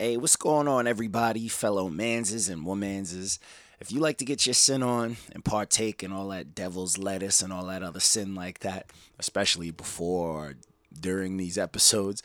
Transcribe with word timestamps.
Hey, 0.00 0.16
what's 0.16 0.36
going 0.36 0.68
on, 0.68 0.86
everybody, 0.86 1.48
fellow 1.48 1.88
manses 1.88 2.48
and 2.48 2.64
womanses? 2.64 3.40
If 3.80 3.90
you 3.90 3.98
like 3.98 4.18
to 4.18 4.24
get 4.24 4.46
your 4.46 4.54
sin 4.54 4.80
on 4.80 5.16
and 5.32 5.44
partake 5.44 6.04
in 6.04 6.12
all 6.12 6.28
that 6.28 6.54
devil's 6.54 6.98
lettuce 6.98 7.42
and 7.42 7.52
all 7.52 7.64
that 7.64 7.82
other 7.82 7.98
sin 7.98 8.36
like 8.36 8.60
that, 8.60 8.92
especially 9.18 9.72
before 9.72 10.28
or 10.28 10.54
during 11.00 11.36
these 11.36 11.58
episodes, 11.58 12.22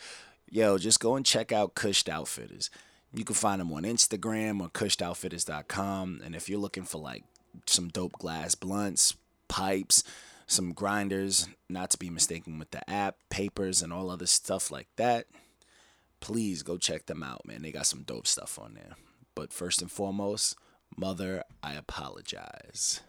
yo, 0.51 0.77
just 0.77 0.99
go 0.99 1.15
and 1.15 1.25
check 1.25 1.51
out 1.51 1.73
Cushed 1.73 2.09
Outfitters. 2.09 2.69
You 3.11 3.25
can 3.25 3.33
find 3.33 3.59
them 3.59 3.73
on 3.73 3.85
Instagram 3.85 4.61
or 4.61 4.69
cushedoutfitters.com. 4.69 6.21
And 6.23 6.35
if 6.35 6.47
you're 6.47 6.59
looking 6.59 6.83
for 6.83 6.99
like 6.99 7.23
some 7.65 7.87
dope 7.87 8.19
glass 8.19 8.53
blunts, 8.53 9.15
pipes, 9.47 10.03
some 10.45 10.73
grinders, 10.73 11.47
not 11.69 11.89
to 11.89 11.97
be 11.97 12.11
mistaken 12.11 12.59
with 12.59 12.69
the 12.69 12.87
app, 12.87 13.15
papers, 13.31 13.81
and 13.81 13.91
all 13.91 14.11
other 14.11 14.27
stuff 14.27 14.69
like 14.69 14.89
that, 14.97 15.25
please 16.23 16.63
go 16.63 16.77
check 16.77 17.05
them 17.05 17.21
out, 17.21 17.45
man. 17.45 17.61
They 17.61 17.73
got 17.73 17.85
some 17.85 18.03
dope 18.03 18.27
stuff 18.27 18.57
on 18.57 18.75
there. 18.75 18.95
But 19.35 19.51
first 19.51 19.81
and 19.81 19.91
foremost, 19.91 20.55
Mother, 20.95 21.43
I 21.61 21.73
apologize. 21.73 23.01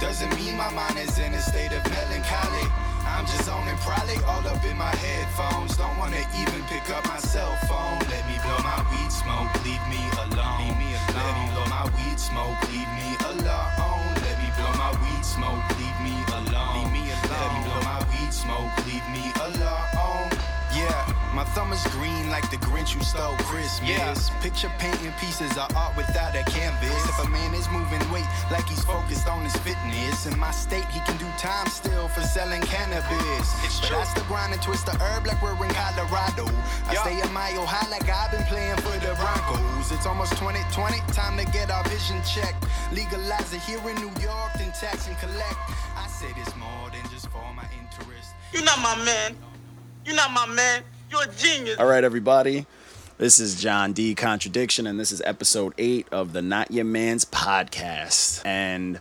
Doesn't 0.00 0.34
mean 0.36 0.56
my 0.56 0.70
mind 0.70 0.98
is 0.98 1.18
in 1.18 1.34
a 1.34 1.40
state 1.40 1.72
of 1.72 1.84
melancholy. 1.90 2.77
I'm 3.18 3.26
just 3.26 3.50
on 3.50 3.66
zoning 3.66 3.76
probably 3.82 4.14
all 4.30 4.46
up 4.46 4.64
in 4.64 4.76
my 4.78 4.94
headphones. 4.94 5.76
Don't 5.76 5.98
wanna 5.98 6.22
even 6.38 6.62
pick 6.70 6.88
up 6.88 7.04
my 7.08 7.18
cell 7.18 7.50
phone. 7.66 7.98
Let 8.06 8.22
me 8.30 8.38
blow 8.46 8.62
my 8.62 8.78
weed 8.94 9.10
smoke, 9.10 9.50
leave 9.66 9.82
me 9.90 9.98
alone. 10.22 10.62
Leave 10.62 10.78
me 10.78 10.94
alone. 10.94 11.18
Let 11.18 11.34
me 11.34 11.44
blow 11.50 11.66
my 11.66 11.84
weed 11.98 12.14
smoke, 12.14 12.54
leave 12.70 12.92
me 12.94 13.18
alone. 13.26 14.14
Let 14.22 14.38
me 14.38 14.48
blow 14.54 14.70
my 14.78 14.94
weed 15.02 15.24
smoke, 15.26 15.66
leave 15.82 15.98
me 15.98 16.14
alone. 16.30 16.78
Leave 16.78 16.92
me 16.94 17.04
alone. 17.10 17.42
Let 17.42 17.50
me 17.58 17.60
blow 17.66 17.82
my 17.90 17.98
weed 18.06 18.30
smoke, 18.30 18.70
leave 18.86 19.06
me 19.10 19.24
alone. 19.34 20.27
Yeah, 20.78 21.10
my 21.34 21.42
thumb 21.58 21.72
is 21.72 21.82
green 21.90 22.30
like 22.30 22.48
the 22.50 22.56
Grinch 22.58 22.94
who 22.94 23.02
stole 23.02 23.34
Christmas. 23.50 24.30
Picture 24.40 24.70
painting 24.78 25.10
pieces 25.18 25.50
of 25.58 25.74
art 25.74 25.96
without 25.96 26.36
a 26.38 26.44
canvas. 26.46 27.02
If 27.10 27.18
a 27.26 27.28
man 27.28 27.52
is 27.54 27.68
moving 27.70 27.98
weight 28.14 28.28
like 28.50 28.62
he's 28.68 28.84
focused 28.84 29.26
on 29.26 29.42
his 29.42 29.56
fitness, 29.66 30.26
in 30.26 30.38
my 30.38 30.52
state 30.52 30.86
he 30.94 31.00
can 31.00 31.16
do 31.18 31.26
time 31.36 31.66
still 31.66 32.06
for 32.06 32.20
selling 32.22 32.62
cannabis. 32.62 33.46
but 33.82 33.90
I 33.90 34.04
still 34.04 34.24
grind 34.30 34.52
and 34.52 34.62
twist 34.62 34.86
the 34.86 34.94
herb 35.02 35.26
like 35.26 35.42
we're 35.42 35.58
in 35.58 35.74
Colorado. 35.74 36.46
I 36.86 36.94
stay 36.94 37.18
a 37.20 37.28
mile 37.34 37.66
high 37.66 37.90
like 37.90 38.08
I've 38.08 38.30
been 38.30 38.46
playing 38.46 38.76
for 38.78 38.94
the 39.02 39.18
Broncos. 39.18 39.90
It's 39.90 40.06
almost 40.06 40.38
2020, 40.38 41.02
time 41.10 41.36
to 41.38 41.44
get 41.50 41.70
our 41.70 41.82
vision 41.90 42.22
checked. 42.22 42.66
Legalize 42.94 43.52
it 43.52 43.62
here 43.66 43.82
in 43.82 43.96
New 43.98 44.14
York, 44.22 44.54
then 44.54 44.70
tax 44.78 45.08
and 45.08 45.18
collect. 45.18 45.58
I 45.98 46.06
say 46.06 46.30
this 46.38 46.54
more 46.54 46.86
than 46.94 47.02
just 47.10 47.26
for 47.34 47.42
my 47.58 47.66
interest. 47.74 48.30
You're 48.52 48.62
not 48.62 48.78
my 48.78 48.94
man. 49.04 49.47
You're 50.08 50.16
not 50.16 50.30
my 50.30 50.46
man. 50.46 50.84
You're 51.10 51.24
a 51.24 51.34
genius. 51.36 51.78
All 51.78 51.84
right, 51.84 52.02
everybody. 52.02 52.64
This 53.18 53.38
is 53.38 53.60
John 53.60 53.92
D. 53.92 54.14
Contradiction, 54.14 54.86
and 54.86 54.98
this 54.98 55.12
is 55.12 55.20
episode 55.20 55.74
eight 55.76 56.06
of 56.10 56.32
the 56.32 56.40
Not 56.40 56.70
Your 56.70 56.86
Man's 56.86 57.26
podcast. 57.26 58.40
And 58.46 59.00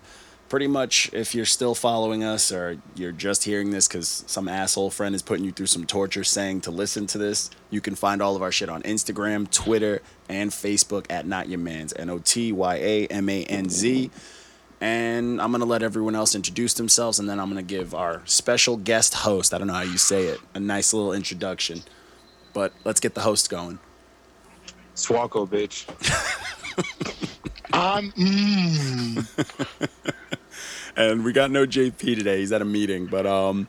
pretty 0.49 0.67
much, 0.67 1.09
if 1.13 1.33
you're 1.33 1.45
still 1.45 1.75
following 1.75 2.25
us 2.25 2.51
or 2.51 2.79
you're 2.93 3.13
just 3.13 3.45
hearing 3.45 3.71
this 3.71 3.87
because 3.87 4.25
some 4.27 4.49
asshole 4.49 4.89
friend 4.89 5.15
is 5.15 5.21
putting 5.21 5.45
you 5.45 5.53
through 5.53 5.67
some 5.67 5.85
torture 5.85 6.25
saying 6.25 6.59
to 6.61 6.71
listen 6.71 7.07
to 7.07 7.17
this, 7.17 7.51
you 7.69 7.79
can 7.79 7.95
find 7.95 8.21
all 8.21 8.35
of 8.35 8.41
our 8.41 8.51
shit 8.51 8.67
on 8.67 8.83
Instagram, 8.83 9.49
Twitter, 9.49 10.01
and 10.27 10.51
Facebook 10.51 11.05
at 11.09 11.25
Not 11.25 11.47
Your 11.47 11.59
Man's. 11.59 11.93
N 11.95 12.09
O 12.09 12.19
T 12.19 12.51
Y 12.51 12.75
A 12.75 13.07
M 13.07 13.29
A 13.29 13.45
N 13.45 13.69
Z. 13.69 14.11
And 14.79 15.41
I'm 15.41 15.51
going 15.51 15.61
to 15.61 15.65
let 15.67 15.81
everyone 15.81 16.15
else 16.15 16.35
introduce 16.35 16.73
themselves, 16.75 17.19
and 17.19 17.27
then 17.27 17.39
I'm 17.39 17.51
going 17.51 17.65
to 17.65 17.67
give 17.67 17.95
our 17.95 18.21
special 18.25 18.77
guest 18.77 19.15
host, 19.15 19.53
I 19.53 19.57
don't 19.57 19.67
know 19.67 19.73
how 19.73 19.81
you 19.81 19.97
say 19.97 20.25
it, 20.25 20.39
a 20.53 20.59
nice 20.59 20.93
little 20.93 21.13
introduction. 21.13 21.81
But 22.53 22.73
let's 22.83 22.99
get 22.99 23.15
the 23.15 23.21
host 23.21 23.49
going. 23.49 23.79
Swalco, 24.95 25.47
bitch. 25.47 25.87
Um, 27.73 28.11
mm, 28.13 29.27
and 30.95 31.23
we 31.23 31.33
got 31.33 31.51
no 31.51 31.67
JP 31.67 31.97
today. 31.97 32.39
He's 32.39 32.51
at 32.51 32.61
a 32.61 32.65
meeting, 32.65 33.05
but 33.05 33.25
um, 33.27 33.67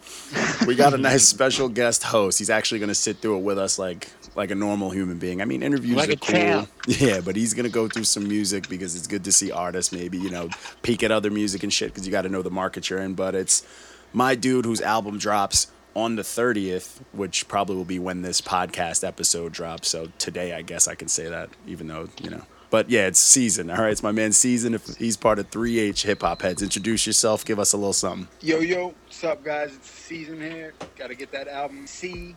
we 0.66 0.76
got 0.76 0.94
a 0.94 0.98
nice 0.98 1.24
special 1.28 1.68
guest 1.68 2.04
host. 2.04 2.38
He's 2.38 2.48
actually 2.48 2.78
going 2.78 2.88
to 2.88 2.94
sit 2.94 3.18
through 3.18 3.38
it 3.38 3.42
with 3.42 3.58
us 3.58 3.78
like 3.78 4.10
like 4.38 4.50
a 4.50 4.54
normal 4.54 4.88
human 4.90 5.18
being. 5.18 5.42
I 5.42 5.44
mean, 5.44 5.62
interviews 5.62 5.96
Like 5.96 6.08
are 6.08 6.12
a 6.12 6.16
cool. 6.16 6.34
champ. 6.34 6.68
Yeah, 6.86 7.20
but 7.20 7.36
he's 7.36 7.52
going 7.52 7.64
to 7.66 7.70
go 7.72 7.88
through 7.88 8.04
some 8.04 8.26
music 8.26 8.68
because 8.70 8.96
it's 8.96 9.06
good 9.06 9.24
to 9.24 9.32
see 9.32 9.50
artists. 9.50 9.92
Maybe 9.92 10.16
you 10.16 10.30
know, 10.30 10.48
peek 10.82 11.02
at 11.02 11.10
other 11.10 11.30
music 11.30 11.62
and 11.62 11.72
shit 11.72 11.88
because 11.90 12.06
you 12.06 12.12
got 12.12 12.22
to 12.22 12.28
know 12.30 12.40
the 12.40 12.50
market 12.50 12.88
you're 12.88 13.00
in. 13.00 13.12
But 13.14 13.34
it's 13.34 13.66
my 14.14 14.34
dude 14.34 14.64
whose 14.64 14.80
album 14.80 15.18
drops 15.18 15.66
on 15.94 16.14
the 16.16 16.22
30th, 16.22 17.00
which 17.12 17.48
probably 17.48 17.74
will 17.76 17.84
be 17.84 17.98
when 17.98 18.22
this 18.22 18.40
podcast 18.40 19.06
episode 19.06 19.52
drops. 19.52 19.88
So 19.88 20.08
today, 20.18 20.52
I 20.54 20.62
guess 20.62 20.86
I 20.88 20.94
can 20.94 21.08
say 21.08 21.28
that, 21.28 21.50
even 21.66 21.88
though 21.88 22.08
you 22.22 22.30
know. 22.30 22.42
But 22.70 22.90
yeah, 22.90 23.06
it's 23.06 23.18
season. 23.18 23.70
All 23.70 23.78
right, 23.78 23.90
it's 23.90 24.02
my 24.02 24.12
man 24.12 24.30
season. 24.32 24.74
If 24.74 24.86
he's 24.96 25.16
part 25.16 25.38
of 25.38 25.50
3H 25.50 26.02
Hip 26.04 26.20
Hop 26.20 26.42
Heads, 26.42 26.62
introduce 26.62 27.06
yourself. 27.06 27.44
Give 27.44 27.58
us 27.58 27.72
a 27.72 27.76
little 27.78 27.94
something. 27.94 28.28
yo, 28.42 28.60
yo, 28.60 28.88
what's 29.06 29.24
up, 29.24 29.42
guys? 29.42 29.74
It's 29.74 29.90
season 29.90 30.40
here. 30.40 30.74
Got 30.96 31.08
to 31.08 31.14
get 31.14 31.32
that 31.32 31.48
album 31.48 31.86
C 31.86 32.36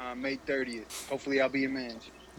uh, 0.00 0.14
May 0.14 0.36
30th. 0.36 1.08
Hopefully, 1.08 1.40
I'll 1.40 1.48
be 1.48 1.64
a 1.64 1.68
man. 1.68 1.96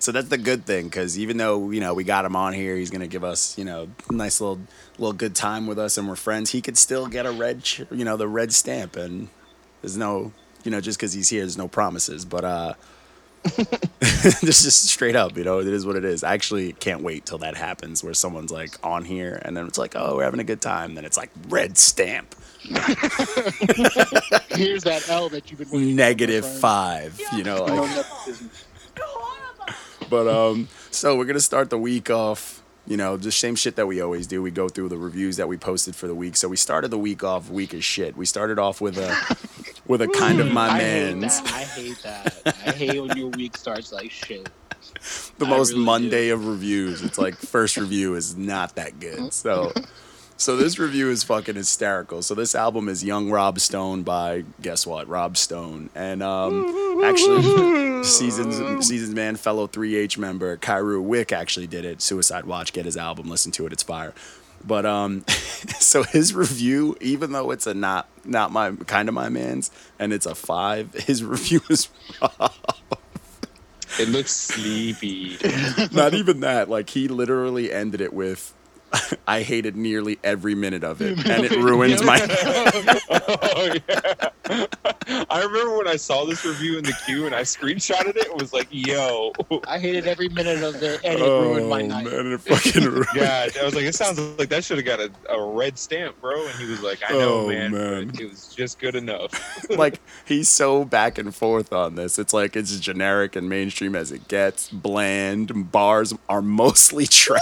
so 0.00 0.10
that's 0.10 0.28
the 0.28 0.38
good 0.38 0.66
thing 0.66 0.86
because 0.86 1.16
even 1.16 1.36
though 1.36 1.70
you 1.70 1.80
know 1.80 1.94
we 1.94 2.02
got 2.02 2.24
him 2.24 2.34
on 2.34 2.52
here, 2.52 2.74
he's 2.74 2.90
gonna 2.90 3.06
give 3.06 3.22
us 3.22 3.56
you 3.56 3.64
know 3.64 3.88
nice 4.10 4.40
little 4.40 4.58
little 4.98 5.12
good 5.12 5.34
time 5.34 5.66
with 5.66 5.78
us, 5.78 5.96
and 5.96 6.08
we're 6.08 6.16
friends. 6.16 6.50
He 6.50 6.60
could 6.60 6.76
still 6.76 7.06
get 7.06 7.24
a 7.26 7.30
red, 7.30 7.62
ch- 7.62 7.82
you 7.90 8.04
know, 8.04 8.16
the 8.16 8.26
red 8.26 8.52
stamp, 8.52 8.96
and 8.96 9.28
there's 9.80 9.96
no, 9.96 10.32
you 10.64 10.70
know, 10.70 10.80
just 10.80 10.98
because 10.98 11.12
he's 11.12 11.28
here, 11.28 11.42
there's 11.42 11.58
no 11.58 11.68
promises. 11.68 12.24
But 12.24 12.44
uh, 12.44 12.74
this 14.42 14.64
is 14.64 14.74
straight 14.74 15.16
up, 15.16 15.36
you 15.36 15.44
know, 15.44 15.60
it 15.60 15.68
is 15.68 15.86
what 15.86 15.96
it 15.96 16.04
is. 16.04 16.24
I 16.24 16.34
actually 16.34 16.72
can't 16.72 17.02
wait 17.02 17.26
till 17.26 17.38
that 17.38 17.56
happens, 17.56 18.02
where 18.02 18.14
someone's 18.14 18.50
like 18.50 18.76
on 18.84 19.04
here, 19.04 19.40
and 19.44 19.56
then 19.56 19.66
it's 19.66 19.78
like, 19.78 19.94
oh, 19.96 20.16
we're 20.16 20.24
having 20.24 20.40
a 20.40 20.44
good 20.44 20.60
time. 20.60 20.94
Then 20.94 21.04
it's 21.04 21.16
like 21.16 21.30
red 21.48 21.78
stamp, 21.78 22.34
Here's 24.50 24.82
that 24.84 25.04
L 25.08 25.28
that 25.28 25.50
you've 25.50 25.60
been 25.60 25.70
waiting 25.70 25.94
negative 25.94 26.44
friend. 26.44 26.60
five, 26.60 27.20
you 27.32 27.44
know. 27.44 27.64
Like. 27.64 28.06
But 30.10 30.26
um, 30.26 30.68
so 30.90 31.16
we're 31.16 31.26
gonna 31.26 31.38
start 31.38 31.70
the 31.70 31.78
week 31.78 32.10
off. 32.10 32.62
You 32.84 32.96
know, 32.96 33.16
the 33.16 33.30
same 33.30 33.54
shit 33.54 33.76
that 33.76 33.86
we 33.86 34.00
always 34.00 34.26
do. 34.26 34.42
We 34.42 34.50
go 34.50 34.68
through 34.68 34.88
the 34.88 34.98
reviews 34.98 35.36
that 35.36 35.46
we 35.48 35.56
posted 35.56 35.94
for 35.94 36.08
the 36.08 36.14
week. 36.14 36.36
So 36.36 36.48
we 36.48 36.56
started 36.56 36.90
the 36.90 36.98
week 36.98 37.22
off 37.22 37.50
weak 37.50 37.72
as 37.74 37.84
shit. 37.84 38.16
We 38.16 38.26
started 38.26 38.58
off 38.58 38.80
with 38.80 38.98
a 38.98 39.14
with 39.88 40.02
a 40.02 40.08
kind 40.08 40.40
of 40.40 40.52
my 40.52 40.68
I 40.68 40.78
man's, 40.78 41.40
that. 41.40 41.52
I 41.52 41.64
hate 41.64 42.02
that. 42.02 42.42
I 42.66 42.70
hate 42.72 43.00
when 43.00 43.16
your 43.16 43.28
week 43.28 43.56
starts 43.56 43.92
like 43.92 44.10
shit. 44.10 44.48
the 45.38 45.46
I 45.46 45.48
most 45.48 45.70
really 45.70 45.80
do. 45.80 45.86
Monday 45.86 46.28
of 46.30 46.46
reviews. 46.46 47.02
It's 47.02 47.18
like 47.18 47.34
first 47.36 47.76
review 47.76 48.14
is 48.14 48.36
not 48.36 48.76
that 48.76 49.00
good. 49.00 49.32
So 49.32 49.72
so 50.38 50.56
this 50.56 50.78
review 50.78 51.10
is 51.10 51.24
fucking 51.24 51.54
hysterical. 51.54 52.22
So 52.22 52.34
this 52.34 52.54
album 52.54 52.88
is 52.88 53.02
Young 53.02 53.30
Rob 53.30 53.58
Stone 53.58 54.02
by 54.02 54.44
guess 54.60 54.86
what? 54.86 55.08
Rob 55.08 55.36
Stone. 55.36 55.90
And 55.94 56.22
um 56.22 57.02
actually 57.04 58.04
seasons 58.04 58.86
seasons 58.86 59.14
man 59.14 59.36
fellow 59.36 59.66
3H 59.66 60.18
member 60.18 60.56
Kairu 60.56 61.02
Wick 61.02 61.32
actually 61.32 61.66
did 61.66 61.84
it. 61.84 62.02
Suicide 62.02 62.44
Watch, 62.44 62.72
get 62.72 62.84
his 62.84 62.96
album, 62.96 63.28
listen 63.28 63.52
to 63.52 63.66
it, 63.66 63.72
it's 63.72 63.82
fire. 63.82 64.12
But 64.64 64.86
um 64.86 65.24
so 65.78 66.02
his 66.02 66.34
review, 66.34 66.96
even 67.00 67.32
though 67.32 67.50
it's 67.50 67.66
a 67.66 67.74
not 67.74 68.08
not 68.24 68.52
my 68.52 68.72
kind 68.86 69.08
of 69.08 69.14
my 69.14 69.28
man's 69.28 69.70
and 69.98 70.12
it's 70.12 70.26
a 70.26 70.34
five, 70.34 70.92
his 71.06 71.22
review 71.24 71.60
is 71.70 71.88
It 73.98 74.08
looks 74.08 74.32
sleepy. 74.32 75.38
not 75.92 76.14
even 76.14 76.40
that. 76.40 76.68
Like 76.68 76.90
he 76.90 77.08
literally 77.08 77.72
ended 77.72 78.00
it 78.00 78.12
with 78.12 78.52
I 79.26 79.42
hated 79.42 79.76
nearly 79.76 80.18
every 80.24 80.54
minute 80.54 80.84
of 80.84 81.00
it, 81.02 81.18
and 81.28 81.44
it 81.44 81.52
ruins 81.52 82.02
my. 82.02 82.18
oh 83.10 83.74
yeah. 83.88 84.66
I 85.28 85.42
remember 85.42 85.76
when 85.78 85.88
I 85.88 85.96
saw 85.96 86.24
this 86.24 86.44
review 86.44 86.78
in 86.78 86.84
the 86.84 86.94
queue 87.04 87.26
and 87.26 87.34
I 87.34 87.42
screenshotted 87.42 88.16
it 88.16 88.28
and 88.30 88.40
was 88.40 88.52
like, 88.52 88.68
"Yo, 88.70 89.32
I 89.68 89.78
hated 89.78 90.06
every 90.06 90.28
minute 90.28 90.62
of 90.62 90.82
it, 90.82 91.00
and 91.04 91.14
it 91.18 91.22
oh 91.22 91.42
ruined 91.42 91.68
my 91.68 91.82
night. 91.82 92.04
man, 92.06 92.32
it 92.32 92.40
fucking 92.40 92.84
ruined. 92.84 93.06
God!" 93.14 93.50
I 93.60 93.64
was 93.64 93.74
like, 93.74 93.84
"It 93.84 93.94
sounds 93.94 94.18
like 94.38 94.48
that 94.50 94.64
should 94.64 94.76
have 94.78 94.86
got 94.86 95.00
a, 95.00 95.10
a 95.30 95.42
red 95.52 95.78
stamp, 95.78 96.20
bro." 96.20 96.46
And 96.46 96.54
he 96.58 96.66
was 96.66 96.82
like, 96.82 97.00
"I 97.08 97.12
know, 97.12 97.40
Oh, 97.44 97.48
man, 97.48 97.72
man. 97.72 98.10
it 98.18 98.28
was 98.30 98.54
just 98.54 98.78
good 98.78 98.94
enough." 98.94 99.30
like 99.70 100.00
he's 100.24 100.48
so 100.48 100.84
back 100.84 101.18
and 101.18 101.34
forth 101.34 101.72
on 101.72 101.94
this. 101.96 102.18
It's 102.18 102.32
like 102.32 102.56
it's 102.56 102.78
generic 102.78 103.36
and 103.36 103.48
mainstream 103.48 103.94
as 103.96 104.12
it 104.12 104.28
gets. 104.28 104.70
Bland 104.70 105.70
bars 105.72 106.14
are 106.28 106.42
mostly 106.42 107.06
trash. 107.06 107.40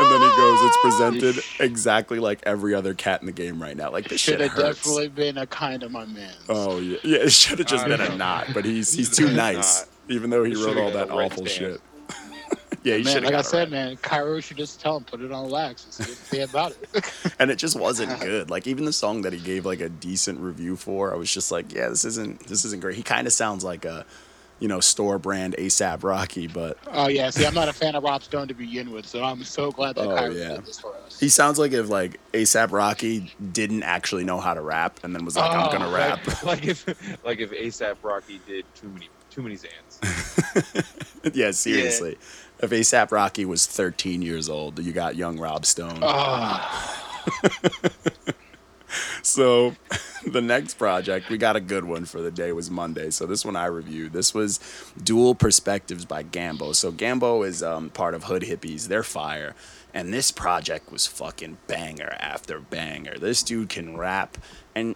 And 0.00 0.08
then 0.12 0.20
he 0.20 0.36
goes, 0.36 0.58
"It's 0.62 0.76
presented 0.80 1.44
exactly 1.58 2.20
like 2.20 2.38
every 2.44 2.72
other 2.72 2.94
cat 2.94 3.20
in 3.20 3.26
the 3.26 3.32
game 3.32 3.60
right 3.60 3.76
now. 3.76 3.90
Like 3.90 4.08
this 4.08 4.20
shit 4.20 4.38
Should 4.38 4.48
have 4.48 4.56
definitely 4.56 5.08
been 5.08 5.38
a 5.38 5.46
kind 5.46 5.82
of 5.82 5.90
my 5.90 6.04
man. 6.06 6.32
Oh 6.48 6.78
yeah, 6.78 6.98
yeah. 7.02 7.18
It 7.18 7.32
should 7.32 7.58
have 7.58 7.66
just 7.66 7.84
I 7.84 7.88
been 7.88 8.00
a 8.00 8.16
knot, 8.16 8.48
but 8.54 8.64
he's 8.64 8.92
he's 8.92 9.14
too 9.14 9.28
nice. 9.34 9.80
knot. 9.80 9.88
Even 10.08 10.30
though 10.30 10.44
he 10.44 10.52
He 10.52 10.56
wrote 10.56 10.68
should've 10.74 10.84
all 10.84 10.90
that 10.92 11.10
awful 11.10 11.46
stamp. 11.46 11.48
shit. 11.48 11.80
yeah, 12.84 12.94
he 12.96 13.02
man, 13.02 13.12
should 13.12 13.24
like 13.24 13.34
I 13.34 13.38
have 13.38 13.46
said, 13.46 13.70
man, 13.72 13.96
Cairo 13.96 14.38
should 14.38 14.56
just 14.56 14.80
tell 14.80 14.96
him 14.98 15.04
put 15.04 15.20
it 15.20 15.32
on 15.32 15.50
wax 15.50 15.84
and 15.84 15.92
see 16.06 16.12
what 16.12 16.30
they 16.30 16.40
about 16.42 16.76
it. 16.94 17.34
and 17.40 17.50
it 17.50 17.56
just 17.56 17.76
wasn't 17.76 18.20
good. 18.20 18.50
Like 18.50 18.68
even 18.68 18.84
the 18.84 18.92
song 18.92 19.22
that 19.22 19.32
he 19.32 19.40
gave 19.40 19.66
like 19.66 19.80
a 19.80 19.88
decent 19.88 20.38
review 20.38 20.76
for, 20.76 21.12
I 21.12 21.16
was 21.16 21.34
just 21.34 21.50
like, 21.50 21.74
yeah, 21.74 21.88
this 21.88 22.04
isn't 22.04 22.46
this 22.46 22.64
isn't 22.64 22.80
great. 22.80 22.94
He 22.94 23.02
kind 23.02 23.26
of 23.26 23.32
sounds 23.32 23.64
like 23.64 23.84
a, 23.84 24.06
you 24.60 24.68
know, 24.68 24.80
store 24.80 25.18
brand 25.18 25.54
ASAP 25.58 26.02
Rocky, 26.02 26.46
but 26.48 26.78
oh 26.92 27.08
yeah, 27.08 27.30
see, 27.30 27.46
I'm 27.46 27.54
not 27.54 27.68
a 27.68 27.72
fan 27.72 27.94
of 27.94 28.02
Rob 28.02 28.22
Stone 28.22 28.48
to 28.48 28.54
begin 28.54 28.90
with, 28.90 29.06
so 29.06 29.22
I'm 29.22 29.44
so 29.44 29.70
glad 29.70 29.94
that 29.96 30.06
Oh, 30.08 30.30
yeah. 30.30 30.56
did 30.56 30.64
this 30.66 30.80
for 30.80 30.94
us. 31.06 31.18
he 31.20 31.28
sounds 31.28 31.58
like 31.58 31.72
if 31.72 31.88
like 31.88 32.18
ASAP 32.32 32.72
Rocky 32.72 33.32
didn't 33.52 33.82
actually 33.84 34.24
know 34.24 34.40
how 34.40 34.54
to 34.54 34.60
rap 34.60 35.00
and 35.04 35.14
then 35.14 35.24
was 35.24 35.36
like, 35.36 35.50
I'm 35.50 35.68
Oh, 35.68 35.72
gonna 35.72 35.88
rap. 35.90 36.26
Like, 36.26 36.42
like 36.44 36.66
if 36.66 37.24
like 37.24 37.38
if 37.40 37.50
ASAP 37.52 37.96
Rocky 38.02 38.40
did 38.46 38.64
too 38.74 38.88
many 38.88 39.08
too 39.30 39.42
many 39.42 39.56
Xans. 39.56 41.34
yeah, 41.34 41.50
seriously. 41.52 42.16
If 42.60 42.70
ASAP 42.70 43.12
Rocky 43.12 43.44
was 43.44 43.66
13 43.66 44.22
years 44.22 44.48
old, 44.48 44.80
you 44.80 44.90
got 44.92 45.14
young 45.14 45.38
Rob 45.38 45.64
Stone. 45.64 46.00
Ah, 46.02 47.04
So 49.22 49.74
the 50.26 50.40
next 50.40 50.74
project, 50.74 51.28
we 51.28 51.38
got 51.38 51.56
a 51.56 51.60
good 51.60 51.84
one 51.84 52.04
for 52.04 52.20
the 52.20 52.30
day 52.30 52.52
was 52.52 52.70
Monday. 52.70 53.10
So 53.10 53.26
this 53.26 53.44
one 53.44 53.56
I 53.56 53.66
reviewed. 53.66 54.12
This 54.12 54.32
was 54.32 54.60
Dual 55.02 55.34
Perspectives 55.34 56.04
by 56.04 56.22
Gambo. 56.22 56.74
So 56.74 56.90
Gambo 56.90 57.46
is 57.46 57.62
um, 57.62 57.90
part 57.90 58.14
of 58.14 58.24
Hood 58.24 58.42
Hippies. 58.42 58.88
They're 58.88 59.02
fire. 59.02 59.54
And 59.92 60.12
this 60.12 60.30
project 60.30 60.90
was 60.92 61.06
fucking 61.06 61.58
banger 61.66 62.16
after 62.18 62.60
banger. 62.60 63.18
This 63.18 63.42
dude 63.42 63.68
can 63.68 63.96
rap. 63.96 64.38
And 64.74 64.94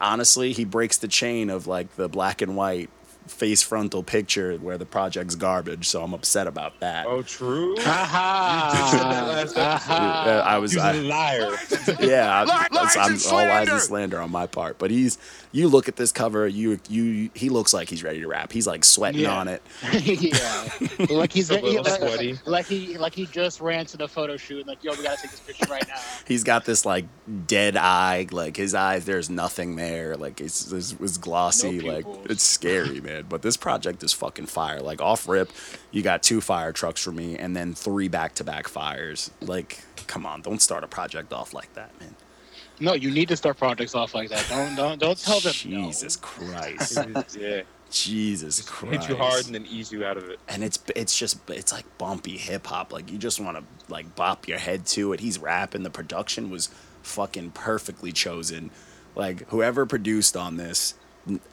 honestly, 0.00 0.52
he 0.52 0.64
breaks 0.64 0.98
the 0.98 1.08
chain 1.08 1.50
of 1.50 1.66
like 1.66 1.96
the 1.96 2.08
black 2.08 2.42
and 2.42 2.56
white 2.56 2.90
face 3.28 3.62
frontal 3.62 4.02
picture 4.02 4.56
where 4.58 4.78
the 4.78 4.86
project's 4.86 5.34
garbage. 5.34 5.88
So 5.88 6.02
I'm 6.02 6.12
upset 6.14 6.46
about 6.46 6.80
that. 6.80 7.06
Oh, 7.06 7.22
true. 7.22 7.74
aha, 7.78 9.44
aha. 9.56 10.24
Yeah, 10.26 10.40
I 10.40 10.58
was 10.58 10.72
He's 10.72 10.80
I, 10.82 10.92
a 10.94 11.02
liar. 11.02 11.56
yeah, 12.00 12.32
I, 12.34 12.44
Lies 12.44 12.68
that's- 12.70 12.96
I'm 12.96 13.12
and 13.12 13.22
all 13.26 13.48
lies 13.56 13.68
and 13.68 13.80
slander 13.80 14.20
on 14.20 14.30
my 14.30 14.46
part. 14.46 14.78
But 14.78 14.90
he's, 14.90 15.18
you 15.52 15.68
look 15.68 15.86
at 15.86 15.96
this 15.96 16.10
cover, 16.12 16.46
you 16.48 16.80
you 16.88 17.30
he 17.34 17.48
looks 17.50 17.72
like 17.74 17.88
he's 17.90 18.02
ready 18.02 18.20
to 18.20 18.26
rap. 18.28 18.50
He's 18.52 18.66
like 18.66 18.84
sweating 18.84 19.20
Yeah. 19.22 19.36
on 19.38 19.48
it. 19.48 19.62
yeah, 19.92 20.68
like 21.10 21.32
he's 21.32 21.50
A 21.50 21.60
little 21.60 21.82
like, 21.84 22.00
sweaty. 22.00 22.38
like 22.46 22.66
he 22.66 22.96
like 22.98 23.14
he 23.14 23.26
just 23.26 23.60
ran 23.60 23.84
to 23.86 23.96
the 23.96 24.08
photo 24.08 24.36
shoot 24.36 24.60
and 24.60 24.66
like 24.68 24.82
yo, 24.82 24.92
we 24.92 25.02
gotta 25.02 25.20
take 25.20 25.30
this 25.30 25.40
picture 25.40 25.66
right 25.70 25.86
now. 25.86 25.94
He's 26.26 26.42
got 26.44 26.64
this 26.64 26.86
like 26.86 27.04
dead 27.46 27.76
eye, 27.76 28.26
like 28.30 28.56
his 28.56 28.74
eyes. 28.74 29.04
There's 29.04 29.28
nothing 29.28 29.76
there. 29.76 30.16
Like 30.16 30.40
it's 30.40 30.72
it's, 30.72 30.92
it's 31.00 31.18
glossy. 31.18 31.78
No 31.80 31.92
like 31.92 32.06
it's 32.30 32.42
scary, 32.42 33.00
man. 33.00 33.26
But 33.28 33.42
this 33.42 33.56
project 33.56 34.02
is 34.02 34.12
fucking 34.12 34.46
fire. 34.46 34.80
Like 34.80 35.02
off 35.02 35.28
rip, 35.28 35.50
you 35.90 36.02
got 36.02 36.22
two 36.22 36.40
fire 36.40 36.72
trucks 36.72 37.02
for 37.02 37.12
me, 37.12 37.36
and 37.36 37.54
then 37.54 37.74
three 37.74 38.08
back 38.08 38.34
to 38.36 38.44
back 38.44 38.68
fires. 38.68 39.30
Like, 39.40 39.80
come 40.06 40.24
on, 40.24 40.40
don't 40.40 40.62
start 40.62 40.82
a 40.84 40.88
project 40.88 41.32
off 41.32 41.52
like 41.52 41.72
that, 41.74 41.90
man. 42.00 42.14
No, 42.80 42.94
you 42.94 43.10
need 43.10 43.28
to 43.28 43.36
start 43.36 43.58
projects 43.58 43.94
off 43.94 44.14
like 44.14 44.28
that. 44.30 44.46
Don't 44.48 44.74
don't 44.74 44.98
don't 45.00 45.18
tell 45.18 45.40
them. 45.40 45.52
no. 45.66 45.86
Jesus 45.86 46.16
Christ. 46.16 46.98
yeah. 47.38 47.62
Jesus 47.90 48.62
Christ. 48.62 49.02
Hit 49.02 49.08
you 49.10 49.16
hard 49.16 49.44
and 49.46 49.54
then 49.54 49.66
ease 49.66 49.92
you 49.92 50.04
out 50.04 50.16
of 50.16 50.24
it. 50.28 50.40
and 50.48 50.64
it's 50.64 50.78
it's 50.96 51.16
just 51.16 51.38
it's 51.50 51.72
like 51.72 51.84
bumpy 51.98 52.36
hip 52.38 52.66
hop. 52.66 52.92
Like 52.92 53.10
you 53.10 53.18
just 53.18 53.38
want 53.38 53.58
to 53.58 53.64
like 53.92 54.14
bop 54.16 54.48
your 54.48 54.58
head 54.58 54.86
to 54.86 55.12
it. 55.12 55.20
He's 55.20 55.38
rapping. 55.38 55.82
The 55.82 55.90
production 55.90 56.50
was 56.50 56.70
fucking 57.02 57.50
perfectly 57.52 58.12
chosen. 58.12 58.70
Like 59.14 59.48
whoever 59.50 59.84
produced 59.84 60.36
on 60.36 60.56
this, 60.56 60.94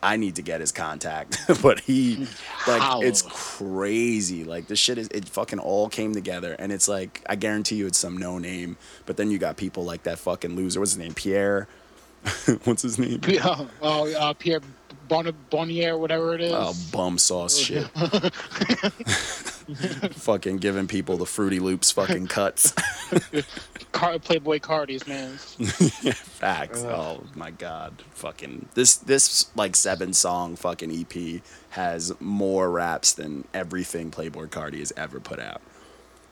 I 0.01 0.17
need 0.17 0.35
to 0.35 0.41
get 0.41 0.61
his 0.61 0.71
contact. 0.71 1.39
but 1.61 1.79
he 1.81 2.27
like 2.67 2.81
How? 2.81 3.01
it's 3.01 3.21
crazy. 3.21 4.43
Like 4.43 4.67
this 4.67 4.79
shit 4.79 4.97
is 4.97 5.07
it 5.09 5.27
fucking 5.27 5.59
all 5.59 5.89
came 5.89 6.13
together 6.13 6.55
and 6.57 6.71
it's 6.71 6.87
like 6.87 7.23
I 7.29 7.35
guarantee 7.35 7.75
you 7.75 7.87
it's 7.87 7.97
some 7.97 8.17
no 8.17 8.37
name. 8.37 8.77
But 9.05 9.17
then 9.17 9.31
you 9.31 9.37
got 9.37 9.57
people 9.57 9.85
like 9.85 10.03
that 10.03 10.19
fucking 10.19 10.55
loser. 10.55 10.79
What's 10.79 10.93
his 10.93 10.99
name? 10.99 11.13
Pierre. 11.13 11.67
What's 12.65 12.81
his 12.81 12.99
name? 12.99 13.21
Oh, 13.43 13.69
oh 13.81 14.13
uh, 14.13 14.33
Pierre 14.33 14.61
Bonnier, 15.07 15.97
whatever 15.97 16.35
it 16.35 16.41
is. 16.41 16.51
Oh, 16.53 16.73
bum 16.91 17.17
sauce 17.17 17.57
shit. 17.57 17.87
fucking 20.11 20.57
giving 20.57 20.87
people 20.87 21.17
the 21.17 21.25
Fruity 21.25 21.59
Loops 21.59 21.91
fucking 21.91 22.27
cuts. 22.27 22.71
Car- 23.91 24.19
Playboi 24.19 24.59
Carti's 24.61 25.07
man. 25.07 25.31
Facts. 26.13 26.83
Oh 26.83 27.23
my 27.35 27.51
god. 27.51 28.03
Fucking 28.11 28.67
this 28.73 28.97
this 28.97 29.49
like 29.55 29.75
seven 29.75 30.13
song 30.13 30.55
fucking 30.55 30.91
EP 30.91 31.41
has 31.71 32.13
more 32.19 32.69
raps 32.69 33.13
than 33.13 33.45
everything 33.53 34.11
Playboi 34.11 34.49
Carti 34.49 34.79
has 34.79 34.93
ever 34.97 35.19
put 35.19 35.39
out. 35.39 35.61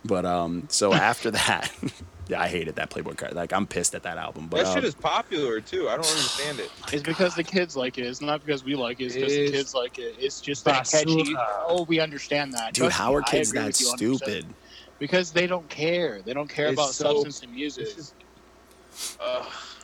But 0.05 0.25
um 0.25 0.65
so 0.69 0.93
after 0.93 1.31
that 1.31 1.71
yeah, 2.29 2.41
I 2.41 2.47
hated 2.47 2.75
that 2.75 2.89
Playboi 2.89 3.15
Carti. 3.15 3.33
Like 3.33 3.53
I'm 3.53 3.65
pissed 3.65 3.95
at 3.95 4.03
that 4.03 4.17
album. 4.17 4.47
But 4.47 4.63
that 4.63 4.67
shit 4.73 4.83
um, 4.83 4.85
is 4.85 4.95
popular 4.95 5.59
too. 5.61 5.87
I 5.89 5.95
don't 5.95 6.09
understand 6.09 6.59
it. 6.59 6.69
It's 6.91 7.03
because 7.03 7.35
the 7.35 7.43
kids 7.43 7.75
like 7.77 7.97
it. 7.97 8.05
It's 8.05 8.21
not 8.21 8.45
because 8.45 8.63
we 8.63 8.75
like 8.75 8.99
it. 8.99 9.05
It's 9.05 9.15
because 9.15 9.33
the 9.33 9.51
kids 9.51 9.73
like 9.73 9.97
it. 9.99 10.15
It's 10.19 10.41
just 10.41 10.65
that 10.65 10.89
catchy. 10.89 11.23
basura. 11.23 11.45
Oh, 11.67 11.83
we 11.87 11.99
understand 11.99 12.53
that. 12.53 12.73
dude, 12.73 12.83
Trust 12.83 12.97
how 12.97 13.09
me, 13.11 13.15
are 13.15 13.21
I 13.25 13.31
kids 13.31 13.51
that 13.53 13.65
with 13.67 13.81
you 13.81 13.87
100%. 14.13 14.17
stupid? 14.17 14.45
Because 14.99 15.31
they 15.31 15.47
don't 15.47 15.67
care. 15.69 16.21
They 16.21 16.33
don't 16.33 16.49
care 16.49 16.67
It's 16.67 16.73
about 16.73 16.93
so- 16.93 17.05
substance 17.13 17.43
and 17.43 17.53
music. 17.53 17.85
It's 17.87 17.95
just- 17.95 18.13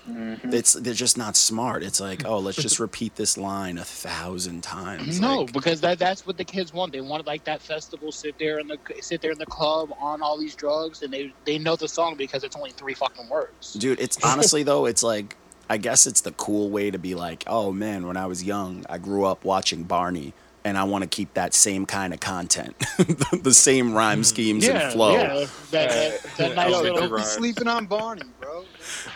Ugh. 0.07 0.39
It's 0.53 0.73
they're 0.73 0.93
just 0.93 1.17
not 1.17 1.35
smart. 1.35 1.83
It's 1.83 1.99
like, 1.99 2.25
oh, 2.25 2.39
let's 2.39 2.57
just 2.57 2.79
repeat 2.79 3.15
this 3.15 3.37
line 3.37 3.77
a 3.77 3.83
thousand 3.83 4.61
times. 4.61 5.19
No, 5.19 5.41
Like, 5.41 5.53
because 5.53 5.81
that 5.81 5.99
that's 5.99 6.25
what 6.25 6.37
the 6.37 6.43
kids 6.43 6.73
want. 6.73 6.91
They 6.91 7.01
want 7.01 7.25
like 7.25 7.43
that 7.45 7.61
festival, 7.61 8.11
sit 8.11 8.37
there 8.37 8.59
in 8.59 8.67
the 8.67 8.77
sit 9.01 9.21
there 9.21 9.31
in 9.31 9.37
the 9.37 9.45
club 9.45 9.93
on 9.99 10.21
all 10.21 10.37
these 10.37 10.55
drugs, 10.55 11.03
and 11.03 11.13
they 11.13 11.33
they 11.45 11.57
know 11.57 11.75
the 11.75 11.87
song 11.87 12.15
because 12.15 12.43
it's 12.43 12.55
only 12.55 12.71
three 12.71 12.93
fucking 12.93 13.29
words. 13.29 13.73
Dude, 13.73 13.99
it's 13.99 14.17
honestly 14.23 14.63
though, 14.63 14.85
it's 14.85 15.03
like 15.03 15.37
I 15.69 15.77
guess 15.77 16.05
it's 16.05 16.21
the 16.21 16.33
cool 16.33 16.69
way 16.69 16.91
to 16.91 16.99
be 16.99 17.15
like, 17.15 17.43
oh 17.47 17.71
man, 17.71 18.05
when 18.05 18.17
I 18.17 18.25
was 18.25 18.43
young, 18.43 18.85
I 18.89 18.97
grew 18.97 19.25
up 19.25 19.45
watching 19.45 19.83
Barney, 19.83 20.33
and 20.65 20.77
I 20.77 20.83
want 20.83 21.03
to 21.03 21.07
keep 21.07 21.33
that 21.33 21.53
same 21.53 21.85
kind 21.85 22.13
of 22.13 22.19
content, 22.19 22.77
the 23.43 23.53
same 23.53 23.93
rhyme 23.93 24.21
mm. 24.21 24.25
schemes 24.25 24.67
and 24.67 24.91
flow. 24.91 25.13
yeah, 25.13 25.27
that, 25.27 25.89
that, 25.89 26.23
that 26.37 26.55
nice 26.55 26.71
little. 26.71 27.07
Don't 27.09 27.17
be 27.17 27.23
sleeping 27.23 27.67
on 27.67 27.85
Barney, 27.85 28.23
bro. 28.39 28.65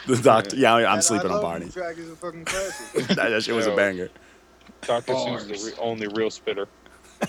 The 0.08 0.18
doctor, 0.18 0.56
yeah, 0.56 0.76
I'm 0.76 0.84
That 0.98 1.04
sleeping 1.04 1.32
I 1.32 1.36
on 1.36 1.42
Barney. 1.42 1.66
You 1.68 1.72
track 1.72 1.98
is 1.98 2.12
a 2.12 2.16
fucking 2.16 2.46
classic. 2.46 3.08
that, 3.08 3.30
that 3.30 3.44
shit 3.44 3.56
was 3.56 3.68
a 3.68 3.72
Yo. 3.72 3.76
banger. 3.76 4.10
Dr. 4.82 5.14
Seuss 5.14 5.50
is 5.50 5.66
the 5.66 5.72
re- 5.72 5.78
only 5.80 6.08
real 6.08 6.30
spitter. 6.30 6.68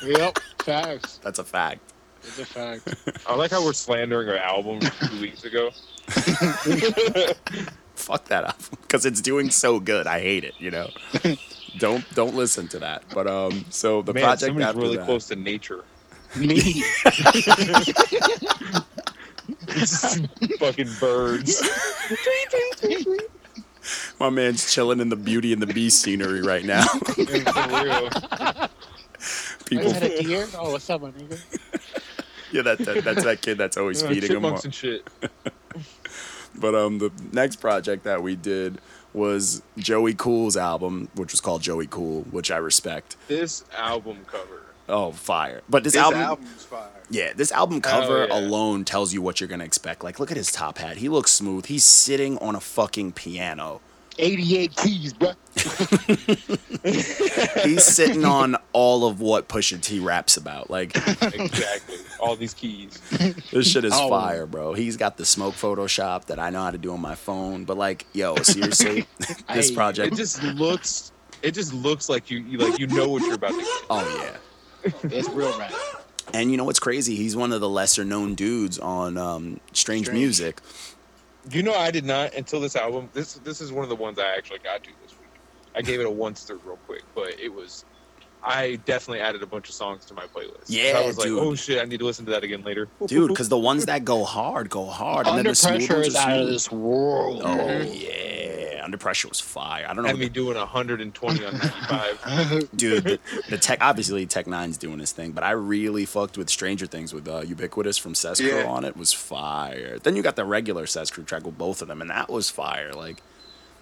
Yep, 0.05 0.39
facts. 0.63 1.19
That's 1.23 1.39
a 1.39 1.45
fact. 1.45 1.81
It's 2.23 2.39
a 2.39 2.45
fact. 2.45 2.95
I 3.27 3.35
like 3.35 3.51
how 3.51 3.65
we're 3.65 3.73
slandering 3.73 4.29
our 4.29 4.37
album 4.37 4.81
from 4.81 5.09
two 5.09 5.21
weeks 5.21 5.45
ago. 5.45 5.71
Fuck 7.95 8.27
that 8.27 8.45
album 8.45 8.79
because 8.83 9.07
it's 9.07 9.21
doing 9.21 9.51
so 9.51 9.81
good. 9.81 10.07
I 10.07 10.21
hate 10.21 10.45
it. 10.45 10.55
You 10.59 10.71
know. 10.71 10.91
Don't 11.77 12.09
don't 12.15 12.35
listen 12.35 12.69
to 12.69 12.81
that. 12.81 13.05
But 13.13 13.27
um, 13.27 13.67
so 13.71 14.03
the 14.03 14.15
Man, 14.15 14.23
project 14.23 14.41
somebody's 14.41 14.75
after 14.75 14.81
really 14.81 14.97
that, 14.97 15.07
close 15.07 15.27
to 15.29 15.37
nature. 15.37 15.85
Me. 16.35 16.85
Fucking 20.59 20.95
birds. 20.95 21.63
my 24.21 24.31
man's 24.31 24.73
chilling 24.73 25.01
in 25.01 25.09
the 25.09 25.17
Beauty 25.17 25.53
and 25.53 25.63
the 25.63 25.67
Beast 25.67 26.03
scenery 26.03 26.43
right 26.43 26.65
now. 26.65 26.87
People, 29.67 29.87
Is 29.87 29.93
that 29.93 30.03
a 30.03 30.11
deer? 30.11 30.51
Oh, 30.55 30.71
what's 30.73 30.89
up, 30.91 31.03
my 31.03 31.11
nigga? 31.11 31.41
yeah, 32.51 32.63
that, 32.63 32.85
that 32.85 33.05
that's 33.05 33.23
that 33.25 33.43
kid 33.43 33.59
that's 33.59 33.77
always 33.77 34.03
Yeah, 34.03 34.09
feeding 34.09 34.33
him. 34.33 34.43
chipmunks 34.43 34.65
and 34.65 34.75
shit. 34.75 35.09
But 36.55 36.75
um, 36.75 36.99
the 36.99 37.11
next 37.33 37.57
project 37.57 38.05
that 38.05 38.23
we 38.23 38.37
did 38.37 38.81
was 39.15 39.63
Joey 39.77 40.15
Cool's 40.15 40.57
album, 40.57 41.09
which 41.15 41.33
was 41.33 41.41
called 41.41 41.63
Joey 41.63 41.87
Cool, 41.87 42.23
which 42.31 42.51
I 42.51 42.57
respect. 42.59 43.17
This 43.29 43.65
album 43.77 44.19
cover. 44.27 44.63
Oh, 44.89 45.13
fire! 45.13 45.61
But 45.69 45.85
this, 45.85 45.93
This 45.93 46.03
album, 46.03 46.21
album's 46.21 46.65
fire. 46.65 46.89
yeah, 47.11 47.33
this 47.35 47.53
album 47.53 47.83
cover 47.83 48.27
yeah. 48.27 48.39
alone 48.39 48.85
tells 48.87 49.13
you 49.13 49.21
what 49.21 49.39
you're 49.41 49.49
gonna 49.49 49.65
expect. 49.65 50.03
Like, 50.03 50.19
look 50.19 50.31
at 50.31 50.37
his 50.39 50.51
top 50.51 50.79
hat; 50.79 50.97
he 50.97 51.11
looks 51.11 51.31
smooth. 51.31 51.67
He's 51.67 51.85
sitting 51.85 52.39
on 52.39 52.55
a 52.55 52.61
fucking 52.61 53.13
piano. 53.13 53.81
88 54.19 54.77
keys, 54.77 55.13
bro. 55.13 55.33
He's 57.65 57.85
sitting 57.85 58.25
on 58.25 58.57
all 58.73 59.07
of 59.07 59.21
what 59.21 59.49
Pusha 59.49 59.81
T 59.81 60.01
raps 60.01 60.37
about. 60.37 60.71
Like, 60.71 60.97
Exactly. 60.97 61.97
All 62.21 62.37
these 62.37 62.55
keys. 62.55 63.01
this 63.53 63.71
shit 63.71 63.85
is 63.85 63.93
Oh. 63.95 64.09
fire, 64.09 64.47
bro. 64.47 64.73
He's 64.75 64.97
got 64.97 65.17
the 65.17 65.25
smoke 65.25 65.55
Photoshop 65.55 66.27
that 66.27 66.39
I 66.39 66.51
know 66.51 66.63
how 66.65 66.71
to 66.71 66.79
do 66.79 66.93
on 66.93 67.01
my 67.01 67.15
phone. 67.15 67.65
But 67.65 67.77
like, 67.77 68.07
yo, 68.13 68.37
seriously, 68.37 69.07
this 69.55 69.71
project. 69.71 70.13
It 70.15 70.17
just 70.17 70.43
looks. 70.43 71.13
It 71.43 71.53
just 71.53 71.73
looks 71.73 72.09
like 72.09 72.31
you, 72.31 72.39
you 72.41 72.59
like 72.59 72.79
you 72.81 72.87
know 72.89 73.09
what 73.09 73.23
you're 73.23 73.35
about 73.35 73.51
to 73.53 73.57
get. 73.59 73.67
oh 73.91 74.31
yeah. 74.85 74.91
It's 75.05 75.29
real 75.31 75.57
rap. 75.59 75.73
And 76.35 76.51
you 76.51 76.57
know 76.57 76.65
what's 76.65 76.81
crazy? 76.81 77.15
He's 77.17 77.35
one 77.37 77.53
of 77.53 77.61
the 77.61 77.69
lesser 77.69 78.05
known 78.05 78.35
dudes 78.35 78.79
on 78.79 79.17
um, 79.17 79.61
Strange, 79.73 80.07
Strange. 80.07 80.19
Music. 80.19 80.61
You 81.51 81.63
know, 81.63 81.75
I 81.75 81.91
did 81.91 82.05
not 82.05 82.35
until 82.35 82.61
this 82.61 82.77
album. 82.77 83.11
This 83.15 83.35
this 83.35 83.61
is 83.61 83.73
one 83.73 83.85
of 83.85 83.89
the 83.89 83.97
ones 83.97 84.19
I 84.19 84.37
actually 84.37 84.61
got 84.61 84.85
to 84.85 84.91
this 85.03 85.13
week. 85.19 85.29
I 85.75 85.83
gave 85.83 86.01
it 86.01 86.07
a 86.07 86.11
once 86.11 86.45
through 86.45 86.61
real 86.65 86.79
quick, 86.87 87.05
but 87.15 87.39
it 87.41 87.53
was. 87.53 87.85
I 88.43 88.77
definitely 88.85 89.21
added 89.21 89.43
a 89.43 89.47
bunch 89.47 89.69
of 89.69 89.75
songs 89.75 90.05
to 90.07 90.15
my 90.15 90.27
playlist. 90.27 90.65
Yeah, 90.69 90.95
I 91.03 91.07
was 91.07 91.19
like, 91.19 91.27
dude. 91.27 91.39
oh 91.39 91.55
shit, 91.55 91.81
I 91.83 91.85
need 91.85 91.99
to 91.99 92.05
listen 92.07 92.25
to 92.27 92.31
that 92.33 92.45
again 92.45 92.63
later. 92.63 92.89
Dude, 93.07 93.29
because 93.29 93.49
the 93.49 93.59
ones 93.71 93.87
that 93.87 94.05
go 94.05 94.25
hard 94.25 94.71
go 94.71 94.87
hard, 94.87 95.27
and 95.27 95.35
then 95.35 95.39
Under 95.41 95.51
the 95.51 95.55
smooth 95.57 95.87
pressure 95.87 95.95
ones 95.95 96.07
is 96.09 96.17
are 96.17 96.31
out 96.31 96.41
of 96.41 96.47
this 96.49 96.71
world. 96.71 97.43
Oh 97.45 97.57
man. 97.57 97.89
yeah, 97.93 98.81
Under 98.85 98.97
Pressure 98.97 99.29
was 99.29 99.41
fire. 99.41 99.85
I 99.89 99.93
don't 99.93 100.05
know, 100.05 100.09
had 100.09 100.15
what 100.17 100.21
me 100.21 100.27
the- 100.29 100.33
doing 100.35 100.57
120 100.57 101.45
on 101.45 101.53
95. 101.59 102.71
dude. 102.77 103.05
The, 103.05 103.19
the 103.51 103.59
tech, 103.59 103.79
obviously, 103.83 104.25
Tech 104.27 104.47
N9ne's 104.47 104.79
doing 104.79 104.99
his 104.99 105.13
thing, 105.13 105.33
but 105.33 105.45
I 105.45 105.51
really 105.51 106.05
fucked 106.05 106.39
with 106.39 106.49
Stranger 106.49 106.87
Things 106.87 107.13
with 107.13 107.29
uh, 107.29 107.41
Ubiquitous 107.41 107.99
from 107.99 108.15
Ces 108.15 108.41
Cru 108.41 108.49
Yeah. 108.49 108.67
on 108.67 108.85
it. 108.85 108.97
Was 108.97 109.13
fire. 109.13 109.99
Then 109.99 110.17
you 110.17 110.23
got 110.23 110.37
the 110.37 110.45
regular 110.45 110.87
Ces 110.87 111.11
Cru 111.11 111.25
track 111.25 111.45
with 111.45 111.59
both 111.59 111.83
of 111.83 111.89
them, 111.89 112.01
and 112.01 112.11
that 112.11 112.31
was 112.31 112.49
fire. 112.51 112.93
Like 112.93 113.23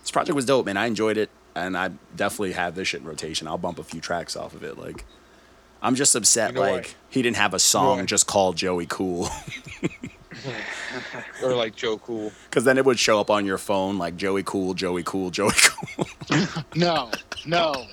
this 0.01 0.11
project 0.11 0.35
was 0.35 0.45
dope, 0.47 0.67
man. 0.67 0.77
I 0.77 0.87
enjoyed 0.87 1.17
it, 1.19 1.31
and 1.57 1.77
I 1.77 1.91
definitely 2.15 2.53
have 2.53 2.75
this 2.75 2.89
shit 2.89 3.01
in 3.01 3.07
rotation. 3.07 3.49
I'll 3.49 3.59
bump 3.59 3.79
a 3.79 3.85
few 3.85 4.01
tracks 4.01 4.37
off 4.37 4.55
of 4.55 4.63
it. 4.63 4.79
Like 4.79 5.05
I'm 5.83 5.95
just 5.95 6.15
upset, 6.15 6.51
You 6.51 6.55
know 6.57 6.61
like 6.63 6.85
why? 6.87 6.91
he 7.11 7.23
didn't 7.23 7.37
have 7.37 7.55
a 7.55 7.59
song 7.59 7.99
why? 7.99 8.05
just 8.05 8.27
called 8.27 8.57
Joey 8.57 8.87
Cool. 8.89 9.29
or 11.43 11.55
like 11.55 11.77
Joe 11.77 11.99
Cool. 11.99 12.33
Because 12.49 12.65
then 12.65 12.79
it 12.79 12.85
would 12.85 12.99
show 12.99 13.21
up 13.21 13.31
on 13.31 13.47
your 13.47 13.59
phone 13.59 13.99
like 13.99 14.17
Joey 14.17 14.43
Cool, 14.43 14.75
Joey 14.75 15.03
Cool, 15.03 15.31
Joey 15.31 15.51
Cool. 15.55 16.07
No, 16.75 17.11
no. 17.47 17.87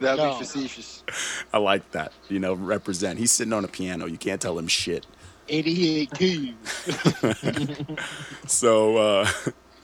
That'd 0.00 0.18
No. 0.24 0.32
be 0.32 0.38
facetious. 0.44 1.04
I 1.52 1.58
like 1.58 1.88
that. 1.92 2.12
You 2.28 2.40
know, 2.40 2.54
represent. 2.54 3.18
He's 3.18 3.30
sitting 3.30 3.52
on 3.52 3.64
a 3.64 3.68
piano. 3.68 4.06
You 4.06 4.18
can't 4.18 4.40
tell 4.40 4.58
him 4.58 4.66
shit. 4.66 5.06
88 5.48 6.10
keys. 6.14 6.54
So 8.46 8.96
uh, 8.96 9.28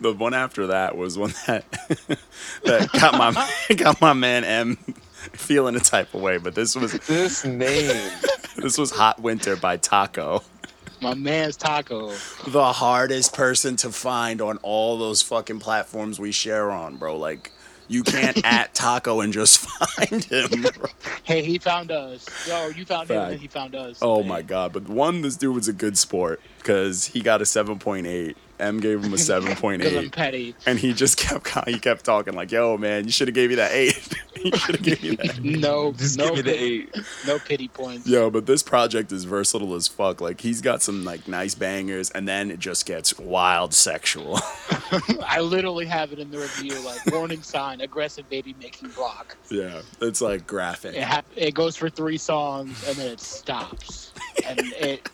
the 0.00 0.12
one 0.12 0.34
after 0.34 0.68
that 0.68 0.96
was 0.96 1.16
one 1.18 1.32
that 1.46 1.64
that 2.64 2.90
got 2.92 3.14
my 3.16 3.50
got 3.76 4.00
my 4.00 4.12
man 4.12 4.44
M 4.44 4.76
feeling 5.32 5.76
a 5.76 5.80
type 5.80 6.14
of 6.14 6.20
way. 6.20 6.38
But 6.38 6.54
this 6.54 6.74
was 6.74 6.92
This 7.06 7.44
name. 7.44 8.10
this 8.56 8.78
was 8.78 8.90
Hot 8.92 9.20
Winter 9.20 9.56
by 9.56 9.76
Taco. 9.76 10.42
My 11.00 11.14
man's 11.14 11.56
taco. 11.56 12.12
The 12.46 12.72
hardest 12.72 13.34
person 13.34 13.76
to 13.76 13.90
find 13.90 14.40
on 14.40 14.56
all 14.62 14.96
those 14.96 15.20
fucking 15.20 15.58
platforms 15.60 16.18
we 16.18 16.32
share 16.32 16.70
on, 16.70 16.96
bro. 16.96 17.18
Like 17.18 17.50
you 17.88 18.02
can't 18.02 18.42
at 18.44 18.74
Taco 18.74 19.20
and 19.20 19.30
just 19.30 19.58
find 19.58 20.24
him. 20.24 20.62
bro. 20.62 20.88
Hey, 21.24 21.42
he 21.42 21.58
found 21.58 21.90
us. 21.90 22.26
Yo, 22.48 22.68
you 22.68 22.86
found 22.86 23.10
him 23.10 23.20
and 23.20 23.38
he 23.40 23.48
found 23.48 23.74
us. 23.74 23.98
Oh 24.00 24.20
man. 24.20 24.28
my 24.28 24.42
god! 24.42 24.72
But 24.72 24.88
one, 24.88 25.20
this 25.20 25.36
dude 25.36 25.54
was 25.54 25.68
a 25.68 25.74
good 25.74 25.98
sport 25.98 26.40
because 26.58 27.06
he 27.06 27.20
got 27.20 27.42
a 27.42 27.46
seven 27.46 27.78
point 27.78 28.06
eight. 28.06 28.36
M 28.60 28.80
gave 28.80 29.02
him 29.04 29.12
a 29.14 29.18
seven 29.18 29.54
point 29.56 29.82
eight. 29.82 29.96
I'm 29.96 30.10
petty. 30.10 30.54
and 30.66 30.78
he 30.78 30.92
just 30.92 31.16
kept 31.18 31.48
he 31.68 31.78
kept 31.78 32.04
talking 32.04 32.34
like, 32.34 32.52
"Yo, 32.52 32.76
man, 32.76 33.04
you 33.04 33.10
should 33.10 33.28
have 33.28 33.34
gave 33.34 33.50
me 33.50 33.56
that 33.56 33.72
eight. 33.72 34.08
you 34.36 34.56
should 34.56 34.76
have 34.76 34.82
gave 34.84 35.02
me 35.02 35.16
that." 35.16 35.42
No, 35.42 35.92
Just 35.98 36.18
no, 36.18 36.34
give 36.34 36.36
me 36.46 36.52
the 36.52 36.58
pity, 36.58 36.88
eight. 36.94 37.04
no 37.26 37.38
pity 37.38 37.68
points. 37.68 38.06
Yo, 38.06 38.30
but 38.30 38.46
this 38.46 38.62
project 38.62 39.12
is 39.12 39.24
versatile 39.24 39.74
as 39.74 39.88
fuck. 39.88 40.20
Like 40.20 40.40
he's 40.40 40.60
got 40.60 40.82
some 40.82 41.04
like 41.04 41.26
nice 41.28 41.54
bangers, 41.54 42.10
and 42.10 42.28
then 42.28 42.50
it 42.50 42.58
just 42.58 42.86
gets 42.86 43.18
wild 43.18 43.74
sexual. 43.74 44.38
I 45.26 45.40
literally 45.40 45.86
have 45.86 46.12
it 46.12 46.18
in 46.18 46.30
the 46.30 46.38
review, 46.38 46.78
like 46.84 47.00
warning 47.12 47.42
sign, 47.42 47.80
aggressive 47.80 48.28
baby 48.28 48.54
making 48.60 48.90
block. 48.90 49.36
yeah, 49.50 49.82
it's 50.00 50.20
like 50.20 50.46
graphic. 50.46 50.94
It 50.94 51.02
ha- 51.02 51.22
it 51.36 51.54
goes 51.54 51.76
for 51.76 51.88
three 51.90 52.18
songs 52.18 52.86
and 52.86 52.96
then 52.96 53.08
it 53.10 53.20
stops, 53.20 54.12
and 54.46 54.60
it 54.60 55.10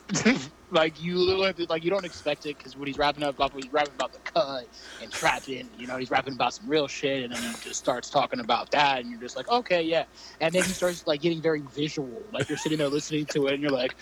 like 0.71 1.01
you 1.01 1.19
literally 1.19 1.67
like 1.69 1.85
you 1.85 1.91
don't 1.91 2.05
expect 2.05 2.47
it 2.47 2.57
because 2.59 2.77
when 2.77 2.87
he's 2.87 2.99
rapping 2.99 3.23
about 3.25 3.53
he's 3.55 3.73
rapping 3.73 3.95
about 3.95 4.13
the 4.13 4.21
cut 4.21 4.65
and 5.03 5.11
trapping, 5.13 5.71
you 5.77 5.87
know, 5.87 5.97
he's 5.97 6.11
rapping 6.11 6.35
about 6.35 6.55
some 6.55 6.69
real 6.69 6.87
shit, 6.89 7.25
and 7.25 7.33
then 7.33 7.43
he 7.43 7.55
just 7.61 7.81
starts 7.81 8.11
talking 8.11 8.41
about 8.41 8.71
that, 8.71 9.01
and 9.01 9.11
you're 9.11 9.21
just 9.21 9.37
like, 9.37 9.49
okay, 9.49 9.83
yeah, 9.83 10.05
and 10.41 10.55
then 10.55 10.65
he 10.65 10.73
starts 10.73 11.07
like 11.07 11.21
getting 11.21 11.43
very 11.43 11.63
visual, 11.75 12.23
like 12.33 12.49
you're 12.49 12.59
sitting 12.59 12.79
there 12.79 12.89
listening 12.89 13.27
to 13.27 13.47
it, 13.47 13.55
and 13.55 13.63
you're 13.63 13.71
like. 13.73 13.97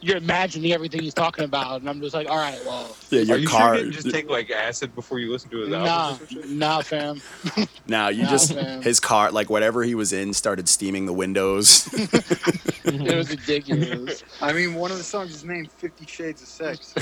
You're 0.00 0.16
imagining 0.18 0.72
everything 0.72 1.02
he's 1.02 1.14
talking 1.14 1.44
about, 1.44 1.80
and 1.80 1.90
I'm 1.90 2.00
just 2.00 2.14
like, 2.14 2.28
all 2.28 2.36
right, 2.36 2.58
well, 2.64 2.94
Yeah, 3.10 3.20
Are 3.20 3.24
your 3.24 3.36
you 3.38 3.48
car. 3.48 3.76
sure 3.76 3.84
you 3.84 3.90
just 3.90 4.10
take 4.10 4.30
like 4.30 4.48
acid 4.50 4.94
before 4.94 5.18
you 5.18 5.30
listen 5.32 5.50
to 5.50 5.58
his 5.58 5.68
nah, 5.70 5.84
album? 5.86 6.22
or 6.24 6.26
some 6.28 6.42
shit? 6.42 6.50
nah, 6.50 6.80
fam. 6.82 7.20
now 7.88 8.08
you 8.08 8.22
Nah, 8.22 8.30
just 8.30 8.54
man. 8.54 8.80
his 8.82 9.00
car, 9.00 9.32
like 9.32 9.50
whatever 9.50 9.82
he 9.82 9.94
was 9.96 10.12
in, 10.12 10.32
started 10.34 10.68
steaming 10.68 11.06
the 11.06 11.12
windows. 11.12 11.88
It 12.90 13.14
was 13.14 13.28
ridiculous. 13.28 14.24
I 14.40 14.54
mean, 14.54 14.72
one 14.72 14.90
of 14.90 14.96
the 14.96 15.04
songs 15.04 15.34
is 15.34 15.44
named 15.44 15.70
Fifty 15.72 16.06
Shades 16.06 16.40
of 16.40 16.48
Sex. 16.48 16.94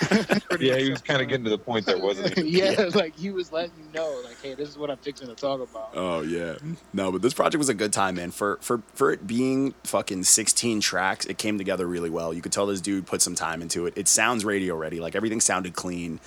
Yeah, 0.58 0.76
he 0.78 0.90
was 0.90 1.02
kind 1.02 1.20
of 1.20 1.28
getting 1.28 1.44
to 1.44 1.50
the 1.50 1.58
point 1.58 1.84
there, 1.84 1.98
wasn't 1.98 2.36
he? 2.38 2.60
yeah, 2.60 2.88
like 2.94 3.14
he 3.16 3.30
was 3.30 3.52
letting 3.52 3.72
you 3.78 3.92
know, 3.94 4.22
like, 4.24 4.40
hey, 4.42 4.54
this 4.54 4.68
is 4.70 4.78
what 4.78 4.90
I'm 4.90 4.96
fixing 4.96 5.28
to 5.28 5.34
talk 5.34 5.60
about. 5.60 5.90
Oh 5.94 6.22
yeah. 6.22 6.54
No, 6.94 7.12
but 7.12 7.20
this 7.20 7.34
project 7.34 7.58
was 7.58 7.68
a 7.68 7.74
good 7.74 7.92
time, 7.92 8.14
man. 8.14 8.30
For 8.30 8.58
for 8.62 8.80
for 8.94 9.10
it 9.12 9.26
being 9.26 9.74
fucking 9.84 10.24
16 10.24 10.80
tracks, 10.80 11.26
it 11.26 11.36
came 11.36 11.58
together 11.58 11.86
really 11.86 12.08
well. 12.10 12.27
You 12.32 12.42
could 12.42 12.52
tell 12.52 12.66
this 12.66 12.80
dude 12.80 13.06
put 13.06 13.22
some 13.22 13.34
time 13.34 13.62
into 13.62 13.86
it. 13.86 13.94
It 13.96 14.08
sounds 14.08 14.44
radio 14.44 14.76
ready. 14.76 15.00
Like 15.00 15.16
everything 15.16 15.40
sounded 15.40 15.74
clean. 15.74 16.20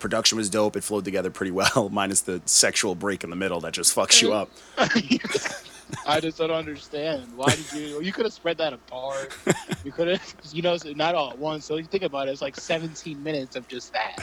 Production 0.00 0.36
was 0.36 0.50
dope. 0.50 0.76
It 0.76 0.84
flowed 0.84 1.04
together 1.04 1.30
pretty 1.30 1.52
well, 1.52 1.88
minus 1.92 2.22
the 2.22 2.42
sexual 2.44 2.94
break 2.94 3.24
in 3.24 3.30
the 3.30 3.36
middle 3.36 3.60
that 3.60 3.72
just 3.72 3.94
fucks 3.94 4.20
you 4.20 4.32
up. 4.32 4.50
I 6.06 6.20
just 6.20 6.38
don't 6.38 6.50
understand. 6.50 7.36
Why 7.36 7.54
did 7.54 7.72
you? 7.72 8.02
You 8.02 8.12
could 8.12 8.24
have 8.24 8.32
spread 8.32 8.58
that 8.58 8.72
apart. 8.72 9.36
You 9.84 9.92
could 9.92 10.08
have, 10.08 10.34
you 10.52 10.62
know, 10.62 10.76
not 10.96 11.14
all 11.14 11.30
at 11.30 11.38
once. 11.38 11.64
So 11.64 11.76
you 11.76 11.84
think 11.84 12.02
about 12.02 12.28
it, 12.28 12.32
it's 12.32 12.42
like 12.42 12.56
17 12.56 13.22
minutes 13.22 13.54
of 13.56 13.68
just 13.68 13.92
that. 13.92 14.16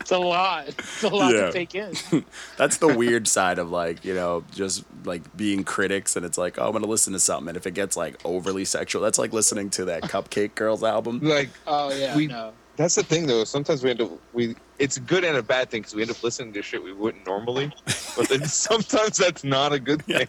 It's 0.00 0.10
a 0.10 0.18
lot. 0.18 0.68
It's 0.68 1.02
a 1.02 1.08
lot 1.08 1.34
Yeah. 1.34 1.46
to 1.46 1.52
take 1.52 1.74
in. 1.74 1.94
That's 2.56 2.78
the 2.78 2.88
weird 2.88 3.28
side 3.28 3.58
of 3.58 3.70
like, 3.70 4.04
you 4.04 4.14
know, 4.14 4.44
just 4.52 4.84
like 5.04 5.36
being 5.36 5.62
critics 5.62 6.16
and 6.16 6.24
it's 6.24 6.38
like, 6.38 6.58
oh, 6.58 6.66
I'm 6.66 6.72
gonna 6.72 6.86
listen 6.86 7.12
to 7.12 7.20
something. 7.20 7.48
And 7.48 7.56
if 7.56 7.66
it 7.66 7.74
gets 7.74 7.96
like 7.96 8.16
overly 8.24 8.64
sexual, 8.64 9.02
that's 9.02 9.18
like 9.18 9.32
listening 9.32 9.70
to 9.70 9.84
that 9.86 10.02
Cupcake 10.04 10.54
Girls 10.54 10.82
album. 10.82 11.20
Like 11.22 11.50
Oh 11.66 11.92
yeah, 11.92 12.16
We- 12.16 12.26
no. 12.28 12.52
that's 12.76 12.94
the 12.94 13.02
thing 13.02 13.26
though. 13.26 13.44
Sometimes 13.44 13.82
we 13.84 13.90
end 13.90 14.00
up 14.00 14.10
we. 14.32 14.56
It's 14.78 14.96
a 14.96 15.00
good 15.00 15.24
and 15.24 15.36
a 15.36 15.42
bad 15.42 15.68
thing 15.70 15.82
because 15.82 15.94
we 15.94 16.00
end 16.02 16.10
up 16.10 16.22
listening 16.22 16.54
to 16.54 16.62
shit 16.62 16.82
we 16.82 16.94
wouldn't 16.94 17.26
normally. 17.26 17.70
But 18.16 18.28
then 18.30 18.44
sometimes 18.46 19.18
that's 19.18 19.44
not 19.44 19.72
a 19.74 19.78
good 19.78 20.02
thing. 20.06 20.26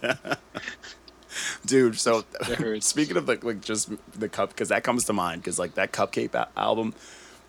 Dude, 1.66 1.98
so 1.98 2.26
speaking 2.82 3.16
of 3.16 3.26
like, 3.28 3.44
like 3.46 3.62
just 3.62 3.90
the 4.20 4.28
cup, 4.28 4.50
because 4.50 4.68
that 4.68 4.84
comes 4.84 5.06
to 5.06 5.14
mind, 5.14 5.42
because 5.42 5.58
like 5.58 5.76
that 5.76 5.94
Cupcake 5.94 6.34
a- 6.34 6.50
album, 6.58 6.94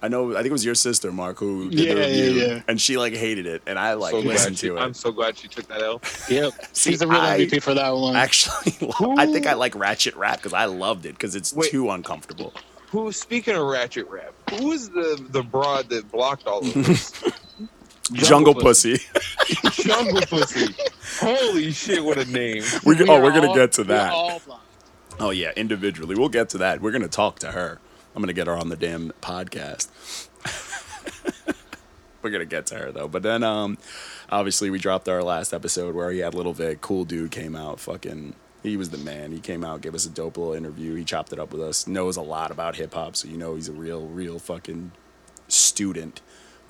I 0.05 0.09
know, 0.09 0.33
I 0.33 0.37
think 0.37 0.47
it 0.47 0.53
was 0.53 0.65
your 0.65 0.75
sister, 0.75 1.13
Mark, 1.13 1.39
who 1.39 1.71
did 1.71 1.79
Yeah, 1.79 1.95
the 1.95 2.01
review, 2.01 2.31
yeah. 2.33 2.63
and 2.67 2.81
she 2.81 2.97
like 2.99 3.15
hated 3.15 3.47
it, 3.47 3.63
and 3.67 3.79
I 3.79 3.95
like 3.95 4.11
so 4.11 4.21
glad 4.23 4.33
listened 4.33 4.59
she, 4.59 4.67
to 4.69 4.77
it. 4.77 4.81
I'm 4.81 4.95
so 4.95 5.13
glad 5.13 5.39
she 5.39 5.47
took 5.47 5.69
that 5.69 5.81
L. 5.81 6.01
Yep. 6.29 6.53
See, 6.73 6.91
She's 6.91 7.03
a 7.03 7.07
real 7.07 7.21
I- 7.21 7.39
MVP 7.39 7.63
for 7.63 7.73
that 7.75 7.91
one. 7.91 8.17
Actually, 8.17 8.77
I 9.17 9.27
think 9.27 9.47
I 9.47 9.55
like 9.55 9.75
Ratchet 9.77 10.17
Rap 10.17 10.39
because 10.39 10.53
I 10.53 10.65
loved 10.65 11.07
it 11.07 11.13
because 11.13 11.37
it's 11.37 11.55
Wait. 11.55 11.71
too 11.71 11.89
uncomfortable. 11.91 12.53
Who? 12.89 13.11
Speaking 13.13 13.55
of 13.57 13.63
ratchet 13.67 14.07
rap, 14.11 14.35
who 14.51 14.73
is 14.73 14.91
the 14.91 15.25
the 15.31 15.43
broad 15.43 15.89
that 15.89 16.11
blocked 16.13 16.47
all 16.47 16.59
of 16.59 16.75
this? 16.75 17.13
Jungle, 18.13 18.55
Pussy. 18.55 18.99
Jungle 19.71 20.21
Pussy. 20.23 20.75
Holy 21.21 21.73
shit! 21.73 22.05
What 22.05 22.19
a 22.19 22.25
name. 22.27 22.63
we, 22.85 22.97
We 22.97 23.09
oh, 23.09 23.23
we're 23.23 23.33
gonna 23.33 23.55
get 23.55 23.73
to 23.73 23.85
that. 23.85 24.43
Oh 25.21 25.31
yeah, 25.31 25.53
individually. 25.57 26.17
We'll 26.17 26.29
get 26.29 26.51
to 26.51 26.59
that. 26.59 26.83
We're 26.83 26.91
gonna 26.91 27.09
talk 27.09 27.39
to 27.39 27.53
her. 27.53 27.79
I'm 28.15 28.23
gonna 28.23 28.33
get 28.33 28.47
her 28.47 28.57
on 28.57 28.69
the 28.69 28.77
damn 28.77 29.13
podcast. 29.23 29.89
We're 32.23 32.31
gonna 32.31 32.45
get 32.45 32.67
to 32.67 32.77
her 32.77 32.93
though. 32.93 33.09
But 33.09 33.23
then 33.23 33.43
um 33.43 33.79
obviously 34.31 34.71
we 34.71 34.79
dropped 34.79 35.09
our 35.09 35.23
last 35.23 35.53
episode 35.53 35.95
where 35.95 36.11
he 36.11 36.21
had 36.21 36.35
Little 36.35 36.53
Vic, 36.53 36.81
cool 36.81 37.05
dude 37.05 37.31
came 37.31 37.57
out, 37.57 37.81
fucking 37.81 38.35
he 38.63 38.77
was 38.77 38.91
the 38.91 38.99
man. 38.99 39.33
He 39.33 39.41
came 39.41 39.65
out, 39.65 39.81
gave 39.81 39.95
us 39.95 40.07
a 40.07 40.11
dope 40.11 40.37
little 40.37 40.55
interview. 40.55 40.95
He 40.95 41.05
chopped 41.05 41.33
it 41.33 41.39
up 41.39 41.53
with 41.53 41.61
us. 41.61 41.87
Knows 41.87 42.17
a 42.17 42.23
lot 42.23 42.51
about 42.51 42.77
hip 42.77 42.95
hop, 42.95 43.17
so 43.17 43.29
you 43.29 43.37
know 43.37 43.57
he's 43.57 43.69
a 43.69 43.73
real, 43.73 44.07
real 44.07 44.39
fucking 44.39 44.93
student 45.49 46.21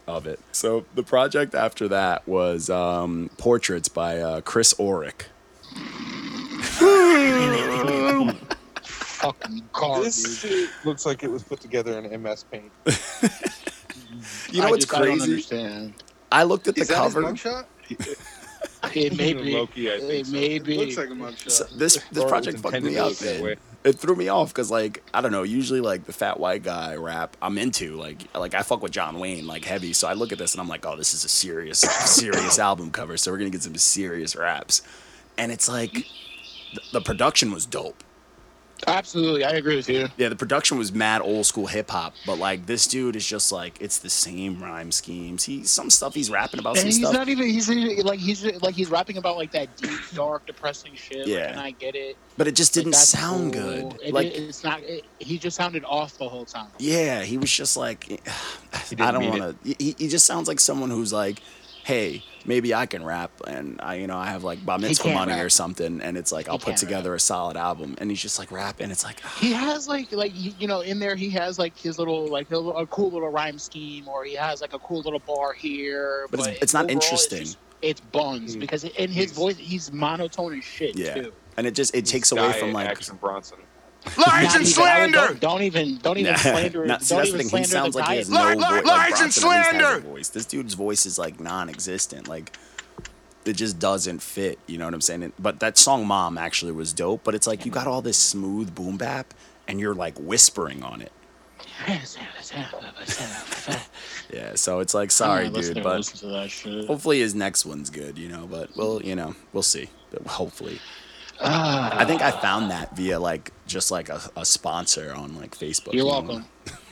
of 0.07 0.27
it. 0.27 0.41
So 0.53 0.87
the 0.95 1.03
project 1.03 1.55
after 1.55 1.89
that 1.89 2.27
was 2.27 2.71
um, 2.71 3.31
Portraits 3.37 3.89
by 3.89 4.19
uh, 4.19 4.41
Chris 4.41 4.73
Orick. 4.75 5.25
Fucking 9.23 9.69
garbage. 9.73 10.05
This 10.05 10.41
shit 10.41 10.71
looks 10.85 11.07
like 11.07 11.23
it 11.23 11.31
was 11.31 11.43
put 11.43 11.61
together 11.61 11.99
in 11.99 12.23
MS 12.23 12.45
Paint. 12.51 12.73
You 14.51 14.61
know 14.61 14.67
I 14.67 14.71
what's 14.71 14.85
just- 14.85 14.95
I 14.95 14.99
don't 15.05 15.17
crazy? 15.19 15.31
understand. 15.33 15.95
I 16.31 16.43
looked 16.45 16.69
at 16.69 16.75
the 16.75 16.83
Is 16.83 16.89
that 16.89 16.97
cover. 16.97 17.23
his 17.23 17.41
mugshot? 17.43 17.65
It 18.95 19.17
may 19.17 19.33
be. 19.33 19.55
Low-key, 19.55 19.93
I 19.93 19.99
think 19.99 20.13
It 20.13 20.27
so. 20.27 20.33
may 20.33 20.47
It 20.57 20.67
looks 20.67 20.97
like 20.97 21.09
a 21.09 21.13
mugshot. 21.13 21.51
So 21.51 21.65
this 21.77 21.99
this 22.13 22.25
project 22.25 22.59
fucked 22.59 22.83
me 22.83 22.97
up, 22.99 23.11
look 23.21 23.43
man. 23.43 23.57
It 23.85 23.99
threw 23.99 24.15
me 24.17 24.29
off 24.29 24.49
because 24.49 24.71
like 24.71 25.03
I 25.15 25.21
don't 25.21 25.33
know. 25.33 25.43
Usually 25.45 25.81
like 25.81 26.05
the 26.05 26.13
fat 26.13 26.39
white 26.39 26.63
guy 26.63 26.95
rap 26.97 27.37
I'm 27.43 27.59
into. 27.59 27.97
Like 27.97 28.23
like 28.35 28.55
I 28.55 28.63
fuck 28.63 28.83
with 28.83 28.93
John 28.93 29.19
Wayne 29.19 29.47
like 29.47 29.65
heavy. 29.65 29.93
So 29.93 30.09
I 30.09 30.13
look 30.15 30.31
at 30.33 30.39
this 30.39 30.53
and 30.55 30.61
I'm 30.61 30.69
like, 30.69 30.85
oh, 30.87 30.97
this 30.97 31.15
is 31.15 31.25
a 31.25 31.29
serious 31.29 31.79
serious 32.05 32.59
album 32.59 32.91
cover. 32.91 33.17
So 33.17 33.31
we're 33.33 33.39
gonna 33.39 33.51
get 33.51 33.63
some 33.63 33.75
serious 33.77 34.37
raps, 34.37 34.83
and 35.39 35.51
it's 35.53 35.69
like 35.69 35.93
th- 35.93 36.91
the 36.93 37.01
production 37.01 37.51
was 37.53 37.67
dope. 37.67 38.03
Absolutely, 38.87 39.45
I 39.45 39.51
agree 39.53 39.77
with 39.77 39.89
you. 39.89 40.09
Yeah, 40.17 40.29
the 40.29 40.37
production 40.37 40.77
was 40.79 40.93
mad 40.93 41.21
old 41.23 41.47
school 41.47 41.67
hip 41.67 41.91
hop, 41.91 42.15
but 42.27 42.39
like 42.39 42.67
this 42.67 42.87
dude 42.87 43.15
is 43.17 43.27
just 43.27 43.53
like 43.53 43.81
it's 43.81 43.99
the 43.99 44.11
same 44.11 44.63
rhyme 44.63 44.91
schemes. 44.91 45.45
He 45.45 45.65
some 45.65 45.89
stuff 45.91 46.15
he's 46.15 46.31
rapping 46.31 46.59
about 46.61 46.71
And 46.73 46.79
some 46.81 46.87
he's 46.87 46.99
stuff. 46.99 47.13
not 47.13 47.29
even 47.29 47.47
he's 47.47 47.69
like 48.05 48.19
he's 48.19 48.45
like 48.63 48.75
he's 48.75 48.91
rapping 48.91 49.19
about 49.19 49.37
like 49.37 49.53
that 49.53 49.77
deep, 49.77 49.99
dark, 50.15 50.47
depressing 50.47 50.95
shit. 50.95 51.27
Yeah. 51.27 51.39
like, 51.39 51.49
and 51.51 51.61
I 51.61 51.71
get 51.73 51.95
it. 51.95 52.17
but 52.37 52.49
it 52.49 52.57
just 52.57 52.75
didn't 52.75 52.93
that's 52.93 53.09
sound 53.09 53.53
cool. 53.53 53.91
good. 53.91 54.01
It, 54.03 54.15
like 54.15 54.27
it's 54.35 54.65
not. 54.65 54.81
It, 54.83 55.05
he 55.19 55.39
just 55.39 55.57
sounded 55.57 55.85
off 55.85 56.19
the 56.19 56.29
whole 56.29 56.45
time. 56.45 56.69
yeah, 56.79 57.23
he 57.23 57.39
was 57.39 57.51
just 57.51 57.77
like 57.77 58.21
I 58.99 59.11
don't 59.13 59.29
want 59.29 59.63
to. 59.65 59.75
He, 59.79 59.95
he 59.99 60.09
just 60.09 60.27
sounds 60.27 60.49
like 60.49 60.59
someone 60.61 60.91
who's 60.91 61.13
like, 61.13 61.41
hey, 61.85 62.25
maybe 62.47 62.75
I 62.75 62.87
can 62.87 63.05
rap, 63.05 63.31
and 63.47 63.81
I 63.83 63.95
you 63.97 64.07
know 64.07 64.17
I 64.17 64.27
have 64.27 64.45
like 64.45 64.65
bar 64.65 64.79
mitzvah 64.79 65.13
money 65.13 65.33
rap. 65.33 65.45
or 65.45 65.51
something, 65.51 66.01
and 66.01 66.17
it's 66.17 66.33
like 66.33 66.49
I'll 66.49 66.59
put 66.59 66.67
can't 66.69 66.79
together 66.79 67.15
a 67.15 67.21
solid 67.21 67.57
album, 67.57 67.95
and 67.99 68.11
he's 68.11 68.21
just 68.21 68.39
like 68.39 68.51
rapping. 68.53 68.91
It's 68.91 69.05
like 69.05 69.21
He 69.39 69.53
has 69.53 69.89
like 69.89 70.13
like 70.13 70.33
you 70.35 70.53
you 70.59 70.67
know 70.69 70.81
in 70.81 70.99
there 70.99 71.17
he 71.17 71.31
has 71.31 71.59
like 71.59 71.77
his 71.79 71.99
little 71.99 72.27
like 72.27 72.51
a, 72.51 72.57
a 72.59 72.87
cool 72.87 73.11
little 73.11 73.29
rhyme 73.31 73.59
scheme 73.59 74.09
or 74.09 74.25
he 74.25 74.35
has 74.35 74.61
like 74.61 74.73
a 74.75 74.79
cool 74.79 75.03
little 75.03 75.19
bar 75.21 75.53
here. 75.53 76.27
But 76.31 76.41
it's- 76.41 76.59
it's 76.63 76.75
not 76.75 76.85
overall, 76.85 76.95
interesting. 77.03 77.41
just- 77.41 77.59
It's, 77.83 78.01
buns 78.01 78.55
Mm. 78.57 78.61
because 78.61 78.85
in 78.85 79.11
his 79.11 79.33
voice 79.33 79.57
he's 79.57 79.91
monotone 79.93 80.57
as 80.59 80.65
shit 80.65 80.97
yeah, 80.97 81.15
too. 81.15 81.33
and 81.57 81.67
it 81.67 81.75
just 81.75 81.95
it 81.97 82.07
takes 82.07 82.31
away 82.31 82.53
from 82.53 82.73
like 82.73 82.89
Action 82.89 83.17
Bronson. 83.17 83.59
Lies 84.05 84.17
Not 84.19 84.37
and 84.43 84.49
even- 84.49 84.61
oh, 84.63 84.65
slander. 84.65 85.13
Don't, 85.19 85.41
don't 85.41 85.63
even 85.63 85.99
don't 85.99 86.19
even 86.19 86.33
Nah, 86.33 86.39
slander. 86.39 86.87
nah, 86.87 86.99
see, 86.99 87.15
don't 87.15 87.27
even 87.27 87.39
thing. 87.49 87.59
He 87.61 87.65
slander 87.65 87.69
sounds 87.69 87.95
like 87.95 88.09
he 88.11 88.17
has 88.17 88.29
no 88.31 88.41
Li- 88.49 88.55
voice. 88.55 88.57
li- 88.57 88.63
like 88.63 88.85
lies 88.85 89.09
and 89.09 89.19
Bronson 89.19 89.23
at 89.23 89.27
least 89.27 89.43
has 89.45 89.67
a 89.67 89.79
slander. 89.79 90.01
voice. 90.09 90.29
This 90.29 90.45
dude's 90.47 90.75
voice 90.75 91.07
is 91.07 91.19
like 91.19 91.39
non-existent. 91.41 92.27
Like 92.29 92.57
it 93.45 93.55
just 93.55 93.79
doesn't 93.79 94.21
fit. 94.23 94.59
You 94.67 94.79
know 94.79 94.85
what 94.87 94.95
I'm 94.95 95.01
saying? 95.01 95.23
And- 95.23 95.33
But 95.39 95.61
that 95.61 95.79
song 95.79 96.07
"Mom" 96.07 96.37
actually 96.39 96.73
was 96.73 96.93
dope. 96.93 97.23
But 97.25 97.35
it's 97.35 97.47
like 97.47 97.65
you 97.65 97.71
got 97.73 97.87
all 97.87 98.03
this 98.03 98.19
smooth 98.19 98.75
boom 98.75 98.97
bap, 98.97 99.35
and 99.69 99.79
you're 99.81 99.95
like 99.95 100.19
whispering 100.19 100.83
on 100.83 101.01
it. 101.03 101.13
Yeah, 104.33 104.55
so 104.55 104.81
it's 104.81 104.95
like 104.95 105.11
sorry, 105.11 105.47
I'm 105.47 105.53
not 105.53 105.59
listening 105.59 105.75
dude, 105.75 105.83
to 105.85 105.89
but 105.91 106.03
to 106.05 106.27
that 106.29 106.51
shit. 106.51 106.87
hopefully 106.87 107.21
his 107.21 107.35
next 107.35 107.67
one's 107.67 107.91
good. 107.91 108.17
You 108.19 108.29
know, 108.29 108.47
but 108.51 108.75
we'll 108.77 109.03
you 109.03 109.15
know 109.15 109.35
we'll 109.53 109.63
see. 109.63 109.91
Hopefully. 110.27 110.79
I 111.45 112.05
think 112.07 112.23
I 112.23 112.31
found 112.31 112.71
that 112.71 112.97
via 112.97 113.19
like 113.19 113.53
just 113.67 113.91
like 113.91 114.09
a, 114.09 114.21
a 114.37 114.45
sponsor 114.45 115.13
on 115.15 115.37
like 115.37 115.57
Facebook. 115.57 115.95
you're 115.95 116.07
welcome. 116.07 116.45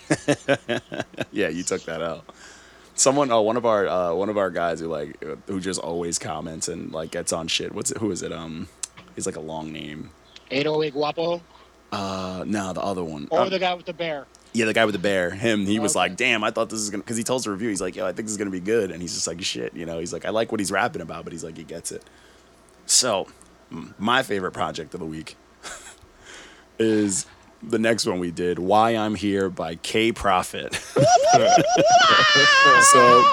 Yeah, 1.33 1.49
you 1.49 1.63
took 1.63 1.83
that 1.85 2.03
out. 2.03 2.25
Someone, 2.97 3.31
oh, 3.31 3.43
one 3.43 3.57
of 3.57 3.65
our 3.65 3.87
uh, 3.87 4.13
one 4.15 4.29
of 4.29 4.37
our 4.37 4.51
guys 4.51 4.81
who 4.81 4.89
like 4.89 5.23
who 5.47 5.61
just 5.61 5.81
always 5.81 6.19
comments 6.19 6.69
and 6.69 6.93
like 6.93 7.13
gets 7.13 7.33
on 7.33 7.47
shit. 7.49 7.73
What's 7.75 7.91
it? 7.93 7.99
Who 7.99 8.11
is 8.11 8.23
it? 8.23 8.33
Um, 8.33 8.69
he's 9.15 9.27
like 9.27 9.37
a 9.37 9.41
long 9.41 9.73
name. 9.73 10.11
808 10.51 10.93
Guapo 10.95 11.41
Uh, 11.93 12.43
no, 12.47 12.73
the 12.73 12.81
other 12.83 13.05
one. 13.05 13.29
or 13.31 13.43
Um, 13.43 13.51
the 13.51 13.59
guy 13.61 13.73
with 13.75 13.87
the 13.87 13.93
bear. 13.93 14.27
yeah, 14.53 14.65
the 14.65 14.75
guy 14.75 14.85
with 14.85 14.95
the 14.95 14.99
bear. 14.99 15.31
Him. 15.31 15.65
He 15.65 15.79
was 15.79 15.93
Okay. 15.93 16.01
like, 16.01 16.17
"Damn, 16.17 16.43
I 16.43 16.51
thought 16.51 16.69
this 16.71 16.81
is 16.81 16.91
gonna." 16.91 17.05
Because 17.05 17.17
he 17.17 17.23
tells 17.23 17.45
the 17.45 17.51
review, 17.53 17.69
he's 17.69 17.81
like, 17.81 17.95
"Yo, 17.95 18.05
I 18.05 18.09
think 18.13 18.27
this 18.27 18.33
is 18.33 18.37
gonna 18.37 18.51
be 18.51 18.59
good," 18.61 18.91
and 18.91 19.01
he's 19.01 19.15
just 19.15 19.27
like, 19.29 19.41
"Shit," 19.43 19.75
you 19.75 19.87
know. 19.87 20.01
He's 20.01 20.13
like, 20.13 20.25
"I 20.25 20.31
like 20.31 20.51
what 20.51 20.59
he's 20.61 20.73
rapping 20.73 21.01
about," 21.03 21.23
but 21.25 21.33
he's 21.33 21.45
like, 21.45 21.57
he 21.57 21.63
gets 21.65 21.93
it. 21.93 22.03
So, 22.87 23.29
my 23.99 24.23
favorite 24.23 24.53
project 24.53 24.95
of 24.95 25.01
the 25.01 25.07
week 25.07 25.37
is 26.79 27.27
the 27.63 27.79
next 27.79 28.07
one 28.07 28.19
we 28.19 28.31
did, 28.31 28.59
"Why 28.59 28.97
I'm 28.97 29.15
Here" 29.15 29.49
by 29.51 29.77
K 29.77 30.13
Profit. 30.13 30.75
so, 32.83 33.25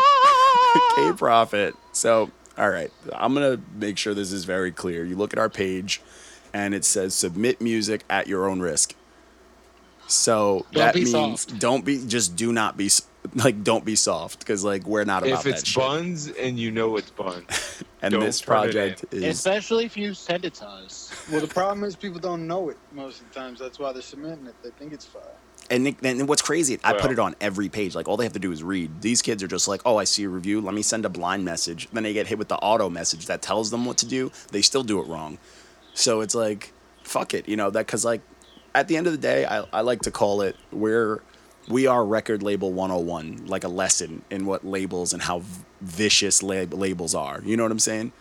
K 0.95 1.11
Profit. 1.15 1.75
So, 1.93 2.31
all 2.57 2.69
right, 2.69 2.91
I'm 3.13 3.33
gonna 3.33 3.59
make 3.75 3.97
sure 3.97 4.13
this 4.13 4.31
is 4.31 4.45
very 4.45 4.71
clear. 4.71 5.03
You 5.05 5.15
look 5.15 5.33
at 5.33 5.39
our 5.39 5.49
page, 5.49 6.01
and 6.53 6.73
it 6.73 6.85
says 6.85 7.15
"Submit 7.15 7.61
music 7.61 8.03
at 8.09 8.27
your 8.27 8.47
own 8.49 8.59
risk." 8.59 8.95
So 10.07 10.65
Don't 10.71 10.85
that 10.85 10.95
means 10.95 11.11
soft. 11.11 11.59
don't 11.59 11.83
be 11.83 12.05
just 12.05 12.35
do 12.35 12.53
not 12.53 12.77
be 12.77 12.89
like 13.35 13.63
don't 13.63 13.85
be 13.85 13.95
soft 13.95 14.39
because 14.39 14.63
like 14.63 14.85
we're 14.85 15.03
not 15.05 15.23
about 15.23 15.39
If 15.39 15.43
that 15.43 15.49
it's 15.59 15.67
shit. 15.67 15.77
buns 15.83 16.27
and 16.29 16.57
you 16.59 16.71
know 16.71 16.97
it's 16.97 17.11
buns, 17.11 17.83
and 18.01 18.11
don't 18.11 18.21
this 18.21 18.41
project 18.41 19.05
is 19.11 19.23
Especially 19.23 19.85
if 19.85 19.95
you 19.97 20.13
send 20.13 20.45
it 20.45 20.53
to 20.55 20.67
us. 20.67 21.11
Well, 21.31 21.41
the 21.41 21.47
problem 21.47 21.83
is 21.83 21.95
people 21.95 22.19
don't 22.19 22.47
know 22.47 22.69
it 22.69 22.77
most 22.91 23.21
of 23.21 23.29
the 23.33 23.39
times. 23.39 23.59
That's 23.59 23.79
why 23.79 23.91
they're 23.93 24.01
submitting 24.01 24.45
it. 24.47 24.55
They 24.63 24.69
think 24.71 24.93
it's 24.93 25.05
fire. 25.05 25.23
and, 25.69 25.83
Nick- 25.83 26.03
and 26.03 26.27
what's 26.27 26.41
crazy 26.41 26.79
I 26.83 26.93
put 26.93 27.11
it 27.11 27.19
on 27.19 27.35
every 27.41 27.67
page 27.69 27.93
like 27.95 28.07
all 28.07 28.15
they 28.17 28.23
have 28.23 28.33
to 28.33 28.39
do 28.39 28.51
is 28.53 28.63
read 28.63 29.01
these 29.01 29.21
kids 29.21 29.43
are 29.43 29.47
just 29.47 29.67
like 29.67 29.81
oh 29.85 29.97
I 29.97 30.05
see 30.05 30.23
a 30.23 30.29
review 30.29 30.61
let 30.61 30.73
me 30.73 30.81
send 30.81 31.05
a 31.05 31.09
blind 31.09 31.43
message 31.43 31.89
then 31.91 32.03
they 32.03 32.13
get 32.13 32.27
hit 32.27 32.37
with 32.37 32.47
the 32.47 32.55
auto 32.57 32.89
message 32.89 33.25
that 33.25 33.41
tells 33.41 33.69
them 33.69 33.83
what 33.85 33.97
to 33.97 34.05
do 34.05 34.31
they 34.51 34.61
still 34.61 34.83
do 34.83 34.99
it 35.01 35.07
wrong 35.07 35.37
so 35.93 36.21
it's 36.21 36.33
like 36.35 36.71
fuck 37.03 37.33
it 37.33 37.49
you 37.49 37.57
know 37.57 37.69
that 37.69 37.85
because 37.85 38.05
like 38.05 38.21
at 38.75 38.87
the 38.87 38.95
end 38.95 39.07
of 39.07 39.11
the 39.13 39.17
day 39.19 39.45
I, 39.45 39.65
I 39.73 39.81
like 39.81 40.01
to 40.03 40.11
call 40.11 40.41
it 40.41 40.55
we're 40.71 41.21
we 41.67 41.85
are 41.85 42.05
record 42.05 42.41
label 42.41 42.71
101 42.71 43.45
like 43.45 43.63
a 43.63 43.67
lesson 43.67 44.23
in 44.29 44.45
what 44.45 44.65
labels 44.65 45.13
and 45.13 45.21
how 45.21 45.41
vicious 45.81 46.41
lab- 46.41 46.73
labels 46.73 47.13
are. 47.13 47.41
You 47.43 47.57
know 47.57 47.63
what 47.63 47.71
i'm 47.71 47.79
saying? 47.79 48.11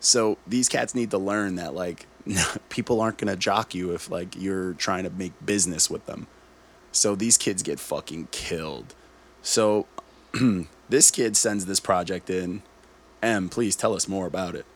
So 0.00 0.38
these 0.46 0.68
cats 0.68 0.94
need 0.94 1.10
to 1.10 1.18
learn 1.18 1.56
that 1.56 1.74
like 1.74 2.06
people 2.68 3.00
aren't 3.00 3.18
gonna 3.18 3.36
jock 3.36 3.74
you 3.74 3.92
if 3.92 4.10
like 4.10 4.36
you're 4.36 4.74
trying 4.74 5.04
to 5.04 5.10
make 5.10 5.32
business 5.44 5.90
with 5.90 6.06
them. 6.06 6.26
So 6.92 7.14
these 7.14 7.36
kids 7.36 7.62
get 7.62 7.78
fucking 7.80 8.28
killed. 8.30 8.94
So 9.42 9.86
this 10.88 11.10
kid 11.10 11.36
sends 11.36 11.66
this 11.66 11.80
project 11.80 12.30
in. 12.30 12.62
M 13.22 13.48
please 13.48 13.74
tell 13.74 13.94
us 13.94 14.06
more 14.06 14.26
about 14.26 14.54
it 14.54 14.66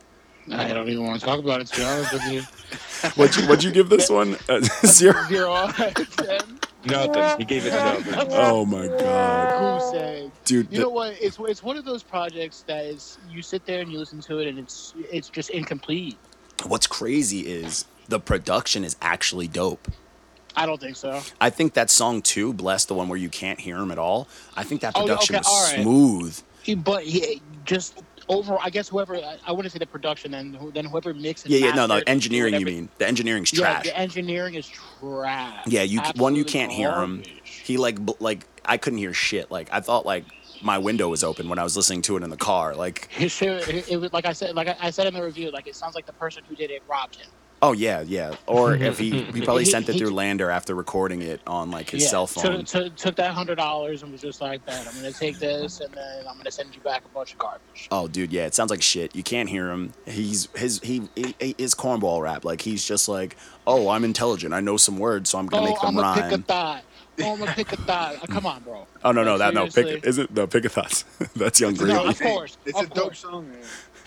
I 0.53 0.72
don't 0.72 0.88
even 0.88 1.07
want 1.07 1.20
to 1.20 1.26
talk 1.26 1.38
about 1.38 1.61
it, 1.61 1.66
to 1.68 1.76
be 1.76 1.85
honest 1.85 2.12
with 2.12 2.33
you. 2.33 2.40
what'd 3.14 3.37
you, 3.37 3.48
what'd 3.48 3.64
you 3.64 3.70
give 3.70 3.88
this 3.88 4.09
one 4.11 4.37
Uh, 4.48 4.61
zero 4.87 5.22
Zero 5.29 5.53
out 5.53 5.81
of 6.00 6.16
ten. 6.16 6.40
nothing. 6.87 7.38
He 7.38 7.44
gave 7.44 7.66
it 7.66 7.70
to 7.70 7.76
nothing. 7.76 8.26
oh 8.33 8.64
my 8.64 8.87
god 8.87 9.81
Goose 9.81 10.00
egg. 10.03 10.31
dude 10.44 10.66
You 10.70 10.79
the- 10.79 10.83
know 10.85 10.90
what? 10.90 11.16
It's 11.20 11.38
it's 11.40 11.62
one 11.62 11.76
of 11.76 11.85
those 11.85 12.03
projects 12.03 12.62
that 12.66 12.85
is 12.85 13.18
you 13.31 13.42
sit 13.42 13.64
there 13.66 13.81
and 13.81 13.90
you 13.92 13.98
listen 13.98 14.20
to 14.22 14.38
it 14.38 14.48
and 14.48 14.59
it's 14.59 14.94
it's 15.11 15.29
just 15.29 15.50
incomplete. 15.50 16.16
what's 16.66 16.87
crazy 16.87 17.40
is 17.40 17.85
the 18.09 18.18
production 18.20 18.85
is 18.85 18.96
actually 19.00 19.46
dope 19.48 19.88
I 20.57 20.66
don't 20.66 20.81
think 20.81 20.96
so. 20.96 21.22
I 21.40 21.48
think 21.50 21.74
that 21.74 21.90
song 21.90 22.22
too, 22.22 22.53
"Bless," 22.53 22.85
the 22.85 22.92
one 22.94 23.09
where 23.09 23.16
you 23.16 23.29
can't 23.29 23.61
hear 23.61 23.76
him 23.76 23.92
at 23.92 23.98
all. 23.98 24.26
I 24.57 24.64
think 24.64 24.81
that 24.81 24.94
Oh, 24.96 25.03
production 25.03 25.37
okay, 25.37 25.40
was 25.40 25.46
all 25.46 25.72
right. 25.72 25.83
smooth. 25.83 26.40
He, 26.64 26.74
but 26.74 27.05
he 27.05 27.40
just 27.64 28.03
over. 28.31 28.57
I 28.61 28.71
guess 28.71 28.88
whoever 28.88 29.16
I, 29.16 29.37
I 29.47 29.53
wouldn't 29.53 29.73
say 29.73 29.79
the 29.79 29.87
production 29.87 30.31
then 30.31 30.55
who- 30.55 30.71
then 30.73 30.85
whoever 30.87 31.12
mixed 31.12 31.49
Yeah, 31.49 31.66
yeah, 31.66 31.73
no, 31.73 31.87
no, 31.87 32.01
engineering. 32.07 32.55
You 32.55 32.64
mean 32.64 32.88
the 32.99 33.07
engineering's 33.07 33.51
trash. 33.51 33.85
Yeah, 33.85 33.93
the 33.93 33.99
engineering 33.99 34.55
is 34.55 34.69
trash. 35.01 35.66
Yeah, 35.66 35.83
you 35.83 36.01
one 36.16 36.37
you 36.37 36.45
can't 36.45 36.73
hear 36.73 36.93
him. 36.95 37.23
He 37.45 37.77
like 37.77 37.99
bl- 38.01 38.12
like 38.21 38.47
I 38.64 38.77
couldn't 38.77 38.99
hear 38.99 39.12
shit. 39.12 39.51
Like 39.51 39.69
I 39.73 39.81
thought 39.81 40.07
like 40.07 40.25
my 40.62 40.79
window 40.79 41.09
was 41.09 41.25
open 41.25 41.49
when 41.49 41.59
I 41.59 41.62
was 41.62 41.77
listening 41.77 42.03
to 42.03 42.16
it 42.16 42.23
in 42.23 42.31
the 42.31 42.37
car. 42.37 42.75
Like 42.75 43.09
shit, 43.29 43.69
it, 43.69 43.88
it 43.90 43.97
was 43.97 44.12
like 44.12 44.27
I 44.27 44.33
said, 44.33 44.55
like 44.55 44.69
I, 44.69 44.77
I 44.81 44.90
said 44.90 45.07
in 45.07 45.14
the 45.14 45.23
review, 45.23 45.51
like 45.51 45.66
it 45.66 45.75
sounds 45.75 45.95
like 45.95 46.07
the 46.07 46.12
person 46.12 46.43
who 46.49 46.55
did 46.55 46.71
it 46.71 46.83
robbed 46.88 47.16
him. 47.16 47.29
Oh 47.62 47.73
yeah, 47.73 48.01
yeah. 48.01 48.35
Or 48.46 48.75
if 48.88 48.99
he 48.99 49.23
he 49.25 49.42
probably 49.42 49.64
He- 49.64 49.70
sent 49.70 49.88
it 49.88 49.92
he- 49.92 49.99
through 49.99 50.12
LANDR 50.12 50.51
after 50.51 50.75
recording 50.75 51.20
it 51.23 51.40
on 51.46 51.70
like 51.70 51.90
his 51.90 52.09
cell 52.09 52.27
phone. 52.27 52.64
Took, 52.64 52.66
took, 52.66 52.96
took 52.96 53.16
that 53.16 53.33
hundred 53.33 53.57
dollars 53.57 54.03
and 54.03 54.11
was 54.12 54.20
just 54.23 54.40
like 54.40 54.64
that. 54.66 54.87
I'm 54.88 54.94
gonna 54.94 55.12
take 55.12 55.38
this 55.38 55.81
and 55.81 55.92
then 55.92 56.25
I'm 56.29 56.37
gonna 56.38 56.51
send 56.51 56.75
you 56.75 56.81
back 56.81 57.05
a 57.05 57.09
bunch 57.09 57.33
of 57.33 57.38
garbage. 57.38 57.88
Oh, 57.90 58.09
dude, 58.09 58.33
yeah, 58.33 58.46
it 58.46 58.55
sounds 58.55 58.70
like 58.70 58.81
shit. 58.83 59.14
You 59.14 59.23
can't 59.23 59.49
hear 59.49 59.70
him. 59.70 59.92
He's 60.07 60.49
his 60.57 60.81
he, 60.83 61.09
he 61.14 61.55
his 61.59 61.75
cornball 61.75 62.23
rap. 62.23 62.44
Like 62.46 62.62
he's 62.62 62.85
just 62.87 63.09
like, 63.09 63.37
oh, 63.66 63.88
I'm 63.90 64.05
intelligent. 64.05 64.55
I 64.55 64.61
know 64.61 64.77
some 64.79 64.99
words, 64.99 65.29
so 65.29 65.38
I'm 65.38 65.46
gonna 65.46 65.66
oh, 65.66 65.68
make 65.70 65.81
them 65.81 65.88
I'm 65.88 65.94
gonna 65.96 66.14
pick 66.14 66.25
a 66.25 66.31
rhyme. 66.37 66.42
thought. 66.44 66.83
Oh, 67.23 67.33
I'm 67.35 67.38
gonna 67.40 67.53
pick 67.53 67.73
a 67.73 67.77
thought. 67.77 68.14
Come 68.31 68.46
on, 68.46 68.62
bro. 68.62 68.87
Oh 69.05 69.12
no, 69.12 69.23
no, 69.23 69.33
Like, 69.33 69.38
that 69.53 69.55
no. 69.55 69.64
Pick 69.64 69.73
seriously. 69.75 70.09
is 70.09 70.16
it 70.18 70.31
no 70.35 70.46
pick 70.46 70.64
a 70.64 70.70
thoughts. 70.70 71.03
That's 71.37 71.61
young 71.61 71.73
It's 71.73 71.81
Gravy. 71.81 71.92
No, 71.94 72.07
of 72.09 72.18
course, 72.18 72.57
It's 72.64 72.81
of 72.81 72.87
a 72.90 72.94
dope 72.94 73.05
course. 73.05 73.18
song, 73.18 73.51
man. 73.51 73.59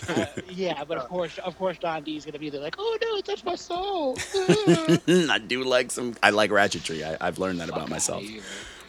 Uh, 0.09 0.25
yeah, 0.49 0.83
but 0.83 0.97
of 0.97 1.07
course, 1.09 1.37
of 1.39 1.57
course, 1.57 1.77
Don 1.77 2.03
D's 2.03 2.25
gonna 2.25 2.39
be 2.39 2.49
there 2.49 2.61
like, 2.61 2.75
oh 2.77 2.97
no, 3.01 3.21
touch 3.21 3.43
my 3.43 3.55
soul. 3.55 4.17
I 4.35 5.39
do 5.45 5.63
like 5.63 5.91
some. 5.91 6.15
I 6.21 6.31
like 6.31 6.51
ratchetry. 6.51 7.03
I, 7.03 7.17
I've 7.25 7.39
learned 7.39 7.59
that 7.61 7.69
about 7.69 7.89
myself. 7.89 8.23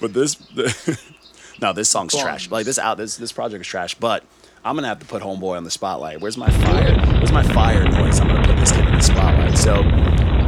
But 0.00 0.12
this, 0.12 0.36
no, 1.60 1.72
this 1.72 1.88
song's 1.88 2.14
trash. 2.14 2.50
Like 2.50 2.66
this 2.66 2.78
out. 2.78 2.96
This 2.96 3.16
this 3.16 3.32
project 3.32 3.62
is 3.62 3.66
trash. 3.66 3.94
But 3.94 4.24
I'm 4.64 4.76
gonna 4.76 4.88
have 4.88 5.00
to 5.00 5.06
put 5.06 5.22
Homeboy 5.22 5.56
on 5.56 5.64
the 5.64 5.70
spotlight. 5.70 6.20
Where's 6.20 6.36
my 6.36 6.50
fire? 6.50 6.96
Where's 7.14 7.32
my 7.32 7.42
fire 7.42 7.84
noise? 7.84 8.20
I'm 8.20 8.28
gonna 8.28 8.46
put 8.46 8.56
this 8.56 8.72
kid 8.72 8.86
in 8.86 8.94
the 8.94 9.00
spotlight. 9.00 9.58
So. 9.58 9.82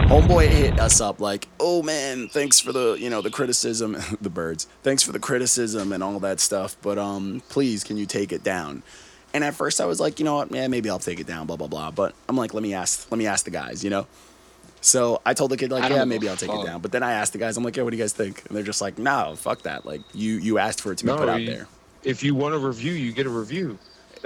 Homeboy 0.06 0.46
hit 0.46 0.78
us 0.78 1.00
up 1.00 1.18
like, 1.20 1.48
"Oh 1.58 1.82
man, 1.82 2.28
thanks 2.28 2.60
for 2.60 2.70
the 2.70 2.92
you 2.92 3.10
know 3.10 3.22
the 3.22 3.30
criticism, 3.30 3.96
the 4.20 4.30
birds. 4.30 4.68
Thanks 4.84 5.02
for 5.02 5.10
the 5.10 5.18
criticism 5.18 5.92
and 5.92 6.00
all 6.00 6.20
that 6.20 6.38
stuff. 6.38 6.76
But 6.80 6.96
um, 6.96 7.42
please, 7.48 7.82
can 7.82 7.96
you 7.96 8.06
take 8.06 8.30
it 8.30 8.44
down?" 8.44 8.84
And 9.34 9.44
at 9.44 9.54
first, 9.54 9.80
I 9.80 9.84
was 9.86 10.00
like, 10.00 10.18
"You 10.18 10.24
know 10.24 10.36
what? 10.36 10.50
Yeah, 10.52 10.66
maybe 10.68 10.88
I'll 10.88 10.98
take 10.98 11.20
it 11.20 11.26
down." 11.26 11.46
Blah 11.46 11.56
blah 11.56 11.66
blah. 11.66 11.90
But 11.90 12.14
I'm 12.28 12.36
like, 12.36 12.54
"Let 12.54 12.62
me 12.62 12.72
ask. 12.74 13.10
Let 13.10 13.18
me 13.18 13.26
ask 13.26 13.44
the 13.44 13.50
guys." 13.50 13.84
You 13.84 13.90
know. 13.90 14.06
So 14.80 15.20
I 15.26 15.34
told 15.34 15.50
the 15.50 15.56
kid 15.56 15.70
like, 15.70 15.90
"Yeah, 15.90 16.04
maybe 16.04 16.28
I'll 16.28 16.36
take 16.36 16.50
it 16.50 16.64
down." 16.64 16.80
But 16.80 16.92
then 16.92 17.02
I 17.02 17.12
asked 17.12 17.32
the 17.32 17.38
guys, 17.38 17.56
I'm 17.56 17.64
like, 17.64 17.76
"Yeah, 17.76 17.82
what 17.82 17.90
do 17.90 17.96
you 17.96 18.02
guys 18.02 18.12
think?" 18.12 18.44
And 18.46 18.56
they're 18.56 18.62
just 18.64 18.80
like, 18.80 18.98
"No, 18.98 19.34
fuck 19.36 19.62
that. 19.62 19.84
Like 19.84 20.02
you 20.14 20.34
you 20.34 20.58
asked 20.58 20.80
for 20.80 20.92
it 20.92 20.98
to 20.98 21.04
be 21.04 21.10
No, 21.10 21.18
put 21.18 21.28
out 21.28 21.40
you- 21.42 21.46
there." 21.50 21.68
If 22.04 22.22
you 22.22 22.34
want 22.36 22.54
a 22.54 22.58
review, 22.58 22.92
you 22.92 23.10
get 23.12 23.26
a 23.26 23.30
review. 23.30 23.78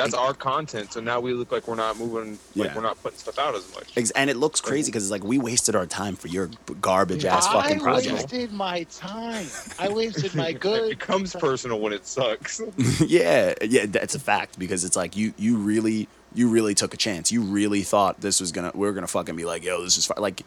That's 0.02 0.14
our 0.14 0.34
content. 0.34 0.92
So 0.92 1.00
now 1.00 1.20
we 1.20 1.32
look 1.34 1.52
like 1.52 1.68
we're 1.68 1.74
not 1.74 1.98
moving, 1.98 2.38
like 2.56 2.68
Yeah. 2.68 2.74
we're 2.76 2.82
not 2.82 3.02
putting 3.02 3.18
stuff 3.18 3.38
out 3.38 3.54
as 3.54 3.72
much. 3.74 4.10
And 4.16 4.30
it 4.30 4.36
looks 4.36 4.60
crazy 4.60 4.90
because 4.90 5.04
it's 5.04 5.10
like 5.10 5.24
we 5.24 5.38
wasted 5.38 5.74
our 5.76 5.86
time 5.86 6.16
for 6.16 6.28
your 6.28 6.50
garbage 6.80 7.24
ass 7.24 7.46
fucking 7.48 7.80
project. 7.80 8.10
I 8.10 8.14
wasted 8.14 8.52
my 8.52 8.82
time. 8.84 9.46
I 9.78 9.88
wasted 9.88 10.34
my 10.34 10.52
good. 10.66 10.92
It 10.92 10.98
becomes 10.98 11.34
personal 11.34 11.80
when 11.80 11.92
it 11.92 12.06
sucks. 12.06 12.60
yeah, 13.00 13.54
yeah, 13.62 13.86
that's 13.86 14.14
a 14.14 14.20
fact 14.20 14.58
because 14.58 14.84
it's 14.84 14.96
like 14.96 15.16
you 15.16 15.34
you 15.36 15.56
really 15.56 16.08
you 16.34 16.48
really 16.48 16.74
took 16.74 16.94
a 16.94 16.96
chance. 16.96 17.30
You 17.32 17.42
really 17.42 17.82
thought 17.82 18.20
this 18.20 18.40
was 18.40 18.52
gonna 18.52 18.70
we 18.74 18.86
are 18.88 18.92
gonna 18.92 19.06
fucking 19.06 19.36
be 19.36 19.44
like, 19.44 19.64
yo, 19.64 19.82
this 19.82 19.98
is 19.98 20.06
fi-. 20.06 20.18
like 20.20 20.42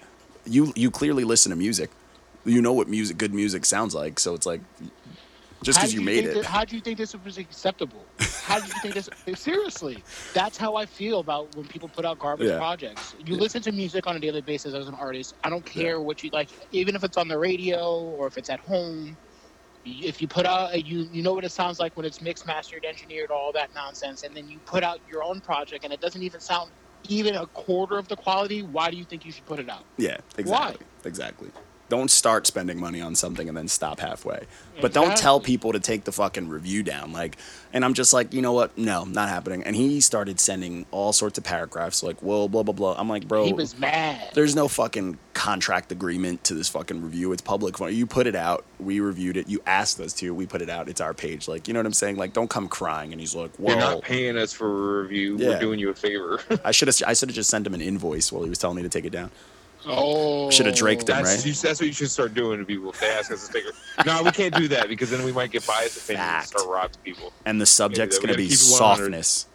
you 0.45 0.73
you 0.75 0.89
clearly 0.91 1.23
listen 1.23 1.49
to 1.51 1.55
music. 1.55 1.89
You 2.45 2.61
know 2.61 2.73
what 2.73 2.87
music 2.89 3.17
good 3.17 3.33
music 3.33 3.65
sounds 3.65 3.93
like, 3.95 4.19
so 4.19 4.33
it's 4.33 4.45
like 4.45 4.61
just 5.63 5.77
How 5.79 5.83
because 5.83 5.93
do 5.93 5.99
you 5.99 6.05
made 6.05 6.15
think 6.25 6.27
it. 6.27 6.33
that- 6.35 6.45
how 6.45 6.65
do 6.65 6.75
you 6.75 6.81
think 6.81 6.97
this 6.97 7.15
was 7.15 7.37
acceptable? 7.37 8.05
How 8.43 8.59
do 8.59 8.67
you 8.67 8.73
think 8.81 8.93
this? 8.93 9.09
Seriously, 9.39 10.03
that's 10.33 10.57
how 10.57 10.75
I 10.75 10.85
feel 10.85 11.19
about 11.19 11.55
when 11.55 11.65
people 11.67 11.89
put 11.89 12.05
out 12.05 12.19
garbage 12.19 12.47
Yeah. 12.49 12.57
projects. 12.57 13.15
You 13.25 13.35
Yeah. 13.35 13.41
listen 13.41 13.61
to 13.63 13.71
music 13.71 14.05
on 14.07 14.15
a 14.15 14.19
daily 14.19 14.41
basis 14.41 14.73
as 14.73 14.87
an 14.87 14.93
artist. 14.95 15.35
I 15.43 15.49
don't 15.49 15.65
care 15.65 16.01
what 16.01 16.23
you 16.23 16.29
like, 16.31 16.49
even 16.71 16.95
if 16.95 17.03
it's 17.03 17.17
on 17.17 17.27
the 17.27 17.37
radio 17.37 17.99
or 18.01 18.27
if 18.27 18.37
it's 18.37 18.49
at 18.49 18.59
home. 18.59 19.17
If 19.85 20.21
you 20.21 20.29
put 20.29 20.45
out, 20.45 20.73
a, 20.73 20.81
you 20.81 21.09
you 21.11 21.21
know 21.21 21.33
what 21.33 21.43
it 21.43 21.51
sounds 21.51 21.77
like 21.79 21.97
when 21.97 22.05
it's 22.05 22.21
mixed, 22.21 22.45
mastered, 22.47 22.85
engineered, 22.85 23.31
all 23.31 23.51
that 23.51 23.73
nonsense, 23.75 24.23
and 24.23 24.33
then 24.35 24.47
you 24.47 24.59
put 24.59 24.81
out 24.81 24.99
your 25.09 25.23
own 25.23 25.41
project 25.41 25.83
and 25.83 25.91
it 25.91 25.99
doesn't 25.99 26.23
even 26.23 26.39
sound 26.39 26.71
even 27.09 27.35
a 27.35 27.45
quarter 27.47 27.97
of 27.97 28.07
the 28.07 28.15
quality. 28.15 28.61
Why 28.63 28.89
do 28.89 28.95
you 28.95 29.03
think 29.03 29.25
you 29.25 29.31
should 29.33 29.45
put 29.45 29.59
it 29.59 29.67
out? 29.69 29.83
Yeah, 29.97 30.17
exactly. 30.37 30.85
Exactly. 31.03 31.49
Don't 31.89 32.09
start 32.09 32.47
spending 32.47 32.79
money 32.79 33.01
on 33.01 33.13
something 33.13 33.47
and 33.47 33.55
then 33.55 33.67
stop 33.67 33.99
halfway. 33.99 34.45
But 34.81 34.93
don't 34.93 35.15
tell 35.15 35.39
people 35.39 35.73
to 35.73 35.79
take 35.79 36.05
the 36.05 36.11
fucking 36.11 36.49
review 36.49 36.81
down. 36.81 37.11
Like, 37.13 37.37
and 37.71 37.85
I'm 37.85 37.93
just 37.93 38.13
like, 38.13 38.33
you 38.33 38.41
know 38.41 38.53
what? 38.53 38.75
No, 38.75 39.03
not 39.03 39.29
happening. 39.29 39.63
And 39.63 39.75
he 39.75 40.01
started 40.01 40.39
sending 40.39 40.87
all 40.89 41.13
sorts 41.13 41.37
of 41.37 41.43
paragraphs, 41.43 42.01
like, 42.01 42.21
whoa, 42.23 42.47
blah 42.47 42.63
blah 42.63 42.73
blah. 42.73 42.95
I'm 42.97 43.07
like, 43.09 43.27
bro, 43.27 43.45
He 43.45 43.53
was 43.53 43.77
mad. 43.77 44.29
there's 44.33 44.55
no 44.55 44.67
fucking 44.67 45.19
contract 45.35 45.91
agreement 45.91 46.43
to 46.45 46.55
this 46.55 46.69
fucking 46.69 47.01
review. 47.03 47.31
It's 47.33 47.41
public. 47.41 47.77
You 47.79 48.07
put 48.07 48.25
it 48.25 48.35
out. 48.35 48.65
We 48.79 48.99
reviewed 48.99 49.37
it. 49.37 49.47
You 49.47 49.61
asked 49.67 49.99
us 49.99 50.13
to. 50.13 50.33
We 50.33 50.47
put 50.47 50.61
it 50.63 50.69
out. 50.69 50.89
It's 50.89 51.01
our 51.01 51.13
page. 51.13 51.47
Like, 51.47 51.67
you 51.67 51.73
know 51.75 51.79
what 51.79 51.85
I'm 51.85 51.93
saying? 51.93 52.15
Like, 52.15 52.33
don't 52.33 52.49
come 52.49 52.67
crying. 52.67 53.11
And 53.11 53.19
he's 53.21 53.35
like, 53.35 53.51
Well 53.59 53.77
You're 53.77 53.85
not 53.85 54.01
paying 54.03 54.37
us 54.37 54.53
for 54.53 54.99
a 54.99 55.03
review. 55.03 55.37
Yeah. 55.37 55.49
We're 55.49 55.59
doing 55.59 55.79
you 55.79 55.89
a 55.91 55.93
favor. 55.93 56.39
I 56.65 56.71
should 56.77 56.87
have. 56.87 56.99
I 57.05 57.13
should 57.13 57.29
have 57.29 57.35
just 57.35 57.51
sent 57.51 57.67
him 57.67 57.75
an 57.75 57.81
invoice 57.81 58.31
while 58.31 58.43
he 58.43 58.49
was 58.49 58.57
telling 58.57 58.77
me 58.77 58.81
to 58.83 58.89
take 58.89 59.05
it 59.05 59.11
down. 59.11 59.29
Oh, 59.85 60.49
Shoulda 60.49 60.71
draked 60.71 61.09
him. 61.09 61.23
That's, 61.23 61.45
right? 61.45 61.55
that's 61.55 61.79
what 61.79 61.87
you 61.87 61.93
should 61.93 62.09
start 62.11 62.33
doing 62.33 62.59
to 62.59 62.65
people 62.65 62.89
if 62.91 62.99
they 62.99 63.09
ask 63.09 63.31
us 63.31 63.47
to 63.47 63.53
take 63.53 63.63
a. 63.97 64.05
No, 64.05 64.23
we 64.23 64.31
can't 64.31 64.55
do 64.55 64.67
that 64.69 64.87
because 64.87 65.09
then 65.09 65.23
we 65.25 65.31
might 65.31 65.51
get 65.51 65.65
biased 65.67 66.03
opinions 66.03 66.29
and 66.29 66.45
start 66.47 66.67
robbing 66.67 66.97
people. 67.03 67.33
And 67.45 67.59
the 67.59 67.65
subject's 67.65 68.19
we 68.19 68.25
gonna 68.27 68.37
be 68.37 68.47
keep 68.47 68.53
it 68.59 68.79
100. 68.79 69.23
softness. 69.23 69.47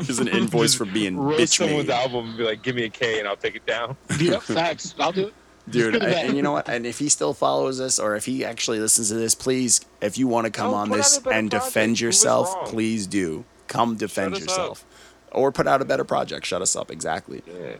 There's 0.00 0.18
an 0.18 0.28
invoice 0.28 0.74
for 0.74 0.84
being 0.84 1.16
Roast 1.18 1.40
bitch 1.40 1.56
someone's 1.58 1.88
made. 1.88 1.94
album 1.94 2.28
and 2.30 2.38
be 2.38 2.44
like, 2.44 2.62
"Give 2.62 2.74
me 2.74 2.84
a 2.84 2.88
K 2.88 3.18
and 3.18 3.28
I'll 3.28 3.36
take 3.36 3.54
it 3.56 3.66
down." 3.66 3.96
Yep, 4.18 4.42
facts. 4.42 4.94
I'll 4.98 5.12
do 5.12 5.28
it. 5.28 5.34
Dude, 5.68 5.96
I- 6.02 6.08
and 6.08 6.36
you 6.36 6.42
know 6.42 6.52
what? 6.52 6.68
And 6.68 6.86
if 6.86 6.98
he 6.98 7.08
still 7.08 7.34
follows 7.34 7.80
us, 7.80 7.98
or 7.98 8.16
if 8.16 8.24
he 8.24 8.44
actually 8.44 8.78
listens 8.80 9.08
to 9.08 9.14
this, 9.14 9.34
please, 9.34 9.80
if 10.00 10.16
you 10.16 10.26
want 10.28 10.46
to 10.46 10.50
come 10.50 10.70
No, 10.70 10.76
on 10.76 10.90
this 10.90 11.16
and 11.30 11.50
project. 11.50 11.50
defend 11.66 12.00
yourself, 12.00 12.66
please 12.66 13.06
do. 13.06 13.44
Come 13.68 13.96
defend 13.96 14.38
yourself, 14.38 14.84
or 15.32 15.52
put 15.52 15.66
out 15.66 15.82
a 15.82 15.84
better 15.84 16.04
project. 16.04 16.46
Shut 16.46 16.62
us 16.62 16.76
up. 16.76 16.90
Exactly. 16.90 17.42
Yeah. 17.46 17.76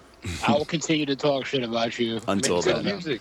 I 0.46 0.52
will 0.52 0.64
continue 0.64 1.06
to 1.06 1.16
talk 1.16 1.46
shit 1.46 1.62
about 1.62 1.98
you 1.98 2.20
Until 2.26 2.56
Make 2.56 2.64
Good 2.64 2.76
it 2.78 2.84
then. 2.84 2.84
music. 2.84 3.20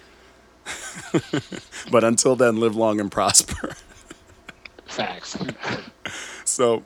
But 1.91 2.03
until 2.03 2.35
then, 2.35 2.59
live 2.59 2.75
long 2.75 2.99
and 2.99 3.11
prosper. 3.11 3.75
Facts. 4.85 5.37
So 6.47 6.83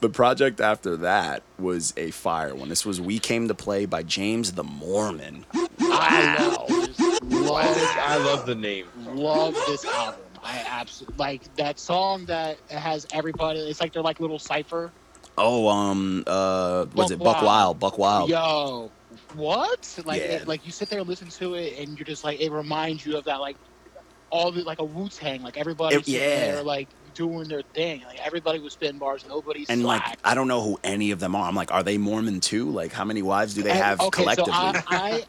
the 0.00 0.08
project 0.08 0.60
after 0.60 0.96
that 0.98 1.42
was 1.58 1.92
a 1.96 2.12
fire 2.12 2.54
one. 2.54 2.68
This 2.68 2.86
was 2.86 3.00
We 3.00 3.18
Came 3.18 3.48
to 3.48 3.54
Play 3.54 3.86
by 3.86 4.02
James 4.04 4.52
the 4.52 4.62
Mormon. 4.62 5.44
I 5.80 6.46
love, 6.56 6.70
love, 7.30 7.76
I 7.98 8.16
love 8.18 8.46
the 8.46 8.54
name. 8.54 8.86
love 9.04 9.54
this 9.66 9.84
album. 9.84 10.20
I 10.44 10.64
absolutely 10.68 11.16
like 11.18 11.54
that 11.56 11.78
song 11.80 12.24
that 12.26 12.58
has 12.70 13.06
everybody. 13.12 13.58
It's 13.58 13.80
like 13.80 13.92
they're 13.92 14.00
like 14.02 14.20
little 14.20 14.38
cipher. 14.38 14.92
Oh, 15.40 15.68
um, 15.68 16.22
uh, 16.26 16.86
was 16.94 17.10
it 17.10 17.18
Buck 17.18 17.42
Wild. 17.42 17.78
Buck 17.80 17.96
Wild. 17.98 18.28
Yo, 18.28 18.90
what? 19.34 19.98
Like, 20.04 20.20
Yeah. 20.20 20.26
it, 20.28 20.48
like 20.48 20.64
you 20.66 20.72
sit 20.72 20.88
there 20.90 21.00
and 21.00 21.08
listen 21.08 21.28
to 21.28 21.54
it, 21.54 21.78
and 21.78 21.98
you're 21.98 22.04
just 22.04 22.24
like, 22.24 22.40
it 22.40 22.50
reminds 22.52 23.04
you 23.06 23.16
of 23.16 23.24
that, 23.24 23.40
like 23.40 23.56
all 24.30 24.52
the 24.52 24.62
like 24.62 24.78
a 24.78 24.84
Wu 24.84 25.08
Tang, 25.08 25.42
like 25.42 25.56
everybody 25.56 25.96
It- 25.96 26.04
sitting 26.06 26.20
yeah. 26.20 26.52
there, 26.52 26.62
like 26.62 26.88
doing 27.14 27.48
their 27.48 27.62
thing. 27.62 28.02
Like 28.06 28.24
everybody 28.24 28.60
was 28.60 28.74
spitting 28.74 28.98
bars, 28.98 29.24
nobody 29.28 29.66
And 29.68 29.82
like, 29.84 30.02
slacked. 30.04 30.20
I 30.24 30.34
don't 30.34 30.46
know 30.46 30.60
who 30.62 30.78
any 30.84 31.10
of 31.10 31.18
them 31.20 31.34
are. 31.34 31.48
I'm 31.48 31.56
like, 31.56 31.72
are 31.72 31.82
they 31.82 31.98
Mormon 31.98 32.40
too? 32.40 32.70
Like, 32.70 32.92
how 32.92 33.04
many 33.04 33.22
wives 33.22 33.54
do 33.54 33.62
they 33.62 33.70
And- 33.70 33.78
have 33.80 34.00
okay, 34.00 34.22
collectively? 34.22 34.52
So 34.52 34.58
I, 34.60 34.82
I, 34.90 35.24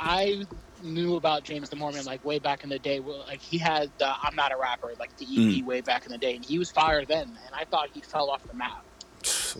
I 0.00 0.46
knew 0.82 1.16
about 1.16 1.42
James 1.44 1.68
the 1.68 1.76
Mormon 1.76 2.04
like 2.06 2.24
way 2.24 2.38
back 2.38 2.62
in 2.64 2.70
the 2.70 2.78
day. 2.78 3.00
Well, 3.00 3.24
Like 3.26 3.40
he 3.42 3.58
had 3.58 3.90
the 3.98 4.08
I'm 4.22 4.34
not 4.36 4.52
a 4.52 4.56
rapper, 4.56 4.92
like 4.98 5.14
the 5.18 5.24
EP 5.24 5.62
Mm. 5.62 5.64
way 5.66 5.80
back 5.80 6.06
in 6.06 6.12
the 6.12 6.18
day, 6.18 6.36
and 6.36 6.44
he 6.44 6.58
was 6.58 6.70
fire 6.70 7.04
then. 7.04 7.24
And 7.46 7.54
I 7.54 7.64
thought 7.64 7.88
he 7.92 8.00
fell 8.00 8.30
off 8.30 8.42
the 8.46 8.54
map. 8.54 8.84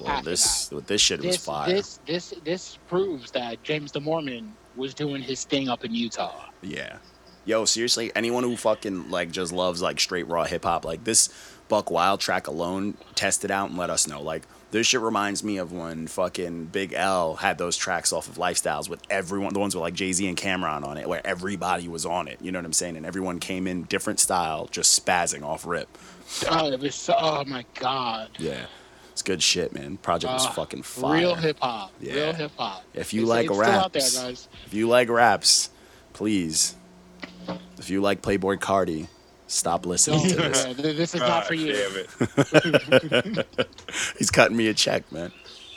Well, 0.01 0.23
this 0.23 0.69
this 0.87 1.01
shit 1.01 1.21
was 1.21 1.37
This, 1.37 1.45
fire. 1.45 1.69
this, 1.69 2.01
this, 2.07 2.35
this 2.45 2.79
proves 2.89 3.31
that 3.33 3.63
James 3.63 3.93
the 3.93 4.01
Mormon 4.01 4.55
was 4.77 4.95
doing 4.95 5.23
his 5.23 5.45
thing 5.45 5.69
up 5.69 5.85
in 5.85 5.95
Utah. 5.95 6.47
Yeah. 6.63 6.99
Yo, 7.45 7.65
seriously, 7.65 8.13
anyone 8.15 8.45
who 8.45 8.57
fucking 8.57 9.11
like 9.11 9.31
just 9.31 9.53
loves 9.53 9.81
like 9.81 9.99
straight 9.99 10.29
raw 10.29 10.45
hip 10.45 10.65
hop, 10.65 10.85
like 10.85 11.05
this 11.05 11.31
Buck 11.69 11.91
Wild 11.91 12.21
track 12.21 12.47
alone, 12.47 12.95
test 13.15 13.45
it 13.45 13.51
out 13.51 13.71
and 13.71 13.79
let 13.79 13.91
us 13.91 14.07
know. 14.07 14.21
Like 14.21 14.43
this 14.71 14.87
shit 14.87 15.01
reminds 15.01 15.43
me 15.43 15.57
of 15.57 15.73
when 15.73 16.07
fucking 16.09 16.67
Big 16.67 16.93
L 16.93 17.37
had 17.37 17.57
those 17.57 17.75
tracks 17.77 18.13
off 18.13 18.29
of 18.29 18.35
Lifestyles 18.35 18.89
with 18.91 19.01
everyone, 19.09 19.55
the 19.55 19.61
ones 19.61 19.75
with 19.75 19.81
like 19.81 19.95
Jay 19.95 20.13
Z 20.13 20.27
and 20.29 20.37
Cam'ron 20.37 20.85
on 20.85 20.99
it, 20.99 21.09
where 21.09 21.27
everybody 21.27 21.89
was 21.89 22.05
on 22.05 22.29
it. 22.29 22.39
You 22.43 22.53
know 22.53 22.59
what 22.59 22.67
I'm 22.67 22.75
saying? 22.75 22.99
And 22.99 23.07
everyone 23.07 23.41
came 23.41 23.67
in 23.67 23.85
different 23.85 24.21
style, 24.21 24.67
just 24.71 25.05
spazzing 25.05 25.43
off 25.43 25.67
rip. 25.67 25.89
Oh, 26.51 26.71
it 26.71 26.81
was 26.81 26.95
so, 26.95 27.15
oh 27.19 27.45
my 27.47 27.65
god. 27.81 28.29
Yeah, 28.39 28.67
it's 29.19 29.23
good 29.25 29.43
shit, 29.43 29.73
man. 29.75 29.97
Project 29.97 30.33
was 30.33 30.47
Ah, 30.47 30.51
fucking 30.51 30.83
fire. 30.85 31.19
Real 31.19 31.35
hip 31.35 31.59
hop. 31.61 31.91
Yeah. 32.01 32.13
Real 32.15 32.33
hip 32.35 32.53
hop. 32.57 32.85
If 32.95 33.13
you 33.13 33.23
It's- 33.23 33.29
like 33.29 33.47
it's 33.47 33.55
still 33.57 33.65
out 33.69 33.93
there, 33.93 34.01
raps, 34.03 34.17
guys. 34.17 34.49
if 34.67 34.75
you 34.75 34.87
like 34.87 35.09
raps, 35.09 35.71
please. 36.13 36.77
If 37.79 37.91
you 37.91 38.01
like 38.01 38.23
Playboi 38.23 38.59
Carti, 38.61 39.09
stop 39.49 39.87
listening 39.87 40.29
to 40.29 40.37
this. 40.37 40.65
This 40.77 41.15
is 41.17 41.21
God 41.21 41.29
not 41.29 41.47
for 41.49 41.55
you. 41.55 41.73
Damn 41.73 41.97
it. 43.41 43.47
He's 44.19 44.31
cutting 44.31 44.57
me 44.57 44.69
a 44.69 44.75
check, 44.75 45.11
man. 45.11 45.33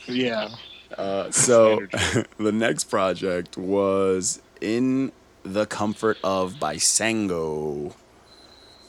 Yeah. 0.08 0.50
Uh, 0.96 1.32
so 1.32 1.80
the 2.38 2.52
next 2.52 2.86
project 2.92 3.58
was 3.58 4.40
in 4.60 5.12
the 5.42 5.66
comfort 5.66 6.20
of 6.24 6.60
by 6.60 6.76
Sango. 6.76 7.96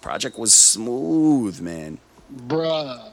Project 0.02 0.38
was 0.38 0.52
smooth, 0.52 1.58
man. 1.62 1.98
Bruh. 2.46 3.11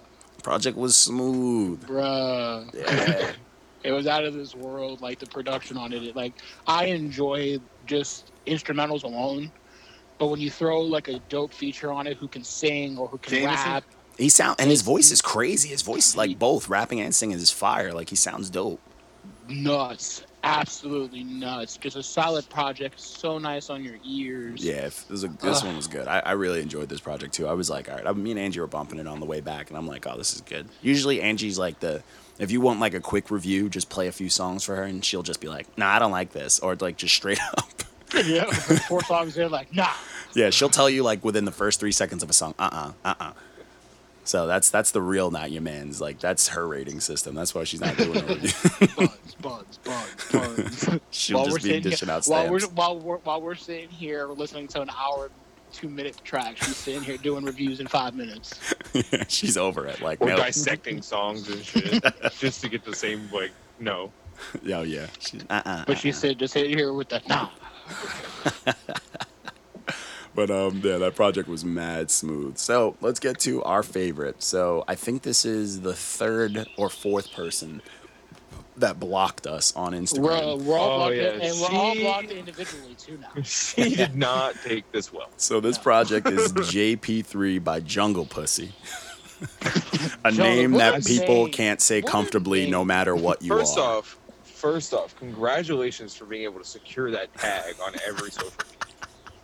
Project 0.50 0.78
was 0.78 0.98
smooth. 0.98 1.86
Bruh. 1.86 2.74
Yeah. 2.74 3.34
It 3.82 3.94
was 3.94 4.08
out 4.08 4.26
of 4.26 4.34
this 4.34 4.54
world. 4.56 5.00
Like 5.00 5.20
the 5.20 5.26
production 5.28 5.78
on 5.78 5.94
it, 5.94 6.04
it 6.04 6.16
like 6.16 6.34
I 6.68 6.88
enjoy 6.88 7.60
just 7.86 8.32
instrumentals 8.46 9.04
alone. 9.04 9.52
But 10.18 10.28
when 10.28 10.42
you 10.42 10.50
throw 10.52 10.82
like 10.82 11.08
a 11.08 11.20
dope 11.30 11.54
feature 11.54 11.92
on 11.94 12.08
it, 12.08 12.18
who 12.18 12.28
can 12.28 12.44
sing 12.44 12.98
or 12.98 13.08
who 13.08 13.20
can 13.20 13.36
Jameson? 13.36 13.72
rap, 13.72 13.84
he 14.18 14.28
sound 14.28 14.56
and 14.60 14.70
his 14.70 14.82
voice 14.82 15.12
is 15.12 15.22
crazy. 15.22 15.70
His 15.70 15.82
voice 15.84 16.16
like 16.16 16.38
both 16.38 16.68
rapping 16.68 17.00
and 17.00 17.14
singing 17.16 17.38
is 17.38 17.52
fire. 17.52 17.94
Like 17.94 18.10
he 18.10 18.18
sounds 18.18 18.50
dope. 18.50 18.82
nuts, 19.48 20.24
absolutely 20.44 21.24
nuts. 21.24 21.78
Just 21.78 21.96
a 21.96 22.04
solid 22.04 22.48
project, 22.50 23.00
so 23.00 23.38
nice 23.38 23.70
on 23.70 23.84
your 23.84 23.96
ears. 24.04 24.64
Yeah, 24.64 24.82
this, 24.82 25.08
was 25.10 25.24
a, 25.24 25.28
this 25.28 25.60
Ugh. 25.60 25.66
one 25.66 25.76
was 25.76 25.88
good. 25.88 26.08
I, 26.08 26.20
I 26.20 26.32
really 26.34 26.62
enjoyed 26.62 26.90
this 26.90 27.00
project 27.00 27.34
too. 27.34 27.48
I 27.48 27.54
was 27.54 27.70
like, 27.70 27.90
all 27.90 27.96
right, 27.96 28.06
I, 28.08 28.12
me 28.14 28.32
and 28.32 28.40
Angie 28.40 28.60
were 28.60 28.68
bumping 28.68 29.00
it 29.00 29.08
on 29.08 29.20
the 29.20 29.26
way 29.26 29.42
back, 29.42 29.70
and 29.70 29.78
I'm 29.78 29.88
like, 29.88 30.08
oh, 30.08 30.18
this 30.18 30.34
is 30.34 30.42
good. 30.42 30.68
Usually 30.82 31.22
Angie's 31.22 31.60
like 31.60 31.80
the, 31.80 32.04
if 32.38 32.52
you 32.52 32.62
want 32.62 32.80
like 32.80 32.94
a 32.94 33.02
quick 33.02 33.32
review, 33.32 33.70
just 33.70 33.90
play 33.90 34.08
a 34.08 34.12
few 34.12 34.30
songs 34.30 34.64
for 34.64 34.76
her, 34.76 34.84
and 34.84 35.04
she'll 35.04 35.24
just 35.24 35.42
be 35.42 35.48
like, 35.48 35.78
nah, 35.78 35.90
I 35.90 36.00
don't 36.00 36.12
like 36.12 36.32
this, 36.32 36.60
or 36.60 36.76
like 36.76 36.98
just 36.98 37.16
straight 37.16 37.40
up. 37.58 37.70
yeah. 38.26 38.46
Four 38.46 39.04
songs 39.04 39.38
in, 39.38 39.52
like 39.52 39.74
nah. 39.74 39.94
yeah, 40.34 40.50
she'll 40.50 40.70
tell 40.70 40.90
you 40.90 41.04
like 41.04 41.24
within 41.24 41.46
the 41.46 41.52
first 41.52 41.80
three 41.80 41.92
seconds 41.92 42.24
of 42.24 42.30
a 42.30 42.34
song, 42.34 42.56
uh, 42.58 42.70
uh-uh, 42.72 42.94
uh, 43.06 43.16
uh 43.20 43.34
So 44.30 44.46
that's 44.46 44.70
that's 44.70 44.92
the 44.92 45.02
real 45.02 45.32
not 45.32 45.50
your 45.50 45.64
man's. 45.64 46.00
Like 46.00 46.20
that's 46.20 46.50
her 46.50 46.68
rating 46.68 47.00
system. 47.00 47.34
That's 47.34 47.56
why 47.56 47.64
she's 47.64 47.82
not 47.82 47.98
doing 47.98 48.22
a 48.22 48.28
review. 48.28 48.52
buns, 48.96 49.36
buns, 49.42 49.80
buns, 49.84 50.32
buns. 50.32 51.00
She'll 51.10 51.46
just 51.46 51.56
be 51.56 51.62
sitting 51.64 51.82
dishing 51.82 52.10
here, 52.10 52.16
out 52.16 52.26
while 52.28 52.48
we're, 52.48 52.60
while 52.68 53.00
we're 53.00 53.18
while 53.18 53.42
we're 53.42 53.56
sitting 53.56 53.90
here 53.90 54.28
listening 54.28 54.68
to 54.68 54.82
an 54.82 54.92
hour, 54.92 55.32
two 55.74 55.90
minute 55.90 56.22
track, 56.24 56.58
she's 56.58 56.78
sitting 56.78 57.02
here 57.02 57.18
doing 57.18 57.44
reviews 57.44 57.80
in 57.80 57.88
five 57.88 58.14
minutes. 58.14 58.76
she's 59.30 59.58
over 59.58 59.88
it. 59.88 60.00
Like 60.00 60.22
Or 60.22 60.28
no, 60.28 60.38
dissecting 60.38 61.02
songs 61.02 61.50
and 61.50 61.66
shit 61.66 62.04
just 62.38 62.62
to 62.62 62.70
get 62.70 62.86
the 62.86 62.94
same 62.94 63.28
like 63.34 63.50
no. 63.80 64.12
oh 64.72 64.84
yeah, 64.84 65.08
she's, 65.18 65.44
uh, 65.50 65.62
uh, 65.66 65.84
But 65.88 65.98
she 65.98 66.12
said, 66.12 66.38
just 66.38 66.54
sit 66.54 66.68
here 66.68 66.94
with 66.94 67.10
the 67.10 67.20
nah. 67.28 67.50
but 70.36 70.50
um, 70.52 70.82
yeah, 70.84 70.98
that 70.98 71.16
project 71.16 71.48
was 71.50 71.64
mad 71.66 72.10
smooth. 72.12 72.58
So 72.58 72.96
let's 73.02 73.20
get 73.20 73.40
to 73.42 73.64
our 73.64 73.84
favorite. 73.84 74.42
So 74.44 74.84
I 74.88 74.96
think 74.96 75.24
this 75.24 75.46
is 75.46 75.82
the 75.82 75.94
third 75.94 76.68
or 76.78 76.90
fourth 76.90 77.32
person 77.34 77.82
that 78.78 78.98
blocked 79.00 79.46
us 79.46 79.76
on 79.76 79.92
Instagram. 79.94 80.60
We're, 80.60 80.64
we're 80.72 80.78
all 80.78 80.90
Oh, 80.92 80.98
blocked 81.00 81.16
yeah. 81.16 81.34
in, 81.34 81.42
and 81.42 81.60
we're 81.60 81.78
all 81.78 81.96
blocked 81.96 82.32
individually 82.32 82.96
too 82.98 83.18
now. 83.18 83.30
She 83.44 83.96
did 83.96 84.16
not 84.16 84.56
take 84.64 84.90
this 84.94 85.12
well. 85.12 85.30
So 85.38 85.60
this 85.60 85.78
project 85.78 86.28
is 86.30 86.54
JP3 86.54 87.62
by 87.64 87.82
Jungle 87.82 88.26
Pussy. 88.26 88.72
A 90.24 90.32
Jungle 90.32 90.44
name 90.46 90.72
that 90.74 90.96
Pussy. 90.96 91.20
people 91.20 91.48
can't 91.50 91.82
say 91.82 92.02
What 92.02 92.12
comfortably 92.12 92.70
no 92.70 92.86
matter 92.86 93.16
what 93.16 93.42
you 93.42 93.50
First 93.50 93.78
are. 93.78 93.98
off, 93.98 94.18
first 94.44 94.94
off, 94.94 95.14
congratulations 95.18 96.16
for 96.16 96.26
being 96.26 96.44
able 96.44 96.60
to 96.60 96.66
secure 96.66 97.12
that 97.12 97.34
tag 97.38 97.76
on 97.86 97.94
every 98.08 98.32
social 98.32 98.52
media. 98.66 98.89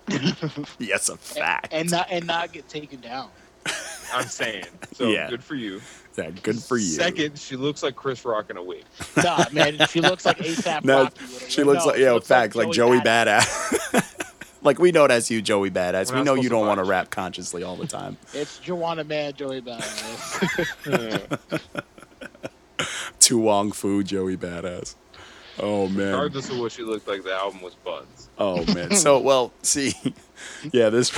Yes, 0.79 1.09
a 1.09 1.17
fact. 1.17 1.69
and 1.71 1.89
not 1.91 2.07
and 2.11 2.25
not 2.27 2.51
get 2.51 2.67
taken 2.69 2.99
down. 3.01 3.29
I'm 4.13 4.25
saying. 4.27 4.65
So 4.93 5.07
Yeah. 5.07 5.29
good 5.29 5.43
for 5.43 5.55
you. 5.55 5.81
yeah, 6.17 6.29
good 6.43 6.61
for 6.61 6.77
you. 6.77 6.85
Second, 6.85 7.37
she 7.39 7.55
looks 7.55 7.81
like 7.83 7.95
Chris 7.95 8.23
Rock 8.23 8.49
in 8.51 8.57
a 8.57 8.63
wig. 8.63 8.83
Nah, 9.17 9.45
man, 9.51 9.79
she 9.89 10.01
looks 10.01 10.25
like 10.25 10.37
ASAP 10.37 10.83
No, 10.83 11.03
Rocky. 11.03 11.25
a- 11.25 11.49
she 11.49 11.63
looks 11.63 11.85
no, 11.85 11.91
like 11.91 11.99
yeah, 11.99 12.11
looks 12.11 12.27
fact, 12.27 12.55
like 12.55 12.71
Joey 12.71 12.99
Badass. 12.99 13.39
Badass. 13.41 14.33
like 14.61 14.77
we 14.79 14.91
know 14.91 15.07
that's 15.07 15.31
you, 15.31 15.41
Joey 15.41 15.71
Badass. 15.71 16.11
We're 16.11 16.19
we 16.19 16.23
know 16.23 16.35
you 16.35 16.49
don't 16.49 16.67
want 16.67 16.77
to 16.79 16.83
rap 16.83 17.09
consciously 17.09 17.63
all 17.63 17.75
the 17.75 17.87
time. 17.87 18.17
It's 18.33 18.59
Joanna 18.59 19.03
Man, 19.03 19.33
Joey 19.33 19.61
Badass. 19.61 21.39
Tu 23.19 23.37
Wong 23.39 23.71
Fu, 23.71 24.03
Joey 24.03 24.37
Badass. 24.37 24.93
Oh 25.59 25.87
man. 25.87 26.07
Regardless 26.07 26.49
of 26.49 26.59
what 26.59 26.71
she 26.71 26.83
looked 26.83 27.07
like, 27.07 27.23
the 27.23 27.33
album 27.33 27.61
was 27.61 27.75
buns. 27.75 28.29
Oh 28.37 28.65
man. 28.73 28.91
So 28.95 29.19
well, 29.19 29.53
see, 29.61 29.93
yeah, 30.71 30.89
this. 30.89 31.11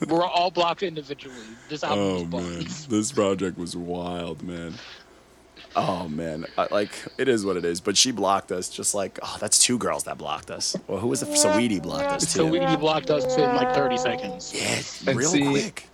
We're 0.08 0.24
all 0.24 0.50
blocked 0.50 0.82
individually. 0.82 1.36
This 1.68 1.84
album 1.84 1.98
oh 2.34 2.36
was 2.36 2.88
man, 2.88 2.98
this 2.98 3.12
project 3.12 3.58
was 3.58 3.76
wild, 3.76 4.42
man. 4.42 4.74
Oh 5.74 6.06
man, 6.08 6.44
I, 6.58 6.66
like 6.70 6.90
it 7.18 7.28
is 7.28 7.46
what 7.46 7.56
it 7.56 7.64
is. 7.64 7.80
But 7.80 7.96
she 7.96 8.10
blocked 8.10 8.52
us, 8.52 8.68
just 8.68 8.94
like 8.94 9.18
oh, 9.22 9.36
that's 9.40 9.58
two 9.58 9.78
girls 9.78 10.04
that 10.04 10.18
blocked 10.18 10.50
us. 10.50 10.76
Well, 10.86 10.98
who 10.98 11.08
was 11.08 11.22
it? 11.22 11.28
Saweetie 11.30 11.82
blocked 11.82 12.04
us 12.04 12.32
too. 12.32 12.38
So 12.40 12.46
we 12.46 12.58
blocked 12.76 13.10
us 13.10 13.36
in 13.36 13.54
like 13.56 13.74
30 13.74 13.96
seconds. 13.96 14.52
yeah, 14.54 15.10
And 15.10 15.18
real 15.18 15.30
see- 15.30 15.48
quick. 15.48 15.88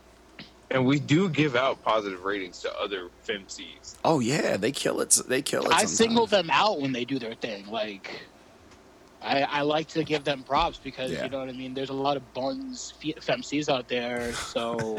And 0.70 0.84
we 0.84 0.98
do 0.98 1.30
give 1.30 1.56
out 1.56 1.82
positive 1.82 2.24
ratings 2.24 2.60
to 2.60 2.72
other 2.78 3.08
femcs. 3.26 3.96
Oh 4.04 4.20
yeah, 4.20 4.56
they 4.58 4.70
kill 4.70 5.00
it. 5.00 5.18
They 5.26 5.40
kill 5.40 5.62
it. 5.62 5.68
I 5.68 5.70
sometimes. 5.70 5.96
single 5.96 6.26
them 6.26 6.50
out 6.50 6.80
when 6.80 6.92
they 6.92 7.04
do 7.06 7.18
their 7.18 7.34
thing. 7.34 7.66
Like, 7.70 8.20
I, 9.22 9.42
I 9.44 9.60
like 9.62 9.88
to 9.88 10.04
give 10.04 10.24
them 10.24 10.42
props 10.42 10.78
because 10.78 11.10
Yeah. 11.10 11.24
you 11.24 11.30
know 11.30 11.38
what 11.38 11.48
I 11.48 11.52
mean. 11.52 11.72
There's 11.72 11.88
a 11.88 11.94
lot 11.94 12.16
of 12.18 12.34
buns 12.34 12.92
fe- 13.00 13.14
femcs 13.14 13.68
out 13.70 13.88
there. 13.88 14.32
So 14.34 14.96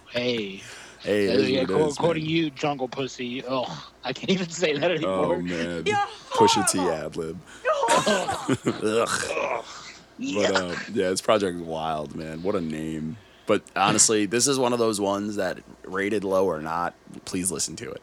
hey, 0.10 0.62
Hey, 1.00 1.24
it 1.28 1.40
is 1.40 1.48
yeah, 1.48 1.60
what 1.60 1.70
it 1.70 1.72
go, 1.72 1.86
is, 1.86 1.96
go 1.96 2.12
to 2.12 2.20
you, 2.20 2.50
jungle 2.50 2.86
pussy. 2.86 3.42
Oh, 3.48 3.90
I 4.04 4.12
can't 4.12 4.28
even 4.30 4.50
say 4.50 4.76
that 4.76 4.90
anymore. 4.90 5.36
Oh 5.36 5.40
man, 5.40 5.84
Pusha 6.30 6.70
T 6.70 6.78
ad 6.78 7.16
lib. 7.16 7.40
Ugh. 8.84 9.64
But 10.34 10.54
uh, 10.54 10.76
yeah, 10.92 11.08
this 11.08 11.22
project 11.22 11.56
is 11.56 11.62
wild, 11.62 12.14
man. 12.14 12.42
What 12.42 12.54
a 12.54 12.60
name. 12.60 13.16
But 13.50 13.64
honestly, 13.74 14.26
this 14.26 14.46
is 14.46 14.60
one 14.60 14.72
of 14.72 14.78
those 14.78 15.00
ones 15.00 15.34
that 15.34 15.58
rated 15.82 16.22
low 16.22 16.46
or 16.46 16.62
not, 16.62 16.94
please 17.24 17.50
listen 17.50 17.74
to 17.74 17.90
it. 17.90 18.02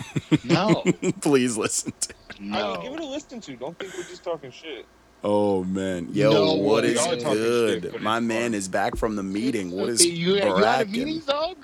no, 0.44 0.82
please 1.20 1.56
listen 1.56 1.92
to 2.00 2.10
it. 2.10 2.16
I 2.40 2.42
mean, 2.42 2.80
give 2.82 2.92
it 2.94 2.98
no. 2.98 3.08
a 3.08 3.10
listen 3.12 3.40
to. 3.42 3.54
Don't 3.54 3.78
think 3.78 3.96
we're 3.96 4.02
just 4.02 4.24
talking 4.24 4.50
shit. 4.50 4.86
Oh 5.22 5.62
man, 5.62 6.08
yo, 6.10 6.32
No 6.32 6.54
what 6.54 6.82
way. 6.82 6.90
is 6.90 6.96
Y'all 7.06 7.16
talking 7.16 7.32
good? 7.32 7.82
shit, 7.92 8.02
my 8.02 8.18
man 8.18 8.50
fun. 8.50 8.54
is 8.54 8.66
back 8.66 8.96
from 8.96 9.14
the 9.14 9.22
meeting. 9.22 9.70
What 9.70 9.88
is 9.88 10.04
you, 10.04 10.34
you 10.34 10.42
had 10.42 10.88
a 10.88 10.90
meeting, 10.90 11.20
dog? 11.20 11.56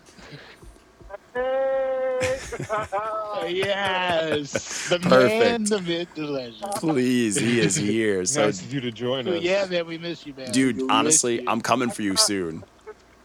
yes, 3.48 4.88
the 4.90 5.00
man, 5.00 5.10
Perfect. 5.10 5.70
the 5.70 5.80
myth, 5.80 6.08
the 6.14 6.26
legend. 6.28 6.70
Please, 6.76 7.34
he 7.34 7.58
is 7.58 7.74
here. 7.74 8.24
So, 8.26 8.44
nice 8.44 8.62
of 8.62 8.72
you 8.72 8.80
to 8.80 8.92
join 8.92 9.26
us. 9.26 9.42
Yeah, 9.42 9.66
man, 9.66 9.88
we 9.88 9.98
miss 9.98 10.24
you, 10.24 10.34
man. 10.34 10.52
dude, 10.52 10.82
We 10.82 10.88
honestly. 10.88 11.42
I'm 11.48 11.60
coming 11.60 11.90
for 11.90 12.02
you 12.02 12.16
soon. 12.16 12.62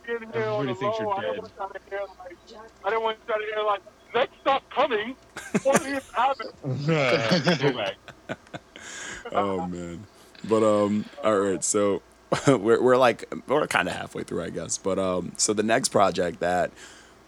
Everybody 0.10 0.74
thinks 0.74 1.00
you're 1.00 1.22
dead. 1.22 1.40
I 2.84 2.90
don't 2.90 3.04
want 3.04 3.18
you 3.28 3.34
to 3.34 3.40
hear 3.56 3.64
like 3.64 3.82
next 4.16 4.34
stop 4.42 4.68
coming. 4.72 5.16
What 5.64 5.86
is 5.86 6.10
happening? 6.12 6.52
Go 7.62 7.74
back. 7.78 7.96
Oh 9.32 9.68
man, 9.68 10.06
but 10.48 10.64
um, 10.64 11.06
all 11.24 11.38
right, 11.38 11.64
so 11.64 12.02
we're 12.48 12.82
we're 12.82 12.98
like 12.98 13.32
we're 13.48 13.68
kind 13.68 13.88
of 13.88 13.94
halfway 13.94 14.24
through, 14.24 14.42
I 14.44 14.50
guess. 14.50 14.78
But 14.80 14.98
um, 14.98 15.34
so 15.38 15.54
the 15.54 15.62
next 15.62 15.90
project 15.90 16.40
that 16.40 16.72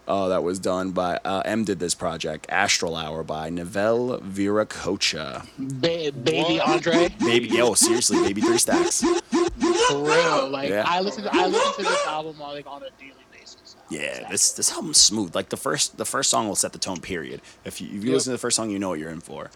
uh, 0.08 0.28
that 0.30 0.44
was 0.44 0.60
done 0.60 0.92
by 0.92 1.20
uh, 1.24 1.42
M 1.46 1.64
did 1.64 1.80
this 1.80 1.96
project, 1.96 2.46
Astral 2.50 2.96
Hour 2.96 3.24
by 3.24 3.50
Novell 3.50 4.22
Viracocha. 4.22 5.46
Ba- 5.58 6.12
baby 6.18 6.58
What? 6.58 6.68
Andre, 6.70 7.10
Baby, 7.20 7.50
yo, 7.50 7.74
seriously, 7.74 8.22
baby, 8.22 8.42
three 8.42 8.58
stacks. 8.58 9.02
for 9.02 9.98
real. 10.04 10.50
Like 10.50 10.70
Yeah. 10.70 10.84
I 10.86 11.02
listen, 11.02 11.24
to, 11.24 11.30
I 11.34 11.48
listen 11.48 11.84
to 11.86 11.90
this 11.90 12.08
album 12.08 12.40
like 12.40 12.66
on 12.68 12.84
a 12.84 12.90
daily 13.00 13.14
basis. 13.32 13.76
now. 13.90 13.98
Yeah, 13.98 14.30
this 14.30 14.52
this 14.54 14.72
album's 14.72 14.98
smooth. 15.00 15.36
Like 15.36 15.50
the 15.50 15.58
first 15.58 15.98
the 15.98 16.06
first 16.06 16.30
song 16.30 16.48
will 16.48 16.56
set 16.56 16.74
the 16.74 16.80
tone. 16.80 17.00
Period. 17.00 17.42
If 17.66 17.80
you 17.82 17.88
if 17.88 17.94
you 17.96 18.02
Yep. 18.02 18.14
listen 18.14 18.32
to 18.32 18.36
the 18.36 18.38
first 18.42 18.56
song, 18.56 18.70
you 18.70 18.80
know 18.80 18.90
what 18.90 19.00
you're 19.00 19.12
in 19.12 19.22
for. 19.22 19.50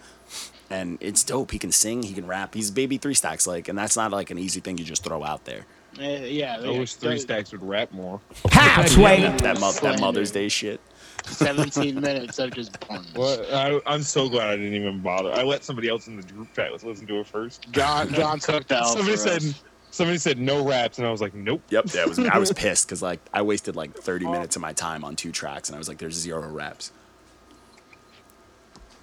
And 0.68 0.98
it's 1.00 1.22
dope. 1.22 1.52
He 1.52 1.58
can 1.58 1.70
sing. 1.70 2.02
He 2.02 2.12
can 2.12 2.26
rap. 2.26 2.54
He's 2.54 2.70
baby 2.72 2.98
three 2.98 3.14
stacks. 3.14 3.46
Like, 3.46 3.68
and 3.68 3.78
that's 3.78 3.96
not 3.96 4.10
like 4.10 4.30
an 4.30 4.38
easy 4.38 4.58
thing 4.60 4.78
you 4.78 4.84
just 4.84 5.04
throw 5.04 5.22
out 5.22 5.44
there. 5.44 5.64
Uh, 5.98 6.02
yeah. 6.02 6.58
I 6.62 6.70
wish 6.78 6.94
Three 6.94 7.18
Stacks 7.18 7.52
would 7.52 7.62
rap 7.62 7.92
more. 7.92 8.20
That, 8.50 9.38
that, 9.38 9.60
mo- 9.60 9.72
that 9.72 10.00
Mother's 10.00 10.30
Day 10.30 10.48
shit. 10.48 10.80
Seventeen 11.26 12.00
minutes 12.00 12.38
of 12.38 12.52
just 12.52 12.78
puns. 12.80 13.12
What? 13.14 13.52
I, 13.52 13.80
I'm 13.86 14.02
so 14.02 14.28
glad 14.28 14.50
I 14.50 14.56
didn't 14.56 14.74
even 14.74 15.00
bother. 15.00 15.32
I 15.32 15.42
let 15.42 15.64
somebody 15.64 15.88
else 15.88 16.06
in 16.06 16.16
the 16.16 16.22
group 16.22 16.54
chat 16.54 16.70
let's 16.70 16.84
listen 16.84 17.06
to 17.08 17.20
it 17.20 17.26
first. 17.26 17.70
John 17.72 18.12
John 18.14 18.38
took 18.38 18.68
that. 18.68 18.86
Somebody 18.86 19.16
said 19.16 19.38
us. 19.42 19.62
somebody 19.90 20.18
said 20.18 20.38
no 20.38 20.64
raps, 20.64 20.98
and 20.98 21.06
I 21.06 21.10
was 21.10 21.20
like, 21.20 21.34
nope. 21.34 21.62
Yep, 21.70 21.86
yeah, 21.94 22.02
it 22.02 22.08
was, 22.08 22.18
I 22.20 22.38
was 22.38 22.52
pissed 22.56 22.86
because 22.86 23.02
like 23.02 23.20
I 23.32 23.42
wasted 23.42 23.74
like 23.74 23.94
30 23.94 24.26
minutes 24.26 24.54
of 24.54 24.62
my 24.62 24.72
time 24.72 25.04
on 25.04 25.16
two 25.16 25.32
tracks, 25.32 25.68
and 25.68 25.74
I 25.74 25.78
was 25.78 25.88
like, 25.88 25.98
"There's 25.98 26.14
zero 26.14 26.48
raps." 26.48 26.92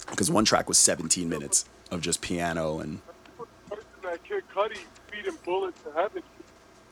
Because 0.08 0.30
one 0.30 0.44
track 0.44 0.68
was 0.68 0.78
17 0.78 1.28
minutes 1.28 1.64
of 1.90 2.00
just 2.00 2.20
piano 2.20 2.78
and 2.78 3.00
that 4.02 4.22
Kid 4.24 4.44
Cudi 4.54 4.78
feeding 5.10 5.36
bullets 5.44 5.80
to 5.82 5.92
heaven. 5.92 6.22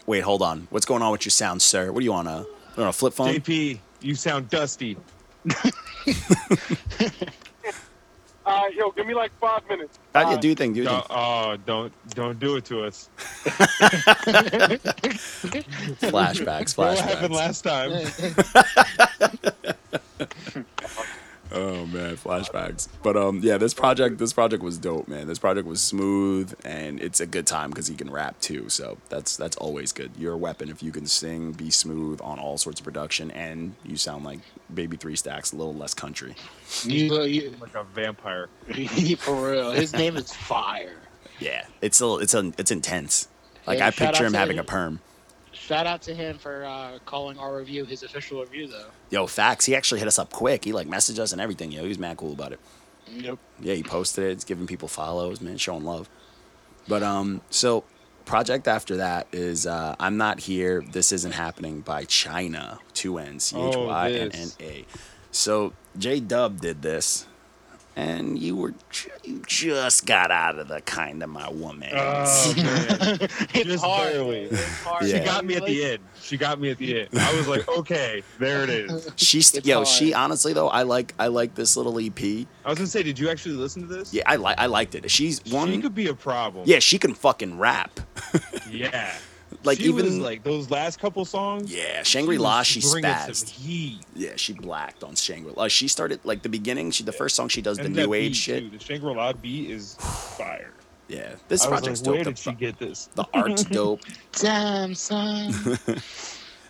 Wait, 0.06 0.20
hold 0.20 0.42
on, 0.42 0.66
what's 0.70 0.86
going 0.86 1.02
on 1.02 1.12
with 1.12 1.24
your 1.24 1.30
sound, 1.30 1.62
sir? 1.62 1.92
What 1.92 2.00
do 2.00 2.04
you 2.04 2.12
want? 2.12 2.28
a 2.28 2.46
on 2.76 2.88
a 2.88 2.92
flip 2.92 3.12
phone? 3.14 3.28
JP, 3.28 3.78
you 4.00 4.14
sound 4.14 4.48
dusty. 4.50 4.96
Uh, 8.44 8.64
yo, 8.74 8.90
give 8.90 9.06
me 9.06 9.14
like 9.14 9.30
five 9.38 9.60
minutes. 9.68 10.00
Uh, 10.14 10.26
yeah, 10.30 10.36
do 10.36 10.48
you 10.48 10.54
thing, 10.56 10.72
do 10.72 10.82
your 10.82 10.90
Don't, 10.90 11.06
thing. 11.06 11.16
oh, 11.16 11.56
don't 11.64 11.92
don't 12.10 12.40
do 12.40 12.56
it 12.56 12.64
to 12.64 12.84
us. 12.84 13.08
Flashbacks, 16.02 16.74
flashbacks. 16.74 16.76
What 16.76 16.98
happened 16.98 17.34
last 17.34 17.62
time? 17.62 17.92
Oh 21.54 21.86
man, 21.86 22.16
flashbacks. 22.16 22.88
But 23.02 23.16
um, 23.16 23.40
yeah, 23.42 23.58
this 23.58 23.74
project, 23.74 24.18
this 24.18 24.32
project 24.32 24.62
was 24.62 24.78
dope, 24.78 25.08
man. 25.08 25.26
This 25.26 25.38
project 25.38 25.66
was 25.66 25.82
smooth, 25.82 26.54
and 26.64 27.00
it's 27.00 27.20
a 27.20 27.26
good 27.26 27.46
time 27.46 27.70
because 27.70 27.86
he 27.86 27.94
can 27.94 28.10
rap 28.10 28.40
too. 28.40 28.68
So 28.68 28.98
that's 29.08 29.36
that's 29.36 29.56
always 29.56 29.92
good. 29.92 30.10
You're 30.16 30.32
a 30.32 30.38
weapon 30.38 30.70
if 30.70 30.82
you 30.82 30.92
can 30.92 31.06
sing, 31.06 31.52
be 31.52 31.70
smooth 31.70 32.20
on 32.22 32.38
all 32.38 32.56
sorts 32.58 32.80
of 32.80 32.84
production, 32.84 33.30
and 33.32 33.74
you 33.84 33.96
sound 33.96 34.24
like 34.24 34.40
Baby 34.72 34.96
Three 34.96 35.16
Stacks, 35.16 35.52
a 35.52 35.56
little 35.56 35.74
less 35.74 35.94
country. 35.94 36.34
You, 36.84 37.22
you, 37.24 37.54
like 37.60 37.74
a 37.74 37.84
vampire. 37.84 38.48
for 39.18 39.50
real. 39.50 39.70
His 39.72 39.92
name 39.92 40.16
is 40.16 40.32
Fire. 40.32 40.96
Yeah, 41.38 41.66
it's 41.80 42.00
a, 42.00 42.16
it's 42.18 42.34
a, 42.34 42.52
it's 42.56 42.70
intense. 42.70 43.28
Like 43.66 43.78
Yeah, 43.78 43.88
I 43.88 43.90
picture 43.90 44.24
him 44.24 44.32
to- 44.32 44.38
having 44.38 44.58
a 44.58 44.64
perm. 44.64 45.00
Shout 45.62 45.86
out 45.86 46.02
to 46.02 46.14
him 46.14 46.38
for 46.38 46.64
uh, 46.64 46.98
calling 47.06 47.38
our 47.38 47.56
review 47.56 47.84
his 47.84 48.02
official 48.02 48.40
review, 48.40 48.66
though. 48.66 48.88
Yo, 49.10 49.28
facts. 49.28 49.64
He 49.64 49.76
actually 49.76 50.00
hit 50.00 50.08
us 50.08 50.18
up 50.18 50.32
quick. 50.32 50.64
He 50.64 50.72
like 50.72 50.88
messaged 50.88 51.20
us 51.20 51.30
and 51.30 51.40
everything. 51.40 51.70
Yo, 51.70 51.82
he 51.82 51.88
was 51.88 52.00
mad 52.00 52.16
cool 52.16 52.32
about 52.32 52.50
it. 52.50 52.58
Yep. 53.06 53.38
Yeah, 53.60 53.74
he 53.74 53.84
posted 53.84 54.24
it. 54.24 54.30
It's 54.32 54.44
giving 54.44 54.66
people 54.66 54.88
follows, 54.88 55.40
man, 55.40 55.58
showing 55.58 55.84
love. 55.84 56.08
But 56.88 57.04
um, 57.04 57.42
so 57.50 57.84
project 58.24 58.66
after 58.66 58.96
that 58.96 59.28
is 59.30 59.64
uh, 59.64 59.94
I'm 60.00 60.16
not 60.16 60.40
here. 60.40 60.82
This 60.82 61.12
isn't 61.12 61.32
happening 61.32 61.80
by 61.80 62.06
Chynna. 62.06 62.78
Two 62.92 63.18
N 63.18 63.38
C 63.38 63.56
H 63.56 63.76
Y 63.76 64.10
N 64.10 64.30
N 64.32 64.48
A. 64.60 64.84
So 65.30 65.74
J 65.96 66.18
Dub 66.18 66.60
did 66.60 66.82
this, 66.82 67.28
and 67.96 68.38
you 68.38 68.56
were 68.56 68.74
ju- 68.90 69.10
you 69.24 69.42
just 69.46 70.06
got 70.06 70.30
out 70.30 70.58
of 70.58 70.68
the 70.68 70.80
kind 70.82 71.22
of 71.22 71.28
my 71.30 71.48
woman. 71.50 71.90
Oh, 71.92 72.54
man. 72.56 73.18
It's 73.54 73.82
hard. 73.82 74.14
It's 74.14 74.82
hard. 74.82 75.04
Yeah. 75.06 75.18
She 75.18 75.24
got 75.24 75.44
me 75.44 75.56
at 75.56 75.66
the 75.66 75.84
end. 75.84 75.98
She 76.20 76.36
got 76.36 76.60
me 76.60 76.70
at 76.70 76.78
the 76.78 77.00
end. 77.02 77.08
I 77.18 77.36
was 77.36 77.48
like, 77.48 77.68
okay, 77.68 78.22
there 78.38 78.62
it 78.62 78.70
is. 78.70 79.10
She's 79.16 79.52
It's 79.54 79.66
yo. 79.66 79.76
hard. 79.76 79.88
She 79.88 80.14
honestly 80.14 80.52
though, 80.52 80.68
I 80.68 80.82
like 80.82 81.14
I 81.18 81.26
like 81.26 81.54
this 81.54 81.76
little 81.76 81.98
EP. 81.98 82.20
I 82.64 82.68
was 82.70 82.78
gonna 82.78 82.86
say, 82.86 83.02
did 83.02 83.18
you 83.18 83.28
actually 83.28 83.56
listen 83.56 83.82
to 83.82 83.88
this? 83.88 84.14
Yeah, 84.14 84.22
I 84.26 84.36
like 84.36 84.58
I 84.58 84.66
liked 84.66 84.94
it. 84.94 85.10
She's 85.10 85.42
one. 85.52 85.68
She 85.70 85.80
could 85.80 85.94
be 85.94 86.08
a 86.08 86.14
problem. 86.14 86.64
yeah, 86.66 86.78
she 86.78 86.98
can 86.98 87.14
fucking 87.14 87.58
rap. 87.58 88.00
Yeah. 88.70 89.12
Like 89.64 89.78
she 89.78 89.84
even 89.84 90.04
was, 90.04 90.18
like 90.18 90.42
those 90.42 90.70
last 90.70 90.98
couple 91.00 91.24
songs. 91.24 91.72
yeah, 91.74 92.02
Shangri 92.02 92.38
La, 92.38 92.62
she 92.62 92.80
bringing 92.80 93.10
some 93.10 93.30
spazzed. 93.32 94.04
Yeah, 94.14 94.32
she 94.36 94.52
blacked 94.52 95.04
on 95.04 95.14
Shangri 95.14 95.52
La. 95.56 95.68
She 95.68 95.88
started 95.88 96.20
like 96.24 96.42
the 96.42 96.48
beginning. 96.48 96.90
She 96.90 97.04
the 97.04 97.12
first 97.12 97.36
song 97.36 97.48
she 97.48 97.62
does 97.62 97.78
the 97.78 97.84
And 97.84 97.94
that 97.96 98.06
new 98.06 98.14
age 98.14 98.36
shit. 98.36 98.64
Too. 98.70 98.78
The 98.78 98.84
Shangri 98.84 99.14
La 99.14 99.32
beat 99.32 99.70
is 99.70 99.94
fire. 99.96 100.72
Yeah, 101.08 101.34
this 101.48 101.64
I 101.64 101.68
was 101.70 101.80
project's 101.80 102.00
like, 102.00 102.04
dope. 102.04 102.14
where 102.14 102.24
The, 102.24 102.30
did 102.30 102.38
she 102.38 102.52
get 102.52 102.78
this? 102.78 103.06
the 103.14 103.24
art's 103.34 103.64
dope. 103.78 104.00
Damn 104.32 104.94
son. 104.94 105.52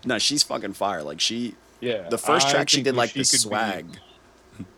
No, 0.05 0.19
she's 0.19 0.43
fucking 0.43 0.73
fire. 0.73 1.05
Like 1.05 1.21
she, 1.21 1.55
Yeah. 1.81 2.09
the 2.09 2.19
first 2.19 2.51
track 2.51 2.69
she 2.69 2.83
did 2.83 2.97
like 2.97 3.11
she 3.11 3.21
the 3.21 3.25
could 3.25 3.31
be- 3.33 3.39
swag. 3.39 3.87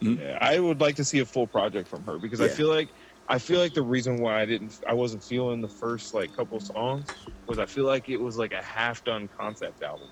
Yeah, 0.01 0.39
I 0.41 0.59
would 0.59 0.81
like 0.83 0.97
to 0.97 1.05
see 1.05 1.21
a 1.21 1.25
full 1.25 1.47
project 1.47 1.89
from 1.89 2.05
her 2.05 2.19
because 2.19 2.41
I 2.43 2.49
feel 2.49 2.69
like 2.69 2.89
I 3.29 3.39
feel 3.39 3.59
like 3.59 3.73
the 3.75 3.83
reason 3.83 4.19
why 4.19 4.41
I 4.43 4.45
didn't 4.47 4.81
I 4.87 4.93
wasn't 4.95 5.23
feeling 5.25 5.61
the 5.61 5.69
first 5.69 6.13
like 6.15 6.35
couple 6.37 6.61
songs 6.61 7.07
was 7.47 7.59
I 7.59 7.67
feel 7.67 7.85
like 7.85 8.09
it 8.09 8.19
was 8.19 8.37
like 8.37 8.53
a 8.53 8.63
half 8.63 9.03
done 9.05 9.29
concept 9.39 9.83
album. 9.83 10.09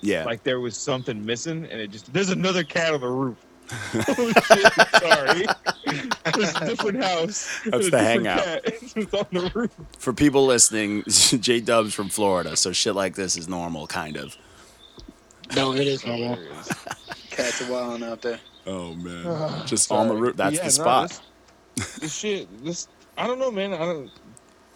Yeah, 0.00 0.24
Like 0.24 0.42
there 0.44 0.60
was 0.60 0.76
something 0.76 1.24
missing 1.24 1.64
and 1.66 1.80
it 1.80 1.88
just 1.90 2.12
there's 2.12 2.30
another 2.30 2.64
cat 2.64 2.94
on 2.94 3.00
the 3.00 3.08
roof. 3.08 3.38
oh 3.94 4.32
shit, 4.46 4.72
sorry. 5.02 5.46
There's 6.34 6.54
a 6.56 6.66
different 6.66 7.02
house. 7.04 7.60
That's 7.66 7.90
the 7.90 7.98
hangout. 7.98 8.60
It's 8.64 8.94
on 9.14 9.26
the 9.30 9.50
roof. 9.54 9.70
for 9.98 10.12
people 10.12 10.46
listening, 10.46 11.04
J 11.08 11.60
Dub's 11.60 11.92
from 11.94 12.08
Florida, 12.08 12.56
so 12.56 12.72
shit 12.72 12.94
like 12.94 13.14
this 13.14 13.36
is 13.36 13.46
normal, 13.48 13.86
kind 13.86 14.16
of. 14.16 14.36
no, 15.54 15.74
it 15.74 15.86
is 15.86 16.06
normal. 16.06 16.38
Cats 17.30 17.60
are 17.62 17.70
wilding 17.70 18.08
out 18.08 18.22
there. 18.22 18.40
Oh 18.66 18.94
man, 18.94 19.62
just 19.66 19.90
on 19.92 20.08
the 20.08 20.14
roof. 20.16 20.36
That's 20.36 20.56
Yeah, 20.56 20.64
the 20.64 20.70
spot. 20.70 21.08
this, 21.10 21.20
this 22.00 22.14
shit, 22.14 22.64
this 22.64 22.88
I 23.16 23.26
don't 23.26 23.38
know, 23.38 23.50
man. 23.50 23.72
I 23.72 23.78
don't. 23.78 24.10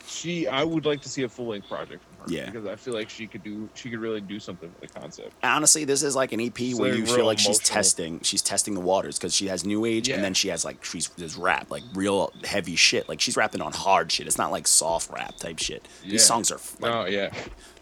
She, 0.04 0.48
I 0.48 0.64
would 0.64 0.84
like 0.84 1.00
to 1.02 1.08
see 1.08 1.22
a 1.22 1.28
full 1.28 1.46
length 1.46 1.68
project 1.68 2.02
from 2.02 2.26
her. 2.26 2.34
Yeah. 2.34 2.46
because 2.50 2.66
I 2.66 2.74
feel 2.74 2.92
like 2.92 3.08
she 3.08 3.28
could 3.28 3.44
do, 3.44 3.68
she 3.74 3.88
could 3.88 4.00
really 4.00 4.20
do 4.20 4.40
something 4.40 4.68
with 4.80 4.92
the 4.92 5.00
concept. 5.00 5.32
Honestly, 5.44 5.84
this 5.84 6.02
is 6.02 6.16
like 6.16 6.32
an 6.32 6.40
EP 6.40 6.60
It's 6.60 6.78
where 6.78 6.92
you 6.92 7.06
feel 7.06 7.24
like 7.24 7.38
she's 7.38 7.60
testing. 7.60 8.18
She's 8.22 8.42
testing 8.42 8.74
the 8.74 8.80
waters 8.80 9.16
because 9.16 9.32
she 9.32 9.46
has 9.46 9.64
new 9.64 9.84
age, 9.84 10.08
Yeah. 10.08 10.16
and 10.16 10.24
then 10.24 10.34
she 10.34 10.48
has 10.48 10.64
like 10.64 10.84
she's 10.84 11.08
this 11.10 11.36
rap, 11.36 11.70
like 11.70 11.84
real 11.94 12.32
heavy 12.42 12.74
shit. 12.74 13.08
Like 13.08 13.20
she's 13.20 13.36
rapping 13.36 13.60
on 13.60 13.72
hard 13.72 14.10
shit. 14.10 14.26
It's 14.26 14.38
not 14.38 14.50
like 14.50 14.66
soft 14.66 15.08
rap 15.12 15.36
type 15.36 15.60
shit. 15.60 15.86
Yeah. 16.02 16.10
These 16.12 16.24
songs 16.24 16.50
are 16.50 16.58
like 16.80 16.92
oh 16.92 17.04
yeah, 17.06 17.32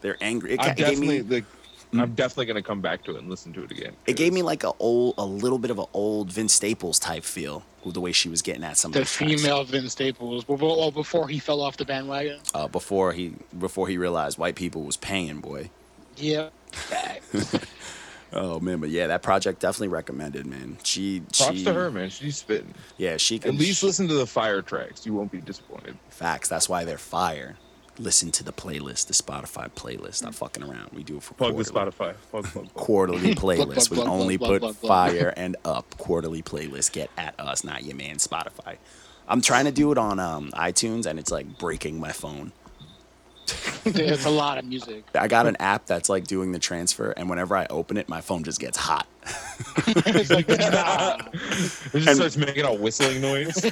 they're 0.02 0.18
angry. 0.20 0.52
It, 0.52 0.60
I'm 0.60 0.70
it 0.72 0.76
gave 0.76 0.86
definitely 0.88 1.08
me 1.08 1.20
the. 1.20 1.44
I'm 1.92 2.14
definitely 2.14 2.46
gonna 2.46 2.62
come 2.62 2.80
back 2.80 3.02
to 3.04 3.16
it 3.16 3.18
and 3.20 3.28
listen 3.28 3.52
to 3.54 3.64
it 3.64 3.70
again. 3.70 3.92
it 4.06 4.14
gave 4.16 4.32
me 4.32 4.42
like 4.42 4.62
a 4.64 4.72
old, 4.78 5.14
a 5.18 5.24
little 5.24 5.58
bit 5.58 5.70
of 5.70 5.78
an 5.78 5.86
old 5.92 6.30
Vince 6.30 6.52
Staples 6.54 6.98
type 6.98 7.24
feel 7.24 7.64
with 7.84 7.94
the 7.94 8.00
way 8.00 8.12
she 8.12 8.28
was 8.28 8.42
getting 8.42 8.62
at 8.62 8.76
some 8.76 8.92
The 8.92 9.00
of 9.00 9.06
the 9.06 9.10
tracks. 9.12 9.40
female 9.42 9.64
Vince 9.64 9.92
Staples. 9.92 10.44
Before, 10.44 10.76
well, 10.76 10.90
before 10.90 11.28
he 11.28 11.38
fell 11.38 11.60
off 11.60 11.76
the 11.76 11.84
bandwagon. 11.84 12.38
uh, 12.54 12.68
before 12.68 13.12
he 13.12 13.34
before 13.58 13.88
he 13.88 13.98
realized 13.98 14.38
white 14.38 14.54
people 14.54 14.82
was 14.82 14.96
paying 14.96 15.40
boy. 15.40 15.70
Yeah. 16.16 16.50
Oh 18.32 18.60
man, 18.60 18.78
but 18.78 18.90
yeah, 18.90 19.08
that 19.08 19.22
project 19.24 19.58
definitely 19.58 19.88
recommended, 19.88 20.46
man. 20.46 20.76
She 20.84 21.18
Props 21.36 21.58
she 21.58 21.64
to 21.64 21.72
her, 21.72 21.90
man. 21.90 22.10
She's 22.10 22.36
spitting. 22.36 22.74
Yeah, 22.96 23.16
she 23.16 23.40
could 23.40 23.54
At 23.54 23.58
least 23.60 23.82
listen 23.82 24.06
to 24.06 24.14
the 24.14 24.24
fire 24.26 24.62
tracks. 24.62 25.04
You 25.04 25.14
won't 25.14 25.32
be 25.32 25.40
disappointed. 25.40 25.96
facts. 26.10 26.48
That's 26.48 26.68
why 26.68 26.84
they're 26.84 26.96
fire. 26.96 27.56
Listen 28.00 28.30
to 28.32 28.42
the 28.42 28.52
playlist, 28.52 29.08
the 29.08 29.12
Spotify 29.12 29.70
playlist. 29.70 30.14
Stop 30.14 30.34
fucking 30.34 30.62
around. 30.62 30.90
We 30.94 31.02
do 31.02 31.18
it 31.18 31.22
for 31.22 31.34
Plug 31.34 31.54
the 31.56 31.64
quarterly. 31.64 31.92
Spotify. 31.92 32.14
Plug, 32.30 32.44
plug, 32.44 32.64
plug. 32.64 32.74
quarterly 32.74 33.34
playlist. 33.36 33.90
We 33.90 33.96
plug, 33.98 34.08
only 34.08 34.38
plug, 34.38 34.50
put 34.52 34.60
plug, 34.62 34.80
plug. 34.80 34.88
fire 35.12 35.34
and 35.36 35.56
up 35.66 35.96
quarterly 35.98 36.42
playlist. 36.42 36.92
Get 36.92 37.10
at 37.18 37.38
us, 37.38 37.62
not 37.62 37.84
your 37.84 37.96
man 37.96 38.16
Spotify. 38.16 38.78
I'm 39.28 39.42
trying 39.42 39.66
to 39.66 39.70
do 39.70 39.92
it 39.92 39.98
on 39.98 40.18
um, 40.18 40.50
iTunes 40.52 41.04
and 41.06 41.18
it's 41.18 41.30
like 41.30 41.58
breaking 41.58 42.00
my 42.00 42.10
phone. 42.12 42.52
There's 43.84 44.24
a 44.24 44.30
lot 44.30 44.58
of 44.58 44.64
music. 44.64 45.04
I 45.14 45.28
got 45.28 45.46
an 45.46 45.56
app 45.60 45.86
that's 45.86 46.08
like 46.08 46.26
doing 46.26 46.52
the 46.52 46.58
transfer, 46.58 47.10
and 47.12 47.28
whenever 47.30 47.56
I 47.56 47.66
open 47.70 47.96
it, 47.96 48.08
my 48.08 48.20
phone 48.20 48.44
just 48.44 48.60
gets 48.60 48.76
hot. 48.78 49.06
It's 49.86 50.30
like, 50.30 50.48
nah. 50.48 51.16
It 51.92 52.00
just 52.00 52.16
starts 52.16 52.36
making 52.36 52.64
a 52.64 52.74
whistling 52.74 53.20
noise. 53.20 53.62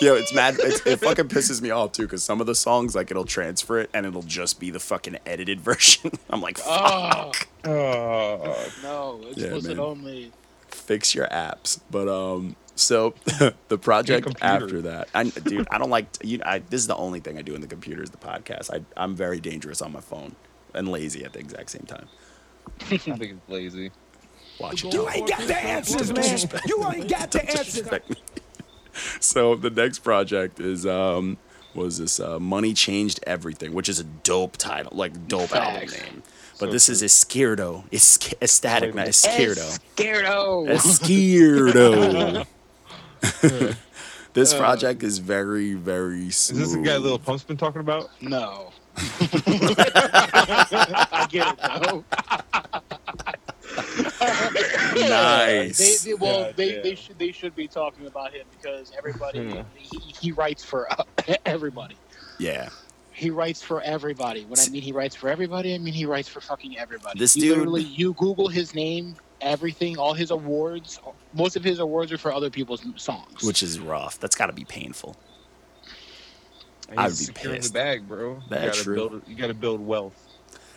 Yo, 0.00 0.14
it's 0.14 0.32
mad. 0.34 0.56
It's, 0.58 0.84
it 0.86 1.00
fucking 1.00 1.28
pisses 1.28 1.60
me 1.60 1.70
off 1.70 1.92
too, 1.92 2.02
because 2.02 2.22
some 2.22 2.40
of 2.40 2.46
the 2.46 2.54
songs, 2.54 2.94
like, 2.94 3.10
it'll 3.10 3.24
transfer 3.24 3.78
it 3.78 3.90
and 3.92 4.06
it'll 4.06 4.22
just 4.22 4.60
be 4.60 4.70
the 4.70 4.80
fucking 4.80 5.18
edited 5.26 5.60
version. 5.60 6.12
I'm 6.30 6.40
like, 6.40 6.58
Oh, 6.64 7.32
oh, 7.64 8.68
no. 8.82 9.20
Explicit 9.30 9.76
man. 9.76 9.80
only. 9.80 10.32
fix 10.68 11.14
your 11.14 11.26
apps. 11.28 11.80
But 11.90 12.08
um, 12.08 12.56
so 12.76 13.14
the 13.68 13.78
project 13.78 14.28
after 14.40 14.82
that, 14.82 15.08
I, 15.14 15.24
dude, 15.24 15.66
I 15.70 15.78
don't 15.78 15.90
like 15.90 16.06
you. 16.22 16.40
I 16.44 16.60
this 16.60 16.80
is 16.80 16.86
the 16.86 16.96
only 16.96 17.20
thing 17.20 17.38
I 17.38 17.42
do 17.42 17.54
in 17.54 17.60
the 17.60 17.66
computer 17.66 18.02
is 18.02 18.10
the 18.10 18.18
podcast. 18.18 18.72
I 18.72 18.84
I'm 18.96 19.16
very 19.16 19.40
dangerous 19.40 19.82
on 19.82 19.92
my 19.92 20.00
phone 20.00 20.36
and 20.74 20.88
lazy 20.88 21.24
at 21.24 21.32
the 21.32 21.38
exact 21.38 21.70
same 21.70 21.86
time. 21.86 22.06
I 22.90 22.96
think 22.98 23.22
it's 23.22 23.48
lazy. 23.48 23.90
Watch 24.60 24.84
it. 24.84 24.92
You 24.92 25.08
ain't 25.08 25.28
got 25.28 25.40
the 25.40 25.56
answers, 25.56 26.12
man. 26.12 26.62
You 26.66 26.90
ain't 26.92 27.08
got 27.08 27.30
the 27.30 27.44
answers. 27.44 27.88
so 29.20 29.54
the 29.54 29.70
next 29.70 30.00
project 30.00 30.60
is 30.60 30.86
um 30.86 31.38
was 31.74 31.98
this 31.98 32.20
uh, 32.20 32.38
money 32.38 32.72
changed 32.72 33.20
everything 33.26 33.74
which 33.74 33.88
is 33.88 34.00
a 34.00 34.04
dope 34.04 34.56
title 34.56 34.90
like 34.96 35.28
dope 35.28 35.54
album 35.54 35.90
name 35.90 36.22
but 36.58 36.66
So 36.66 36.72
this 36.72 36.88
is 36.88 37.02
Esquerdo. 37.02 37.84
It's 37.90 38.32
ecstatic, 38.40 38.94
not 38.94 39.08
Esquerdo. 39.08 39.76
Scarado. 39.94 40.66
Esquerdo. 40.68 42.46
this 44.32 44.54
project 44.54 45.02
is 45.02 45.18
very, 45.18 45.74
very 45.74 46.28
Is 46.28 46.36
smooth. 46.36 46.60
this 46.60 46.72
the 46.72 46.78
guy 46.82 46.96
Lil 46.96 47.18
Pump's 47.18 47.44
been 47.44 47.56
talking 47.56 47.80
about? 47.80 48.10
No. 48.22 48.72
I 48.98 49.02
get 51.30 51.52
it 51.52 51.58
though. 51.82 52.04
Nice. 54.96 56.04
They, 56.04 56.10
they, 56.10 56.14
well, 56.14 56.44
God 56.44 56.56
they, 56.56 56.72
damn. 56.72 56.82
they 56.82 56.94
should 56.94 57.18
they 57.18 57.32
should 57.32 57.54
be 57.54 57.68
talking 57.68 58.06
about 58.06 58.32
him 58.32 58.46
because 58.50 58.92
everybody 58.96 59.50
Hmm. 59.50 59.60
he, 59.76 59.98
he 60.20 60.32
writes 60.32 60.64
for 60.64 60.90
uh, 60.92 61.04
everybody. 61.46 61.96
Yeah. 62.38 62.68
He 63.12 63.30
writes 63.30 63.62
for 63.62 63.80
everybody. 63.82 64.44
When 64.44 64.58
I 64.60 64.68
mean 64.68 64.82
he 64.82 64.92
writes 64.92 65.14
for 65.14 65.28
everybody, 65.28 65.74
I 65.74 65.78
mean 65.78 65.94
he 65.94 66.06
writes 66.06 66.28
for 66.28 66.40
fucking 66.40 66.78
everybody. 66.78 67.18
This 67.18 67.36
You 67.36 67.42
dude- 67.42 67.58
literally 67.58 67.82
you 67.82 68.12
Google 68.14 68.48
his 68.48 68.74
name, 68.74 69.16
everything, 69.40 69.98
all 69.98 70.14
his 70.14 70.30
awards. 70.30 71.00
Most 71.32 71.56
of 71.56 71.64
his 71.64 71.78
awards 71.78 72.12
are 72.12 72.18
for 72.18 72.32
other 72.32 72.50
people's 72.50 72.84
songs. 72.96 73.42
Which 73.42 73.62
is 73.62 73.78
rough. 73.78 74.18
That's 74.18 74.36
got 74.36 74.46
to 74.46 74.52
be 74.52 74.64
painful. 74.64 75.16
He's 76.88 76.98
I 76.98 77.02
would 77.04 77.10
be 77.10 77.24
securing 77.24 77.56
pissed. 77.56 77.72
the 77.72 77.78
bag, 77.78 78.08
bro. 78.08 78.42
That's 78.48 78.62
you 78.62 78.68
gotta 78.68 78.82
true. 78.82 78.94
Build, 78.94 79.22
you 79.26 79.34
got 79.36 79.46
to 79.48 79.54
build 79.54 79.80
wealth. 79.84 80.14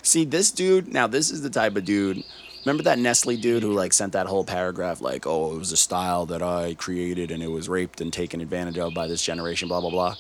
See, 0.01 0.25
this 0.25 0.51
dude, 0.51 0.87
now 0.87 1.07
this 1.07 1.29
is 1.29 1.41
the 1.41 1.49
type 1.49 1.75
of 1.75 1.85
dude. 1.85 2.23
Remember 2.65 2.83
that 2.83 2.99
Nestle 2.99 3.37
dude 3.37 3.63
who 3.63 3.73
like 3.73 3.93
sent 3.93 4.13
that 4.13 4.27
whole 4.27 4.43
paragraph 4.43 5.01
like, 5.01 5.25
"Oh, 5.27 5.53
it 5.55 5.59
was 5.59 5.71
a 5.71 5.77
style 5.77 6.25
that 6.27 6.41
I 6.41 6.73
created 6.75 7.31
and 7.31 7.41
it 7.43 7.47
was 7.47 7.69
raped 7.69 8.01
and 8.01 8.11
taken 8.11 8.41
advantage 8.41 8.77
of 8.77 8.93
by 8.93 9.07
this 9.07 9.21
generation, 9.23 9.67
blah 9.67 9.81
blah 9.81 9.89
blah." 9.89 10.15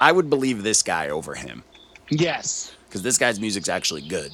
I 0.00 0.12
would 0.12 0.28
believe 0.30 0.62
this 0.62 0.82
guy 0.82 1.08
over 1.10 1.34
him 1.34 1.62
yes, 2.10 2.72
cuz 2.90 3.02
this 3.02 3.18
guy's 3.18 3.38
music's 3.38 3.68
actually 3.68 4.02
good. 4.02 4.32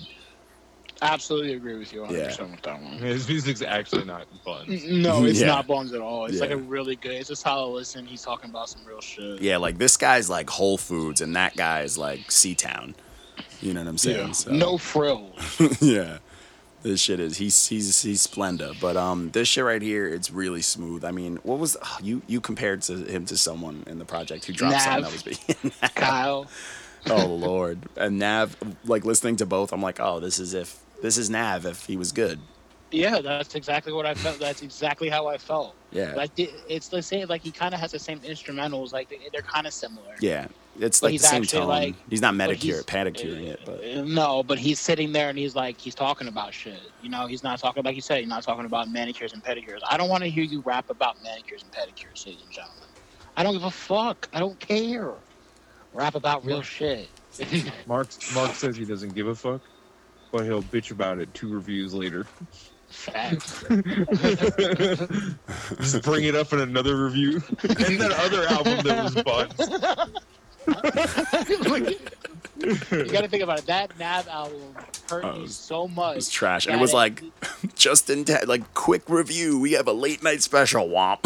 Absolutely 1.02 1.52
agree 1.54 1.76
with 1.76 1.92
you 1.92 2.00
100 2.00 2.18
Yeah. 2.18 2.26
percent 2.28 2.50
with 2.52 2.62
that 2.62 2.82
one. 2.82 2.92
His 2.98 3.28
music's 3.28 3.60
actually 3.62 4.04
not 4.04 4.26
fun. 4.44 4.64
No, 5.02 5.24
it's 5.24 5.40
Yeah. 5.40 5.48
not 5.48 5.66
Bones 5.66 5.92
at 5.92 6.00
all. 6.00 6.24
It's 6.26 6.40
like 6.40 6.50
a 6.50 6.56
really 6.56 6.96
good. 6.96 7.12
It's 7.12 7.28
just 7.28 7.42
how 7.42 7.56
solid 7.56 7.72
listen. 7.74 8.06
He's 8.06 8.22
talking 8.22 8.48
about 8.50 8.68
some 8.70 8.80
real 8.86 9.00
shit. 9.00 9.40
Yeah, 9.42 9.58
like 9.58 9.76
this 9.78 9.96
guy's 9.96 10.30
like 10.30 10.48
Whole 10.48 10.78
Foods 10.78 11.20
and 11.20 11.36
that 11.36 11.54
guy's 11.56 11.98
like 11.98 12.30
C-Town. 12.30 12.94
You 13.60 13.74
know 13.74 13.80
what 13.80 13.88
I'm 13.88 13.98
saying? 13.98 14.26
Yeah. 14.28 14.32
So- 14.32 14.52
No 14.52 14.78
frills. 14.78 15.60
yeah. 15.80 16.18
This 16.82 17.00
shit 17.00 17.18
is 17.20 17.36
he's 17.38 17.66
he's 17.66 18.00
he's 18.02 18.24
splenda, 18.26 18.78
but 18.80 18.96
um 18.96 19.30
this 19.32 19.48
shit 19.48 19.64
right 19.64 19.82
here 19.82 20.06
it's 20.06 20.30
really 20.30 20.62
smooth. 20.62 21.04
I 21.04 21.10
mean, 21.10 21.36
what 21.42 21.58
was 21.58 21.76
you 22.02 22.22
you 22.28 22.40
compared 22.40 22.82
to 22.82 22.98
him 23.04 23.26
to 23.26 23.36
someone 23.36 23.82
in 23.88 23.98
the 23.98 24.04
project 24.04 24.44
who 24.44 24.52
dropped 24.52 24.80
something 24.82 25.02
that 25.02 25.10
Nav. 25.10 25.12
was 25.12 25.72
big. 25.72 25.72
Kyle. 25.96 26.46
oh 27.10 27.26
lord. 27.26 27.80
And 27.96 28.18
Nav 28.20 28.56
like 28.84 29.04
listening 29.04 29.36
to 29.36 29.46
both, 29.46 29.72
I'm 29.72 29.82
like, 29.82 29.98
"Oh, 30.00 30.20
this 30.20 30.38
is 30.38 30.54
if 30.54 30.78
this 31.02 31.18
is 31.18 31.30
Nav 31.30 31.66
if 31.66 31.86
he 31.86 31.96
was 31.96 32.12
good." 32.12 32.38
Yeah, 32.92 33.20
that's 33.20 33.54
exactly 33.56 33.92
what 33.92 34.06
I 34.06 34.14
felt. 34.14 34.38
That's 34.38 34.62
exactly 34.62 35.08
how 35.08 35.26
I 35.26 35.38
felt. 35.38 35.74
Yeah. 35.90 36.14
Like 36.14 36.30
it's 36.36 36.88
the 36.88 37.02
same. 37.02 37.26
Like 37.28 37.42
he 37.42 37.50
kind 37.50 37.74
of 37.74 37.80
has 37.80 37.90
the 37.90 37.98
same 37.98 38.20
instrumentals. 38.20 38.92
Like 38.92 39.08
they, 39.08 39.18
they're 39.32 39.42
kind 39.42 39.66
of 39.66 39.72
similar. 39.72 40.14
yeah. 40.20 40.46
It's 40.78 41.00
But 41.00 41.06
like 41.06 41.12
he's 41.12 41.22
the 41.22 41.28
same 41.28 41.42
actually, 41.42 41.58
tone. 41.60 41.68
like- 41.68 41.94
he's 42.10 42.20
not 42.20 42.36
but 42.36 42.50
medicure 42.50 42.60
he's- 42.60 42.82
pedicuring 42.84 43.46
it, 43.46 43.60
but 43.64 43.82
Uh, 43.82 44.02
No, 44.04 44.42
but 44.42 44.58
he's 44.58 44.78
sitting 44.78 45.10
there 45.10 45.30
and 45.30 45.38
he's 45.38 45.56
like 45.56 45.78
he's 45.80 45.94
talking 45.94 46.28
about 46.28 46.52
shit. 46.54 46.78
You 47.02 47.08
know, 47.08 47.26
he's 47.26 47.42
not 47.42 47.58
talking 47.58 47.82
like 47.82 47.96
you 47.96 48.02
said. 48.02 48.20
He's 48.20 48.28
not 48.28 48.42
talking 48.44 48.66
about 48.66 48.88
manicures 48.90 49.32
and 49.32 49.42
pedicures. 49.42 49.80
I 49.90 49.96
don't 49.96 50.08
want 50.10 50.22
to 50.24 50.30
hear 50.30 50.44
you 50.44 50.60
rap 50.60 50.88
about 50.90 51.20
manicures 51.24 51.62
and 51.62 51.72
pedicures, 51.72 52.24
ladies 52.26 52.42
and 52.42 52.52
gentlemen. 52.52 52.84
I 53.38 53.42
don't 53.42 53.54
give 53.54 53.64
a 53.64 53.70
fuck. 53.70 54.28
I 54.32 54.38
don't 54.38 54.58
care. 54.60 55.12
Rap 55.92 56.14
about 56.14 56.44
real 56.44 56.62
shit. 56.62 57.08
Mark 57.86 58.08
Mark 58.34 58.54
says 58.54 58.76
he 58.76 58.84
doesn't 58.84 59.14
give 59.14 59.26
a 59.28 59.34
fuck, 59.34 59.62
but 60.32 60.44
he'll 60.44 60.62
bitch 60.62 60.90
about 60.90 61.18
it 61.18 61.32
two 61.34 61.48
reviews 61.48 61.94
later. 61.94 62.26
Facts. 62.88 63.62
Just 65.76 66.02
bring 66.02 66.24
it 66.24 66.34
up 66.34 66.52
in 66.52 66.60
another 66.60 67.04
review. 67.04 67.40
and 67.62 68.00
that 68.00 68.12
other 68.18 68.48
album 68.48 68.84
that 68.84 69.04
was 69.04 69.14
buns. 69.22 69.54
you 72.90 73.12
gotta 73.12 73.28
think 73.28 73.42
about 73.42 73.60
it. 73.60 73.66
That 73.66 73.98
Nav 73.98 74.28
album 74.28 74.60
hurt 75.08 75.24
it 75.24 75.40
me 75.40 75.46
so 75.48 75.88
much. 75.88 76.12
It 76.12 76.16
was 76.16 76.30
trash, 76.30 76.66
and 76.66 76.74
it 76.74 76.78
that 76.78 76.82
was 76.82 76.92
like 76.92 77.22
just 77.74 78.10
in 78.10 78.24
time, 78.24 78.46
like 78.46 78.74
quick 78.74 79.08
review. 79.08 79.60
We 79.60 79.72
have 79.72 79.86
a 79.86 79.92
late 79.92 80.22
night 80.22 80.42
special. 80.42 80.88
Womp. 80.88 81.22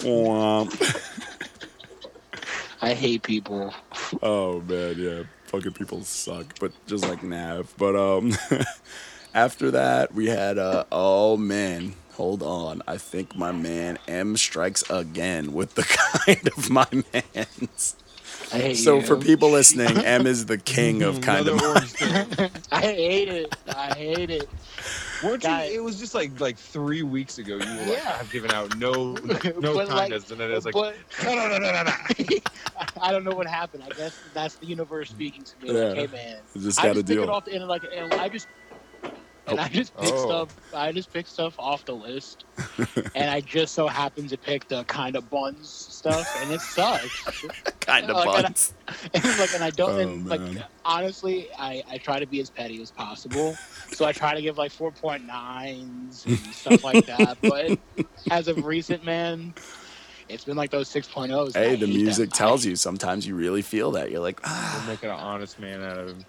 Womp. 0.00 1.00
I 2.82 2.92
hate 2.92 3.22
people. 3.22 3.72
Oh 4.22 4.60
man, 4.62 4.96
yeah, 4.98 5.22
fucking 5.56 5.72
people 5.72 6.02
suck, 6.02 6.58
but 6.58 6.72
just 6.86 7.06
like 7.08 7.22
Nav. 7.22 7.72
But 7.78 7.96
um, 7.96 8.32
after 9.34 9.70
that 9.72 10.14
we 10.14 10.26
had 10.26 10.58
uh, 10.58 10.84
oh 10.90 11.36
man, 11.36 11.94
hold 12.14 12.42
on, 12.42 12.82
I 12.86 12.96
think 12.96 13.36
my 13.36 13.52
man 13.52 13.98
M 14.08 14.36
strikes 14.36 14.82
again 14.90 15.52
with 15.52 15.74
the 15.74 15.82
kind 16.26 16.48
of 16.56 16.70
my 16.70 16.86
man's. 17.12 17.96
I 18.52 18.58
hate 18.58 18.74
So 18.74 18.96
you. 18.96 19.02
for 19.02 19.16
people 19.16 19.50
listening, 19.50 19.98
M 20.04 20.26
is 20.26 20.46
the 20.46 20.58
king 20.58 21.02
of 21.02 21.20
kind 21.22 21.48
of. 21.48 21.58
Another 21.58 21.86
my- 22.38 22.50
I 22.72 22.80
hate 22.80 23.28
it. 23.28 23.56
I 23.68 23.94
hate 23.94 24.30
it. 24.30 24.48
Weren't 25.24 25.44
you? 25.44 25.50
It 25.50 25.82
was 25.82 25.98
just 25.98 26.14
like 26.14 26.38
like 26.40 26.56
three 26.58 27.02
weeks 27.02 27.38
ago. 27.38 27.54
You 27.54 27.58
were 27.58 27.64
like, 27.86 27.88
Yeah. 27.88 28.16
I've 28.20 28.30
given 28.30 28.50
out 28.50 28.76
no 28.78 28.92
no 29.14 29.74
But, 29.74 29.88
like- 29.88 30.12
and 30.12 30.22
then 30.22 30.50
it's 30.50 30.64
like, 30.64 30.74
but 30.74 30.94
no, 31.24 31.34
no, 31.34 31.48
no, 31.48 31.58
no, 31.58 31.72
no, 31.72 31.82
no. 31.82 31.92
I 33.00 33.12
don't 33.12 33.24
know 33.24 33.34
what 33.34 33.46
happened. 33.46 33.82
I 33.84 33.88
guess 33.90 34.16
that's 34.32 34.56
the 34.56 34.66
universe 34.66 35.10
speaking 35.10 35.44
to 35.44 35.52
me. 35.62 35.72
Like, 35.72 35.96
Yeah. 35.96 36.02
hey 36.02 36.06
man, 36.12 36.36
You 36.54 36.60
just 36.62 36.82
gotta 36.82 37.02
deal. 37.02 37.22
it 37.22 37.28
off 37.28 37.44
the 37.44 37.52
end 37.54 37.66
like, 37.68 37.82
I 38.12 38.28
just. 38.28 38.48
And 39.46 39.60
I 39.60 39.68
just 39.68 39.94
pick 39.98 40.12
Oh. 40.14 40.26
stuff. 40.26 40.56
I 40.74 40.90
just 40.92 41.12
pick 41.12 41.26
stuff 41.26 41.54
off 41.58 41.84
the 41.84 41.92
list, 41.94 42.44
and 43.14 43.28
I 43.30 43.40
just 43.42 43.74
so 43.74 43.86
happen 43.86 44.26
to 44.28 44.38
pick 44.38 44.68
the 44.68 44.84
kind 44.84 45.16
of 45.16 45.28
buns 45.28 45.68
stuff, 45.68 46.26
and 46.42 46.50
it 46.50 46.60
sucks. 46.62 47.44
kind 47.80 48.08
of 48.10 48.16
Like, 48.16 48.26
and 48.26 48.36
I- 48.36 48.42
buns. 48.42 48.72
and 49.12 49.24
like, 49.38 49.54
and 49.54 49.62
I 49.62 49.70
don't. 49.70 49.90
Oh, 49.90 49.98
and 49.98 50.26
like, 50.26 50.40
honestly, 50.86 51.48
I 51.58 51.82
I 51.90 51.98
try 51.98 52.18
to 52.20 52.26
be 52.26 52.40
as 52.40 52.48
petty 52.48 52.80
as 52.80 52.90
possible. 52.90 53.54
So 53.92 54.06
I 54.06 54.12
try 54.12 54.34
to 54.34 54.40
give 54.40 54.56
like 54.56 54.72
four 54.72 54.90
point 54.90 55.26
nines 55.26 56.24
and 56.26 56.38
stuff 56.54 56.82
like 56.82 57.04
that. 57.06 57.36
But 57.42 57.78
as 58.30 58.48
of 58.48 58.64
recent, 58.64 59.04
man, 59.04 59.52
it's 60.30 60.44
been 60.44 60.56
like 60.56 60.70
those 60.70 60.88
6.0s. 60.88 61.52
Hey, 61.54 61.76
the 61.76 61.86
music 61.86 62.30
tells 62.30 62.64
you. 62.64 62.76
Sometimes 62.76 63.26
you 63.26 63.34
really 63.36 63.60
feel 63.62 63.90
that. 63.92 64.10
You're 64.10 64.20
like, 64.22 64.40
ah. 64.44 64.82
We're 64.86 64.94
making 64.94 65.10
an 65.10 65.16
honest 65.16 65.60
man 65.60 65.82
out 65.82 65.98
of 65.98 66.08
him. 66.08 66.24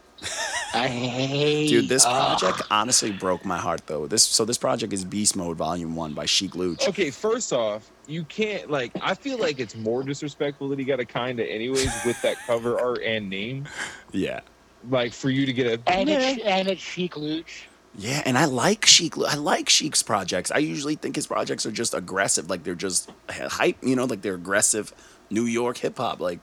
I 0.74 0.88
hate. 0.88 1.68
Dude, 1.70 1.88
this 1.90 2.06
ah. 2.06 2.38
project 2.38 2.68
honestly 2.70 3.12
broke 3.12 3.46
my 3.46 3.58
heart 3.58 3.86
though. 3.88 4.08
This 4.08 4.24
so 4.24 4.44
this 4.46 4.58
project 4.58 4.92
is 4.94 5.06
Beast 5.06 5.36
Mode 5.36 5.58
Volume 5.58 5.96
One 5.96 6.14
by 6.14 6.26
Sheek 6.26 6.56
Louch. 6.56 6.88
Okay, 6.88 7.12
first 7.12 7.54
off, 7.54 7.92
you 8.08 8.24
can't 8.26 8.70
like. 8.70 8.92
I 9.02 9.14
feel 9.14 9.38
like 9.38 9.60
it's 9.60 9.76
more 9.76 10.04
disrespectful 10.04 10.70
that 10.70 10.80
he 10.80 10.86
got 10.86 11.00
a 11.00 11.06
kinda 11.06 11.46
anyways 11.50 11.94
with 12.06 12.22
that 12.24 12.38
cover 12.46 12.80
art 12.80 13.02
and 13.04 13.30
name. 13.30 13.68
Yeah, 14.12 14.42
Like 14.90 15.14
for 15.14 15.30
you 15.30 15.46
to 15.46 15.54
get 15.54 15.68
a 15.68 15.92
and 15.92 16.10
it's 16.10 16.42
and 16.44 16.68
it's 16.68 16.82
Sheek 16.82 17.16
Louch. 17.18 17.68
yeah, 17.98 18.22
and 18.26 18.38
I 18.38 18.46
like 18.46 18.86
Sheek. 18.86 19.18
Lu- 19.18 19.28
I 19.28 19.36
like 19.36 19.68
Sheek's 19.68 20.04
projects. 20.04 20.52
I 20.52 20.58
usually 20.58 20.96
think 20.96 21.16
his 21.16 21.28
projects 21.28 21.66
are 21.66 21.72
just 21.72 21.94
aggressive, 21.94 22.50
like 22.50 22.64
they're 22.64 22.76
just 22.76 23.12
hype. 23.30 23.78
You 23.82 23.96
know, 23.96 24.06
like 24.06 24.22
they're 24.22 24.36
aggressive 24.36 24.94
New 25.30 25.46
York 25.46 25.78
hip 25.78 25.98
hop. 25.98 26.20
Like, 26.20 26.42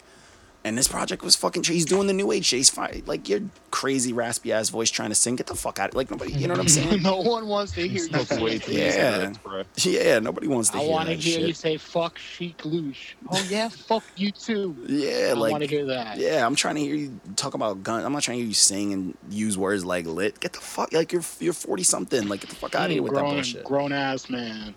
and 0.64 0.78
this 0.78 0.86
project 0.88 1.22
was 1.22 1.34
fucking. 1.36 1.64
He's 1.64 1.84
doing 1.84 2.06
the 2.06 2.12
new 2.12 2.30
age. 2.32 2.44
shit. 2.46 2.58
He's 2.58 2.70
fine. 2.70 3.02
Like 3.06 3.28
your 3.28 3.40
crazy 3.70 4.12
raspy 4.12 4.52
ass 4.52 4.68
voice 4.68 4.90
trying 4.90 5.08
to 5.08 5.14
sing. 5.14 5.36
Get 5.36 5.46
the 5.46 5.54
fuck 5.54 5.78
out. 5.78 5.90
of 5.90 5.94
Like 5.96 6.10
nobody. 6.10 6.32
You 6.32 6.46
know 6.48 6.54
what 6.54 6.60
I'm 6.60 6.68
saying? 6.68 7.02
no 7.02 7.16
one 7.20 7.48
wants 7.48 7.72
to 7.72 7.80
hear 7.82 7.90
you 7.90 7.98
smoke 7.98 8.30
way 8.40 8.58
say. 8.58 8.66
too 8.66 8.72
Yeah. 8.72 9.32
yeah, 9.76 10.18
nobody 10.20 10.46
wants 10.46 10.70
to 10.70 10.78
hear 10.78 10.86
you. 10.86 10.92
I 10.92 10.94
want 10.94 11.08
to 11.08 11.16
that 11.16 11.22
hear 11.22 11.40
you 11.40 11.52
say 11.54 11.76
"fuck 11.76 12.18
Sheek 12.18 12.64
Louch." 12.64 13.16
Oh 13.30 13.46
yeah, 13.48 13.68
fuck 13.68 14.04
you 14.16 14.30
too. 14.30 14.76
yeah, 14.86 15.28
I 15.30 15.32
like 15.32 15.52
want 15.52 15.62
to 15.64 15.68
hear 15.68 15.86
that. 15.86 16.18
Yeah, 16.18 16.46
I'm 16.46 16.54
trying 16.54 16.74
to 16.76 16.80
hear 16.82 16.94
you 16.94 17.18
talk 17.36 17.54
about 17.54 17.82
guns. 17.82 18.04
I'm 18.04 18.12
not 18.12 18.22
trying 18.22 18.36
to 18.38 18.42
hear 18.42 18.48
you 18.48 18.54
sing 18.54 18.92
and 18.92 19.16
use 19.30 19.56
words 19.56 19.84
like 19.84 20.06
lit. 20.06 20.38
Get 20.40 20.52
the 20.52 20.60
fuck 20.60 20.92
like 20.92 21.12
you're 21.12 21.22
you're 21.40 21.52
40 21.54 21.82
something. 21.82 22.28
Like 22.28 22.40
get 22.40 22.50
the 22.50 22.56
fuck 22.56 22.74
out 22.74 22.86
of 22.86 22.90
here 22.92 23.02
with 23.02 23.12
that 23.14 23.20
grown, 23.20 23.34
bullshit. 23.34 23.64
grown 23.64 23.92
ass 23.92 24.28
man. 24.28 24.74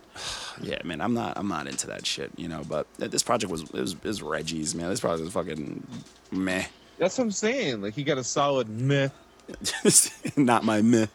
Yeah, 0.62 0.80
man, 0.84 1.01
I'm 1.01 1.14
not 1.14 1.38
I'm 1.38 1.47
not 1.47 1.68
into 1.68 1.88
that 1.88 2.06
shit, 2.06 2.32
you 2.38 2.47
know. 2.47 2.64
But 2.68 2.88
this 2.97 3.24
project 3.24 3.51
was 3.51 3.64
it 3.64 3.74
was, 3.74 3.93
it 3.93 4.03
was 4.03 4.22
Reggie's, 4.22 4.74
man. 4.76 4.89
This 4.89 4.99
project 4.99 5.26
was 5.26 5.34
fucking 5.34 5.86
meh. 6.32 6.66
That's 6.97 7.18
what 7.18 7.26
I'm 7.26 7.32
saying. 7.32 7.82
Like 7.82 7.93
he 7.93 8.03
got 8.03 8.18
a 8.18 8.24
solid 8.24 8.70
meh. 8.70 9.10
not 10.38 10.64
my 10.64 10.82
meh, 10.82 11.08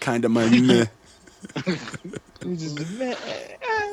kind 0.00 0.24
of 0.24 0.30
my 0.30 0.48
meh. 0.48 0.86
He 2.44 2.56
just 2.56 2.78
meh. 2.98 3.14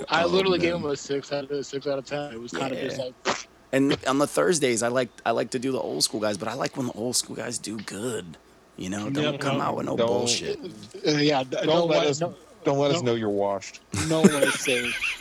I 0.09 0.23
Oh, 0.23 0.27
literally 0.27 0.59
gave 0.59 0.75
him 0.75 0.85
a 0.85 0.95
six 0.95 1.31
out 1.31 1.49
of 1.49 1.65
six 1.65 1.87
out 1.87 1.99
of 1.99 2.05
ten. 2.05 2.33
It 2.33 2.39
was 2.39 2.51
kind 2.51 2.73
Yeah. 2.73 2.81
of 2.81 2.89
just 2.89 2.99
like 2.99 3.47
And 3.71 3.97
on 4.05 4.17
the 4.17 4.27
Thursdays, 4.27 4.83
I 4.83 4.89
like 4.89 5.09
I 5.25 5.31
like 5.31 5.51
to 5.51 5.59
do 5.59 5.71
the 5.71 5.79
old 5.79 6.03
school 6.03 6.19
guys, 6.19 6.37
but 6.37 6.47
I 6.49 6.53
like 6.53 6.75
when 6.75 6.87
the 6.87 6.93
old 6.93 7.15
school 7.15 7.35
guys 7.35 7.57
do 7.57 7.77
good. 7.77 8.37
You 8.77 8.89
know, 8.89 9.09
don't 9.09 9.33
Yeah, 9.33 9.37
come 9.37 9.57
no, 9.57 9.63
out 9.63 9.77
with 9.77 9.85
no 9.85 9.95
don't. 9.95 10.07
bullshit. 10.07 10.59
uh, 11.07 11.11
yeah. 11.11 11.43
Don't 11.43 11.65
no 11.67 11.85
let 11.85 11.97
one, 11.99 12.07
us 12.07 12.19
no, 12.19 12.35
don't 12.63 12.77
let 12.77 12.91
us 12.91 13.01
know 13.01 13.15
you're 13.15 13.29
washed. 13.29 13.81
no 14.07 14.21
one 14.21 14.43
is 14.43 14.59
safe. 14.59 15.17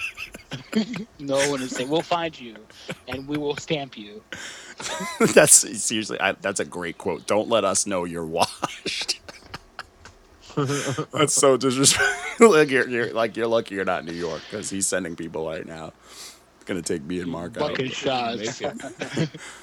no 1.18 1.36
one 1.50 1.62
is 1.62 1.74
safe. 1.76 1.88
We'll 1.88 2.02
find 2.02 2.38
you, 2.38 2.56
and 3.08 3.26
we 3.26 3.38
will 3.38 3.56
stamp 3.56 3.96
you. 3.96 4.22
that's 5.34 5.52
seriously, 5.82 6.20
I, 6.20 6.32
that's 6.32 6.60
a 6.60 6.64
great 6.64 6.98
quote. 6.98 7.26
Don't 7.26 7.48
let 7.48 7.64
us 7.64 7.86
know 7.86 8.04
you're 8.04 8.26
washed. 8.26 9.20
that's 11.12 11.34
so 11.34 11.56
disrespectful. 11.56 12.50
like 12.50 12.70
you're, 12.70 12.88
you're 12.88 13.12
like 13.12 13.36
you're 13.36 13.46
lucky 13.46 13.76
you're 13.76 13.84
not 13.84 14.00
in 14.00 14.06
New 14.06 14.12
York 14.12 14.42
because 14.50 14.68
he's 14.68 14.86
sending 14.86 15.14
people 15.16 15.46
right 15.46 15.66
now. 15.66 15.92
It's 16.56 16.64
gonna 16.64 16.82
take 16.82 17.02
me 17.02 17.20
and 17.20 17.30
Mark 17.30 17.56
out. 17.56 17.70
Fucking 17.70 17.90
shots. 17.90 18.60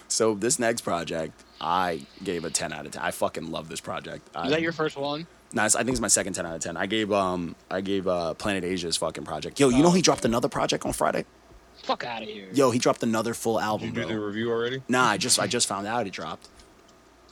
So 0.08 0.34
this 0.34 0.60
next 0.60 0.82
project, 0.82 1.44
I 1.60 2.06
gave 2.24 2.46
a 2.46 2.50
ten 2.50 2.72
out 2.72 2.86
of 2.86 2.94
ten. 2.94 3.02
I 3.02 3.12
fucking 3.12 3.52
love 3.52 3.70
this 3.70 3.82
project. 3.82 4.30
I, 4.34 4.46
Is 4.46 4.52
that 4.52 4.62
your 4.62 4.72
first 4.72 4.96
one? 4.98 5.28
No, 5.54 5.62
it's- 5.62 5.76
I 5.76 5.80
think 5.80 5.92
it's 5.92 6.02
my 6.02 6.08
second 6.10 6.34
ten 6.34 6.46
out 6.46 6.56
of 6.56 6.62
ten. 6.62 6.76
I 6.78 6.86
gave 6.86 7.12
um 7.12 7.56
I 7.72 7.82
gave 7.82 8.08
uh 8.08 8.34
Planet 8.36 8.64
Asia's 8.64 8.98
fucking 8.98 9.24
project. 9.24 9.60
Yo, 9.60 9.70
you 9.70 9.82
know 9.84 9.92
he 9.92 10.02
dropped 10.02 10.26
another 10.26 10.50
project 10.50 10.86
on 10.86 10.94
Friday. 10.94 11.26
Fuck 11.84 12.04
out 12.06 12.22
of 12.24 12.28
here. 12.28 12.50
Yo, 12.54 12.72
he 12.72 12.80
dropped 12.80 13.04
another 13.04 13.34
full 13.34 13.60
album. 13.60 13.92
Did 13.94 14.00
album, 14.02 14.10
you 14.10 14.16
do 14.16 14.20
the 14.22 14.26
review 14.28 14.52
already? 14.52 14.82
Nah, 14.90 15.06
I 15.12 15.18
just 15.18 15.40
I 15.40 15.48
just 15.48 15.68
found 15.68 15.88
out 15.88 16.06
he 16.06 16.12
dropped. 16.12 16.50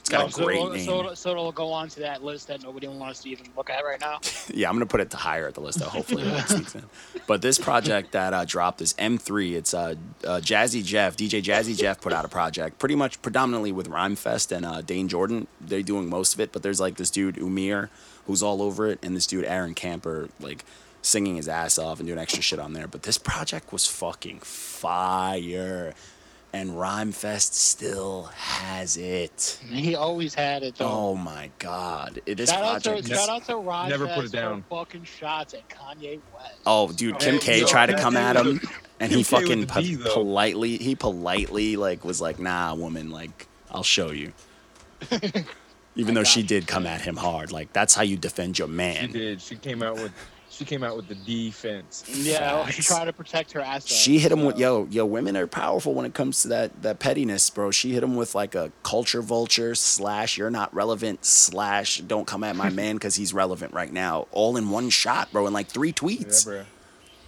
It's 0.06 0.14
got 0.14 0.28
a 0.28 0.32
so 0.32 0.44
great 0.44 0.58
it'll- 0.58 0.70
name. 0.70 0.84
So, 0.86 1.00
it'll- 1.00 1.16
so 1.16 1.30
it'll 1.32 1.50
go 1.50 1.72
on 1.72 1.88
to 1.88 2.00
that 2.00 2.22
list 2.22 2.46
that 2.46 2.62
nobody 2.62 2.86
wants 2.86 3.22
to 3.22 3.28
even 3.28 3.46
look 3.56 3.70
at 3.70 3.84
right 3.84 4.00
now. 4.00 4.20
Yeah, 4.54 4.68
I'm 4.68 4.76
gonna 4.76 4.86
put 4.86 5.00
it 5.00 5.10
to 5.10 5.16
higher 5.16 5.48
at 5.48 5.54
the 5.54 5.60
list. 5.60 5.80
Though. 5.80 5.86
Hopefully, 5.86 6.22
it 6.22 6.48
sneaks 6.48 6.74
in. 6.76 6.84
But 7.26 7.42
this 7.42 7.58
project 7.58 8.12
that 8.12 8.32
uh, 8.32 8.44
dropped 8.44 8.80
is 8.80 8.94
M3. 8.94 9.54
It's 9.56 9.74
uh, 9.74 9.96
uh, 10.24 10.40
Jazzy 10.40 10.84
Jeff, 10.84 11.16
DJ 11.16 11.42
Jazzy 11.42 11.76
Jeff, 11.76 12.00
put 12.00 12.12
out 12.12 12.24
a 12.24 12.28
project, 12.28 12.78
pretty 12.78 12.94
much 12.94 13.20
predominantly 13.22 13.72
with 13.72 13.88
Rhymefest 13.90 14.52
and 14.56 14.64
uh, 14.64 14.80
Dayne 14.82 15.08
Jordan. 15.08 15.48
They're 15.60 15.82
doing 15.82 16.08
most 16.08 16.34
of 16.34 16.40
it, 16.40 16.52
but 16.52 16.62
there's 16.62 16.78
like 16.80 16.96
this 16.96 17.10
dude 17.10 17.34
Umir 17.36 17.88
who's 18.26 18.42
all 18.42 18.62
over 18.62 18.86
it, 18.86 19.00
and 19.02 19.16
this 19.16 19.26
dude 19.26 19.44
Aaron 19.44 19.74
Camper 19.74 20.28
like 20.40 20.64
singing 21.02 21.36
his 21.36 21.48
ass 21.48 21.78
off 21.78 21.98
and 21.98 22.06
doing 22.06 22.18
extra 22.18 22.42
shit 22.42 22.58
on 22.60 22.72
there. 22.72 22.86
But 22.86 23.02
this 23.02 23.18
project 23.18 23.72
was 23.72 23.86
fucking 23.86 24.38
fire, 24.40 25.92
and 26.56 26.70
Rhymefest 26.70 27.52
still 27.52 28.24
has 28.34 28.96
it. 28.96 29.60
He 29.68 29.94
always 29.94 30.34
had 30.34 30.62
it 30.62 30.76
though. 30.76 30.88
Oh 30.88 31.14
my 31.14 31.50
god, 31.58 32.20
It- 32.24 32.36
this 32.38 32.50
shout 32.50 32.64
out 32.64 32.82
to 32.84 33.02
shout 33.06 33.28
out 33.28 33.44
to 33.46 33.56
Ron 33.56 33.88
Never 33.90 34.06
put 34.08 34.24
it 34.24 34.32
down. 34.32 34.64
fucking 34.70 35.04
shots 35.04 35.52
at 35.54 35.68
Kanye 35.68 36.18
West. 36.34 36.54
Oh, 36.64 36.90
dude, 36.92 37.18
Kim 37.18 37.34
Hey, 37.34 37.40
K 37.40 37.60
yo, 37.60 37.66
tried 37.66 37.86
to 37.86 37.98
come 37.98 38.16
at 38.16 38.36
him, 38.36 38.46
was- 38.60 38.70
and 39.00 39.10
Kim 39.10 39.18
he 39.18 39.22
fucking 39.22 39.66
po- 39.66 39.80
D, 39.82 39.96
politely, 39.98 40.78
he 40.78 40.94
politely 40.94 41.76
like 41.76 42.04
was 42.04 42.20
like, 42.20 42.38
"Nah, 42.38 42.74
woman, 42.74 43.10
like 43.10 43.46
I'll 43.70 43.82
show 43.82 44.10
you." 44.10 44.32
Even 45.98 46.14
though 46.14 46.24
she 46.24 46.42
did 46.42 46.66
come 46.66 46.86
at 46.86 47.00
him 47.02 47.16
hard, 47.16 47.52
like 47.52 47.72
that's 47.72 47.94
how 47.94 48.02
you 48.02 48.16
defend 48.16 48.58
your 48.58 48.68
man. 48.68 49.06
She 49.08 49.12
did. 49.12 49.40
She 49.42 49.56
came 49.56 49.82
out 49.82 49.94
with 49.96 50.12
she 50.56 50.64
came 50.64 50.82
out 50.82 50.96
with 50.96 51.06
the 51.08 51.14
defense. 51.14 52.04
Yeah, 52.08 52.64
she 52.66 52.72
Facts. 52.82 52.86
tried 52.86 53.04
to 53.04 53.12
protect 53.12 53.52
her 53.52 53.60
ass. 53.60 53.86
She 53.86 54.18
hit 54.18 54.32
him 54.32 54.44
with 54.44 54.58
yo, 54.58 54.86
yo. 54.90 55.04
Women 55.04 55.36
are 55.36 55.46
powerful 55.46 55.92
when 55.94 56.06
it 56.06 56.14
comes 56.14 56.42
to 56.42 56.48
that 56.48 56.82
that 56.82 56.98
pettiness, 56.98 57.50
bro. 57.50 57.70
She 57.70 57.92
hit 57.92 58.02
him 58.02 58.16
with 58.16 58.34
like 58.34 58.54
a 58.54 58.72
culture 58.82 59.20
vulture 59.22 59.74
slash 59.74 60.38
you're 60.38 60.50
not 60.50 60.74
relevant 60.74 61.24
slash 61.24 61.98
don't 62.00 62.26
come 62.26 62.42
at 62.42 62.56
my 62.56 62.70
man 62.80 62.96
because 62.96 63.14
he's 63.16 63.34
relevant 63.34 63.72
right 63.74 63.92
now, 63.92 64.26
all 64.32 64.56
in 64.56 64.70
one 64.70 64.88
shot, 64.90 65.30
bro, 65.32 65.46
in 65.46 65.52
like 65.52 65.68
three 65.68 65.88
Yeah, 65.88 65.94
tweets. 65.94 66.44
bro. 66.44 66.64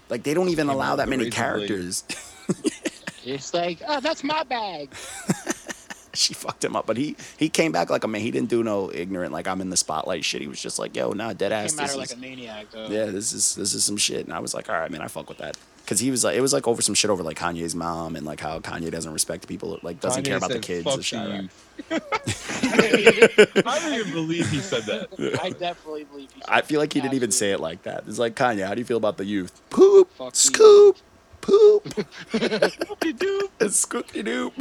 Like 0.09 0.23
they 0.23 0.33
don't 0.33 0.49
even 0.49 0.69
Came 0.69 0.75
allow 0.77 0.97
that 0.97 1.09
many 1.09 1.31
characters. 1.31 2.05
It's 3.25 3.53
like, 3.53 3.83
oh, 3.87 4.01
that's 4.01 4.25
my 4.25 4.43
bag. 4.45 4.91
she 6.15 6.35
fucked 6.35 6.65
him 6.65 6.75
up. 6.77 6.87
But 6.87 6.97
he 6.97 7.17
he 7.37 7.49
came 7.49 7.73
back 7.73 7.91
like 7.91 8.05
a 8.05 8.09
man. 8.09 8.21
He 8.21 8.31
didn't 8.31 8.49
do 8.49 8.63
no 8.63 8.91
ignorant 8.93 9.33
like 9.33 9.47
I'm 9.49 9.61
in 9.61 9.71
the 9.71 9.77
spotlight 9.77 10.25
shit. 10.25 10.41
He 10.41 10.49
was 10.49 10.61
just 10.61 10.79
like, 10.79 10.97
yo, 10.97 11.13
nah, 11.13 11.33
dead 11.33 11.53
ass. 11.53 11.73
Came 11.73 11.81
at 11.81 11.83
This 11.89 11.97
her 11.97 12.03
is, 12.03 12.11
like 12.11 12.19
a 12.19 12.21
maniac 12.21 12.67
though. 12.73 12.87
yeah, 12.89 13.07
this 13.07 13.33
is 13.33 13.55
this 13.55 13.75
is 13.75 13.85
some 13.85 13.97
shit. 13.97 14.25
And 14.27 14.33
I 14.35 14.39
was 14.41 14.55
like, 14.55 14.69
all 14.69 14.77
right, 14.79 14.91
man, 14.91 15.01
I 15.03 15.09
fuck 15.09 15.29
with 15.29 15.39
that. 15.39 15.57
Cause 15.87 16.01
he 16.01 16.11
was 16.11 16.23
like, 16.23 16.37
it 16.37 16.43
was 16.43 16.53
like 16.53 16.69
over 16.69 16.83
some 16.83 16.95
shit 16.95 17.09
over 17.11 17.23
like 17.23 17.39
Kanye's 17.39 17.75
mom 17.75 18.15
and 18.15 18.27
like 18.27 18.41
how 18.41 18.61
Kanye 18.61 18.91
doesn't 18.91 19.11
respect 19.11 19.49
people, 19.49 19.79
like 19.83 20.01
doesn't 20.01 20.23
Kanye 20.23 20.27
care 20.27 20.37
about 20.37 20.51
the 20.51 20.59
kids. 20.59 20.85
"Fuck 20.85 20.97
and 20.97 21.05
shit. 21.05 21.51
the. 21.89 23.63
I 23.65 23.79
don't 23.81 23.95
even 23.95 24.13
believe 24.13 24.51
he 24.51 24.59
said 24.59 24.83
that. 24.83 25.39
I 25.43 25.49
definitely 25.51 26.05
believe 26.05 26.31
he. 26.31 26.43
I 26.47 26.61
feel 26.61 26.79
like 26.79 26.93
he 26.93 27.01
didn't 27.01 27.15
even 27.15 27.31
say 27.31 27.53
it 27.53 27.61
like 27.61 27.85
that. 27.85 28.05
It's 28.07 28.19
like 28.19 28.35
Kanye, 28.35 28.67
how 28.67 28.75
do 28.75 28.81
you 28.81 28.85
feel 28.85 28.99
about 28.99 29.17
the 29.17 29.25
youth? 29.25 29.63
Poop, 29.71 30.11
Fuck 30.13 30.35
you. 30.35 30.39
scoop, 30.39 30.97
poop, 31.41 31.85
scoopy 32.33 33.17
doop, 33.17 33.49
scoopy 33.61 34.23
doop. 34.23 34.53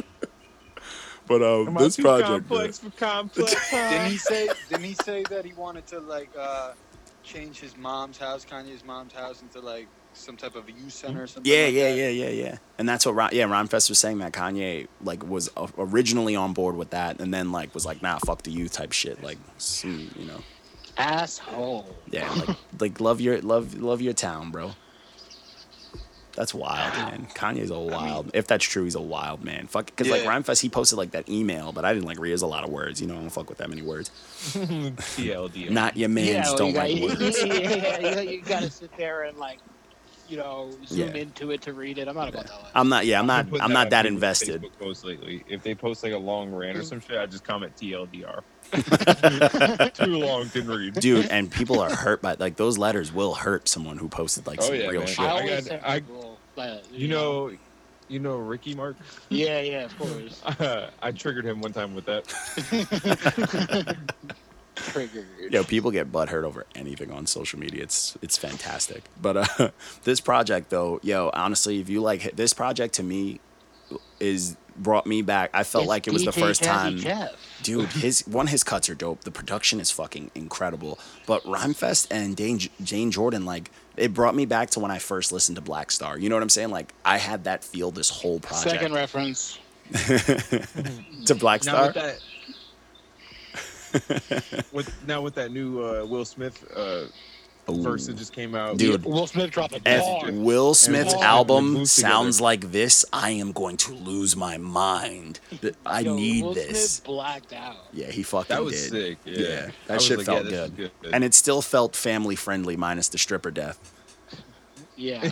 But 1.28 1.42
um, 1.44 1.68
Am 1.68 1.78
I 1.78 1.82
this 1.82 1.96
too 1.98 2.04
project, 2.04 2.30
complex 2.48 2.80
for 2.80 2.90
complex. 2.92 3.54
huh? 3.72 3.90
Didn't 3.90 4.12
he 4.12 4.18
say? 4.18 4.50
Didn't 4.70 4.86
he 4.86 4.94
say 4.94 5.24
that 5.30 5.46
he 5.46 5.54
wanted 5.54 5.86
to 5.88 6.00
like 6.00 6.30
uh, 6.40 6.72
change 7.24 7.60
his 7.60 7.76
mom's 7.78 8.18
house, 8.18 8.46
Kanye's 8.46 8.86
mom's 8.86 9.14
house, 9.14 9.42
into 9.42 9.60
like 9.60 9.88
some 10.14 10.38
type 10.38 10.56
of 10.56 10.68
a 10.68 10.72
youth 10.72 10.94
center 10.94 11.24
or 11.24 11.28
something? 11.28 11.52
Yeah, 11.52 11.66
like 11.66 11.74
yeah, 11.74 11.90
that? 11.90 11.96
yeah, 11.96 12.10
yeah, 12.10 12.30
yeah. 12.30 12.58
And 12.78 12.88
that's 12.88 13.06
what 13.06 13.16
Ron, 13.16 13.30
yeah, 13.34 13.46
Rhymefest 13.46 13.90
was 13.90 14.00
saying 14.00 14.20
that 14.20 14.32
Kanye 14.32 14.88
like 15.04 15.28
was 15.28 15.50
o- 15.58 15.70
originally 15.78 16.36
on 16.36 16.54
board 16.54 16.76
with 16.76 16.92
that, 16.92 17.20
and 17.20 17.34
then 17.34 17.52
like 17.52 17.74
was 17.74 17.86
like, 17.86 18.02
nah, 18.02 18.20
fuck 18.20 18.44
the 18.44 18.52
youth 18.52 18.72
type 18.72 18.94
shit, 18.94 19.22
like, 19.22 19.38
you 19.84 20.26
know, 20.26 20.40
Asshole. 20.98 21.96
yeah, 22.10 22.32
like 22.34 22.58
like 22.80 23.00
love 23.02 23.22
your 23.22 23.42
love 23.42 23.76
love 23.76 24.02
your 24.02 24.14
town, 24.14 24.52
bro. 24.52 24.72
That's 26.38 26.54
wild, 26.54 26.94
man. 26.94 27.28
Kanye's 27.34 27.72
a 27.72 27.80
wild. 27.80 28.30
if 28.34 28.48
that's 28.48 28.64
true, 28.64 28.84
he's 28.86 28.94
a 28.96 29.02
wild 29.02 29.44
man. 29.44 29.68
Fuck, 29.68 29.88
because 29.88 30.08
like 30.08 30.24
Yeah. 30.24 30.30
Rhymefest, 30.30 30.62
he 30.62 30.70
posted 30.70 30.98
like 30.98 31.12
that 31.12 31.28
email, 31.28 31.72
but 31.74 31.84
I 31.84 31.94
didn't 31.94 32.06
like 32.06 32.20
read. 32.20 32.30
There's 32.30 32.44
a 32.44 32.48
lot 32.48 32.64
of 32.64 32.70
words, 32.70 33.02
you 33.02 33.08
know. 33.08 33.16
I 33.16 33.22
don't 33.22 33.30
fuck 33.30 33.50
with 33.50 33.58
that 33.58 33.70
many 33.70 33.82
words. 33.82 34.10
TLDR. 34.54 35.70
Not 35.72 35.98
your 35.98 36.10
man's 36.10 36.28
yeah, 36.30 36.44
well, 36.46 36.58
don't 36.58 36.68
you 36.68 36.74
got- 36.74 36.90
like 36.92 37.02
words. 37.20 37.44
yeah, 37.44 37.54
yeah, 37.56 38.00
yeah, 38.00 38.20
you 38.22 38.42
gotta 38.42 38.70
sit 38.70 38.96
there 38.98 39.24
and 39.24 39.38
like, 39.38 39.58
you 40.30 40.38
know, 40.38 40.70
zoom 40.86 41.16
Yeah. 41.16 41.22
into 41.24 41.52
it 41.52 41.62
to 41.64 41.74
read 41.74 41.98
it. 41.98 42.08
I'm 42.08 42.16
not 42.16 42.30
about 42.30 42.48
that 42.48 42.54
life. 42.54 42.72
I'm 42.76 42.90
not. 42.90 43.06
Yeah, 43.06 43.20
I'm 43.20 43.26
not. 43.28 43.46
been 43.46 43.52
putting 43.52 43.64
I'm 43.64 43.72
not 43.74 43.86
on 43.88 43.90
that 43.92 44.06
invested. 44.06 44.62
Facebook 44.62 44.78
posts 44.80 45.04
lately. 45.06 45.44
If 45.48 45.64
they 45.64 45.74
post 45.74 46.04
like 46.04 46.12
a 46.14 46.18
long 46.18 46.52
rant 46.54 46.78
or 46.78 46.82
mm. 46.82 46.86
some 46.86 47.00
shit, 47.00 47.18
I 47.18 47.26
just 47.26 47.44
comment 47.46 47.74
TLDR. 47.78 48.42
Too 49.94 50.18
long, 50.18 50.48
didn't 50.50 50.70
read. 50.70 50.94
dude 50.96 51.28
and 51.28 51.50
people 51.50 51.80
are 51.80 51.90
hurt 51.96 52.22
by 52.22 52.36
like 52.38 52.58
those 52.58 52.78
letters 52.78 53.14
will 53.14 53.34
hurt 53.34 53.70
someone 53.70 53.98
who 53.98 54.10
posted 54.10 54.46
like 54.46 54.60
Oh, 54.62 54.66
some 54.66 54.76
yeah, 54.76 54.88
real 54.88 55.00
man. 55.00 55.08
shit 55.08 55.20
I 55.20 55.26
I 55.26 55.30
always 55.40 55.68
got- 55.70 55.84
I- 55.86 56.00
people, 56.02 56.27
but, 56.58 56.92
You 56.92 57.08
know, 57.08 57.52
you 58.10 58.20
know 58.20 58.36
Ricky 58.38 58.74
Mark. 58.74 58.98
Yeah, 59.30 59.62
yeah, 59.62 59.86
of 59.86 59.98
course. 59.98 60.42
I 61.02 61.12
triggered 61.12 61.46
him 61.46 61.62
one 61.62 61.72
time 61.72 61.94
with 61.96 62.06
that. 62.06 62.26
Triggered. 64.76 65.52
Yo, 65.52 65.64
people 65.64 65.92
get 65.92 66.12
butthurt 66.12 66.44
over 66.44 66.66
anything 66.76 67.12
on 67.12 67.26
social 67.26 67.60
media. 67.60 67.84
It's 67.84 68.18
it's 68.22 68.38
fantastic. 68.38 69.04
But 69.22 69.60
uh, 69.60 69.72
this 70.04 70.20
project 70.20 70.70
though, 70.70 71.00
yo, 71.04 71.30
honestly, 71.34 71.80
if 71.80 71.90
you 71.90 72.02
like 72.02 72.36
this 72.36 72.54
project 72.54 72.96
to 72.96 73.04
me 73.04 73.40
is 74.20 74.56
brought 74.78 75.06
me 75.08 75.22
back. 75.22 75.50
I 75.54 75.64
felt 75.64 75.84
It's 75.84 75.90
like 75.90 76.08
it 76.08 76.14
was 76.14 76.26
the 76.26 76.32
first 76.32 76.62
Jazzy 76.62 76.66
time. 76.66 76.98
Jeff. 76.98 77.36
Dude, 77.64 77.90
his 77.94 78.22
one 78.28 78.48
his 78.48 78.64
cuts 78.64 78.90
are 78.90 78.96
dope. 78.96 79.22
The 79.22 79.32
production 79.32 79.80
is 79.80 79.92
fucking 79.92 80.32
incredible. 80.36 81.00
But 81.26 81.44
Rhymefest 81.44 82.08
and 82.12 82.36
Dayne, 82.36 82.60
Jane 82.84 83.12
Jordan, 83.12 83.46
like 83.46 83.72
it 83.96 84.14
brought 84.14 84.36
me 84.36 84.46
back 84.46 84.70
to 84.72 84.80
when 84.80 84.92
I 84.92 85.00
first 85.00 85.32
listened 85.32 85.56
to 85.56 85.62
Black 85.62 85.92
Star. 85.92 86.18
You 86.20 86.30
know 86.30 86.36
what 86.36 86.44
I'm 86.44 86.50
saying? 86.50 86.70
Like 86.70 86.94
I 87.04 87.18
had 87.18 87.46
that 87.46 87.64
feel 87.64 87.92
this 87.92 88.10
whole 88.10 88.40
project 88.40 88.70
Second 88.70 88.94
reference. 88.94 89.60
to 91.26 91.36
Black 91.40 91.64
Now 91.66 91.90
Star. 91.92 91.94
with 91.94 92.22
that, 93.94 94.66
with 94.74 95.08
now 95.08 95.22
with 95.22 95.36
that 95.36 95.52
new 95.52 95.82
uh, 95.82 96.06
Will 96.06 96.26
Smith 96.26 96.64
uh, 96.76 97.06
verse 97.74 98.08
that 98.08 98.16
just 98.18 98.34
came 98.34 98.56
out, 98.56 98.78
Dude. 98.78 99.04
Will 99.06 99.28
Smith 99.28 99.52
dropped 99.52 99.74
a 99.76 99.82
If. 99.86 100.34
Will 100.34 100.74
Smith's 100.74 101.14
Will 101.14 101.24
album 101.24 101.76
Smith 101.76 101.90
sounds 101.90 102.38
together. 102.38 102.44
like 102.44 102.72
this, 102.72 103.06
I 103.14 103.32
am 103.32 103.52
going 103.52 103.78
to 103.78 103.94
lose 103.94 104.36
my 104.36 104.58
mind. 104.58 105.40
Th- 105.62 105.74
I 105.86 106.02
Yo, 106.02 106.16
need 106.16 106.44
Will 106.46 106.54
this. 106.54 106.96
Smith 106.96 107.06
blacked 107.06 107.54
out. 107.54 107.76
Yeah, 107.94 108.08
he 108.12 108.24
fucking 108.24 108.56
that 108.56 108.64
was 108.64 108.74
did. 108.74 108.90
sick. 108.92 109.18
Yeah, 109.26 109.40
Yeah, 109.40 109.66
I 109.68 109.72
that 109.88 109.94
was 109.96 110.06
shit 110.06 110.18
like, 110.18 110.26
felt 110.28 110.46
yeah, 110.46 110.50
this 110.52 110.62
is 110.62 110.70
good. 110.72 110.92
good. 111.02 111.14
And 111.14 111.24
it 111.24 111.34
still 111.34 111.62
felt 111.62 111.96
family 111.96 112.36
friendly, 112.36 112.76
minus 112.78 113.10
the 113.10 113.18
stripper 113.18 113.52
death. 113.52 113.80
Yeah. 114.96 115.22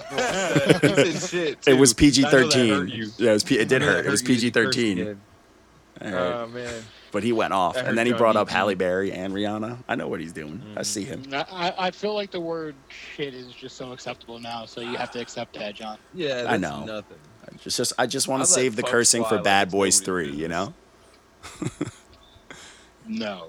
He 0.82 1.12
said 1.14 1.30
shit, 1.30 1.68
It 1.68 1.74
was 1.80 1.94
too. 1.94 1.98
PG 1.98 2.26
I 2.26 2.32
know 2.32 2.32
that 2.32 2.38
hurt 2.44 2.54
thirteen. 2.54 2.88
you. 2.90 3.10
Yeah, 3.18 3.30
it 3.32 3.34
was. 3.34 3.44
P- 3.44 3.58
it 3.60 3.68
did 3.68 3.82
I 3.82 3.86
know 3.86 3.92
hurt. 3.94 4.06
It 4.06 4.10
was 4.12 4.22
hurt 4.22 4.30
you 4.30 4.36
PG 4.36 4.52
to 4.52 4.60
curse 4.64 4.76
thirteen. 4.76 5.00
again. 5.00 5.22
Oh 6.02 6.48
man, 6.48 6.84
But 7.16 7.24
he 7.24 7.32
went 7.32 7.54
off, 7.54 7.78
and 7.78 7.98
then 7.98 8.06
he 8.08 8.12
brought 8.12 8.36
up 8.36 8.50
Halle 8.50 8.76
Berry 8.76 9.14
and 9.14 9.34
Rihanna. 9.34 9.78
I 9.88 9.96
know 9.96 10.10
what 10.10 10.20
he's 10.20 10.34
doing. 10.34 10.62
I 10.76 10.82
see 10.82 11.06
him. 11.06 11.24
Mm-hmm. 11.24 11.34
I, 11.56 11.70
I- 11.70 11.88
I 11.88 11.92
feel 11.92 12.14
like 12.14 12.30
the 12.30 12.42
word 12.42 12.76
shit 12.90 13.34
is 13.34 13.54
just 13.54 13.78
so 13.78 13.94
acceptable 13.94 14.38
now, 14.38 14.66
so 14.66 14.82
you 14.82 14.98
have 14.98 15.12
to 15.12 15.22
accept 15.22 15.54
that, 15.58 15.76
John. 15.76 15.98
yeah, 16.14 16.42
that's 16.42 16.50
I 16.50 16.58
know. 16.58 16.84
nothing. 16.84 17.18
I 17.50 17.56
just, 17.56 17.78
just, 17.78 17.94
I 17.98 18.06
just 18.06 18.28
want 18.28 18.44
to 18.44 18.46
save 18.48 18.76
the 18.76 18.84
cursing 18.84 19.22
fly 19.22 19.30
for 19.30 19.36
like 19.36 19.44
Bad 19.46 19.68
it's 19.68 19.72
Boys 19.72 20.02
nobody's 20.02 20.30
Three. 20.34 20.42
You 20.42 20.50
know. 20.50 20.74
No. 23.08 23.48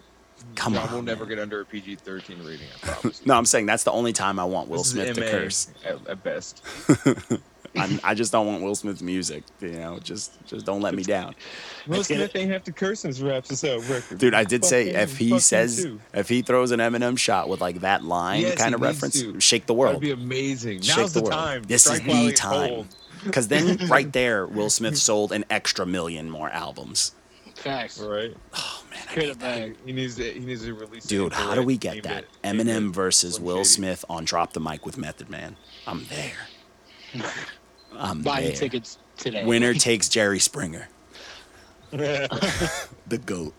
Come 0.54 0.74
John 0.74 0.86
on. 0.88 0.94
will 0.94 1.02
never 1.02 1.24
man. 1.24 1.30
get 1.30 1.38
under 1.40 1.60
a 1.60 1.64
PG 1.64 1.96
thirteen 1.96 2.38
rating. 2.44 2.68
I 2.84 2.86
promise. 2.86 3.26
No, 3.26 3.34
I'm 3.34 3.46
saying 3.46 3.66
that's 3.66 3.82
the 3.82 3.90
only 3.90 4.12
time 4.12 4.38
I 4.38 4.44
want 4.44 4.68
Will 4.68 4.78
This 4.78 4.90
Smith 4.92 5.16
to 5.16 5.20
curse. 5.28 5.68
at, 5.84 6.06
at 6.06 6.22
best. 6.22 6.62
I'm, 7.76 8.00
I 8.04 8.14
just 8.14 8.32
don't 8.32 8.46
want 8.46 8.62
Will 8.62 8.74
Smith's 8.74 9.02
music. 9.02 9.44
You 9.60 9.72
know, 9.72 9.98
just 9.98 10.44
just 10.46 10.64
don't 10.66 10.80
let 10.80 10.94
me 10.94 11.02
down, 11.02 11.34
Will 11.86 11.98
get 11.98 12.06
Smith 12.06 12.36
ain't 12.36 12.50
have 12.50 12.64
to 12.64 12.72
curse 12.72 13.04
in 13.04 13.08
his 13.08 13.22
raps 13.22 13.48
to 13.48 13.56
sell 13.56 13.80
record. 13.80 14.18
dude. 14.18 14.34
I 14.34 14.44
did 14.44 14.62
Fuck 14.62 14.70
say 14.70 14.88
him, 14.90 14.96
if 14.96 15.16
he 15.18 15.38
says 15.38 15.86
if 16.14 16.28
he 16.28 16.42
throws 16.42 16.70
an 16.70 16.80
Eminem 16.80 17.18
shot 17.18 17.48
with 17.48 17.60
like 17.60 17.80
that 17.80 18.04
line 18.04 18.42
Yes, 18.42 18.58
kind 18.58 18.74
of 18.74 18.80
reference, 18.80 19.20
to. 19.20 19.38
shake 19.40 19.66
the 19.66 19.74
world. 19.74 19.96
That'd 19.96 20.02
be 20.02 20.10
amazing. 20.12 20.80
Shake 20.80 20.96
Now's 20.96 21.12
the 21.12 21.20
the, 21.22 21.30
time. 21.30 21.62
This 21.64 21.86
is 21.86 21.96
Strike 21.96 22.08
while 22.08 22.24
the 22.26 22.32
time. 22.32 22.88
Because 23.24 23.48
then 23.48 23.76
right 23.88 24.12
there, 24.12 24.46
Will 24.46 24.70
Smith 24.70 24.96
sold 24.98 25.32
an 25.32 25.44
extra 25.50 25.84
million 25.86 26.30
more 26.30 26.48
albums. 26.50 27.12
Facts. 27.56 27.98
Right. 27.98 28.36
Oh 28.54 28.84
man, 28.90 29.00
I 29.08 29.12
Clear 29.12 29.26
need 29.28 29.34
the 29.36 29.38
that. 29.46 29.76
He 29.86 29.92
needs 29.92 30.16
to. 30.16 30.30
He 30.32 30.40
needs 30.40 30.62
to 30.64 30.74
release. 30.74 31.04
dude, 31.06 31.32
for 31.32 31.38
how 31.40 31.54
do 31.54 31.62
we 31.62 31.76
get 31.78 32.02
that? 32.02 32.24
it- 32.24 32.28
Eminem 32.44 32.92
versus 32.92 33.40
Will 33.40 33.64
Smith 33.64 34.04
on 34.10 34.24
Drop 34.26 34.52
the 34.52 34.60
Mic 34.60 34.84
with 34.84 34.98
Method 34.98 35.30
Man. 35.30 35.56
I'm 35.86 36.04
there. 36.10 37.22
I'm 37.98 38.22
Buying 38.22 38.46
there. 38.48 38.56
tickets 38.56 38.98
today. 39.16 39.44
Winner 39.44 39.74
takes 39.88 40.08
Jerry 40.08 40.38
Springer. 40.38 40.88
the 41.90 43.20
goat. 43.24 43.54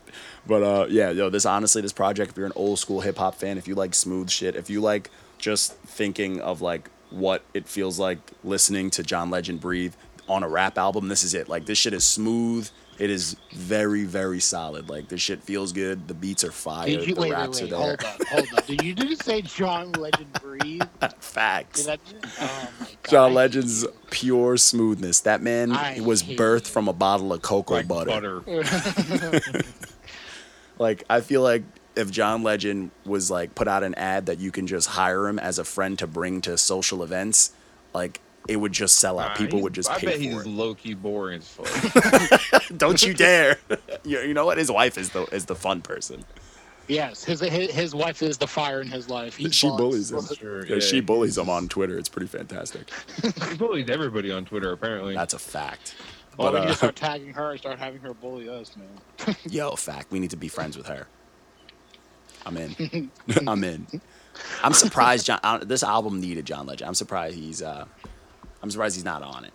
But 0.46 0.64
uh, 0.64 0.86
yeah, 0.90 1.10
yo, 1.12 1.30
this 1.30 1.46
honestly, 1.46 1.82
this 1.82 1.94
project. 1.94 2.32
If 2.32 2.38
you're 2.38 2.46
an 2.46 2.54
old 2.56 2.80
school 2.80 3.02
hip 3.02 3.18
hop 3.18 3.36
fan, 3.36 3.58
if 3.58 3.68
you 3.68 3.76
like 3.76 3.94
smooth 3.94 4.30
shit, 4.30 4.56
if 4.56 4.70
you 4.70 4.82
like 4.82 5.10
just 5.38 5.74
thinking 5.80 6.40
of 6.42 6.62
like 6.62 6.90
what 7.10 7.44
it 7.54 7.68
feels 7.68 8.00
like 8.00 8.20
listening 8.44 8.90
to 8.92 9.04
John 9.04 9.30
Legend 9.30 9.60
breathe 9.62 9.94
on 10.28 10.44
a 10.44 10.50
rap 10.50 10.78
album, 10.78 11.08
this 11.08 11.24
is 11.24 11.34
it. 11.34 11.48
Like 11.50 11.66
this 11.66 11.78
shit 11.78 11.94
is 11.94 12.06
smooth. 12.06 12.70
It 13.00 13.10
is 13.12 13.36
very, 13.54 14.04
very 14.06 14.40
solid. 14.40 14.90
Like 14.90 15.08
this 15.08 15.22
shit 15.22 15.44
feels 15.44 15.72
good. 15.72 16.08
The 16.08 16.14
beats 16.16 16.44
are 16.44 16.52
fire. 16.52 16.88
Did 16.88 17.08
you 17.08 17.14
the 17.16 17.22
wait, 17.22 17.30
wait, 17.30 17.36
raps 17.38 17.62
wait, 17.62 17.72
are 17.74 17.78
there. 17.78 17.78
hold 17.80 18.04
up, 18.04 18.28
hold 18.28 18.48
up. 18.58 18.66
Did 18.66 18.82
you 18.84 18.96
just 18.96 19.24
say 19.24 19.42
John 19.44 19.92
Legend 19.94 20.34
breathe? 20.42 20.82
Facts. 21.20 21.86
Did 21.86 22.00
that, 22.00 22.00
oh 22.42 22.70
my 22.80 22.86
god. 22.86 22.98
John 23.12 23.34
Legend's 23.36 23.86
pure 24.10 24.58
smoothness. 24.58 25.20
That 25.22 25.42
man 25.44 25.72
I 25.74 26.00
was 26.00 26.24
birthed 26.24 26.66
you. 26.68 26.72
from 26.74 26.88
a 26.88 26.94
bottle 26.94 27.32
of 27.34 27.42
cocoa 27.44 27.76
Like 27.76 27.88
butter. 27.88 28.40
butter. 28.42 29.62
Like 30.80 31.04
I 31.10 31.22
feel 31.22 31.42
like 31.42 31.64
if 31.96 32.12
John 32.12 32.44
Legend 32.44 32.92
was 33.06 33.32
like 33.32 33.56
put 33.56 33.68
out 33.68 33.84
an 33.84 33.96
ad 33.96 34.28
that 34.28 34.40
you 34.40 34.52
can 34.52 34.68
just 34.68 34.88
hire 34.90 35.28
him 35.28 35.40
as 35.40 35.58
a 35.58 35.64
friend 35.64 35.98
to 36.00 36.06
bring 36.08 36.42
to 36.42 36.58
social 36.58 37.02
events, 37.04 37.52
like 37.94 38.22
it 38.48 38.58
would 38.58 38.72
just 38.72 39.00
sell 39.00 39.20
out. 39.20 39.32
Nah, 39.32 39.36
People 39.38 39.58
he's- 39.60 39.64
would 39.64 39.74
just 39.74 39.90
I 39.92 40.00
pay 40.00 40.06
bet 40.08 40.16
for 40.16 40.22
he's 40.22 40.34
it. 40.42 40.48
low 40.48 40.74
key 40.76 40.94
boring 40.94 41.40
as 41.40 41.48
fuck. 41.50 42.68
Don't 42.78 43.02
you 43.02 43.14
dare! 43.14 43.58
you, 44.04 44.20
you 44.20 44.34
know 44.34 44.46
what? 44.46 44.58
His 44.58 44.72
wife 44.72 44.98
is 44.98 45.10
the 45.10 45.24
is 45.34 45.46
the 45.46 45.56
fun 45.56 45.82
person. 45.82 46.24
Yes, 46.88 47.26
his, 47.26 47.42
his 47.42 47.70
his 47.72 47.94
wife 47.94 48.22
is 48.24 48.38
the 48.38 48.48
fire 48.48 48.80
in 48.80 48.88
his 48.88 49.10
life. 49.10 49.36
He 49.36 49.50
she 49.50 49.68
bullies 49.68 50.12
him. 50.12 50.22
Sure, 50.34 50.66
Yeah, 50.66 50.76
yeah, 50.76 50.80
she 50.80 51.02
bullies 51.02 51.32
he's 51.36 51.38
him 51.44 51.50
on 51.50 51.68
Twitter. 51.68 51.98
It's 51.98 52.08
pretty 52.08 52.28
fantastic. 52.28 52.90
he 53.50 53.58
bullies 53.58 53.90
everybody 53.90 54.32
on 54.32 54.46
Twitter 54.46 54.72
apparently. 54.72 55.14
That's 55.14 55.34
a 55.34 55.40
fact. 55.40 55.96
Well, 56.38 56.54
we 56.54 56.60
But, 56.60 56.62
need 56.62 56.68
uh, 56.68 56.72
to 56.72 56.78
start 56.78 56.96
tagging 56.96 57.34
her 57.34 57.52
and 57.52 57.60
start 57.60 57.80
having 57.80 58.00
her 58.02 58.14
bully 58.14 58.48
us, 58.48 58.74
man. 58.78 59.36
Yo, 59.50 59.76
fact. 59.76 60.12
We 60.12 60.20
need 60.20 60.30
to 60.30 60.38
be 60.38 60.48
friends 60.48 60.78
with 60.78 60.86
her. 60.88 61.08
I'm 62.46 62.56
in. 62.56 63.12
I'm 63.48 63.64
in. 63.64 63.88
I'm 64.64 64.72
surprised. 64.74 65.26
John. 65.26 65.40
uh, 65.44 65.58
This 65.58 65.84
album 65.84 66.22
needed 66.22 66.46
John 66.46 66.68
Legend. 66.68 66.88
I'm 66.88 66.94
surprised 66.96 67.36
he's. 67.36 67.62
uh 67.62 67.86
I'm 68.62 68.72
surprised 68.72 68.96
he's 68.96 69.06
not 69.06 69.22
on 69.24 69.46
it. 69.46 69.54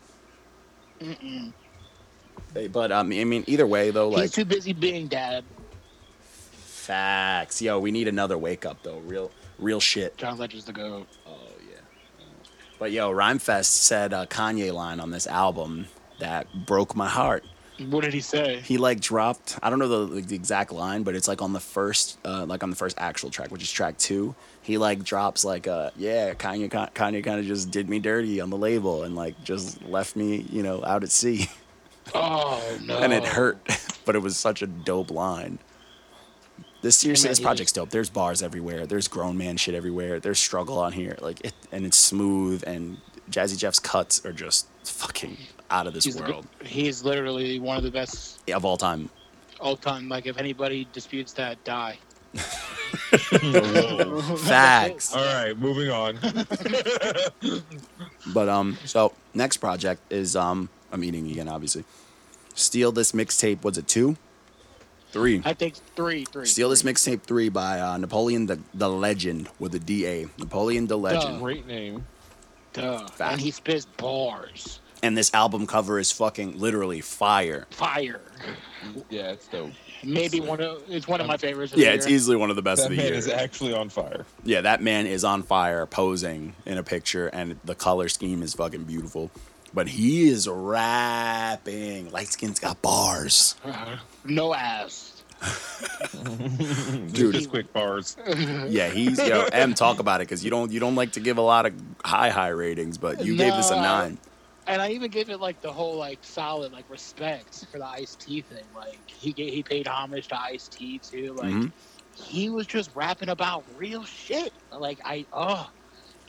Hey, 2.55 2.69
But 2.69 2.93
um, 2.93 3.13
I 3.13 3.25
mean, 3.25 3.45
either 3.47 3.67
way 3.67 3.91
though, 3.91 4.09
like 4.09 4.23
He's 4.23 4.33
too 4.33 4.45
busy 4.45 4.73
being 4.73 5.09
dad. 5.09 5.45
facts. 6.55 7.61
Yo, 7.63 7.79
we 7.79 7.91
need 7.91 8.09
another 8.09 8.39
wake 8.39 8.65
up 8.67 8.83
though. 8.83 8.99
Real, 9.01 9.31
real 9.59 9.81
shit. 9.81 10.17
John 10.17 10.39
Legend's 10.39 10.65
the 10.65 10.73
goat. 10.73 11.07
Oh 11.27 11.37
yeah. 11.69 11.81
But 12.79 12.93
yo, 12.93 13.11
Rhymefest 13.13 13.65
said 13.67 14.13
a 14.13 14.27
Kanye 14.27 14.73
line 14.73 15.01
on 15.01 15.11
this 15.11 15.27
album 15.27 15.87
that 16.21 16.47
broke 16.67 16.95
my 16.95 17.09
heart. 17.09 17.45
What 17.89 18.05
did 18.05 18.13
he 18.15 18.21
say? 18.21 18.61
he 18.61 18.79
like 18.79 19.01
dropped 19.01 19.59
i 19.61 19.69
don't 19.69 19.81
know 19.81 20.05
the, 20.07 20.21
the 20.21 20.37
exact 20.37 20.71
line 20.71 21.03
but 21.03 21.17
it's 21.17 21.27
like 21.27 21.43
on 21.43 21.53
the 21.53 21.59
first 21.59 22.17
uh, 22.25 22.45
like 22.47 22.63
on 22.63 22.71
the 22.71 22.77
first 22.77 22.97
actual 23.01 23.29
track 23.29 23.51
which 23.51 23.63
is 23.63 23.73
track 23.73 23.99
two 23.99 24.37
he 24.63 24.79
like 24.79 25.05
drops 25.05 25.45
like 25.45 25.67
uh 25.67 25.91
yeah 25.97 26.35
kanye 26.35 26.69
kanye 26.71 27.23
kind 27.23 27.41
of 27.41 27.45
just 27.47 27.71
did 27.71 27.89
me 27.89 27.99
dirty 27.99 28.41
on 28.41 28.49
the 28.51 28.57
label 28.57 29.03
and 29.03 29.15
like 29.15 29.43
just 29.45 29.83
left 29.85 30.17
me 30.17 30.47
you 30.51 30.63
know 30.63 30.85
out 30.85 31.03
at 31.03 31.11
sea. 31.11 31.49
Oh 32.17 32.61
no! 32.85 32.99
and 32.99 33.13
it 33.13 33.25
hurt 33.25 33.59
but 34.05 34.17
it 34.17 34.19
was 34.19 34.37
such 34.37 34.61
a 34.61 34.67
dope 34.67 35.13
line. 35.13 35.61
This 36.83 36.97
seriously 36.97 37.29
this 37.29 37.39
project's 37.39 37.71
dope. 37.71 37.91
There's 37.91 38.11
bars 38.11 38.43
everywhere. 38.43 38.87
There's 38.87 39.07
grown 39.07 39.39
man 39.39 39.57
shit 39.57 39.77
everywhere. 39.77 40.19
There's 40.19 40.41
struggle 40.41 40.79
on 40.81 40.93
here. 40.93 41.17
Like 41.21 41.41
it 41.45 41.55
and 41.71 41.87
it's 41.87 41.97
smooth 41.97 42.65
and 42.67 42.99
jazzy 43.31 43.57
jeff's 43.57 43.79
cuts 43.79 44.27
are 44.27 44.33
just 44.33 44.67
fucking 44.85 45.37
out 45.71 45.87
of 45.87 45.95
this 45.95 46.05
He's, 46.05 46.21
world. 46.21 46.45
he's 46.65 47.05
literally 47.05 47.61
one 47.61 47.77
of 47.77 47.85
the 47.85 47.91
best 47.91 48.41
of 48.51 48.65
all 48.65 48.77
time. 48.77 49.09
All 49.61 49.77
time, 49.77 50.09
like 50.09 50.27
if 50.27 50.39
anybody 50.39 50.89
disputes 50.93 51.33
that, 51.35 51.63
die. 51.63 51.99
Facts. 54.39 55.15
All 55.15 55.25
right, 55.25 55.57
moving 55.59 55.91
on. 55.91 56.19
But 58.33 58.49
um, 58.49 58.79
so 58.85 59.13
next 59.35 59.57
project 59.57 60.01
is 60.11 60.37
um, 60.37 60.69
I'm 60.93 61.03
eating 61.03 61.29
again, 61.31 61.49
obviously. 61.49 61.85
Steal 62.55 62.93
this 62.93 63.13
mixtape. 63.13 63.65
Was 63.65 63.79
it 63.79 63.89
two? 63.89 64.17
Three. 65.11 65.43
I 65.45 65.53
think 65.53 65.75
three, 65.97 66.25
three. 66.25 66.47
Steal 66.47 66.71
this 66.71 66.83
mixtape 66.83 67.23
three 67.23 67.49
by 67.49 67.81
uh, 67.81 67.97
Napoleon 67.99 68.47
the 68.47 68.61
the 68.75 68.89
Legend 68.89 69.49
with 69.59 69.75
a 69.75 69.79
D 69.79 70.07
A. 70.07 70.27
Napoleon 70.39 70.87
Da 70.87 70.97
Legend. 70.97 71.41
Great 71.41 71.67
name. 71.67 72.07
Duh. 72.73 73.07
Fact. 73.09 73.33
And 73.33 73.41
he 73.41 73.51
spits 73.51 73.85
bars. 73.85 74.81
And 75.03 75.19
this 75.19 75.35
album 75.35 75.67
cover 75.67 75.99
is 75.99 76.13
fucking 76.13 76.59
literally 76.61 77.01
fire. 77.01 77.67
Fire. 77.71 78.21
Yeah, 79.11 79.33
it's 79.33 79.49
dope. 79.49 79.73
Maybe 80.05 80.41
one 80.41 80.61
of 80.61 80.83
it's 80.89 81.07
one 81.07 81.21
of 81.21 81.27
my 81.27 81.37
favorites. 81.37 81.73
Of 81.73 81.79
the 81.79 81.85
Yeah, 81.85 81.93
it's 81.93 82.07
year. 82.07 82.17
easily 82.17 82.37
one 82.37 82.51
of 82.51 82.57
the 82.57 82.63
best 82.63 82.83
That 82.83 82.91
of 82.91 82.91
the 82.91 82.97
man 82.97 83.07
year. 83.07 83.15
is 83.15 83.29
actually 83.29 83.73
on 83.75 83.89
fire. 83.89 84.27
Yeah, 84.45 84.61
that 84.63 84.83
man 84.83 85.07
is 85.07 85.25
on 85.25 85.43
fire 85.43 85.87
posing 85.87 86.55
in 86.67 86.79
a 86.79 86.83
picture, 86.83 87.29
and 87.29 87.59
the 87.65 87.75
color 87.75 88.09
scheme 88.09 88.43
is 88.43 88.55
fucking 88.55 88.85
beautiful. 88.85 89.31
But 89.75 89.89
he 89.89 90.29
is 90.29 90.47
rapping. 90.49 92.11
Light 92.11 92.29
skin's 92.29 92.59
got 92.61 92.83
bars. 92.83 93.55
Uh-huh. 93.65 93.97
No 94.25 94.55
ass. 94.55 95.09
Dude. 97.13 97.35
Just 97.35 97.51
quick 97.51 97.73
bars. 97.73 98.17
Yeah, 98.69 98.89
he's 98.91 99.19
yo 99.19 99.45
M 99.53 99.75
talk 99.75 99.99
about 99.99 100.21
it 100.21 100.25
because 100.29 100.45
you 100.45 100.51
don't 100.51 100.71
you 100.71 100.79
don't 100.81 100.95
like 100.95 101.13
to 101.13 101.21
give 101.21 101.39
a 101.39 101.43
lot 101.43 101.67
of 101.67 101.73
high 102.05 102.31
high 102.31 102.49
ratings, 102.49 102.99
but 102.99 103.25
you 103.25 103.37
gave 103.37 103.55
this 103.55 103.71
a 103.71 103.77
No. 103.77 103.83
nine. 103.83 104.19
And 104.67 104.81
I 104.81 104.91
even 104.91 105.11
gave 105.11 105.29
it 105.29 105.41
like 105.41 105.61
the 105.61 105.73
whole 105.73 105.97
like 105.97 106.21
solid 106.23 106.73
like 106.73 106.89
respect 106.89 107.67
for 107.71 107.79
the 107.79 107.87
Ice 107.87 108.15
T 108.17 108.43
thing. 108.43 108.65
Like 108.75 108.99
he 109.07 109.33
he 109.37 109.63
paid 109.63 109.87
homage 109.89 110.29
to 110.29 110.41
Ice 110.41 110.69
T 110.69 110.99
too. 110.99 111.35
Like 111.35 111.53
Mhm. 111.53 111.73
he 112.15 112.49
was 112.49 112.67
just 112.67 112.91
rapping 112.95 113.29
about 113.31 113.65
real 113.77 114.05
shit. 114.05 114.53
Like 114.71 115.01
I 115.05 115.27
oh 115.33 115.69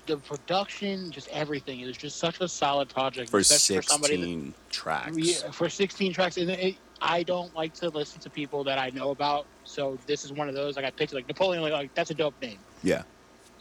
the 0.07 0.17
production, 0.17 1.11
just 1.11 1.29
everything. 1.29 1.79
It 1.79 1.85
was 1.85 1.95
just 1.97 2.17
such 2.19 2.41
a 2.41 2.47
solid 2.47 2.89
project 2.89 3.29
for 3.29 3.39
especially 3.39 3.77
for 3.77 3.81
somebody 3.83 4.15
that- 4.17 4.21
sixteen 4.23 4.53
tracks. 4.69 5.17
Yeah, 5.17 5.51
for 5.51 5.69
16 5.69 6.11
tracks, 6.13 6.35
and 6.35 6.49
it, 6.49 6.77
I 7.01 7.23
don't 7.23 7.55
like 7.55 7.73
to 7.75 7.89
listen 7.89 8.19
to 8.21 8.29
people 8.29 8.65
that 8.65 8.77
I 8.79 8.89
know 8.89 9.11
about. 9.11 9.47
So 9.63 9.97
this 10.05 10.25
is 10.25 10.33
one 10.33 10.49
of 10.49 10.55
those. 10.55 10.75
Like 10.75 10.83
I 10.83 10.91
picked 10.91 11.13
like 11.13 11.27
Napoleon. 11.27 11.63
Like, 11.63 11.71
like 11.71 11.93
that's 11.95 12.09
a 12.09 12.15
dope 12.15 12.35
name. 12.41 12.59
Yeah. 12.81 13.03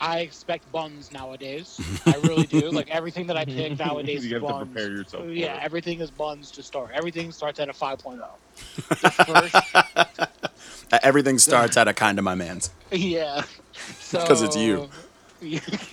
I 0.00 0.20
expect 0.20 0.70
buns 0.72 1.12
nowadays. 1.12 1.78
I 2.06 2.16
really 2.16 2.46
do. 2.46 2.70
Like 2.70 2.90
everything 2.90 3.26
that 3.28 3.36
I 3.36 3.44
pick 3.44 3.78
nowadays 3.78 4.24
you 4.28 4.36
is 4.36 4.42
have 4.42 4.58
to 4.58 4.64
prepare 4.66 4.90
yourself. 4.90 5.24
for 5.24 5.30
yeah, 5.30 5.56
it. 5.58 5.62
everything 5.62 6.00
is 6.00 6.10
buns 6.10 6.50
to 6.52 6.62
start. 6.62 6.90
Everything 6.94 7.30
starts 7.32 7.60
at 7.60 7.68
a 7.68 7.72
5.0. 7.72 8.18
The 9.00 9.10
first, 9.10 9.56
Uh, 10.92 10.98
Everything 11.02 11.38
starts 11.38 11.76
at 11.76 11.88
a 11.88 11.94
kind 11.94 12.18
of 12.18 12.24
my 12.24 12.34
man's. 12.34 12.70
yeah. 12.90 13.42
So 13.98 14.26
'Cause 14.26 14.42
it's 14.42 14.56
you. 14.56 14.88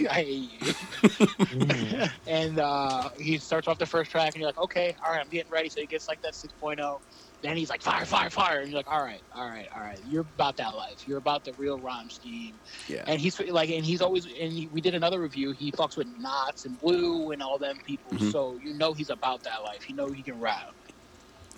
I 0.10 0.14
hate 0.14 0.52
you. 0.62 2.04
and 2.28 2.60
uh, 2.60 3.10
he 3.18 3.38
starts 3.38 3.68
off 3.68 3.78
the 3.80 3.86
first 3.86 4.12
track, 4.12 4.34
and 4.34 4.42
you're 4.42 4.50
like, 4.50 4.58
okay, 4.60 4.96
all 5.06 5.12
right, 5.14 5.22
I'm 5.22 5.30
getting 5.30 5.52
ready. 5.52 5.70
So 5.70 5.82
he 5.82 5.88
gets 5.88 6.08
like 6.08 6.22
that 6.22 6.34
6.0. 6.34 7.00
Then 7.42 7.56
he's 7.56 7.70
like, 7.70 7.82
fire, 7.82 8.06
fire, 8.06 8.30
fire. 8.30 8.60
And 8.60 8.70
you're 8.70 8.80
like, 8.80 8.92
all 8.92 9.02
right, 9.02 9.22
all 9.34 9.48
right, 9.48 9.68
all 9.74 9.82
right. 9.82 10.00
You're 10.10 10.22
about 10.22 10.58
that 10.58 10.76
life. 10.76 11.08
You're 11.08 11.20
about 11.20 11.46
the 11.46 11.54
real 11.54 11.80
scheme. 12.10 12.54
Yeah. 12.88 13.06
And 13.08 13.20
he's 13.22 13.40
like, 13.40 13.70
and 13.70 13.86
he's 13.86 14.02
always, 14.02 14.26
and 14.26 14.52
he, 14.52 14.68
we 14.74 14.82
did 14.82 14.94
another 14.94 15.20
review. 15.20 15.52
He 15.52 15.72
fucks 15.72 15.96
with 15.96 16.08
Knots 16.20 16.66
and 16.66 16.80
Blue 16.82 17.32
and 17.32 17.42
all 17.42 17.58
them 17.58 17.78
people. 17.86 18.18
Mhm. 18.18 18.32
So 18.32 18.60
you 18.62 18.74
know 18.74 18.92
he's 18.92 19.10
about 19.10 19.44
that 19.44 19.64
life. 19.64 19.90
You 19.90 19.96
know 19.96 20.08
he 20.08 20.22
can 20.22 20.40
rap. 20.40 20.74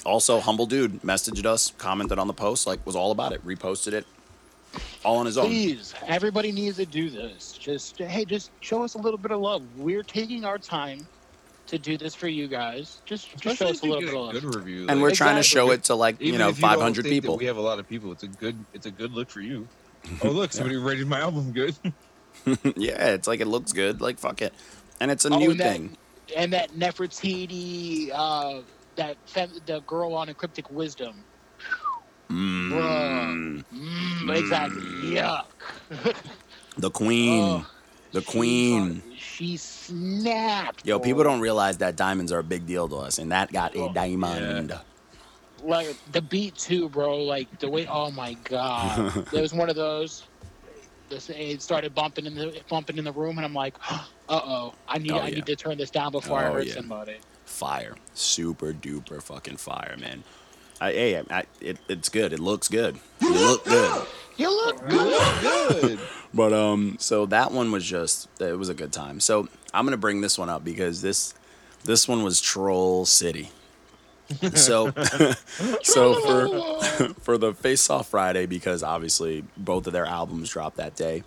Also, 0.05 0.39
humble 0.39 0.65
dude 0.65 1.01
messaged 1.01 1.45
us, 1.45 1.73
commented 1.77 2.19
on 2.19 2.27
the 2.27 2.33
post, 2.33 2.65
like 2.67 2.83
was 2.85 2.95
all 2.95 3.11
about 3.11 3.33
it, 3.33 3.45
reposted 3.45 3.93
it, 3.93 4.05
all 5.05 5.17
on 5.17 5.25
his 5.25 5.37
own. 5.37 5.45
Please, 5.47 5.93
everybody 6.07 6.51
needs 6.51 6.77
to 6.77 6.85
do 6.85 7.09
this. 7.09 7.53
Just 7.59 7.97
hey, 7.97 8.25
just 8.25 8.51
show 8.61 8.83
us 8.83 8.95
a 8.95 8.97
little 8.97 9.17
bit 9.19 9.31
of 9.31 9.39
love. 9.41 9.63
We're 9.77 10.03
taking 10.03 10.43
our 10.45 10.57
time 10.57 11.07
to 11.71 11.79
do 11.79 11.97
this 11.97 12.15
for 12.15 12.27
you 12.29 12.47
guys. 12.47 13.01
Just, 13.05 13.35
just 13.37 13.57
show 13.57 13.67
us 13.67 13.81
a 13.81 13.85
little 13.85 13.99
bit 14.01 14.09
of 14.09 14.15
love. 14.15 14.33
good 14.33 14.55
review. 14.55 14.81
And 14.87 14.99
like- 14.99 15.01
we're 15.01 15.15
trying 15.15 15.35
to 15.37 15.43
show 15.43 15.71
it 15.71 15.85
to 15.85 15.95
like 15.95 16.21
you 16.21 16.27
Even 16.27 16.39
know 16.39 16.49
if 16.49 16.59
don't 16.59 16.69
500 16.69 16.93
think 16.93 17.03
that 17.03 17.09
people. 17.21 17.37
We 17.37 17.45
have 17.45 17.57
a 17.57 17.61
lot 17.61 17.79
of 17.79 17.89
people. 17.89 18.11
It's 18.11 18.23
a 18.23 18.27
good. 18.27 18.55
It's 18.73 18.85
a 18.85 18.91
good 18.91 19.11
look 19.11 19.29
for 19.29 19.41
you. 19.41 19.67
Oh 20.23 20.29
look, 20.29 20.51
somebody 20.53 20.77
rated 20.77 21.07
my 21.07 21.19
album 21.19 21.51
good. 21.51 21.75
yeah, 22.75 23.09
it's 23.13 23.27
like 23.27 23.39
it 23.39 23.47
looks 23.47 23.71
good. 23.73 24.01
Like 24.01 24.17
fuck 24.19 24.41
it, 24.41 24.53
and 24.99 25.11
it's 25.11 25.25
a 25.25 25.29
Oh, 25.33 25.37
new 25.37 25.51
and 25.51 25.59
that- 25.59 25.73
thing. 25.73 25.97
And 26.37 26.53
that 26.53 26.71
Nefertiti, 26.71 28.09
uh, 28.13 28.61
that 28.95 29.17
fem- 29.25 29.51
the 29.65 29.81
girl 29.81 30.13
on 30.13 30.27
Encryptic 30.29 30.71
Wisdom. 30.71 31.23
Mm, 32.29 33.63
Mm, 33.73 34.37
exactly. 34.37 34.81
Yuck. 35.15 35.45
the 36.77 36.89
queen, 36.89 37.43
Oh, 37.43 37.67
the 38.13 38.21
she 38.21 38.25
queen. 38.31 39.03
She 39.31 39.57
snapped. 39.57 40.85
Yo, 40.85 40.97
bro. 40.97 41.03
people 41.05 41.23
don't 41.23 41.39
realize 41.39 41.77
that 41.79 41.95
diamonds 41.95 42.31
are 42.31 42.39
a 42.39 42.43
big 42.43 42.65
deal 42.65 42.87
to 42.89 42.97
us, 42.97 43.17
and 43.17 43.31
that 43.31 43.51
got 43.51 43.75
a 43.75 43.79
Oh, 43.79 43.93
diamond. 43.93 44.77
like 45.63 45.95
the 46.11 46.21
beat 46.21 46.55
too, 46.55 46.89
bro. 46.89 47.17
Like 47.23 47.47
the 47.59 47.69
way. 47.69 47.87
Oh 47.87 48.11
my 48.11 48.33
god, 48.45 49.13
there 49.31 49.41
was 49.41 49.53
one 49.53 49.69
of 49.69 49.75
those. 49.75 50.23
This 51.09 51.29
it 51.29 51.61
started 51.61 51.93
bumping 51.93 52.25
in 52.25 52.35
the 52.35 52.61
bumping 52.69 52.97
in 52.97 53.03
the 53.05 53.11
room, 53.11 53.37
and 53.37 53.45
I'm 53.45 53.53
like, 53.53 53.75
uh 53.89 53.99
oh, 54.29 54.73
I 54.87 54.97
need 54.97 55.11
Oh, 55.11 55.19
I 55.19 55.27
yeah. 55.29 55.35
need 55.35 55.45
to 55.47 55.55
turn 55.55 55.77
this 55.77 55.91
down 55.91 56.11
before 56.11 56.39
I 56.39 56.47
Oh, 56.49 56.53
hurt 56.53 56.67
yeah. 56.67 56.73
somebody. 56.75 57.17
Fire, 57.45 57.95
super 58.13 58.73
duper 58.73 59.21
fucking 59.21 59.57
fire, 59.57 59.95
man. 59.99 60.23
I, 60.81 60.91
hey, 60.91 61.23
I, 61.29 61.43
it, 61.61 61.77
it's 61.87 62.09
good. 62.09 62.33
It 62.33 62.39
looks 62.39 62.67
good. 62.67 62.97
You 63.21 63.33
look 63.33 63.63
good. 63.63 64.07
You 64.35 64.49
look 64.49 64.89
good. 64.89 65.81
good. 65.81 65.99
But 66.33 66.53
um, 66.53 66.97
so 66.99 67.27
that 67.27 67.51
one 67.51 67.71
was 67.71 67.85
just 67.85 68.27
it 68.41 68.57
was 68.57 68.69
a 68.69 68.73
good 68.73 68.91
time. 68.91 69.19
So 69.19 69.47
I'm 69.73 69.85
gonna 69.85 69.97
bring 69.97 70.21
this 70.21 70.39
one 70.39 70.49
up 70.49 70.65
because 70.65 71.03
this 71.03 71.35
this 71.83 72.07
one 72.07 72.23
was 72.23 72.41
Troll 72.41 73.05
City. 73.05 73.51
So 74.55 74.91
so 75.83 76.13
for 76.21 77.13
for 77.21 77.37
the 77.37 77.53
Face 77.53 77.89
Off 77.91 78.09
Friday 78.09 78.47
because 78.47 78.81
obviously 78.81 79.43
both 79.55 79.85
of 79.85 79.93
their 79.93 80.07
albums 80.07 80.49
dropped 80.49 80.77
that 80.77 80.95
day. 80.95 81.23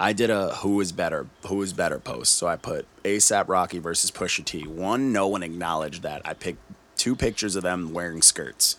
I 0.00 0.12
did 0.12 0.30
a 0.30 0.54
who 0.56 0.80
is 0.80 0.90
better 0.90 1.26
who 1.46 1.62
is 1.62 1.72
better 1.72 2.00
post. 2.00 2.34
So 2.34 2.48
I 2.48 2.56
put 2.56 2.86
ASAP 3.04 3.48
Rocky 3.48 3.78
versus 3.78 4.10
Pusha 4.10 4.44
T. 4.44 4.66
One, 4.66 5.12
no 5.12 5.28
one 5.28 5.44
acknowledged 5.44 6.02
that. 6.02 6.22
I 6.24 6.34
picked 6.34 6.60
two 6.96 7.14
pictures 7.14 7.54
of 7.54 7.62
them 7.62 7.92
wearing 7.92 8.22
skirts. 8.22 8.76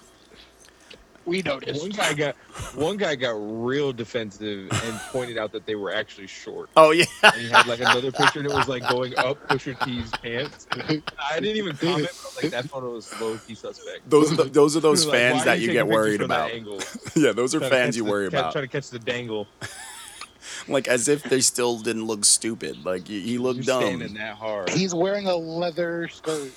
We 1.30 1.42
noticed. 1.44 1.82
One 1.82 1.92
guy 1.92 2.14
got 2.14 2.36
one 2.76 2.98
guy 2.98 3.16
got 3.16 3.36
real 3.38 3.94
defensive 3.94 4.68
and 4.72 5.00
pointed 5.12 5.38
out 5.38 5.52
that 5.52 5.66
they 5.66 5.76
were 5.76 5.94
actually 5.94 6.28
short. 6.28 6.70
Oh 6.76 6.92
yeah. 6.92 7.06
And 7.24 7.36
he 7.36 7.50
had 7.50 7.68
like 7.68 7.80
another 7.80 8.12
picture 8.12 8.40
and 8.40 8.48
it 8.50 8.54
was 8.54 8.68
like 8.68 8.88
going 8.90 9.16
up 9.18 9.48
Pusha 9.48 9.80
T's 9.86 10.10
pants. 10.24 10.68
I 10.76 11.40
didn't 11.40 11.58
even 11.58 11.76
comment, 11.76 12.02
but 12.08 12.12
I 12.12 12.26
was 12.26 12.40
like, 12.44 12.52
that 12.52 12.66
photo 12.70 12.94
was 12.94 13.22
low 13.22 13.38
key 13.48 13.54
suspect. 13.56 14.10
Those 14.10 14.32
are 14.34 14.36
the, 14.38 14.44
those 14.46 14.76
are 14.76 14.80
those 14.80 15.06
fans 15.06 15.42
are 15.44 15.46
that 15.46 15.60
you 15.60 15.68
taking 15.68 15.74
get 15.86 15.88
worried 15.88 16.22
about. 16.22 16.52
Yeah, 17.16 17.32
those 17.34 17.54
are 17.54 17.60
Trying 17.60 17.72
fans 17.72 17.98
you 17.98 18.04
the- 18.06 18.10
worry 18.10 18.30
ca- 18.30 18.38
about. 18.40 18.52
Trying 18.54 18.64
to 18.66 18.68
catch 18.70 18.90
the 18.90 19.00
dangle. 19.00 19.48
Like 20.68 20.88
as 20.88 21.08
if 21.08 21.24
they 21.24 21.42
still 21.42 21.80
didn't 21.80 22.06
look 22.06 22.26
stupid. 22.26 22.86
Like 22.86 23.08
he, 23.08 23.22
he 23.22 23.38
looked 23.38 23.58
You're 23.66 23.80
dumb. 23.80 23.84
standing 23.84 24.14
that 24.16 24.36
hard. 24.36 24.70
He's 24.70 24.94
wearing 24.96 25.28
a 25.28 25.36
leather 25.36 26.08
skirt. 26.10 26.52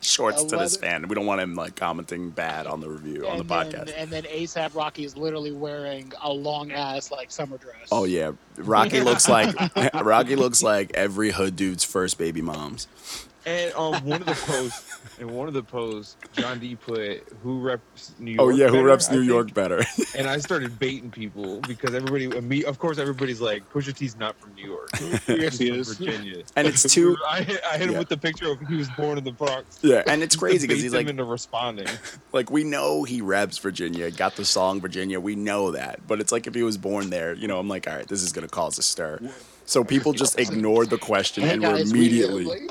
Shorts 0.00 0.44
to 0.44 0.56
this 0.56 0.76
fan. 0.76 1.08
We 1.08 1.14
don't 1.16 1.26
want 1.26 1.40
him 1.40 1.54
like 1.56 1.74
commenting 1.74 2.30
bad 2.30 2.66
on 2.66 2.80
the 2.80 2.88
review 2.88 3.26
on 3.26 3.38
the 3.38 3.42
then, 3.42 3.72
podcast. 3.72 3.92
and 3.96 4.10
then 4.10 4.22
ASAP 4.24 4.74
Rocky 4.74 5.04
is 5.04 5.16
literally 5.16 5.50
wearing 5.50 6.12
a 6.22 6.32
long 6.32 6.70
ass 6.70 7.10
like 7.10 7.32
summer 7.32 7.58
dress. 7.58 7.88
Oh 7.90 8.04
yeah, 8.04 8.32
Rocky 8.56 9.00
looks 9.00 9.28
like 9.28 9.54
Rocky 9.94 10.36
looks 10.36 10.62
like 10.62 10.92
every 10.94 11.30
hood 11.30 11.56
dude's 11.56 11.84
first 11.84 12.16
baby 12.16 12.42
mom's. 12.42 12.86
And 13.46 13.72
um, 13.74 13.94
one 14.04 14.20
of 14.20 14.26
the 14.26 14.34
posts, 14.34 14.98
and 15.20 15.30
one 15.30 15.48
of 15.48 15.54
the 15.54 15.62
posts, 15.62 16.16
John 16.32 16.58
D 16.58 16.74
put 16.76 17.22
who 17.42 17.60
reps 17.60 18.12
New 18.18 18.32
York. 18.32 18.40
Oh 18.44 18.48
yeah, 18.50 18.66
who 18.66 18.72
better, 18.74 18.84
reps 18.84 19.08
I 19.08 19.12
New 19.12 19.20
think? 19.20 19.28
York 19.30 19.54
better? 19.54 19.82
And 20.18 20.26
I 20.26 20.38
started 20.38 20.78
baiting 20.78 21.10
people 21.10 21.60
because 21.60 21.94
everybody, 21.94 22.26
me, 22.40 22.64
of 22.64 22.78
course, 22.80 22.98
everybody's 22.98 23.40
like, 23.40 23.70
Pusha 23.72 23.94
T's 23.96 24.16
not 24.16 24.34
from 24.40 24.54
New 24.54 24.66
York. 24.66 24.90
Yes, 25.28 25.58
he 25.58 25.70
He's 25.70 25.88
is. 25.88 25.96
from 25.96 26.06
Virginia. 26.06 26.42
And 26.56 26.66
it's 26.66 26.82
too 26.92 27.16
I 27.28 27.42
hit, 27.42 27.60
I 27.70 27.76
hit 27.78 27.86
him 27.86 27.92
Yeah. 27.92 27.98
with 28.00 28.08
the 28.08 28.16
picture 28.16 28.50
of 28.50 28.58
he 28.66 28.74
was 28.74 28.88
born 28.90 29.16
in 29.18 29.24
the 29.24 29.30
Bronx. 29.32 29.78
yeah, 29.82 30.02
and 30.08 30.22
it's 30.22 30.34
crazy 30.34 30.66
because 30.66 30.82
he's 30.82 30.92
like 30.94 31.08
into 31.08 31.24
responding. 31.24 31.86
like 32.32 32.50
we 32.50 32.64
know 32.64 33.04
he 33.04 33.20
reps 33.20 33.58
Virginia, 33.58 34.10
got 34.10 34.34
the 34.36 34.44
song 34.44 34.80
Virginia, 34.80 35.20
we 35.20 35.36
know 35.36 35.70
that. 35.70 36.04
But 36.08 36.20
it's 36.20 36.32
like 36.32 36.46
if 36.48 36.54
he 36.54 36.62
was 36.64 36.76
born 36.76 37.10
there, 37.10 37.34
you 37.34 37.46
know, 37.46 37.58
I'm 37.60 37.68
like, 37.68 37.86
all 37.86 37.94
right, 37.94 38.08
this 38.08 38.22
is 38.22 38.32
gonna 38.32 38.48
cause 38.48 38.78
a 38.78 38.82
stir. 38.82 39.20
So 39.66 39.84
people 39.84 40.12
just 40.14 40.38
ignored 40.40 40.90
the 40.90 40.98
question 40.98 41.44
Hey, 41.44 41.50
and 41.54 41.62
were 41.62 41.68
guys, 41.74 41.92
we- 41.92 41.98
immediately 42.00 42.68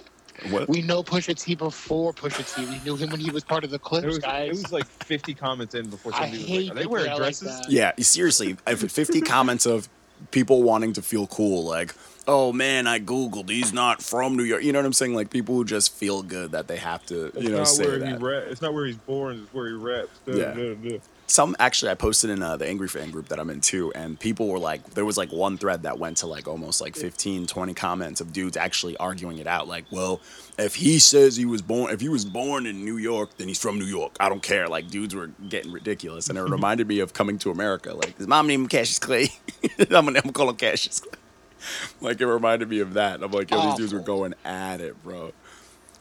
what? 0.50 0.70
We 0.70 0.82
know 0.82 1.04
Pusha 1.04 1.40
T 1.42 1.56
before 1.56 2.14
Pusha 2.14 2.56
T. 2.56 2.66
We 2.66 2.80
knew 2.84 2.96
him 2.96 3.10
when 3.10 3.20
he 3.20 3.32
was 3.32 3.44
part 3.44 3.64
of 3.64 3.70
the 3.70 3.76
It 3.76 3.82
Clipse, 3.82 4.06
was, 4.06 4.20
guys. 4.20 4.50
it 4.50 4.54
was 4.64 4.72
like 4.72 4.86
50 4.86 5.34
comments 5.34 5.76
in 5.76 5.90
before 5.90 6.14
I 6.14 6.20
somebody 6.30 6.38
was 6.38 6.48
hate 6.48 6.62
like, 6.68 6.72
are 6.72 6.76
they 6.76 6.82
people 6.82 6.92
wearing 6.92 7.06
that 7.08 7.12
like 7.20 7.40
dresses? 7.40 7.66
Yeah, 7.70 7.92
seriously, 8.00 8.54
50 8.66 9.22
comments 9.22 9.66
of 9.66 9.90
people 10.32 10.64
wanting 10.64 10.94
to 10.94 11.02
feel 11.02 11.28
cool, 11.28 11.64
like, 11.66 11.94
oh 12.28 12.52
man, 12.52 12.88
I 12.88 13.00
googled. 13.00 13.50
He's 13.50 13.72
not 13.74 14.02
from 14.02 14.36
New 14.36 14.44
York. 14.44 14.64
You 14.64 14.74
know 14.74 14.80
what 14.80 14.86
I'm 14.86 14.94
saying? 14.94 15.14
Like 15.16 15.30
people 15.30 15.56
who 15.56 15.64
just 15.66 15.94
feel 15.96 16.24
good 16.24 16.52
that 16.52 16.68
they 16.68 16.78
have 16.78 17.06
to, 17.08 17.26
It's 17.28 17.38
you 17.44 17.50
know, 17.50 17.58
not 17.60 17.68
say 17.68 17.86
where 17.86 17.94
he 18.06 18.12
that. 18.14 18.22
ra- 18.22 18.38
It's 18.50 18.62
not 18.62 18.74
where 18.74 18.86
he's 18.86 18.98
born. 18.98 19.42
It's 19.44 19.54
where 19.54 19.68
he 19.68 19.74
raps. 19.74 20.10
Duh, 20.26 20.34
Yeah. 20.34 20.98
Some 21.30 21.58
actually, 21.60 21.92
I 21.92 21.96
posted 21.96 22.30
in 22.30 22.42
uh, 22.42 22.56
the 22.56 22.66
Angry 22.66 22.88
Fan 22.88 23.12
group 23.12 23.28
that 23.28 23.38
I'm 23.38 23.50
in 23.50 23.60
too, 23.60 23.92
and 23.94 24.18
people 24.18 24.48
were 24.48 24.60
like, 24.60 24.92
there 24.92 25.04
was 25.04 25.18
like 25.18 25.30
one 25.30 25.58
thread 25.58 25.84
that 25.84 26.00
went 26.00 26.18
to 26.18 26.28
like 26.28 26.48
almost 26.48 26.80
like 26.80 26.96
15, 26.96 27.48
20 27.48 27.74
comments 27.74 28.22
of 28.22 28.32
dudes 28.32 28.56
actually 28.56 28.96
arguing 28.96 29.38
it 29.38 29.46
out. 29.46 29.68
Like, 29.68 29.84
well, 29.92 30.22
if 30.58 30.76
he 30.76 31.00
says 31.00 31.36
he 31.36 31.44
was 31.44 31.62
born, 31.62 31.94
if 31.94 32.00
he 32.00 32.08
was 32.08 32.24
born 32.24 32.66
in 32.66 32.86
New 32.86 32.96
York, 32.96 33.36
then 33.36 33.50
he's 33.50 33.62
from 33.62 33.78
New 33.78 33.86
York. 33.86 34.16
I 34.22 34.30
don't 34.30 34.42
care. 34.42 34.70
Like, 34.70 34.88
dudes 34.88 35.14
were 35.14 35.28
getting 35.50 35.74
ridiculous, 35.74 36.30
and 36.30 36.38
it 36.38 36.42
reminded 36.50 36.88
me 36.88 37.00
of 37.02 37.12
coming 37.12 37.38
to 37.40 37.52
America. 37.52 37.94
Like, 37.94 38.18
his 38.18 38.28
mom 38.28 38.48
named 38.48 38.64
him 38.64 38.70
Cassius 38.70 39.00
Clay. 39.00 39.28
I'm 39.80 39.88
gonna, 39.88 40.08
I'm 40.08 40.14
gonna 40.14 40.32
call 40.32 40.50
him 40.50 40.56
Cassius 40.56 41.02
Clay. 41.02 41.12
Like, 42.00 42.22
it 42.22 42.28
reminded 42.28 42.70
me 42.70 42.80
of 42.80 42.94
that. 42.94 43.22
I'm 43.22 43.32
like, 43.32 43.50
yo, 43.50 43.60
these 43.60 43.76
dudes 43.76 43.94
were 43.94 44.00
going 44.00 44.36
at 44.46 44.80
it, 44.80 45.04
bro. 45.04 45.34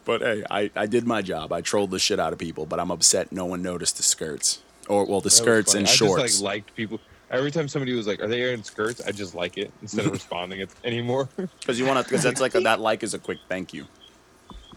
But 0.04 0.20
hey, 0.20 0.44
I, 0.48 0.70
I 0.76 0.86
did 0.86 1.06
my 1.06 1.22
job. 1.22 1.50
I 1.50 1.62
trolled 1.62 1.90
the 1.90 1.98
shit 1.98 2.20
out 2.20 2.32
of 2.34 2.38
people, 2.38 2.66
but 2.66 2.78
I'm 2.78 2.90
upset 2.90 3.32
no 3.32 3.46
one 3.46 3.62
noticed 3.62 3.96
the 3.96 4.02
skirts. 4.04 4.62
Or, 4.88 5.04
well, 5.04 5.20
the 5.20 5.30
skirts 5.30 5.74
and 5.74 5.86
I 5.86 5.90
shorts. 5.90 6.22
just 6.22 6.42
like 6.42 6.54
liked 6.54 6.76
people. 6.76 7.00
Every 7.30 7.50
time 7.50 7.66
somebody 7.66 7.92
was 7.94 8.06
like, 8.06 8.20
"Are 8.22 8.28
they 8.28 8.40
wearing 8.40 8.62
skirts?" 8.62 9.00
I 9.04 9.10
just 9.10 9.34
like 9.34 9.58
it 9.58 9.72
instead 9.82 10.06
of 10.06 10.12
responding 10.20 10.60
it 10.60 10.70
anymore. 10.84 11.28
Because 11.60 11.78
you 11.80 11.84
want 11.84 11.98
to, 11.98 12.04
because 12.04 12.22
that's 12.22 12.40
like 12.40 12.54
a, 12.54 12.60
that 12.60 12.78
like 12.80 13.02
is 13.02 13.14
a 13.14 13.18
quick 13.18 13.38
thank 13.48 13.74
you. 13.74 13.86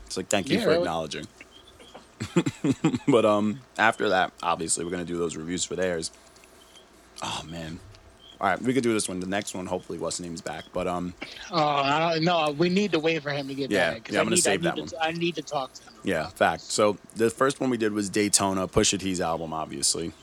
It's 0.07 0.18
like 0.18 0.28
thank 0.30 0.49
you 0.49 0.57
Yeah, 0.57 0.64
for 0.64 0.70
really. 0.70 0.80
acknowledging. 0.82 1.28
but 3.07 3.24
um, 3.26 3.60
after 3.78 4.10
that, 4.10 4.34
obviously, 4.41 4.84
we're 4.84 4.91
gonna 4.91 5.05
do 5.05 5.18
those 5.18 5.36
reviews 5.38 5.64
for 5.64 5.76
theirs. 5.76 6.12
Oh 7.22 7.43
man, 7.47 7.80
all 8.42 8.48
right, 8.50 8.62
we 8.62 8.74
could 8.74 8.84
do 8.84 8.94
this 8.94 9.10
one. 9.10 9.20
The 9.20 9.28
next 9.28 9.54
one, 9.54 9.66
hopefully, 9.66 9.98
what's 10.00 10.20
name's 10.20 10.42
back. 10.42 10.64
But 10.74 10.88
um, 10.88 11.14
Oh, 11.52 11.58
I 11.58 12.14
don't, 12.16 12.24
no, 12.24 12.52
we 12.58 12.70
need 12.70 12.92
to 12.94 13.00
wait 13.00 13.22
for 13.22 13.32
him 13.32 13.48
to 13.50 13.54
get 13.56 13.70
Yeah, 13.70 13.92
back. 13.94 14.06
'cause 14.06 14.14
yeah, 14.14 14.20
I 14.20 14.22
I'm 14.22 14.26
gonna 14.28 14.36
need, 14.38 14.42
save 14.44 14.62
I 14.62 14.70
that 14.70 14.78
one. 14.78 14.88
To, 14.88 15.04
I 15.04 15.12
need 15.12 15.36
to 15.36 15.42
talk 15.42 15.74
to 15.74 15.84
him. 15.84 15.94
yeah, 16.04 16.28
fact. 16.30 16.62
So 16.62 16.98
the 17.16 17.30
first 17.30 17.60
one 17.60 17.70
we 17.70 17.78
did 17.78 17.92
was 17.94 18.10
Daytona, 18.10 18.68
Pusha 18.68 19.00
T's 19.00 19.20
album, 19.22 19.54
obviously. 19.54 20.14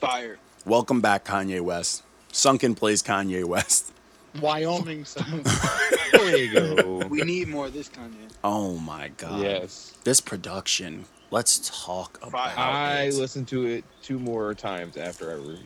Fire. 0.00 0.38
Welcome 0.64 1.00
back, 1.00 1.24
Kanye 1.24 1.60
West. 1.60 2.02
Sunken 2.32 2.74
plays 2.74 3.02
Kanye 3.02 3.44
West. 3.44 3.92
Wyoming, 4.40 5.04
so 5.04 5.20
there 6.12 6.36
you 6.36 6.52
go. 6.52 6.98
We 7.08 7.22
need 7.22 7.48
more 7.48 7.66
of 7.66 7.72
this 7.72 7.88
Kanye. 7.88 8.28
Oh 8.44 8.74
my 8.78 9.08
god. 9.16 9.40
Yes. 9.42 9.94
This 10.04 10.20
production. 10.20 11.04
Let's 11.30 11.84
talk 11.84 12.18
about 12.22 12.56
I 12.56 13.02
it. 13.04 13.14
listened 13.14 13.48
to 13.48 13.66
it 13.66 13.84
two 14.02 14.18
more 14.18 14.54
times 14.54 14.96
after 14.96 15.30
I 15.30 15.34
reviewed 15.34 15.58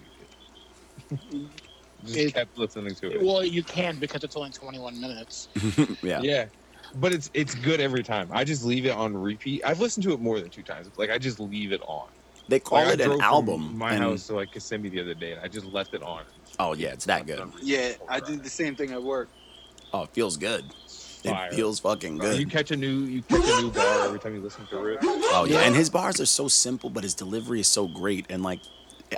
it. 1.11 1.19
Just 2.05 2.17
It- 2.19 2.35
kept 2.35 2.59
listening 2.59 2.95
to 2.97 3.13
it. 3.13 3.23
well, 3.23 3.45
you 3.45 3.63
can 3.63 3.99
because 3.99 4.25
it's 4.25 4.37
only 4.37 4.51
21 4.51 5.01
minutes. 5.01 5.49
yeah. 6.03 6.21
Yeah. 6.23 6.47
But 6.97 7.13
it's 7.13 7.31
it's 7.33 7.55
good 7.55 7.81
every 7.81 8.03
time. 8.03 8.29
I 8.33 8.45
just 8.45 8.65
leave 8.65 8.85
it 8.87 8.91
on 8.91 9.17
repeat. 9.17 9.63
I've 9.65 9.81
listened 9.81 10.05
to 10.05 10.13
it 10.13 10.21
more 10.21 10.41
than 10.41 10.51
two 10.51 10.63
times. 10.63 10.89
Like 10.97 11.11
I 11.11 11.17
just 11.19 11.41
leave 11.41 11.73
it 11.73 11.81
on. 11.87 12.09
They 12.49 12.59
call 12.61 12.79
Like, 12.79 12.89
I 12.89 12.93
it 12.93 13.01
an 13.01 13.07
drove 13.07 13.19
from 13.21 13.25
album. 13.25 13.79
My 13.79 13.95
and- 13.95 14.03
house 14.03 14.27
to 14.27 14.35
like 14.35 14.53
Kissimmee 14.53 14.91
the 14.91 15.01
other 15.01 15.15
day, 15.15 15.33
and 15.33 15.41
I 15.41 15.49
just 15.49 15.65
left 15.67 15.95
it 15.95 16.03
on. 16.03 16.25
Oh 16.59 16.75
yeah, 16.75 16.89
it's 16.89 17.07
that 17.07 17.27
good. 17.27 17.51
Yeah, 17.63 17.93
I 18.09 18.21
did 18.21 18.45
the 18.45 18.51
same 18.51 18.75
thing 18.77 18.91
at 18.93 19.03
work. 19.03 19.31
Oh, 19.95 20.03
it 20.03 20.11
feels 20.13 20.37
good. 20.37 20.65
Fire. 21.25 21.49
It 21.51 21.55
feels 21.55 21.79
fucking 21.79 22.19
good. 22.19 22.39
You 22.41 22.47
catch 22.47 22.73
a 22.73 22.77
new 22.77 23.05
you 23.05 23.23
catch 23.23 23.49
a 23.49 23.63
new 23.63 23.71
bar 23.71 24.07
every 24.07 24.19
time 24.19 24.35
you 24.35 24.43
listen 24.43 24.67
to 24.67 24.85
it. 24.87 24.99
Oh 25.03 25.47
yeah, 25.49 25.61
and 25.61 25.75
his 25.75 25.89
bars 25.89 26.21
are 26.21 26.27
so 26.27 26.47
simple, 26.49 26.91
but 26.91 27.05
his 27.05 27.15
delivery 27.15 27.61
is 27.61 27.69
so 27.69 27.87
great, 27.87 28.27
and 28.29 28.43
like 28.43 28.61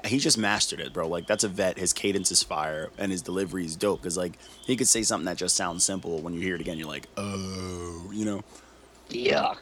he 0.04 0.18
just 0.18 0.38
mastered 0.38 0.80
it, 0.80 0.92
bro. 0.92 1.06
Like 1.08 1.26
that's 1.26 1.44
a 1.44 1.48
vet. 1.48 1.78
His 1.78 1.92
cadence 1.92 2.30
is 2.30 2.42
fire, 2.42 2.90
and 2.98 3.10
his 3.12 3.22
delivery 3.22 3.64
is 3.64 3.76
dope. 3.76 4.02
Cause 4.02 4.16
like 4.16 4.38
he 4.66 4.76
could 4.76 4.88
say 4.88 5.02
something 5.02 5.26
that 5.26 5.36
just 5.36 5.56
sounds 5.56 5.84
simple. 5.84 6.18
When 6.20 6.34
you 6.34 6.40
hear 6.40 6.54
it 6.54 6.60
again, 6.60 6.78
you're 6.78 6.88
like, 6.88 7.06
oh, 7.16 8.10
you 8.12 8.24
know. 8.24 8.42
Yuck. 9.10 9.56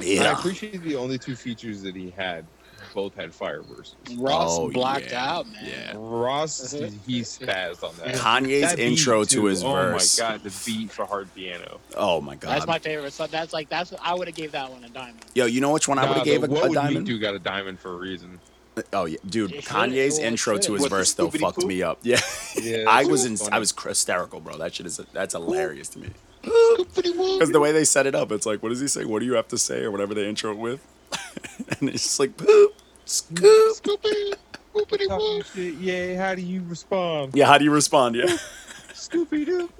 Yeah, 0.00 0.30
I 0.30 0.32
appreciate 0.32 0.82
the 0.82 0.96
only 0.96 1.18
two 1.18 1.36
features 1.36 1.82
that 1.82 1.94
he 1.94 2.10
had. 2.10 2.44
Both 2.92 3.14
had 3.16 3.34
fire 3.34 3.62
verses. 3.62 3.96
Oh, 4.10 4.16
Ross 4.18 4.58
Oh, 4.58 4.70
blacked 4.70 5.10
yeah. 5.10 5.32
out, 5.32 5.46
man. 5.50 5.64
Yeah. 5.64 5.92
Ross, 5.96 6.74
uh-huh. 6.74 6.90
he 7.06 7.22
spazzed 7.22 7.82
on 7.82 7.94
that. 7.96 8.14
Kanye's 8.14 8.60
That 8.70 8.76
beat, 8.76 8.86
intro 8.86 9.24
to 9.24 9.44
his 9.46 9.64
oh 9.64 9.72
verse. 9.72 10.20
Oh 10.20 10.22
my 10.22 10.30
god, 10.32 10.42
the 10.44 10.62
beat 10.66 10.92
for 10.92 11.04
hard 11.06 11.34
piano. 11.34 11.80
Oh 11.96 12.20
my 12.20 12.36
god. 12.36 12.50
That's 12.50 12.66
my 12.66 12.78
favorite. 12.78 13.12
So 13.12 13.26
that's 13.26 13.52
like 13.52 13.68
that's 13.68 13.92
I 14.02 14.14
would 14.14 14.28
have 14.28 14.36
gave 14.36 14.52
that 14.52 14.70
one 14.70 14.84
a 14.84 14.88
diamond. 14.90 15.24
Yo, 15.34 15.46
you 15.46 15.60
know 15.60 15.72
which 15.72 15.88
one 15.88 15.98
I 15.98 16.02
would 16.02 16.10
Nah, 16.10 16.14
have 16.16 16.24
gave 16.24 16.44
a, 16.44 16.46
what 16.46 16.66
a 16.66 16.68
would 16.68 16.74
diamond? 16.74 16.98
Me 17.08 17.14
do 17.14 17.18
got 17.18 17.34
a 17.34 17.38
diamond 17.38 17.80
for 17.80 17.94
a 17.94 17.96
reason. 17.96 18.38
Oh 18.92 19.04
yeah, 19.04 19.18
dude. 19.28 19.52
It. 19.52 19.64
Kanye's 19.64 20.18
Well, 20.18 20.26
intro 20.28 20.58
to 20.58 20.72
his 20.72 20.82
What, 20.82 20.90
verse 20.90 21.12
though 21.14 21.30
fucked 21.30 21.58
poop? 21.60 21.66
me 21.68 21.82
up. 21.82 21.98
Yeah. 22.02 22.20
Yeah, 22.60 22.84
I 22.88 23.04
was 23.04 23.24
in. 23.24 23.36
funny. 23.36 23.52
I 23.52 23.58
was 23.58 23.72
hysterical, 23.72 24.40
bro. 24.40 24.58
That 24.58 24.74
shit 24.74 24.86
is. 24.86 25.00
That's 25.12 25.34
hilarious 25.34 25.88
to 25.90 25.98
me. 26.00 26.08
Because 26.94 27.50
the 27.52 27.60
way 27.60 27.72
they 27.72 27.84
set 27.84 28.06
it 28.06 28.14
up, 28.14 28.30
it's 28.30 28.44
like, 28.46 28.62
what 28.62 28.68
does 28.68 28.80
he 28.80 28.88
say? 28.88 29.04
What 29.06 29.20
do 29.20 29.26
you 29.26 29.32
have 29.34 29.48
to 29.48 29.58
say, 29.58 29.82
or 29.82 29.90
whatever 29.90 30.12
they 30.14 30.28
intro 30.28 30.50
it 30.52 30.58
with, 30.58 30.80
and 31.80 31.88
it's 31.88 32.02
just 32.02 32.20
like 32.20 32.36
poop, 32.36 32.74
scoop. 33.06 33.76
Scoopity, 33.76 34.34
whoopity 34.74 35.08
whoop. 35.08 35.76
Yeah, 35.80 36.22
how 36.22 36.34
do 36.34 36.42
you 36.42 36.62
respond? 36.68 37.32
Yeah, 37.34 37.46
how 37.46 37.56
do 37.58 37.64
you 37.64 37.70
respond? 37.70 38.16
Yeah. 38.16 38.36
Scooby 38.92 39.46
Doo. 39.46 39.70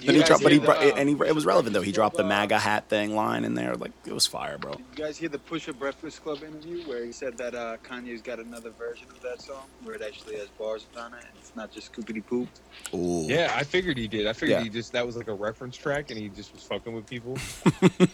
You 0.00 0.06
Then 0.06 0.14
he 0.16 0.22
dropped, 0.22 0.42
but 0.42 0.52
he 0.52 0.58
hear 0.58 0.66
brought, 0.66 0.80
the, 0.80 0.92
uh, 0.94 0.96
and 0.96 1.08
he 1.08 1.14
it 1.26 1.34
was 1.34 1.44
relevant 1.44 1.74
though. 1.74 1.82
He 1.82 1.92
dropped 1.92 2.16
the 2.16 2.24
MAGA 2.24 2.58
hat 2.58 2.88
thing 2.88 3.14
line 3.14 3.44
in 3.44 3.54
there, 3.54 3.74
like 3.74 3.92
it 4.06 4.12
was 4.12 4.26
fire, 4.26 4.56
bro. 4.58 4.76
You 4.78 4.84
guys 4.94 5.18
hear 5.18 5.28
the 5.28 5.38
Pusha 5.38 5.76
Breakfast 5.76 6.22
Club 6.22 6.42
interview 6.42 6.82
where 6.88 7.04
he 7.04 7.12
said 7.12 7.36
that 7.38 7.54
uh, 7.54 7.76
Kanye's 7.82 8.22
got 8.22 8.38
another 8.38 8.70
version 8.70 9.08
of 9.10 9.20
that 9.22 9.40
song 9.42 9.64
where 9.82 9.94
it 9.94 10.02
actually 10.02 10.36
has 10.36 10.48
bars 10.58 10.86
on 10.96 11.12
it 11.14 11.24
and 11.24 11.36
it's 11.38 11.54
not 11.56 11.72
just 11.72 11.92
scoopity 11.92 12.24
poop. 12.24 12.48
Ooh. 12.94 13.26
Yeah, 13.26 13.52
I 13.56 13.64
figured 13.64 13.98
he 13.98 14.06
did. 14.08 14.26
I 14.26 14.32
figured 14.32 14.58
Yeah. 14.58 14.64
he 14.64 14.68
just 14.70 14.92
that 14.92 15.04
was 15.04 15.16
like 15.16 15.28
a 15.28 15.34
reference 15.34 15.76
track, 15.76 16.10
and 16.10 16.18
he 16.18 16.28
just 16.28 16.52
was 16.52 16.62
fucking 16.62 16.92
with 16.94 17.06
people. 17.06 17.36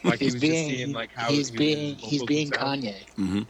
Like 0.05 0.19
he 0.19 0.27
He's 0.27 0.35
was 0.35 0.41
being 0.41 0.69
just 0.69 0.77
seeing 0.79 0.93
like 0.93 1.11
how 1.15 1.29
he's 1.31 1.51
he 1.51 1.57
being 1.59 1.95
he's 1.97 2.23
being 2.25 2.49
would 2.49 2.59
sound. 2.59 2.83
Kanye. 2.85 3.09
hmm 3.17 3.43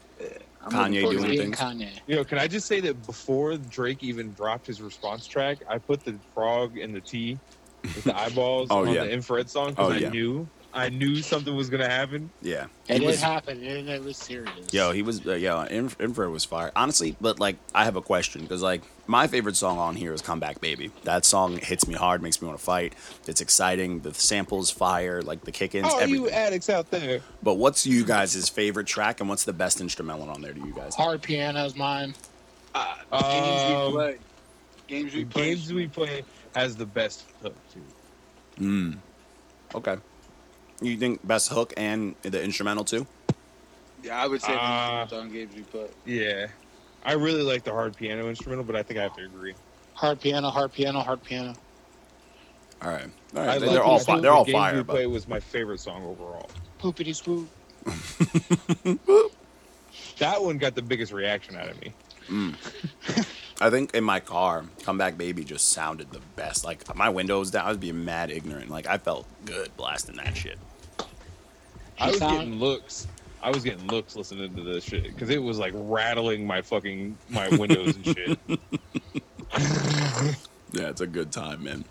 I'm 0.63 0.73
Kanye 0.73 0.79
looking 0.79 0.93
He's 0.93 1.03
forward 1.03 1.17
doing 1.23 1.39
things. 1.39 1.59
Kanye. 1.59 2.01
You 2.07 2.17
know, 2.17 2.25
can 2.25 2.39
I 2.39 2.47
just 2.47 2.67
say 2.67 2.81
that 2.81 3.07
before 3.07 3.57
Drake 3.57 4.03
even 4.03 4.33
dropped 4.33 4.67
his 4.67 4.83
response 4.83 5.27
track, 5.27 5.59
I 5.69 5.79
put 5.79 6.05
the 6.05 6.19
frog 6.35 6.77
and 6.77 6.95
the 6.95 7.01
T 7.01 7.39
with 7.83 8.05
the 8.05 8.17
eyeballs 8.19 8.69
Oh, 8.71 8.87
on 8.87 8.93
yeah. 8.95 9.05
the 9.05 9.11
infrared 9.13 9.49
song 9.51 9.71
because 9.71 9.93
Oh, 9.95 9.97
yeah. 9.97 10.09
I 10.09 10.11
knew 10.11 10.49
I 10.73 10.89
knew 10.89 11.17
something 11.17 11.57
was 11.57 11.69
gonna 11.69 11.89
happen. 11.89 12.31
Yeah. 12.43 12.67
It 12.87 12.93
He 12.93 12.99
did 13.01 13.07
was- 13.07 13.21
happen, 13.21 13.61
and 13.67 13.89
it 13.89 14.05
was 14.05 14.17
serious. 14.17 14.73
Yo, 14.73 14.93
he 14.93 15.03
was 15.03 15.27
uh, 15.27 15.33
yo. 15.35 15.63
Inf- 15.63 16.01
Infrared 16.01 16.31
was 16.31 16.45
fire, 16.45 16.71
honestly. 16.77 17.17
But 17.21 17.41
like, 17.41 17.57
I 17.75 17.85
have 17.85 17.97
a 17.97 18.01
question 18.03 18.43
because 18.43 18.63
like 18.63 18.83
my 19.09 19.27
favorite 19.27 19.57
song 19.57 19.79
on 19.79 19.97
here 19.97 20.13
is 20.13 20.23
"Comeback 20.23 20.61
Baby." 20.61 20.93
That 21.03 21.25
song 21.25 21.57
hits 21.57 21.89
me 21.89 21.95
hard, 21.95 22.23
makes 22.23 22.41
me 22.41 22.47
want 22.47 22.61
to 22.61 22.65
fight. 22.65 22.95
It's 23.27 23.41
exciting. 23.41 24.03
The 24.03 24.15
samples 24.15 24.71
fire, 24.71 25.23
like 25.23 25.43
the 25.43 25.51
kick-ins, 25.51 25.89
Oh, 25.91 25.99
everything. 25.99 26.23
you 26.27 26.31
addicts 26.31 26.71
out 26.71 26.89
there! 26.93 27.21
But 27.43 27.55
what's 27.55 27.85
you 27.85 28.05
guys' 28.05 28.49
favorite 28.49 28.87
track, 28.87 29.19
and 29.19 29.29
what's 29.29 29.43
the 29.43 29.53
best 29.53 29.81
instrumental 29.81 30.31
on 30.31 30.41
there 30.41 30.53
to 30.53 30.61
you 30.61 30.73
guys? 30.73 30.95
Hard 30.95 31.21
piano's 31.21 31.75
mine. 31.75 32.15
Uh, 32.77 32.95
games 33.11 33.69
we 33.69 33.75
Um, 33.75 33.91
play. 33.93 34.19
Games 34.87 35.15
we 35.15 35.25
play. 35.25 35.45
games 35.47 35.73
we 35.73 35.89
play 35.89 36.23
has 36.55 36.77
the 36.77 36.87
best 36.87 37.25
hook 37.43 37.55
too. 37.73 37.83
Mm. 38.63 38.99
Okay. 39.75 39.97
You 40.83 40.97
think 40.97 41.27
best 41.27 41.51
hook 41.51 41.73
and 41.77 42.15
the 42.23 42.43
instrumental 42.43 42.85
too? 42.85 43.07
Yeah, 44.03 44.23
I 44.23 44.27
would 44.27 44.41
say 44.43 44.55
Uh, 44.59 45.05
the 45.05 45.21
on 45.21 45.31
games 45.31 45.55
we 45.55 45.63
play. 45.63 45.87
Yeah, 46.07 46.47
I 47.05 47.13
really 47.13 47.43
like 47.43 47.65
the 47.65 47.73
hard 47.73 47.97
piano 47.97 48.29
instrumental, 48.29 48.65
but 48.65 48.75
I 48.77 48.83
think 48.83 48.99
I 48.99 49.03
have 49.03 49.17
to 49.17 49.25
agree. 49.25 49.55
Hard 49.95 50.21
piano, 50.21 50.49
hard 50.49 50.73
piano, 50.73 51.01
hard 51.01 51.23
piano. 51.23 51.55
All 52.83 52.91
right, 52.91 53.05
all 53.37 53.43
right. 53.43 53.49
I 53.51 53.59
They're 53.59 53.83
all 53.83 53.99
the- 53.99 54.05
fi- 54.07 54.21
they're 54.21 54.33
all 54.33 54.45
Games 54.47 54.57
fire. 54.57 54.77
We 54.77 54.83
But 54.83 54.93
play 54.95 55.07
was 55.07 55.29
my 55.29 55.39
favorite 55.39 55.81
song 55.81 56.03
overall. 56.05 56.49
Poopity 56.81 57.15
swoop. 57.15 57.49
That 60.19 60.43
one 60.43 60.59
got 60.59 60.75
the 60.75 60.83
biggest 60.83 61.13
reaction 61.13 61.57
out 61.57 61.69
of 61.69 61.81
me. 61.81 61.95
I 63.61 63.69
think 63.71 63.95
in 63.95 64.05
my 64.05 64.21
car, 64.21 64.65
"Comeback 64.85 65.19
Baby" 65.19 65.45
just 65.45 65.71
sounded 65.71 66.11
the 66.13 66.21
best. 66.37 66.65
Like 66.65 66.95
my 66.97 67.09
windows 67.09 67.51
down, 67.51 67.67
I 67.67 67.69
was 67.69 67.79
being 67.79 68.05
mad 68.05 68.31
ignorant. 68.31 68.71
Like 68.71 68.87
I 68.87 68.99
felt 68.99 69.27
good 69.45 69.77
blasting 69.77 70.17
that 70.17 70.37
shit. 70.37 70.59
I 71.99 72.09
was 72.11 72.19
Sound- 72.19 72.39
getting 72.39 72.55
looks. 72.59 73.07
I 73.43 73.51
was 73.51 73.65
getting 73.65 73.87
looks 73.87 74.17
listening 74.17 74.55
to 74.55 74.63
this 74.63 74.85
shit 74.85 75.05
because 75.05 75.31
it 75.31 75.43
was 75.43 75.59
like 75.59 75.73
rattling 75.75 76.47
my 76.47 76.63
fucking 76.63 77.17
my 77.31 77.49
windows 77.49 77.97
and 77.97 78.05
shit. 78.07 78.39
Yeah, 80.73 80.89
it's 80.91 81.01
a 81.01 81.07
good 81.07 81.33
time, 81.33 81.65
man. 81.65 81.85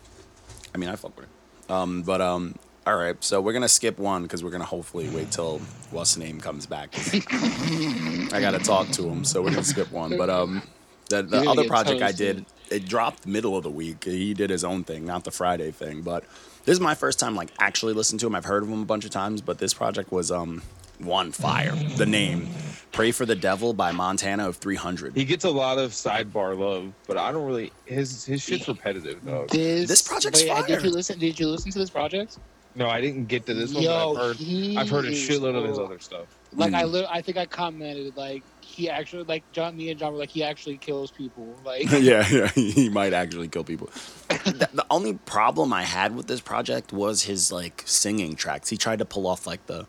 I 0.74 0.78
mean, 0.78 0.90
I 0.90 0.96
fuck 0.96 1.16
with 1.18 1.26
it. 1.26 1.72
Um, 1.72 2.02
but 2.02 2.22
um, 2.22 2.56
all 2.90 2.98
right. 2.98 3.24
So 3.24 3.40
we're 3.40 3.54
gonna 3.54 3.70
skip 3.70 4.00
one 4.00 4.24
because 4.24 4.44
we're 4.44 4.50
gonna 4.50 4.66
hopefully 4.66 5.10
wait 5.10 5.32
till 5.32 5.60
what's 5.92 6.16
the 6.16 6.22
name 6.22 6.42
comes 6.42 6.66
back. 6.66 6.90
I 6.96 8.40
gotta 8.42 8.60
talk 8.60 8.90
to 8.90 9.08
him, 9.08 9.24
so 9.24 9.42
we're 9.42 9.52
gonna 9.52 9.64
skip 9.64 9.92
one. 9.92 10.18
But 10.18 10.30
um, 10.30 10.64
the, 11.10 11.22
the 11.22 11.48
other 11.48 11.64
get 11.64 11.70
project 11.70 12.02
I 12.02 12.12
did, 12.12 12.46
it 12.72 12.86
dropped 12.86 13.28
middle 13.28 13.56
of 13.56 13.64
the 13.64 13.70
week. 13.70 14.04
He 14.04 14.34
did 14.34 14.50
his 14.50 14.64
own 14.64 14.84
thing, 14.84 15.06
not 15.06 15.24
the 15.24 15.32
Friday 15.32 15.70
thing. 15.70 16.02
But 16.02 16.24
this 16.66 16.74
is 16.74 16.80
my 16.80 16.96
first 16.96 17.20
time 17.20 17.36
like 17.36 17.52
actually 17.60 17.94
listening 17.94 18.20
to 18.20 18.28
him. 18.28 18.36
I've 18.36 18.46
heard 18.46 18.64
of 18.64 18.70
him 18.70 18.82
a 18.82 18.86
bunch 18.86 19.06
of 19.06 19.12
times, 19.12 19.42
but 19.42 19.60
this 19.60 19.74
project 19.74 20.12
was 20.12 20.32
um 20.32 20.64
one 20.98 21.32
fire. 21.32 21.76
The 21.98 22.08
name 22.08 22.50
Pray 22.92 23.12
for 23.12 23.26
the 23.26 23.36
Devil 23.36 23.74
by 23.74 23.92
Montana 23.92 24.48
of 24.48 24.58
300. 24.58 25.16
He 25.16 25.24
gets 25.24 25.46
a 25.46 25.50
lot 25.50 25.78
of 25.78 25.92
sidebar 25.92 26.58
love, 26.58 26.92
but 27.08 27.18
I 27.18 27.32
don't 27.32 27.46
really. 27.46 27.72
His 27.86 28.26
his 28.26 28.42
shit's 28.42 28.68
repetitive 28.68 29.24
though. 29.24 29.46
This, 29.50 29.88
This 29.88 30.02
project's 30.02 30.42
wait, 30.42 30.50
fire. 30.50 30.66
Did 30.66 30.84
you 30.84 30.90
listen? 30.90 31.20
Did 31.20 31.40
you 31.40 31.48
listen 31.48 31.72
to 31.72 31.80
this 31.80 31.92
project? 31.92 32.40
No, 32.76 32.88
I 32.88 33.02
didn't 33.02 33.26
get 33.28 33.46
to 33.48 33.54
this 33.54 33.74
one. 33.74 33.84
Yo, 33.84 34.14
but 34.14 34.22
I've 34.22 34.38
heard 34.40 34.78
I've 34.78 34.90
heard 34.90 35.06
a 35.06 35.10
is 35.10 35.18
shitload 35.30 35.56
of 35.58 35.66
his 35.68 35.78
cool. 35.78 35.86
other 35.86 36.00
stuff. 36.00 36.28
Like 36.54 36.74
I, 36.74 36.84
Mm. 36.84 36.92
li- 36.94 37.08
I 37.10 37.22
think 37.22 37.38
I 37.38 37.46
commented 37.46 38.16
like 38.16 38.44
he 38.62 38.90
actually 38.90 39.24
like 39.24 39.44
John, 39.52 39.76
me 39.76 39.90
and 39.90 40.00
John 40.00 40.14
were 40.14 40.20
like 40.20 40.30
he 40.30 40.44
actually 40.44 40.78
kills 40.78 41.12
people. 41.12 41.56
Like 41.66 41.84
yeah, 41.92 42.28
yeah, 42.30 42.48
he 42.56 42.90
might 42.90 43.14
actually 43.14 43.48
kill 43.48 43.64
people. 43.64 43.90
the, 44.30 44.70
the 44.74 44.86
only 44.90 45.14
problem 45.14 45.74
I 45.74 45.84
had 45.84 46.16
with 46.16 46.28
this 46.28 46.42
project 46.42 46.94
was 46.94 47.24
his 47.24 47.52
like 47.52 47.84
singing 47.86 48.36
tracks. 48.36 48.70
He 48.70 48.78
tried 48.78 49.00
to 49.00 49.06
pull 49.06 49.28
off 49.28 49.46
like 49.48 49.66
the, 49.68 49.86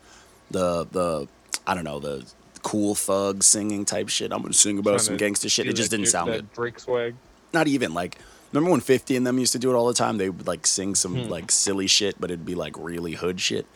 the, 0.50 0.86
the, 0.90 1.28
I 1.66 1.74
don't 1.74 1.84
know, 1.84 1.98
the 2.00 2.26
cool 2.62 2.94
thug 2.94 3.42
singing 3.42 3.84
type 3.84 4.08
shit. 4.08 4.32
I'm 4.32 4.42
gonna 4.42 4.52
sing 4.54 4.78
about 4.78 4.90
Trying 4.92 4.98
some 5.00 5.16
to 5.18 5.24
gangster 5.24 5.48
shit. 5.48 5.64
do 5.66 5.70
It 5.70 5.76
just 5.76 5.90
that- 5.90 5.96
didn't 5.98 6.06
do 6.06 6.10
sound 6.10 6.30
that 6.30 6.36
good. 6.38 6.52
Drake 6.54 6.78
swag. 6.80 7.14
Not 7.52 7.68
even 7.68 7.94
like. 7.94 8.18
Remember 8.52 8.70
when 8.72 8.80
50 8.80 9.16
and 9.16 9.26
them 9.26 9.38
used 9.38 9.52
to 9.52 9.58
do 9.58 9.70
it 9.70 9.74
all 9.74 9.86
the 9.86 9.94
time? 9.94 10.18
They 10.18 10.28
would 10.28 10.46
like 10.46 10.66
sing 10.66 10.94
some 10.94 11.14
Hmm. 11.24 11.28
like 11.30 11.50
silly 11.52 11.86
shit, 11.86 12.20
but 12.20 12.30
it'd 12.30 12.44
be 12.46 12.54
like 12.54 12.74
really 12.78 13.12
hood 13.12 13.40
shit. 13.40 13.66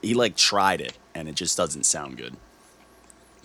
He 0.00 0.14
like 0.14 0.36
tried 0.36 0.80
it 0.80 0.98
and 1.14 1.28
it 1.28 1.34
just 1.36 1.56
doesn't 1.56 1.84
sound 1.84 2.16
good. 2.16 2.36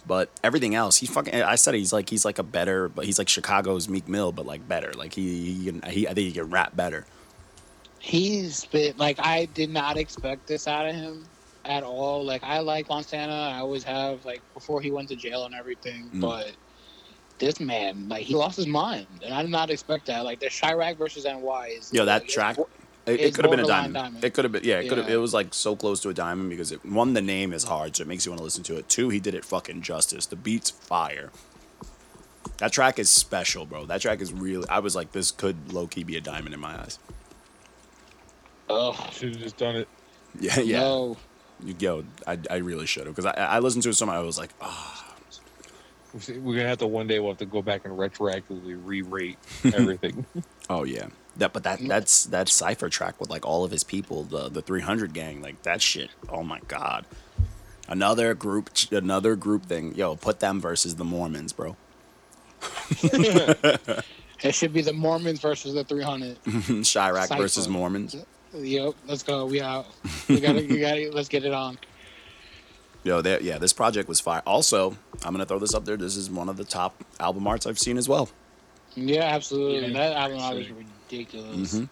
But 0.07 0.29
everything 0.43 0.73
else, 0.73 0.97
he 0.97 1.05
fucking. 1.05 1.35
I 1.35 1.55
said 1.55 1.73
he's 1.75 1.91
like 1.93 2.09
he's 2.09 2.23
like 2.25 2.39
a 2.39 2.43
better, 2.43 2.87
but 2.89 3.05
he's 3.05 3.17
like 3.19 3.27
Chicago's 3.29 3.89
Meek 3.89 4.07
Mill, 4.07 4.31
but 4.31 4.45
like 4.45 4.67
better. 4.67 4.93
Like 4.93 5.13
he, 5.13 5.53
he, 5.53 5.65
can, 5.65 5.81
he 5.89 6.07
I 6.07 6.13
think 6.13 6.27
he 6.27 6.31
can 6.31 6.49
rap 6.49 6.75
better. 6.75 7.05
he's 7.99 8.65
been 8.65 8.95
like 8.97 9.19
I 9.19 9.45
did 9.53 9.69
not 9.69 9.97
expect 9.97 10.47
this 10.47 10.67
out 10.67 10.87
of 10.87 10.95
him 10.95 11.25
at 11.65 11.83
all. 11.83 12.23
Like 12.23 12.41
I 12.43 12.59
like 12.59 12.87
Montana, 12.89 13.33
I 13.53 13.59
always 13.59 13.83
have 13.83 14.23
like 14.25 14.41
before 14.53 14.81
he 14.81 14.91
went 14.91 15.09
to 15.09 15.15
jail 15.15 15.45
and 15.45 15.53
everything, 15.53 16.09
Mm. 16.13 16.21
but. 16.21 16.51
This 17.39 17.59
man, 17.59 18.09
like 18.09 18.23
he 18.23 18.35
lost 18.35 18.57
his 18.57 18.67
mind, 18.67 19.05
and 19.23 19.33
I 19.33 19.41
did 19.43 19.51
not 19.51 19.69
expect 19.69 20.07
that. 20.07 20.25
Like 20.25 20.39
the 20.39 20.47
Chiraq 20.47 20.97
versus 20.97 21.23
NY 21.25 21.73
is 21.77 21.93
Yo, 21.93 22.05
that 22.05 22.23
like, 22.23 22.29
track. 22.29 22.57
It, 23.05 23.21
it 23.21 23.35
could 23.35 23.45
have 23.45 23.51
been 23.51 23.61
a 23.61 23.67
diamond. 23.67 23.93
diamond. 23.93 24.23
It 24.23 24.33
could 24.33 24.43
have 24.43 24.51
been 24.51 24.63
yeah. 24.63 24.79
It 24.79 24.89
could 24.89 24.97
have. 24.97 25.09
It 25.09 25.17
was 25.17 25.33
like 25.33 25.53
so 25.53 25.75
close 25.75 25.99
to 26.01 26.09
a 26.09 26.13
diamond 26.13 26.49
because 26.49 26.71
it, 26.71 26.83
one 26.85 27.13
the 27.13 27.21
name 27.21 27.53
is 27.53 27.63
hard, 27.63 27.95
so 27.95 28.01
it 28.01 28.07
makes 28.07 28.25
you 28.25 28.31
want 28.31 28.39
to 28.39 28.43
listen 28.43 28.63
to 28.63 28.77
it. 28.77 28.89
Two, 28.89 29.09
he 29.09 29.19
did 29.19 29.35
it 29.35 29.45
fucking 29.45 29.81
justice. 29.81 30.25
The 30.25 30.35
beats 30.35 30.71
fire. 30.71 31.31
That 32.57 32.71
track 32.71 32.97
is 32.97 33.09
special, 33.09 33.65
bro. 33.65 33.85
That 33.85 34.01
track 34.01 34.19
is 34.19 34.33
really. 34.33 34.67
I 34.67 34.79
was 34.79 34.95
like, 34.95 35.11
this 35.11 35.31
could 35.31 35.71
low 35.71 35.85
key 35.87 36.03
be 36.03 36.17
a 36.17 36.21
diamond 36.21 36.53
in 36.53 36.59
my 36.59 36.79
eyes. 36.79 36.97
Oh, 38.69 38.93
Should 39.11 39.29
have 39.29 39.43
just 39.43 39.57
done 39.57 39.75
it. 39.77 39.87
Yeah, 40.39 40.59
yeah. 40.59 40.79
no. 40.81 41.17
Yo, 41.79 42.03
I, 42.27 42.37
I 42.51 42.57
really 42.57 42.85
should 42.85 43.07
have 43.07 43.15
because 43.15 43.25
I, 43.25 43.31
I 43.31 43.59
listened 43.59 43.81
to 43.83 43.89
it 43.89 43.95
so 43.95 44.05
much. 44.05 44.13
I 44.13 44.19
was 44.19 44.37
like, 44.37 44.51
oh, 44.61 45.06
We're 46.29 46.55
gonna 46.57 46.67
have 46.67 46.79
to 46.79 46.87
one 46.87 47.07
day. 47.07 47.19
We'll 47.19 47.31
have 47.31 47.37
to 47.39 47.45
go 47.45 47.61
back 47.61 47.85
and 47.85 47.97
retroactively 47.97 48.79
re-rate 48.83 49.37
everything. 49.65 50.25
oh 50.69 50.83
yeah. 50.83 51.07
That, 51.37 51.53
but 51.53 51.63
that 51.63 51.79
that's 51.87 52.25
that 52.25 52.49
cipher 52.49 52.89
track 52.89 53.19
with 53.19 53.29
like 53.29 53.45
all 53.45 53.63
of 53.63 53.71
his 53.71 53.83
people, 53.83 54.23
the 54.23 54.49
the 54.49 54.61
300 54.61 55.13
gang, 55.13 55.41
like 55.41 55.61
that 55.63 55.81
shit. 55.81 56.09
Oh 56.29 56.43
my 56.43 56.59
god. 56.67 57.05
Another 57.87 58.33
group, 58.33 58.69
another 58.91 59.35
group 59.35 59.65
thing. 59.65 59.93
Yo, 59.95 60.15
put 60.15 60.39
them 60.39 60.59
versus 60.59 60.95
the 60.95 61.05
Mormons, 61.05 61.53
bro. 61.53 61.75
It 64.43 64.53
should 64.53 64.71
be 64.73 64.81
the 64.81 64.93
Mormons 64.93 65.39
versus 65.39 65.73
the 65.73 65.83
300. 65.83 66.43
Chiraq 66.45 67.27
Cypher. 67.27 67.41
versus 67.41 67.67
Mormons. 67.67 68.15
Yep, 68.53 68.93
let's 69.07 69.23
go. 69.23 69.45
We 69.45 69.61
out. 69.61 69.87
We 70.29 70.39
gotta, 70.39 70.59
we 70.61 70.79
gotta, 70.79 71.09
let's 71.11 71.27
get 71.27 71.43
it 71.43 71.53
on. 71.53 71.77
Yo, 73.07 73.21
there, 73.21 73.41
yeah, 73.41 73.57
this 73.57 73.71
project 73.71 74.09
was 74.09 74.19
fire. 74.19 74.41
Also, 74.45 74.97
I'm 75.23 75.31
gonna 75.31 75.45
throw 75.45 75.59
this 75.59 75.73
up 75.73 75.85
there. 75.85 75.95
This 75.95 76.17
is 76.17 76.29
one 76.29 76.49
of 76.49 76.57
the 76.57 76.65
top 76.65 77.05
album 77.21 77.47
arts 77.47 77.65
I've 77.65 77.79
seen 77.79 77.97
as 77.97 78.09
well. 78.09 78.27
Yeah, 78.95 79.21
absolutely. 79.23 79.93
Yeah, 79.93 80.09
that 80.09 80.17
album 80.17 80.37
was 80.39 80.67
sick. 80.67 80.75
ridiculous. 81.09 81.73
Mhm. 81.75 81.89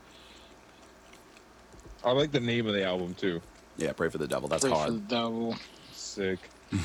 I 2.03 2.11
like 2.11 2.33
the 2.33 2.41
name 2.41 2.67
of 2.67 2.73
the 2.73 2.83
album 2.83 3.13
too. 3.13 3.41
Yeah, 3.77 3.93
pray 3.93 4.09
for 4.09 4.17
the 4.17 4.27
devil. 4.27 4.49
That's 4.49 4.65
Pray 4.65 4.73
for 4.73 4.91
the 4.91 4.99
devil. 4.99 5.55
Sick. 5.93 6.39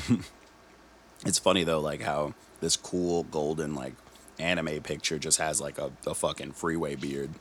It's 1.25 1.37
funny 1.37 1.65
though, 1.65 1.81
like 1.81 2.01
how 2.01 2.33
this 2.61 2.77
cool 2.77 3.23
golden 3.25 3.75
like 3.75 3.93
anime 4.39 4.81
picture 4.81 5.19
just 5.19 5.39
has 5.39 5.59
like 5.59 5.77
a, 5.77 5.91
a 6.07 6.15
fucking 6.15 6.53
freeway 6.53 6.95
beard. 6.95 7.31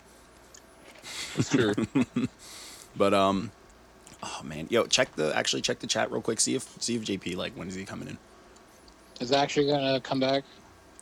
It's 1.36 1.51
true. 1.51 1.72
But 2.97 3.14
um, 3.14 3.53
oh 4.22 4.40
man, 4.44 4.66
yo, 4.70 4.86
check 4.86 5.14
the 5.16 5.36
actually 5.36 5.62
check 5.62 5.80
the 5.80 5.86
chat 5.86 6.10
real 6.10 6.22
quick. 6.22 6.40
See 6.40 6.54
if 6.54 6.76
see 6.80 6.96
if 6.96 7.02
JP 7.02 7.36
like 7.36 7.52
when 7.54 7.68
is 7.68 7.74
he 7.74 7.84
coming 7.84 8.08
in? 8.08 8.18
Is 9.20 9.32
actually 9.32 9.66
gonna 9.66 10.00
come 10.00 10.20
back? 10.20 10.44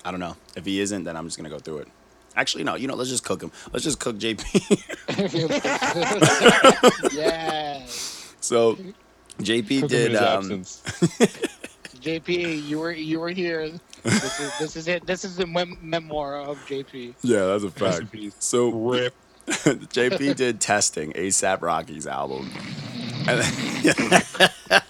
I 0.05 0.11
don't 0.11 0.21
know. 0.21 0.37
If 0.57 0.65
he 0.65 0.81
isn't, 0.81 1.05
then 1.05 1.17
I'm 1.17 1.27
just 1.27 1.37
gonna 1.37 1.51
go 1.51 1.59
through 1.59 1.79
it. 1.79 1.89
Actually, 2.37 2.65
no. 2.65 2.77
You 2.77 2.87
know, 2.87 2.95
let's 2.95 3.11
just 3.11 3.25
cook 3.25 3.43
him. 3.43 3.51
Let's 3.73 3.85
just 3.85 3.99
cook 3.99 4.17
JP. 4.17 4.45
yeah. 7.13 7.83
so, 8.41 8.79
JP 9.39 9.81
Cook 9.81 9.91
did 9.91 10.15
um. 10.15 10.49
JP, 11.99 12.69
you 12.69 12.79
were 12.79 12.93
you 12.93 13.19
were 13.19 13.31
here. 13.31 13.73
This 14.05 14.41
is 14.41 14.59
this 14.59 14.77
is 14.77 14.89
it. 14.89 15.05
This 15.05 15.25
is 15.25 15.37
the 15.37 15.47
mem- 15.47 15.79
memoir 15.83 16.37
of 16.37 16.59
JP. 16.67 17.15
Yeah, 17.23 17.47
that's 17.47 17.65
a 17.65 17.71
fact. 17.71 18.05
So 18.39 18.71
Rip. 18.71 19.15
JP 19.49 20.37
did 20.37 20.61
testing 20.61 21.13
ASAP 21.15 21.63
Rocky's 21.63 22.07
album. 22.07 22.51
And 23.29 23.41
then, 23.43 24.83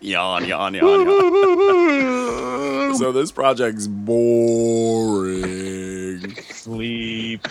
yawn, 0.00 0.44
yawn, 0.46 0.74
yawn, 0.74 1.06
yawn. 1.06 2.94
so 2.96 3.12
this 3.12 3.30
project's 3.32 3.86
boring. 4.98 6.34
Sleep. 6.52 7.46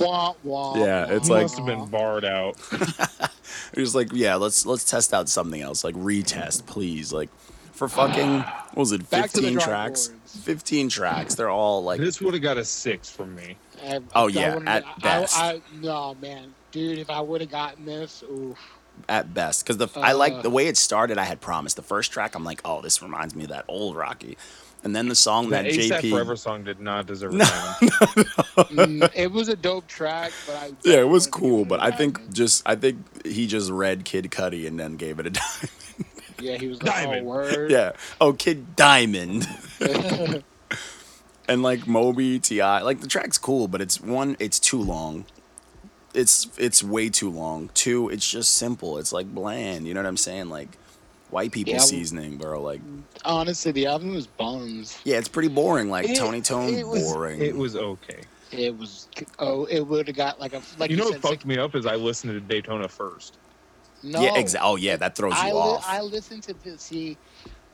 Wah, 0.00 0.34
wah, 0.42 0.76
Yeah, 0.76 1.06
it's 1.10 1.28
He 1.28 1.34
like- 1.34 1.42
must 1.42 1.56
have 1.58 1.66
been 1.66 1.86
barred 1.86 2.24
out. 2.24 2.56
He's 3.74 3.94
like, 3.94 4.08
yeah, 4.12 4.34
let's 4.36 4.64
let's 4.66 4.84
test 4.84 5.12
out 5.14 5.28
something 5.28 5.60
else, 5.60 5.84
like 5.84 5.94
retest, 5.94 6.66
please. 6.66 7.12
Like 7.12 7.28
for 7.72 7.88
fucking 7.88 8.40
what 8.40 8.76
was 8.76 8.92
it, 8.92 9.08
Back 9.10 9.30
to 9.30 9.36
the 9.40 9.48
fifteen 9.48 9.58
tracks? 9.60 10.08
boards. 10.08 10.36
Fifteen 10.44 10.88
tracks. 10.88 11.34
They're 11.36 11.50
all 11.50 11.82
like 11.84 12.00
This 12.00 12.20
would 12.20 12.34
have 12.34 12.42
got 12.42 12.56
a 12.58 12.64
six 12.64 13.10
from 13.10 13.34
me. 13.36 13.56
I- 13.86 14.00
Oh, 14.14 14.26
yeah, 14.26 14.50
wouldn't- 14.54 14.68
at 14.68 14.84
I- 14.86 14.94
best. 15.00 15.36
I, 15.38 15.52
I, 15.52 15.60
no, 15.80 16.14
man, 16.20 16.52
dude, 16.72 16.98
if 16.98 17.10
I 17.10 17.20
would 17.20 17.40
have 17.42 17.50
gotten 17.50 17.84
this, 17.84 18.22
oof. 18.30 18.58
At 19.08 19.32
best 19.34 19.64
because 19.64 19.76
the 19.78 19.88
I 19.96 20.12
like 20.12 20.32
Uh. 20.34 20.42
the 20.42 20.50
way 20.50 20.66
it 20.66 20.76
started. 20.76 21.18
I 21.18 21.24
had 21.24 21.40
promised 21.40 21.76
the 21.76 21.82
first 21.82 22.12
track. 22.12 22.34
I'm 22.34 22.44
like, 22.44 22.60
oh, 22.64 22.80
this 22.82 23.02
reminds 23.02 23.34
me 23.34 23.44
of 23.44 23.50
that 23.50 23.64
old 23.68 23.96
Rocky, 23.96 24.36
and 24.84 24.94
then 24.96 25.08
the 25.08 25.14
song 25.14 25.50
That 25.50 25.64
that 25.64 25.72
ASAP 25.72 26.00
JP. 26.00 26.10
Forever 26.10 26.36
song 26.36 26.64
did 26.64 26.80
not 26.80 27.06
deserve 27.06 27.34
a 27.34 27.36
No. 27.38 27.44
diamond. 27.44 27.92
Mm, 28.70 29.10
it 29.14 29.32
was 29.32 29.48
a 29.48 29.56
dope 29.56 29.86
track, 29.88 30.32
but 30.46 30.54
I 30.56 30.70
Yeah, 30.84 31.00
it 31.00 31.08
was 31.08 31.26
cool, 31.26 31.64
but 31.64 31.80
I 31.80 31.90
think 31.90 32.14
gotten 32.18 32.32
just 32.32 32.62
I 32.66 32.76
think 32.76 33.26
he 33.26 33.46
just 33.46 33.70
read 33.70 34.04
Kid 34.04 34.30
Cudi 34.30 34.66
and 34.66 34.78
then 34.78 34.96
gave 34.96 35.18
it 35.18 35.26
a 35.26 35.30
dime. 35.40 35.42
it. 35.62 35.70
yeah, 36.40 36.56
he 36.56 36.68
was 36.68 36.82
like, 36.82 36.94
Diamond. 36.94 37.26
oh, 37.26 37.30
word. 37.30 37.70
yeah. 37.70 37.92
Oh, 38.20 38.32
Kid 38.32 38.76
Diamond. 38.76 39.48
and 41.48 41.62
like 41.62 41.86
Moby 41.86 42.38
Ti, 42.38 42.60
like 42.62 43.00
the 43.00 43.08
track's 43.08 43.38
cool, 43.38 43.66
but 43.68 43.80
it's 43.80 44.00
one, 44.00 44.36
it's 44.38 44.60
too 44.60 44.80
long. 44.80 45.24
It's 46.14 46.48
it's 46.58 46.82
way 46.82 47.08
too 47.08 47.30
long. 47.30 47.70
Two, 47.74 48.08
it's 48.08 48.28
just 48.28 48.54
simple. 48.54 48.98
It's 48.98 49.12
like 49.12 49.32
bland. 49.32 49.86
You 49.86 49.94
know 49.94 50.00
what 50.00 50.06
I'm 50.08 50.16
saying? 50.16 50.48
Like 50.48 50.68
white 51.30 51.52
people 51.52 51.74
Yeah. 51.74 51.78
seasoning, 51.80 52.36
bro. 52.36 52.60
Like 52.62 52.80
Honestly, 53.24 53.70
the 53.72 53.86
album 53.86 54.14
was 54.14 54.26
buns. 54.26 54.98
yeah, 55.04 55.18
it's 55.18 55.28
pretty 55.28 55.48
boring. 55.48 55.88
Like 55.90 56.08
It- 56.08 56.16
Tony 56.16 56.40
Tone, 56.40 56.74
it 56.74 56.86
was- 56.86 57.02
boring. 57.02 57.40
It 57.40 57.56
was 57.56 57.76
okay. 57.76 58.20
It 58.50 58.76
was 58.76 59.06
oh, 59.38 59.66
it 59.66 59.80
would 59.80 60.08
have 60.08 60.16
got 60.16 60.40
like 60.40 60.54
a 60.54 60.62
like 60.78 60.90
you 60.90 60.96
you, 60.96 61.02
know 61.04 61.10
said, 61.12 61.22
what 61.22 61.30
fucked 61.34 61.46
me 61.46 61.56
up 61.58 61.76
is 61.76 61.86
I 61.86 61.94
listened 61.94 62.32
to 62.32 62.40
Daytona 62.40 62.88
first. 62.88 63.36
No, 64.02 64.20
yeah, 64.20 64.36
exactly. 64.36 64.68
Oh 64.68 64.74
yeah, 64.76 64.96
that 64.96 65.14
throws 65.14 65.36
you 65.40 65.44
li- 65.44 65.52
off. 65.52 65.84
I 65.86 66.00
listened 66.00 66.42
to 66.44 66.54
this. 66.64 66.82
See, 66.82 67.16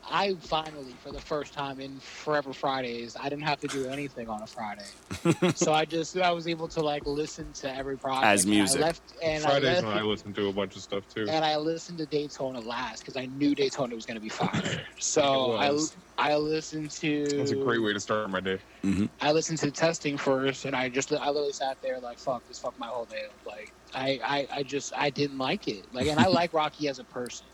I 0.09 0.35
finally, 0.35 0.93
for 1.03 1.11
the 1.11 1.19
first 1.19 1.53
time 1.53 1.79
in 1.79 1.99
Forever 1.99 2.53
Fridays, 2.53 3.15
I 3.19 3.29
didn't 3.29 3.43
have 3.43 3.59
to 3.61 3.67
do 3.67 3.87
anything 3.87 4.29
on 4.29 4.41
a 4.41 4.47
Friday. 4.47 4.85
so 5.55 5.73
I 5.73 5.85
just 5.85 6.17
I 6.17 6.31
was 6.31 6.47
able 6.47 6.67
to 6.69 6.81
like 6.81 7.05
listen 7.05 7.51
to 7.53 7.75
every 7.75 7.97
project 7.97 8.25
As 8.25 8.43
And 8.45 8.53
I 8.53 8.55
music. 8.55 8.81
left, 8.81 9.01
and 9.21 9.43
Fridays 9.43 9.69
I 9.69 9.73
left, 9.73 9.87
when 9.87 9.97
I 9.97 10.01
listened 10.01 10.35
to 10.35 10.47
a 10.47 10.53
bunch 10.53 10.75
of 10.75 10.81
stuff 10.81 11.07
too. 11.07 11.27
and 11.29 11.43
I 11.43 11.57
listened 11.57 11.97
to 11.99 12.05
Daytona 12.05 12.59
last 12.59 12.99
because 13.01 13.17
I 13.17 13.25
knew 13.25 13.53
Daytona 13.55 13.95
was 13.95 14.05
going 14.05 14.15
to 14.15 14.21
be 14.21 14.29
fire. 14.29 14.85
So 14.99 15.53
I. 15.53 15.77
I 16.19 16.35
listened 16.35 16.89
to. 16.91 17.25
That's 17.27 17.51
a 17.51 17.55
great 17.55 17.81
way 17.81 17.93
to 17.93 17.99
start 17.99 18.29
my 18.31 18.39
day. 18.39 18.59
Mm-hmm. 18.83 19.05
I 19.21 19.31
listened 19.31 19.59
to 19.59 19.71
testing 19.71 20.17
first, 20.17 20.65
and 20.65 20.75
I 20.75 20.89
just 20.89 21.13
I 21.13 21.27
literally 21.27 21.53
sat 21.53 21.77
there 21.81 21.99
like 21.99 22.17
fuck 22.17 22.47
this 22.47 22.57
fuck 22.57 22.77
my 22.79 22.87
whole 22.87 23.05
day. 23.05 23.25
Like 23.45 23.71
I, 23.93 24.19
I 24.23 24.47
I 24.59 24.63
just 24.63 24.93
I 24.97 25.11
didn't 25.11 25.37
like 25.37 25.67
it. 25.67 25.85
Like 25.93 26.07
and 26.07 26.19
I 26.19 26.27
like 26.27 26.53
Rocky 26.53 26.87
as 26.87 26.97
a 26.99 27.03
person, 27.03 27.45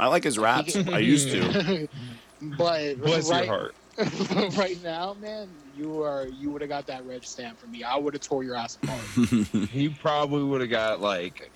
I 0.00 0.06
like 0.06 0.24
his 0.24 0.38
raps. 0.38 0.74
I 0.74 0.98
used 0.98 1.30
to. 1.30 1.88
but 2.42 3.00
Bless 3.00 3.30
right, 3.30 3.44
your 3.44 3.54
heart. 3.54 3.74
right 4.56 4.82
now, 4.82 5.14
man, 5.20 5.46
you 5.76 6.02
are 6.02 6.26
you 6.26 6.50
would 6.50 6.62
have 6.62 6.70
got 6.70 6.86
that 6.86 7.04
red 7.04 7.22
stamp 7.22 7.60
from 7.60 7.70
me. 7.70 7.84
I 7.84 7.96
would 7.98 8.14
have 8.14 8.22
tore 8.22 8.42
your 8.42 8.56
ass 8.56 8.78
apart. 8.82 8.98
He 9.70 9.90
probably 9.90 10.42
would 10.42 10.62
have 10.62 10.70
got 10.70 11.02
like 11.02 11.50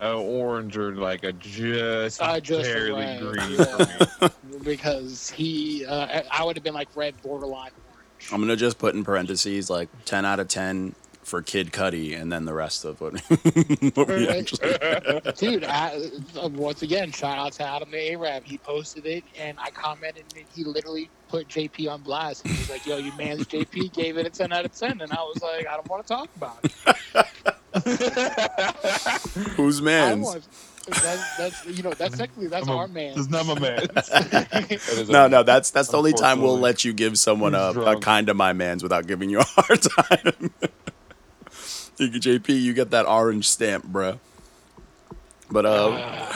an 0.00 0.16
orange 0.16 0.76
or 0.76 0.94
like 0.94 1.24
a 1.24 1.32
just, 1.32 2.20
I 2.20 2.40
just 2.40 2.64
barely 2.64 3.04
red, 3.04 3.20
green 3.20 3.52
yeah. 3.58 4.28
because 4.62 5.30
he, 5.30 5.86
uh, 5.86 6.22
I 6.30 6.44
would 6.44 6.56
have 6.56 6.62
been 6.62 6.74
like 6.74 6.94
red 6.94 7.20
borderline 7.22 7.70
orange. 7.90 8.32
I'm 8.32 8.40
gonna 8.40 8.54
just 8.54 8.78
put 8.78 8.94
in 8.94 9.02
parentheses 9.02 9.70
like 9.70 9.88
10 10.04 10.26
out 10.26 10.40
of 10.40 10.48
10 10.48 10.94
for 11.28 11.42
Kid 11.42 11.72
Cudi, 11.72 12.18
and 12.18 12.32
then 12.32 12.44
the 12.46 12.54
rest 12.54 12.84
of 12.84 13.00
what, 13.00 13.20
what 13.96 14.08
we 14.08 14.28
actually. 14.28 14.70
Dude, 15.36 15.64
I, 15.64 16.10
uh, 16.40 16.48
once 16.48 16.82
again, 16.82 17.12
shout 17.12 17.38
out 17.38 17.52
to 17.54 17.64
Adam 17.64 17.90
the 17.90 18.12
Arab. 18.12 18.44
He 18.44 18.58
posted 18.58 19.06
it, 19.06 19.24
and 19.38 19.58
I 19.60 19.70
commented, 19.70 20.24
and 20.34 20.44
he 20.54 20.64
literally 20.64 21.10
put 21.28 21.48
JP 21.48 21.90
on 21.90 22.02
blast. 22.02 22.46
He 22.46 22.52
was 22.52 22.70
like, 22.70 22.86
"Yo, 22.86 22.96
you 22.96 23.12
man's 23.16 23.46
JP 23.46 23.92
gave 23.92 24.16
it 24.16 24.26
a 24.26 24.30
ten 24.30 24.52
out 24.52 24.64
of 24.64 24.72
10. 24.74 25.00
and 25.02 25.12
I 25.12 25.16
was 25.16 25.40
like, 25.42 25.68
"I 25.68 25.74
don't 25.74 25.88
want 25.88 26.06
to 26.06 26.14
talk 26.14 26.28
about 26.36 26.58
it." 26.64 26.72
Who's 29.56 29.80
I 29.80 30.10
don't 30.10 30.20
man's? 30.20 30.48
That's, 30.88 31.36
that's 31.36 31.66
you 31.66 31.82
know 31.82 31.92
that's 31.92 32.16
technically 32.16 32.48
that's 32.48 32.66
a- 32.66 32.72
our 32.72 32.88
man. 32.88 33.12
It's 33.18 33.28
not 33.28 33.46
my 33.46 33.58
man. 33.58 33.86
No, 35.08 35.26
a- 35.26 35.28
no, 35.28 35.42
that's 35.42 35.70
that's 35.70 35.88
the 35.88 35.98
only 35.98 36.14
time 36.14 36.40
we'll 36.40 36.58
let 36.58 36.84
you 36.84 36.94
give 36.94 37.18
someone 37.18 37.54
a, 37.54 37.70
a 37.72 38.00
kind 38.00 38.28
of 38.30 38.36
my 38.36 38.54
man's 38.54 38.82
without 38.82 39.06
giving 39.06 39.28
you 39.28 39.40
a 39.40 39.44
hard 39.44 39.82
time. 39.82 40.50
JP, 41.98 42.60
you 42.60 42.72
get 42.72 42.90
that 42.90 43.06
orange 43.06 43.48
stamp, 43.48 43.86
bruh. 43.86 44.18
But 45.50 45.66
uh, 45.66 46.32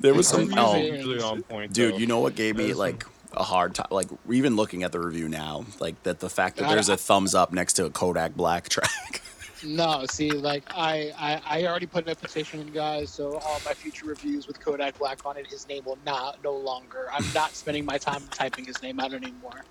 there 0.00 0.14
was 0.14 0.28
some. 0.28 0.52
Oh, 0.56 0.76
on 1.24 1.42
point. 1.42 1.72
dude, 1.72 1.94
though. 1.94 1.98
you 1.98 2.06
know 2.06 2.20
what 2.20 2.34
gave 2.34 2.56
me 2.56 2.74
like 2.74 3.04
a 3.32 3.44
hard 3.44 3.74
time? 3.74 3.86
Like 3.90 4.08
even 4.30 4.56
looking 4.56 4.82
at 4.82 4.92
the 4.92 5.00
review 5.00 5.28
now, 5.28 5.64
like 5.78 6.02
that 6.02 6.20
the 6.20 6.30
fact 6.30 6.56
that 6.56 6.68
there's 6.68 6.88
a 6.88 6.96
thumbs 6.96 7.34
up 7.34 7.52
next 7.52 7.74
to 7.74 7.84
a 7.86 7.90
Kodak 7.90 8.34
Black 8.34 8.68
track. 8.68 9.22
No, 9.62 10.04
see, 10.10 10.30
like 10.30 10.64
I, 10.74 11.12
I, 11.18 11.60
I 11.60 11.66
already 11.66 11.86
put 11.86 12.06
in 12.06 12.12
a 12.12 12.14
petition, 12.14 12.60
in, 12.60 12.72
guys. 12.72 13.10
So 13.10 13.38
all 13.38 13.60
my 13.64 13.74
future 13.74 14.06
reviews 14.06 14.46
with 14.46 14.60
Kodak 14.60 14.98
Black 14.98 15.24
on 15.26 15.36
it, 15.36 15.46
his 15.46 15.68
name 15.68 15.84
will 15.84 15.98
not 16.06 16.42
no 16.42 16.54
longer. 16.54 17.08
I'm 17.12 17.24
not 17.34 17.52
spending 17.52 17.84
my 17.84 17.98
time 17.98 18.22
typing 18.30 18.64
his 18.64 18.82
name 18.82 19.00
out 19.00 19.12
anymore. 19.12 19.64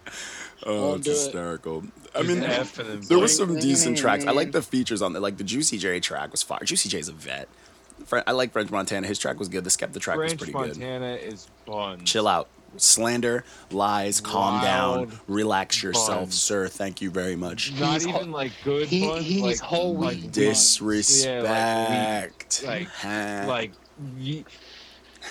Oh, 0.64 0.90
Won't 0.90 0.98
it's 1.00 1.06
do 1.06 1.12
it. 1.12 1.14
hysterical. 1.16 1.84
I 2.16 2.24
mean, 2.24 2.44
F 2.44 2.80
and 2.80 2.90
then 2.90 3.02
there 3.02 3.20
was 3.20 3.36
some 3.36 3.58
decent 3.60 3.98
tracks. 3.98 4.26
I 4.26 4.32
like 4.32 4.52
the 4.52 4.60
mm-hmm. 4.60 4.70
features 4.70 5.02
on 5.02 5.14
there. 5.14 5.22
Like 5.22 5.38
the 5.38 5.44
Juicy 5.44 5.78
J 5.78 6.00
track 6.00 6.32
was 6.32 6.44
fire. 6.44 6.60
Juicy 6.64 6.90
J's 6.90 7.08
a 7.08 7.14
vet. 7.14 7.48
I 8.26 8.32
like 8.32 8.52
French 8.52 8.72
Montana. 8.72 9.08
His 9.08 9.20
track 9.20 9.40
was 9.40 9.50
good. 9.50 9.64
The 9.64 9.70
Skepta 9.70 10.00
track 10.00 10.18
was 10.18 10.34
French 10.34 10.40
pretty 10.40 10.54
good. 10.54 10.80
Montana 10.80 11.16
is 11.16 11.48
fun. 11.66 12.06
Chill 12.06 12.28
out. 12.28 12.48
Slander, 12.78 13.44
lies, 13.72 14.22
calm 14.22 14.62
down, 14.62 15.20
relax 15.28 15.82
yourself, 15.84 16.20
buns. 16.22 16.42
sir. 16.42 16.68
Thank 16.68 17.02
you 17.02 17.10
very 17.12 17.36
much. 17.36 17.74
Not 17.80 17.94
He's 17.96 18.08
even 18.08 18.32
like 18.32 18.52
good 18.64 18.88
he- 18.88 19.08
buns, 19.08 19.26
he's 19.26 19.42
like 19.42 19.60
whole 19.60 19.96
like 19.98 20.16
wheat 20.16 20.22
buns. 20.24 20.36
Disrespect. 20.36 22.64
like 22.66 22.88
Huh? 22.90 23.46
like 23.48 23.72
ye- 24.18 24.46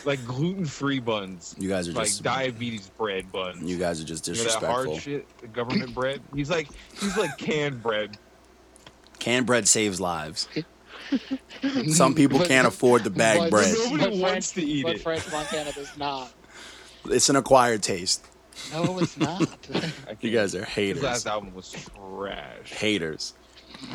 like 0.05 0.24
gluten 0.26 0.66
free 0.66 1.01
buns, 1.01 1.55
you 1.59 1.68
guys 1.68 1.89
are 1.89 1.93
like 1.93 2.07
just 2.07 2.22
diabetes 2.22 2.89
bread 2.91 3.30
buns. 3.32 3.62
you 3.62 3.78
guys 3.78 4.01
are 4.01 4.05
just 4.05 4.28
You 4.28 4.34
know 4.34 4.45
that 4.45 4.62
hard 4.62 4.95
shit, 4.97 5.26
the 5.39 5.47
government 5.49 5.95
bread. 5.95 6.20
He's 6.34 6.51
like 6.51 6.68
he's 7.01 7.16
like 7.16 7.36
canned 7.39 7.82
bread. 7.82 8.18
Canned 9.18 9.47
bread 9.47 9.66
saves 9.66 10.01
lives. 10.01 10.49
Some 11.89 12.14
people 12.14 12.39
But- 12.39 12.49
can't 12.49 12.66
afford 12.66 13.03
the 13.05 13.11
bag 13.11 13.39
but- 13.39 13.51
bread. 13.51 13.74
Nobody 13.78 14.05
but 14.05 14.12
wants 14.12 14.53
French- 14.53 14.66
to 14.66 14.72
eat 14.72 14.82
but 14.84 14.97
it. 14.97 15.03
French 15.03 15.32
Montana 15.32 15.72
does 15.72 15.97
not. 15.97 16.32
It's 17.12 17.28
an 17.28 17.36
acquired 17.36 17.82
taste. 17.82 18.24
No, 18.72 18.98
it's 18.98 19.16
not. 19.16 19.48
You 20.20 20.30
guys 20.32 20.54
are 20.56 20.64
haters. 20.64 20.66
His 20.66 20.74
haters. 20.74 21.02
last 21.04 21.26
album 21.26 21.54
was 21.54 21.70
trash. 21.70 22.72
haters. 22.72 23.34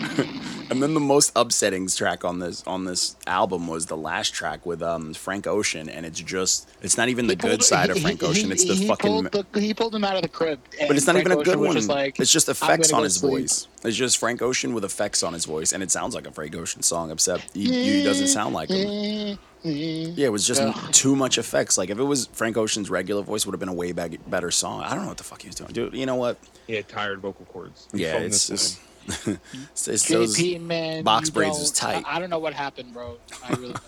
and 0.69 0.81
then 0.81 0.93
the 0.93 0.99
most 1.01 1.31
upsetting 1.35 1.87
track 1.89 2.23
on 2.23 2.39
this 2.39 2.63
on 2.65 2.85
this 2.85 3.17
album 3.27 3.67
was 3.67 3.87
the 3.87 3.97
last 3.97 4.33
track 4.33 4.65
with 4.65 4.81
um 4.81 5.13
Frank 5.13 5.45
Ocean, 5.47 5.89
and 5.89 6.05
it's 6.05 6.21
just 6.21 6.69
it's 6.81 6.95
not 6.95 7.09
even 7.09 7.27
the 7.27 7.35
pulled- 7.35 7.51
good 7.51 7.63
side 7.63 7.89
of 7.89 7.97
he- 7.97 8.01
Frank 8.03 8.21
he- 8.21 8.27
Ocean. 8.27 8.51
It's 8.53 8.63
the 8.63 8.75
he 8.75 8.87
fucking. 8.87 9.27
Pulled 9.27 9.45
the, 9.51 9.59
he 9.59 9.73
pulled 9.73 9.93
him 9.93 10.05
out 10.05 10.15
of 10.15 10.21
the 10.21 10.29
crib. 10.29 10.59
but 10.87 10.95
it's 10.95 11.05
not 11.07 11.17
and 11.17 11.25
even 11.27 11.37
a 11.37 11.43
good 11.43 11.55
Ocean 11.55 11.59
one. 11.65 11.75
Just 11.75 11.89
like, 11.89 12.17
it's 12.19 12.31
just 12.31 12.47
effects 12.47 12.93
on 12.93 13.03
his 13.03 13.15
sleep." 13.15 13.31
voice. 13.41 13.67
It's 13.83 13.97
just 13.97 14.17
Frank 14.19 14.41
Ocean 14.41 14.73
with 14.73 14.85
effects 14.85 15.23
on 15.23 15.33
his 15.33 15.43
voice, 15.43 15.73
and 15.73 15.83
it 15.83 15.91
sounds 15.91 16.15
like 16.15 16.27
a 16.27 16.31
Frank 16.31 16.55
Ocean 16.55 16.81
song, 16.83 17.11
except 17.11 17.53
he, 17.53 17.65
he 17.97 18.03
doesn't 18.05 18.27
sound 18.27 18.53
like 18.55 18.69
him. 18.69 19.37
Mm-hmm. 19.63 20.13
Yeah, 20.19 20.27
it 20.27 20.31
was 20.31 20.45
just 20.45 20.61
Ugh. 20.61 20.91
too 20.91 21.15
much 21.15 21.37
effects. 21.37 21.77
Like 21.77 21.89
if 21.89 21.97
it 21.97 22.03
was 22.03 22.27
Frank 22.33 22.57
Ocean's 22.57 22.89
regular 22.89 23.21
voice, 23.21 23.45
would 23.45 23.53
have 23.53 23.59
been 23.59 23.69
a 23.69 23.73
way 23.73 23.91
bag- 23.93 24.19
better 24.27 24.51
song. 24.51 24.81
I 24.83 24.89
don't 24.93 25.03
know 25.03 25.07
what 25.09 25.17
the 25.17 25.23
fuck 25.23 25.41
he 25.41 25.47
was 25.47 25.55
doing, 25.55 25.71
dude. 25.71 25.93
You 25.93 26.05
know 26.05 26.15
what? 26.15 26.37
He 26.67 26.73
had 26.75 26.87
tired 26.89 27.19
vocal 27.21 27.45
cords. 27.45 27.87
He 27.91 28.03
Yeah, 28.03 28.17
it's 28.17 28.47
just. 28.47 28.79
in. 29.27 29.39
it's, 29.71 29.87
it's 29.87 30.07
those, 30.07 30.37
JP 30.37 30.61
man, 30.61 31.03
box 31.03 31.29
braids 31.29 31.55
don't- 31.57 31.63
is 31.63 31.71
tight. 31.71 32.03
I, 32.07 32.17
I 32.17 32.19
don't 32.19 32.29
know 32.29 32.39
what 32.39 32.53
happened, 32.53 32.93
bro. 32.93 33.17
I 33.43 33.49
really 33.53 33.67
don't. 33.73 33.81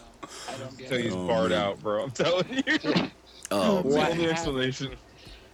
I 0.49 0.57
don't 0.57 0.77
get 0.77 0.89
So 0.89 0.97
he's 0.97 1.13
it. 1.13 1.17
Oh, 1.17 1.27
barred 1.27 1.51
man. 1.51 1.61
out, 1.61 1.81
bro. 1.81 2.03
I'm 2.03 2.11
telling 2.11 2.45
you. 2.49 2.63
oh, 3.51 3.81
That's 3.83 3.93
the 3.95 4.11
only 4.11 4.27
explanation. 4.29 4.91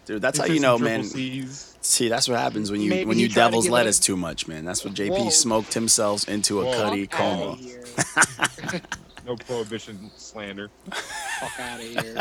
dude, 0.06 0.22
that's 0.22 0.38
He 0.40 0.48
how 0.48 0.54
you 0.54 0.60
know, 0.60 0.78
man. 0.78 1.04
C's. 1.04 1.78
See, 1.82 2.10
that's 2.10 2.28
what 2.28 2.40
happens 2.40 2.70
when 2.72 2.80
you 2.82 2.90
Maybe 2.90 3.06
when 3.06 3.18
you 3.20 3.28
devil's 3.28 3.66
give 3.66 3.74
lettuce 3.74 4.00
it- 4.00 4.04
too 4.04 4.16
much, 4.18 4.48
man. 4.48 4.66
That's 4.66 4.86
what 4.86 4.94
JP 4.94 5.10
Whoa. 5.18 5.30
smoked 5.30 5.74
himself 5.74 6.28
into 6.30 6.62
a 6.62 6.66
Whoa. 6.66 6.74
cuddy 6.76 7.08
coma. 7.08 7.58
here. 9.24 9.32
No 9.32 9.36
prohibition 9.38 10.12
slander. 10.18 10.70
Fuck 10.92 11.60
out 11.60 11.80
of 11.80 11.86
here. 11.86 12.18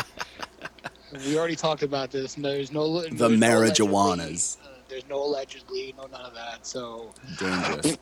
We 1.27 1.39
already 1.39 1.57
talked 1.57 1.83
about 1.83 2.11
this. 2.11 2.37
and 2.37 2.45
There's 2.45 2.73
no 2.73 3.01
The 3.03 3.09
there's 3.11 3.21
no 3.21 3.29
marijuanas. 3.47 3.81
allegedly, 3.81 4.65
uh, 4.65 4.69
there's 4.89 5.09
no 5.09 5.25
allegedly, 5.25 5.95
no 5.99 6.07
none 6.07 6.21
of 6.23 6.35
that. 6.35 6.67
So 6.67 7.13
Dangerous. 7.39 7.99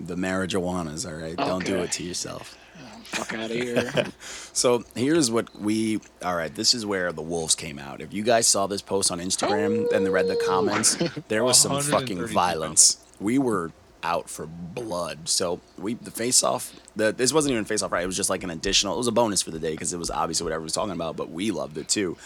the 0.00 0.14
marijuanas, 0.16 1.06
all 1.06 1.16
right. 1.20 1.36
Don't 1.36 1.64
do 1.64 1.78
it 1.80 1.92
to 1.92 2.02
yourself. 2.02 2.56
um, 2.94 3.02
fuck 3.02 3.34
out 3.34 3.50
of 3.50 3.56
here. 3.56 3.92
So 4.52 4.84
here's 4.94 5.30
what 5.30 5.54
we. 5.58 6.00
All 6.24 6.34
right, 6.34 6.54
this 6.54 6.74
is 6.74 6.84
where 6.84 7.12
the 7.12 7.22
wolves 7.22 7.54
came 7.54 7.78
out. 7.78 8.00
If 8.00 8.12
you 8.12 8.22
guys 8.22 8.46
saw 8.48 8.66
this 8.66 8.82
post 8.82 9.10
on 9.10 9.18
Instagram 9.20 9.90
and 9.92 10.06
read 10.08 10.26
the 10.28 10.36
comments, 10.46 10.96
there 11.28 11.44
was 11.44 11.58
some 11.58 11.72
fucking 11.80 12.18
132 12.18 12.34
violence. 12.34 12.98
We 13.20 13.38
were 13.38 13.70
out 14.02 14.28
for 14.30 14.46
blood. 14.46 15.28
So 15.28 15.60
we 15.78 15.94
the 15.94 16.10
face 16.10 16.42
off. 16.42 16.74
The 16.96 17.12
this 17.12 17.32
wasn't 17.32 17.52
even 17.52 17.64
face 17.64 17.82
off, 17.82 17.92
right? 17.92 18.02
It 18.02 18.06
was 18.06 18.16
just 18.16 18.30
like 18.30 18.42
an 18.44 18.50
additional. 18.50 18.94
It 18.94 18.98
was 18.98 19.06
a 19.06 19.12
bonus 19.12 19.42
for 19.42 19.50
the 19.50 19.58
day 19.58 19.72
because 19.72 19.92
it 19.92 19.98
was 19.98 20.10
obviously 20.10 20.44
what 20.44 20.52
everyone 20.52 20.64
was 20.66 20.72
talking 20.72 20.92
about, 20.92 21.16
but 21.16 21.30
we 21.30 21.50
loved 21.50 21.76
it 21.78 21.88
too. 21.88 22.16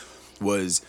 Was 0.41 0.81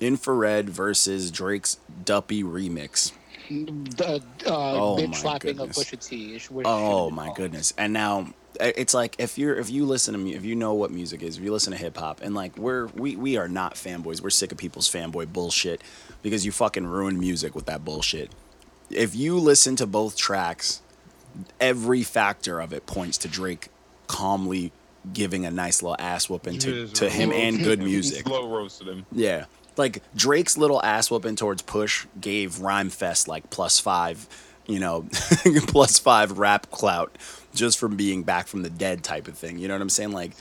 infrared 0.00 0.68
versus 0.70 1.30
Drake's 1.30 1.78
Duppy 2.04 2.42
remix. 2.42 3.12
the 3.50 4.22
uh, 4.46 4.50
Oh, 4.50 4.96
bitch 4.98 5.08
my 5.08 5.16
slapping 5.16 5.56
goodness. 5.56 5.78
of 5.78 5.84
Pusha 5.86 6.08
T. 6.08 6.34
is 6.36 6.50
what 6.50 6.60
it 6.60 6.66
Oh 6.68 7.10
my 7.10 7.26
called. 7.26 7.36
goodness! 7.36 7.74
And 7.76 7.92
now 7.92 8.32
it's 8.60 8.94
like 8.94 9.16
if 9.18 9.38
you're 9.38 9.56
if 9.56 9.70
you 9.70 9.84
listen 9.84 10.12
to 10.12 10.18
me, 10.18 10.34
if 10.34 10.44
you 10.44 10.54
know 10.54 10.74
what 10.74 10.90
music 10.90 11.22
is, 11.22 11.36
if 11.38 11.42
you 11.44 11.52
listen 11.52 11.72
to 11.72 11.78
hip 11.78 11.96
hop, 11.96 12.20
and 12.22 12.34
like 12.34 12.56
we're 12.56 12.86
we 12.88 13.16
we 13.16 13.36
are 13.36 13.48
not 13.48 13.74
fanboys. 13.74 14.20
We're 14.20 14.30
sick 14.30 14.52
of 14.52 14.58
people's 14.58 14.90
fanboy 14.90 15.32
bullshit 15.32 15.82
because 16.22 16.44
you 16.46 16.52
fucking 16.52 16.86
ruined 16.86 17.18
music 17.18 17.54
with 17.54 17.66
that 17.66 17.84
bullshit. 17.84 18.30
If 18.92 19.14
you 19.14 19.38
listen 19.38 19.76
to 19.76 19.86
both 19.86 20.16
tracks, 20.16 20.82
every 21.60 22.02
factor 22.02 22.60
of 22.60 22.72
it 22.72 22.86
points 22.86 23.18
to 23.18 23.28
Drake 23.28 23.68
calmly 24.06 24.72
giving 25.12 25.46
a 25.46 25.50
nice 25.50 25.82
little 25.82 25.96
ass 25.98 26.28
whooping 26.28 26.58
to, 26.60 26.86
to 26.88 27.08
him 27.08 27.32
and 27.32 27.58
good 27.58 27.78
music. 27.82 28.26
Slow 28.26 28.48
roasted 28.54 28.88
him. 28.88 29.06
Yeah. 29.10 29.46
Like 29.76 30.02
Drake's 30.14 30.56
little 30.56 30.82
ass 30.82 31.10
whooping 31.10 31.36
towards 31.36 31.62
Push 31.62 32.06
gave 32.20 32.56
Rhymefest 32.56 33.26
like 33.26 33.50
plus 33.50 33.80
five, 33.80 34.28
you 34.66 34.78
know, 34.78 35.06
plus 35.66 35.98
five 35.98 36.38
rap 36.38 36.70
clout 36.70 37.16
just 37.54 37.78
from 37.78 37.96
being 37.96 38.22
back 38.22 38.46
from 38.46 38.62
the 38.62 38.70
dead 38.70 39.02
type 39.02 39.28
of 39.28 39.36
thing. 39.36 39.58
You 39.58 39.68
know 39.68 39.74
what 39.74 39.82
I'm 39.82 39.88
saying? 39.88 40.12
Like 40.12 40.32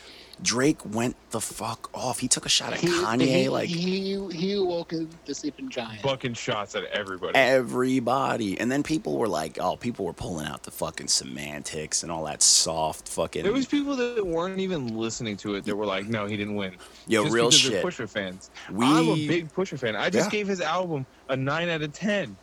Drake 0.43 0.79
went 0.93 1.15
the 1.31 1.39
fuck 1.41 1.89
off. 1.93 2.19
He 2.19 2.27
took 2.27 2.45
a 2.45 2.49
shot 2.49 2.73
at 2.73 2.79
He, 2.79 2.87
Kanye. 2.87 3.21
he, 3.27 3.49
like 3.49 3.69
he 3.69 4.27
he 4.31 4.59
woke 4.59 4.91
up 4.93 5.01
the 5.25 5.35
sleeping 5.35 5.69
giant. 5.69 6.01
Bucking 6.01 6.33
shots 6.33 6.75
at 6.75 6.83
everybody. 6.85 7.33
everybody. 7.35 8.59
And 8.59 8.71
then 8.71 8.83
people 8.83 9.17
were 9.17 9.27
like, 9.27 9.57
oh, 9.59 9.75
people 9.75 10.05
were 10.05 10.13
pulling 10.13 10.47
out 10.47 10.63
the 10.63 10.71
fucking 10.71 11.07
semantics 11.07 12.03
and 12.03 12.11
all 12.11 12.25
that 12.25 12.41
soft 12.41 13.07
fucking. 13.09 13.43
There 13.43 13.53
was 13.53 13.65
people 13.65 13.95
that 13.95 14.25
weren't 14.25 14.59
even 14.59 14.97
listening 14.97 15.37
to 15.37 15.55
it 15.55 15.65
that 15.65 15.75
were 15.75 15.85
like, 15.85 16.07
"No, 16.07 16.25
he 16.25 16.37
didn't 16.37 16.55
win." 16.55 16.75
Yo, 17.07 17.23
Just 17.23 17.33
real 17.33 17.45
because 17.45 17.59
shit. 17.59 17.71
They're 17.73 17.83
Pusha 17.83 18.09
fans. 18.09 18.49
We- 18.71 18.85
I'm 18.85 19.09
a 19.09 19.27
big 19.27 19.53
Pusha 19.53 19.77
fan. 19.79 19.95
I 19.95 20.09
just 20.09 20.27
Yeah. 20.27 20.31
gave 20.39 20.47
his 20.47 20.61
album 20.61 21.05
a 21.29 21.35
nine 21.35 21.69
out 21.69 21.81
of 21.81 21.93
ten. 21.93 22.35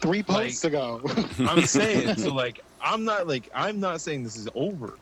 Three 0.00 0.22
posts 0.22 0.64
Like- 0.64 0.72
ago. 0.72 1.00
I'm 1.40 1.62
saying 1.66 2.16
so. 2.18 2.32
Like, 2.34 2.60
I'm 2.80 3.04
not 3.04 3.26
like 3.26 3.48
I'm 3.54 3.80
not 3.80 4.00
saying 4.00 4.22
this 4.22 4.36
is 4.36 4.48
over, 4.54 4.98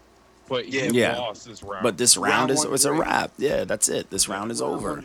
but 0.49 0.65
he 0.67 0.87
Yeah. 0.89 1.17
lost 1.19 1.47
this 1.47 1.63
round. 1.63 1.83
But 1.83 1.97
this 1.99 2.17
round, 2.17 2.33
Round 2.33 2.51
is 2.51 2.65
one 2.65 2.75
it's 2.75 2.85
a 2.85 2.93
wrap. 2.93 3.33
Yeah, 3.39 3.65
that's 3.65 3.89
it. 3.89 4.11
This 4.11 4.29
round 4.29 4.51
is 4.51 4.61
over. 4.61 5.03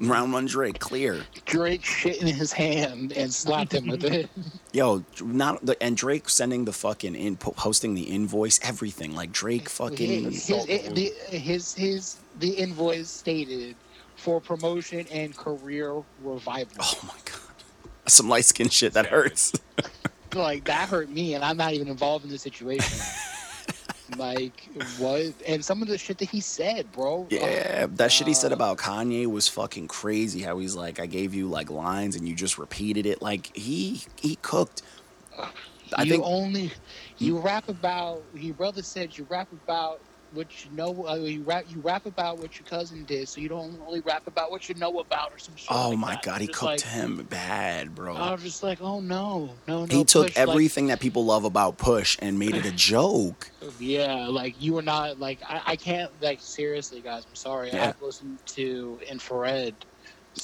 Round 0.00 0.32
one 0.32 0.46
Drake, 0.46 0.78
clear. 0.78 1.24
Drake 1.44 1.84
shit 1.84 2.20
in 2.20 2.26
his 2.26 2.52
hand 2.52 3.12
and 3.12 3.32
slapped 3.32 3.72
him 3.74 3.86
with 3.86 4.04
it. 4.04 4.28
Yo, 4.72 5.04
not 5.22 5.64
the 5.64 5.80
and 5.82 5.96
Drake 5.96 6.28
sending 6.28 6.64
the 6.64 6.72
fucking 6.72 7.14
in 7.14 7.36
po- 7.36 7.52
posting 7.52 7.94
the 7.94 8.02
invoice, 8.02 8.58
everything 8.62 9.14
like 9.14 9.32
Drake 9.32 9.68
fucking. 9.68 10.24
his, 10.24 10.46
his, 10.46 10.66
the, 10.66 11.12
his 11.30 11.74
his 11.74 12.16
the 12.40 12.50
invoice 12.50 13.08
stated 13.10 13.74
for 14.16 14.40
promotion 14.40 15.06
and 15.12 15.36
career 15.36 16.02
revival. 16.22 16.72
Oh 16.80 16.98
my 17.04 17.14
god, 17.24 17.40
some 18.08 18.28
light 18.28 18.44
skin 18.44 18.68
shit 18.68 18.92
that 18.94 19.06
hurts. 19.06 19.52
Like 20.34 20.64
that 20.64 20.90
hurt 20.90 21.08
me, 21.08 21.32
and 21.32 21.42
I'm 21.42 21.56
not 21.56 21.72
even 21.72 21.88
involved 21.88 22.22
in 22.26 22.30
the 22.30 22.36
situation. 22.36 22.98
Like 24.16 24.68
what? 24.98 25.34
And 25.46 25.64
some 25.64 25.82
of 25.82 25.88
the 25.88 25.98
shit 25.98 26.18
that 26.18 26.30
he 26.30 26.40
said, 26.40 26.90
bro. 26.92 27.26
Yeah, 27.30 27.86
Oh, 27.90 27.94
that 27.96 28.12
shit 28.12 28.26
he 28.26 28.34
said 28.34 28.52
about 28.52 28.78
Kanye 28.78 29.26
was 29.26 29.48
fucking 29.48 29.88
crazy. 29.88 30.42
How 30.42 30.58
he's 30.58 30.74
like, 30.74 31.00
I 31.00 31.06
gave 31.06 31.34
you 31.34 31.48
like 31.48 31.70
lines 31.70 32.16
and 32.16 32.26
you 32.26 32.34
just 32.34 32.58
repeated 32.58 33.06
it. 33.06 33.20
Like 33.22 33.54
he 33.56 34.02
he 34.20 34.36
cooked. 34.36 34.82
I 35.94 36.02
you 36.04 36.10
think 36.10 36.24
only 36.24 36.72
you 37.18 37.38
rap 37.38 37.68
about. 37.68 38.24
He 38.34 38.52
brother 38.52 38.82
said 38.82 39.16
you 39.16 39.26
rap 39.30 39.48
about 39.52 40.02
what 40.32 40.46
you 40.64 40.70
know. 40.76 41.06
Uh, 41.08 41.14
you 41.16 41.42
rap 41.42 41.64
you 41.68 41.80
rap 41.80 42.06
about 42.06 42.38
what 42.38 42.58
your 42.58 42.66
cousin 42.66 43.04
did, 43.04 43.28
so 43.28 43.40
you 43.40 43.48
don't 43.48 43.78
only 43.86 44.00
rap 44.00 44.26
about 44.26 44.50
what 44.50 44.68
you 44.68 44.74
know 44.76 45.00
about 45.00 45.32
or 45.32 45.38
some 45.38 45.54
shit. 45.56 45.68
Oh 45.70 45.90
like 45.90 45.98
my 45.98 46.10
that. 46.14 46.22
god, 46.22 46.40
he 46.40 46.46
cooked 46.46 46.62
like- 46.62 46.80
him 46.82 47.26
bad, 47.30 47.94
bro. 47.94 48.14
I 48.14 48.32
was 48.32 48.42
just 48.42 48.62
like, 48.62 48.80
oh 48.80 49.00
no, 49.00 49.50
no, 49.66 49.84
no. 49.84 49.96
he 49.96 50.04
took 50.04 50.26
Push, 50.28 50.36
like- 50.36 50.48
everything 50.48 50.86
that 50.88 51.00
people 51.00 51.24
love 51.24 51.44
about 51.44 51.78
Push 51.78 52.16
and 52.20 52.38
made 52.38 52.54
it 52.54 52.64
a 52.66 52.72
joke. 52.76 53.50
Yeah, 53.78 54.26
like 54.28 54.60
you 54.60 54.74
were 54.74 54.82
not 54.82 55.18
like 55.18 55.38
I, 55.48 55.62
I 55.66 55.76
can't 55.76 56.10
like 56.22 56.40
seriously, 56.40 57.00
guys. 57.00 57.24
I'm 57.28 57.34
sorry. 57.34 57.70
Yeah. 57.72 57.88
I've 57.88 58.02
listened 58.02 58.38
to 58.46 58.98
Infrared 59.08 59.74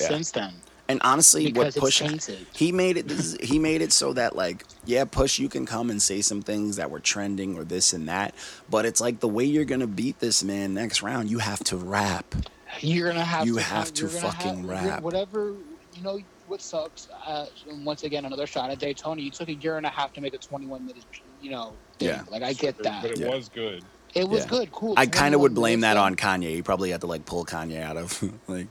Yeah. 0.01 0.09
since 0.09 0.31
then. 0.31 0.53
And 0.89 1.01
honestly, 1.03 1.47
what 1.47 1.55
Because 1.75 1.77
it's 1.77 1.81
Push 2.01 2.39
he 2.55 2.71
made 2.73 2.99
it. 2.99 3.11
He 3.43 3.59
made 3.59 3.81
it 3.81 3.91
so 3.93 4.13
that 4.13 4.37
like, 4.37 4.65
yeah, 4.85 5.05
Push, 5.05 5.39
you 5.39 5.49
can 5.49 5.65
come 5.65 5.89
and 5.89 6.01
say 6.01 6.21
some 6.21 6.43
things 6.43 6.77
that 6.77 6.91
were 6.91 7.01
trending 7.01 7.57
or 7.57 7.65
this 7.65 7.93
and 7.95 8.09
that, 8.09 8.35
but 8.69 8.85
it's 8.85 9.01
like 9.01 9.21
the 9.21 9.29
way 9.29 9.45
you're 9.45 9.65
gonna 9.65 9.87
beat 9.87 10.19
this 10.21 10.45
man 10.45 10.75
next 10.75 11.03
round, 11.03 11.31
you 11.31 11.39
have 11.39 11.65
to 11.65 11.77
rap. 11.79 12.35
You're 12.81 13.09
gonna 13.09 13.25
have 13.25 13.47
You 13.47 13.55
to 13.57 13.63
have 13.63 13.95
to 13.95 14.09
fucking 14.09 14.57
have- 14.59 14.65
rap. 14.69 15.03
Whatever 15.03 15.55
you 15.95 16.03
know. 16.03 16.19
What 16.47 16.61
sucks? 16.61 17.09
Uh, 17.25 17.47
once 17.85 18.03
again, 18.03 18.27
another 18.27 18.47
shot 18.47 18.69
at 18.69 18.79
Daytona. 18.79 19.23
You 19.23 19.31
took 19.31 19.49
a 19.49 19.55
year 19.55 19.79
and 19.79 19.87
a 19.87 19.89
half 19.89 20.13
to 20.13 20.21
make 20.21 20.35
a 20.35 20.39
21 20.39 20.85
minute. 20.85 21.03
You 21.41 21.51
know. 21.51 21.73
Thing. 21.99 22.09
Yeah. 22.09 22.23
Like 22.31 22.43
I 22.43 22.53
get 22.53 22.77
that. 22.83 23.01
But 23.01 23.13
it 23.13 23.21
Yeah. 23.21 23.31
was 23.31 23.49
good. 23.49 23.83
It 24.15 24.29
was 24.29 24.45
Yeah. 24.45 24.51
good. 24.51 24.73
Cool. 24.73 24.95
I 24.97 25.07
kind 25.07 25.35
of 25.35 25.41
would 25.41 25.55
blame 25.55 25.81
that 25.81 25.97
on 25.97 26.15
Kanye. 26.15 26.55
He 26.55 26.63
probably 26.63 26.91
had 26.91 27.01
to 27.01 27.07
like 27.09 27.25
pull 27.27 27.45
Kanye 27.45 27.83
out 27.83 27.97
of 27.97 28.23
like. 28.49 28.69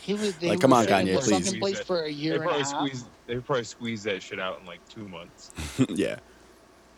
He 0.00 0.12
was. 0.14 0.34
They 0.40 0.48
Like, 0.50 0.60
come 0.60 0.70
were 0.72 0.78
on, 0.78 0.84
sitting 0.84 1.06
Kanye, 1.06 1.10
in 1.14 1.18
please. 1.20 1.44
Fucking 1.46 1.60
place 1.60 1.80
for 1.80 2.02
a 2.02 2.10
year 2.10 2.34
and 2.34 2.42
a 2.42 2.46
probably 2.46 2.62
half. 2.64 2.70
squeezed. 2.76 3.06
They 3.26 3.36
probably 3.36 3.64
squeezed 3.64 4.04
that 4.04 4.22
shit 4.22 4.38
out 4.40 4.60
in 4.60 4.66
like 4.66 4.86
two 4.88 5.08
months. 5.08 5.50
yeah, 5.88 6.16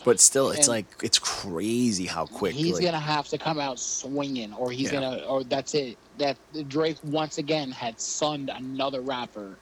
but 0.04 0.18
still, 0.20 0.50
it's 0.50 0.60
And- 0.60 0.68
like 0.68 0.86
it's 1.02 1.18
crazy 1.18 2.06
how 2.06 2.26
quick. 2.26 2.54
He's 2.54 2.74
like, 2.74 2.82
gonna 2.84 2.98
have 2.98 3.28
to 3.28 3.38
come 3.38 3.60
out 3.60 3.78
swinging, 3.78 4.52
or 4.54 4.70
he's 4.72 4.90
Yeah. 4.92 5.00
gonna, 5.00 5.16
or 5.26 5.44
that's 5.44 5.74
it. 5.74 5.96
That 6.18 6.36
Drake 6.68 6.96
once 7.04 7.38
again 7.38 7.70
had 7.70 8.00
sunned 8.00 8.50
another 8.54 9.00
rapper. 9.00 9.56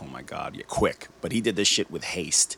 Oh 0.00 0.06
my 0.10 0.22
god, 0.22 0.56
yeah, 0.56 0.64
quick. 0.66 1.08
But 1.20 1.32
he 1.32 1.40
did 1.40 1.56
this 1.56 1.68
shit 1.68 1.90
with 1.90 2.04
haste. 2.04 2.56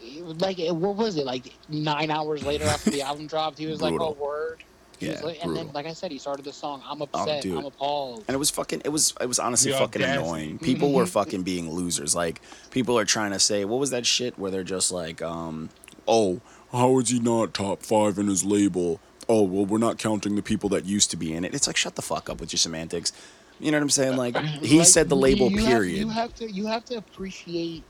It 0.00 0.24
was 0.24 0.40
Like, 0.40 0.58
what 0.58 0.96
was 0.96 1.16
it? 1.16 1.26
Like 1.26 1.52
nine 1.68 2.10
hours 2.10 2.44
later 2.44 2.64
after 2.64 2.90
the 2.90 3.02
album 3.08 3.26
dropped, 3.26 3.58
he 3.58 3.66
was 3.66 3.80
like, 3.80 3.90
Brutal. 3.90 4.16
"Oh, 4.20 4.24
word." 4.24 4.62
He 4.98 5.08
Yeah, 5.08 5.20
like, 5.22 5.44
and 5.44 5.54
then, 5.54 5.70
like 5.74 5.84
I 5.84 5.92
said, 5.92 6.10
he 6.10 6.18
started 6.18 6.44
the 6.46 6.52
song. 6.54 6.82
I'm 6.88 7.02
upset. 7.02 7.42
dude. 7.42 7.58
I'm 7.58 7.66
appalled. 7.66 8.24
And 8.28 8.34
it 8.34 8.38
was 8.38 8.48
fucking. 8.50 8.80
It 8.84 8.88
was. 8.88 9.12
It 9.20 9.26
was 9.26 9.38
honestly 9.38 9.72
The 9.72 9.78
fucking 9.78 10.02
audacity. 10.02 10.24
annoying. 10.24 10.58
People 10.70 10.92
were 10.92 11.04
fucking 11.06 11.42
being 11.42 11.70
losers. 11.70 12.14
Like 12.14 12.40
people 12.70 12.98
are 12.98 13.04
trying 13.04 13.32
to 13.32 13.38
say, 13.38 13.64
what 13.66 13.78
was 13.78 13.90
that 13.90 14.06
shit 14.06 14.38
where 14.38 14.50
they're 14.50 14.64
just 14.64 14.90
like, 14.90 15.20
um, 15.20 15.68
oh, 16.08 16.40
how 16.72 16.98
is 16.98 17.10
he 17.10 17.18
not 17.20 17.52
top 17.52 17.82
five 17.82 18.16
in 18.18 18.28
his 18.28 18.42
label? 18.44 18.98
Oh, 19.28 19.42
well, 19.42 19.66
we're 19.66 19.76
not 19.78 19.98
counting 19.98 20.34
the 20.36 20.42
people 20.42 20.68
that 20.70 20.84
used 20.86 21.10
to 21.10 21.16
be 21.16 21.34
in 21.34 21.44
it. 21.44 21.54
It's 21.54 21.66
like, 21.66 21.76
shut 21.76 21.96
the 21.96 22.02
fuck 22.02 22.30
up 22.30 22.40
with 22.40 22.52
your 22.52 22.58
semantics. 22.58 23.12
You 23.60 23.70
know 23.72 23.78
what 23.78 23.82
I'm 23.82 23.90
saying? 23.90 24.16
Like 24.16 24.36
he 24.38 24.78
Like, 24.78 24.86
said 24.88 25.08
the 25.08 25.16
label. 25.16 25.50
you 25.50 25.58
have- 25.58 25.66
period. 25.68 25.98
you 25.98 26.08
have 26.10 26.34
to, 26.36 26.50
you 26.50 26.66
have 26.68 26.84
to 26.86 26.96
appreciate 26.96 27.82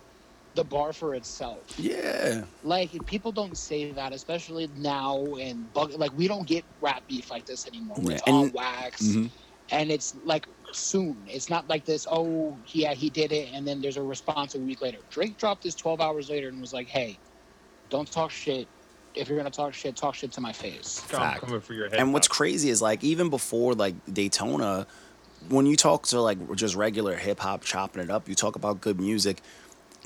the 0.56 0.64
bar 0.64 0.92
for 0.92 1.14
itself. 1.14 1.60
yeah. 1.78 2.42
Like 2.64 2.90
people 3.06 3.30
don't 3.30 3.56
say 3.56 3.92
that, 3.92 4.12
especially 4.12 4.68
now 4.76 5.24
and 5.36 5.72
bug, 5.72 5.92
like 5.94 6.10
we 6.16 6.26
don't 6.26 6.46
get 6.46 6.64
rap 6.80 7.02
beef 7.06 7.30
like 7.30 7.46
this 7.46 7.66
anymore. 7.68 7.96
where 8.00 8.12
Yeah, 8.12 8.18
It's 8.18 8.28
on 8.28 8.44
and- 8.46 8.54
wax, 8.54 9.02
Mhm. 9.02 9.30
and 9.70 9.90
it's 9.92 10.14
like 10.24 10.46
soon. 10.72 11.16
It's 11.28 11.48
not 11.48 11.68
like 11.68 11.84
this. 11.84 12.06
Oh, 12.10 12.56
yeah, 12.68 12.92
he 12.94 13.08
did 13.10 13.30
it, 13.32 13.50
and 13.54 13.66
then 13.66 13.80
there's 13.80 13.96
a 13.96 14.02
response 14.02 14.54
a 14.56 14.58
week 14.58 14.80
later. 14.82 14.98
Drake 15.10 15.38
dropped 15.38 15.62
this 15.62 15.74
12 15.74 16.00
hours 16.00 16.28
later 16.28 16.48
and 16.48 16.60
was 16.60 16.72
like, 16.72 16.88
"Hey, 16.88 17.18
don't 17.88 18.10
talk 18.10 18.30
shit. 18.30 18.66
If 19.14 19.28
you're 19.28 19.38
gonna 19.38 19.50
talk 19.50 19.72
shit, 19.72 19.94
talk 19.96 20.14
shit 20.14 20.32
to 20.32 20.40
my 20.40 20.52
face." 20.52 21.00
I'm 21.14 21.38
coming 21.38 21.60
for 21.60 21.72
your 21.74 21.88
head. 21.88 21.98
And 22.00 22.12
what's 22.12 22.28
crazy 22.28 22.68
is 22.70 22.82
like 22.82 23.04
even 23.04 23.30
before 23.30 23.74
like 23.74 23.94
Daytona, 24.12 24.86
when 25.48 25.64
you 25.66 25.76
talk 25.76 26.06
to 26.08 26.20
like 26.20 26.38
just 26.56 26.74
regular 26.74 27.14
hip 27.16 27.40
hop 27.40 27.62
chopping 27.62 28.02
it 28.02 28.10
up, 28.10 28.28
you 28.28 28.34
talk 28.34 28.56
about 28.56 28.80
good 28.80 28.98
music. 29.00 29.40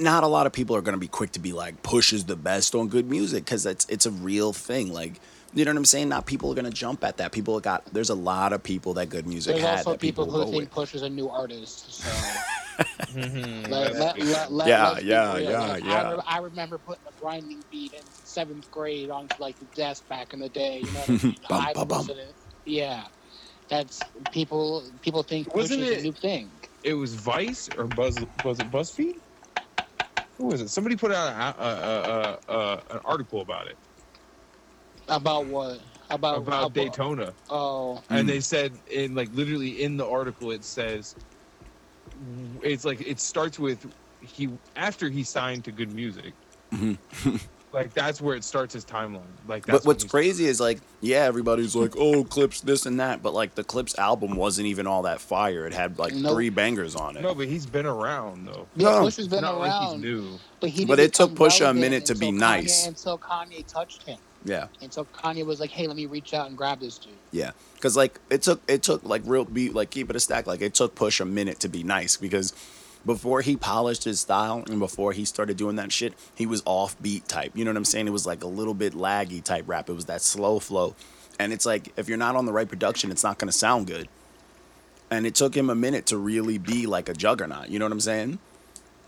Not 0.00 0.24
a 0.24 0.28
lot 0.28 0.46
of 0.46 0.52
people 0.52 0.74
are 0.76 0.82
gonna 0.82 0.98
be 0.98 1.08
quick 1.08 1.32
to 1.32 1.40
be 1.40 1.52
like 1.52 1.82
Push 1.84 2.12
is 2.14 2.24
the 2.26 2.36
best 2.36 2.74
on 2.74 2.88
good 2.88 3.10
music 3.10 3.44
because 3.44 3.66
it's 3.66 3.86
it's 3.88 4.06
a 4.06 4.10
real 4.10 4.52
thing. 4.52 4.92
Like 4.92 5.20
you 5.54 5.64
know 5.64 5.72
what 5.72 5.78
I'm 5.78 5.84
saying? 5.84 6.08
Not 6.08 6.26
people 6.26 6.50
are 6.52 6.56
gonna 6.56 6.70
jump 6.70 7.04
at 7.04 7.18
that. 7.18 7.32
People 7.32 7.60
got 7.60 7.84
there's 7.92 8.10
a 8.10 8.16
lot 8.16 8.52
of 8.54 8.62
people 8.62 8.94
that 8.94 9.10
good 9.10 9.26
music 9.26 9.54
There's 9.54 9.64
had 9.66 9.78
also 9.78 9.96
people, 9.98 10.26
people, 10.26 10.46
who 10.46 10.50
think 10.50 10.62
with. 10.64 10.70
Push 10.70 10.94
is 10.94 11.02
a 11.02 11.10
new 11.10 11.28
artist. 11.30 12.02
So 12.02 12.10
Mhm. 13.12 13.68
let, 13.68 13.94
let, 13.94 14.18
let, 14.18 14.52
let, 14.52 14.68
Yeah, 14.68 14.88
let's 14.90 15.02
yeah, 15.04 15.36
real. 15.36 15.50
yeah, 15.50 15.60
Like, 15.66 15.84
yeah. 15.84 16.02
I, 16.02 16.12
re- 16.14 16.22
I 16.26 16.38
remember 16.38 16.78
putting 16.78 17.04
a 17.08 17.12
grinding 17.20 17.64
beat 17.70 17.92
in 17.92 18.04
seventh 18.24 18.70
grade 18.70 19.10
on 19.10 19.28
like 19.38 19.58
the 19.58 19.66
desk 19.66 20.08
back 20.08 20.32
in 20.32 20.40
the 20.40 20.48
day. 20.48 20.80
You 20.80 20.92
know, 20.92 21.04
I 21.06 21.10
mean? 21.10 21.36
Bum, 21.48 21.66
I 21.66 21.84
bum. 21.84 22.08
yeah, 22.64 23.04
that's 23.68 24.00
people. 24.32 24.84
People 25.02 25.22
think 25.24 25.50
Push 25.50 25.70
Wasn't 25.70 25.82
is 25.82 25.90
a 25.90 26.02
new 26.02 26.12
thing. 26.12 26.52
It 26.82 26.94
was 26.94 27.14
Vice 27.14 27.68
or 27.76 27.86
Buzz? 27.86 28.16
Was 28.44 28.60
it 28.60 28.70
BuzzFeed? 28.70 29.16
Who 30.40 30.46
was 30.46 30.62
it? 30.62 30.70
Somebody 30.70 30.96
put 30.96 31.12
out 31.12 31.28
a, 31.58 31.62
a, 31.62 31.68
a, 31.68 32.38
a, 32.48 32.58
a, 32.58 32.82
an 32.94 33.00
article 33.04 33.42
about 33.42 33.66
it 33.66 33.76
About 35.06 35.44
what? 35.44 35.80
About 36.08 36.38
about 36.38 36.72
Daytona, 36.72 37.34
Oh, 37.50 38.02
and 38.08 38.26
they 38.26 38.40
said 38.40 38.72
in 38.90 39.14
like 39.14 39.28
literally 39.34 39.82
in 39.82 39.98
the 39.98 40.08
article 40.08 40.50
it 40.50 40.64
says 40.64 41.14
it's 42.62 42.84
like 42.84 43.00
it 43.06 43.20
starts 43.20 43.58
with 43.58 43.86
he 44.20 44.48
after 44.76 45.10
he 45.10 45.22
signed 45.22 45.64
to 45.66 45.72
Good 45.72 45.94
Music. 45.94 46.32
Mhm. 46.72 46.98
like 47.72 47.94
that's 47.94 48.20
where 48.20 48.34
it 48.36 48.44
starts 48.44 48.74
his 48.74 48.84
timeline. 48.84 49.20
Like 49.46 49.64
that's 49.66 49.80
But 49.84 49.86
what's 49.86 50.04
when 50.04 50.06
he's- 50.06 50.10
crazy 50.10 50.46
is 50.46 50.60
like, 50.60 50.80
yeah, 51.00 51.20
everybody's 51.24 51.74
like, 51.76 51.94
oh, 51.96 52.24
Clipse 52.24 52.60
this 52.62 52.84
and 52.86 52.98
that, 53.00 53.22
but 53.22 53.32
like 53.34 53.54
the 53.54 53.64
Clipse 53.64 53.96
album 53.98 54.34
wasn't 54.36 54.66
even 54.66 54.86
all 54.86 55.02
that 55.02 55.20
fire. 55.20 55.66
It 55.66 55.72
had 55.72 55.98
like 55.98 56.12
Nope. 56.14 56.34
three 56.34 56.50
bangers 56.50 56.96
on 56.96 57.16
it. 57.16 57.22
No, 57.22 57.34
but 57.34 57.46
he's 57.48 57.66
been 57.66 57.86
around 57.86 58.46
though. 58.46 58.66
yeah, 58.76 58.90
No, 58.90 59.00
Push 59.02 59.16
has 59.16 59.28
been 59.28 59.42
Not 59.42 59.58
like 59.58 59.90
he's 59.92 60.00
new. 60.00 60.38
but 60.60 60.70
he. 60.70 60.84
But 60.84 60.98
it 60.98 61.14
took 61.14 61.30
become 61.32 61.48
Pusha 61.48 61.70
a 61.70 61.74
minute 61.74 62.06
to 62.06 62.14
be 62.14 62.30
nice. 62.32 62.84
Kanye, 62.84 62.88
until 62.88 63.18
Kanye 63.18 63.66
touched 63.66 64.02
him. 64.04 64.18
Yeah. 64.44 64.68
Until 64.80 65.04
Kanye 65.04 65.44
was 65.44 65.60
like, 65.60 65.68
"Hey, 65.70 65.86
let 65.86 65.96
me 65.96 66.06
reach 66.06 66.32
out 66.32 66.48
and 66.48 66.56
grab 66.56 66.80
this 66.80 66.96
dude." 66.96 67.12
Yeah, 67.30 67.50
because 67.74 67.94
like 67.94 68.18
it 68.30 68.40
took 68.40 68.62
it 68.68 68.82
took 68.82 69.04
like 69.04 69.20
real 69.26 69.44
be 69.44 69.68
like 69.68 69.90
keep 69.90 70.08
it 70.08 70.16
a 70.16 70.20
stack. 70.20 70.46
Like 70.46 70.62
it 70.62 70.72
took 70.74 70.94
Push 70.94 71.20
a 71.20 71.26
minute 71.26 71.60
to 71.60 71.68
be 71.68 71.82
nice 71.82 72.16
because 72.16 72.54
before 73.04 73.40
he 73.40 73.56
polished 73.56 74.04
his 74.04 74.20
style 74.20 74.62
and 74.68 74.78
before 74.78 75.12
he 75.12 75.24
started 75.24 75.56
doing 75.56 75.76
that 75.76 75.90
shit, 75.92 76.12
he 76.34 76.46
was 76.46 76.62
offbeat 76.62 77.26
type. 77.26 77.52
You 77.54 77.64
know 77.64 77.70
what 77.70 77.76
I'm 77.78 77.84
saying? 77.84 78.06
It 78.06 78.10
was 78.12 78.26
like 78.26 78.44
a 78.44 78.46
little 78.48 78.74
bit 78.74 78.92
laggy 78.94 79.42
type 79.42 79.64
rap. 79.66 79.88
It 79.88 79.94
was 79.94 80.04
that 80.06 80.20
slow 80.22 80.58
flow, 80.58 80.94
and 81.38 81.52
it's 81.52 81.64
like 81.66 81.92
if 81.96 82.08
you're 82.08 82.18
not 82.18 82.36
on 82.36 82.46
the 82.46 82.52
right 82.52 82.68
production, 82.68 83.10
it's 83.10 83.24
not 83.24 83.38
gonna 83.38 83.52
sound 83.52 83.86
good. 83.86 84.08
And 85.10 85.26
it 85.26 85.34
took 85.34 85.56
him 85.56 85.70
a 85.70 85.74
minute 85.74 86.06
to 86.06 86.16
really 86.16 86.58
be 86.58 86.86
like 86.86 87.08
a 87.08 87.14
juggernaut. 87.14 87.68
You 87.68 87.78
know 87.78 87.84
what 87.86 87.92
I'm 87.92 88.00
saying? 88.00 88.38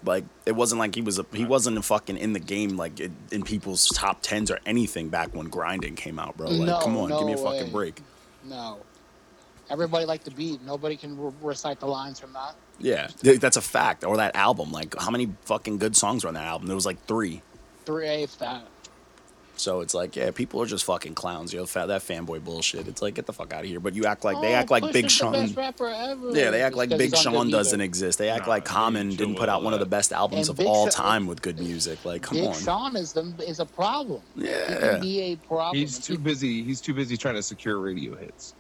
Like 0.05 0.25
it 0.47 0.53
wasn't 0.53 0.81
like 0.81 0.95
he 0.97 1.01
was 1.03 1.19
a 1.19 1.27
he 1.33 1.45
wasn't 1.45 1.85
fucking 1.85 2.17
in 2.17 2.33
the 2.33 2.41
game 2.41 2.77
like 2.77 2.99
in, 2.99 3.15
in 3.31 3.43
people's 3.45 3.87
top 3.89 4.21
tens 4.23 4.51
or 4.51 4.59
anything 4.67 5.11
back 5.11 5.33
when 5.35 5.49
grinding 5.49 5.95
came 5.95 6.19
out, 6.19 6.37
bro. 6.37 6.49
Like 6.49 6.67
No, 6.67 6.81
come 6.81 6.97
on, 6.97 7.11
give 7.11 7.25
me 7.27 7.35
a 7.35 7.37
fucking 7.37 7.67
way. 7.67 7.71
break. 7.71 8.01
No, 8.45 8.79
everybody 9.71 10.05
liked 10.05 10.25
the 10.25 10.33
beat. 10.33 10.61
Nobody 10.63 10.97
can 10.97 11.17
re- 11.17 11.33
recite 11.41 11.79
the 11.79 11.87
lines 11.87 12.19
from 12.19 12.33
that. 12.33 12.57
Yeah, 12.83 13.09
that's 13.23 13.57
a 13.57 13.63
fact. 13.63 14.05
Or 14.05 14.17
that 14.19 14.37
album, 14.37 14.73
like 14.73 14.95
how 15.01 15.11
many 15.11 15.33
fucking 15.47 15.79
good 15.79 15.97
songs 15.97 16.25
were 16.25 16.29
on 16.29 16.35
that 16.35 16.45
album? 16.47 16.67
There 16.67 16.75
was 16.77 16.85
like 16.87 17.03
three. 17.07 17.41
Three 17.87 18.07
eighths 18.09 18.37
that. 18.37 18.67
So 19.55 19.81
it's 19.83 19.93
like, 19.95 20.17
yeah, 20.17 20.31
people 20.33 20.61
are 20.63 20.67
just 20.67 20.85
fucking 20.87 21.15
clowns. 21.15 21.53
Yo, 21.53 21.67
fa- 21.67 21.85
that 21.87 22.01
fanboy 22.01 22.43
bullshit. 22.43 22.89
It's 22.89 23.03
like, 23.03 23.15
get 23.15 23.27
the 23.27 23.33
fuck 23.35 23.53
out 23.53 23.61
of 23.63 23.67
here. 23.71 23.79
But 23.81 23.95
you 23.95 24.07
act 24.07 24.25
like 24.25 24.41
they 24.41 24.55
Oh, 24.55 24.57
act 24.57 24.71
like 24.71 24.83
Big 24.93 25.05
is 25.05 25.13
the 25.13 25.25
Sean. 25.25 25.33
best 25.33 25.57
rapper 25.57 25.89
ever. 25.89 26.31
Yeah, 26.37 26.51
they 26.51 26.63
act 26.63 26.75
like 26.75 26.89
Big 26.89 27.15
Sean 27.15 27.51
doesn't 27.51 27.79
Music. 27.79 27.81
exist. 27.89 28.19
They 28.19 28.31
act 28.31 28.47
Nah, 28.47 28.53
like 28.55 28.65
dude, 28.65 28.73
Common 28.73 29.09
chill 29.11 29.19
didn't 29.19 29.37
put 29.39 29.49
out 29.51 29.61
with 29.61 29.67
one 29.67 29.75
of 29.75 29.81
the 29.81 29.87
best 29.87 30.13
albums 30.13 30.49
And 30.49 30.55
of 30.55 30.57
Big 30.59 30.67
all 30.67 30.87
Sean- 30.91 31.05
time 31.05 31.27
with 31.27 31.43
good 31.43 31.61
music. 31.61 32.03
Like, 32.05 32.23
come 32.23 32.39
Big 32.39 32.49
on. 32.49 32.55
Sean 32.55 32.97
is 32.97 33.13
the 33.13 33.33
is 33.47 33.61
a 33.61 33.67
problem. 33.67 34.23
He 34.37 34.47
Yeah. 34.47 34.79
can 34.79 35.01
be 35.03 35.21
a 35.21 35.37
problem. 35.37 35.77
He's 35.77 35.99
too 35.99 36.19
busy. 36.19 36.65
He's 36.65 36.81
too 36.81 36.95
busy 36.95 37.17
trying 37.17 37.35
to 37.37 37.43
secure 37.43 37.79
radio 37.79 38.17
hits. 38.17 38.55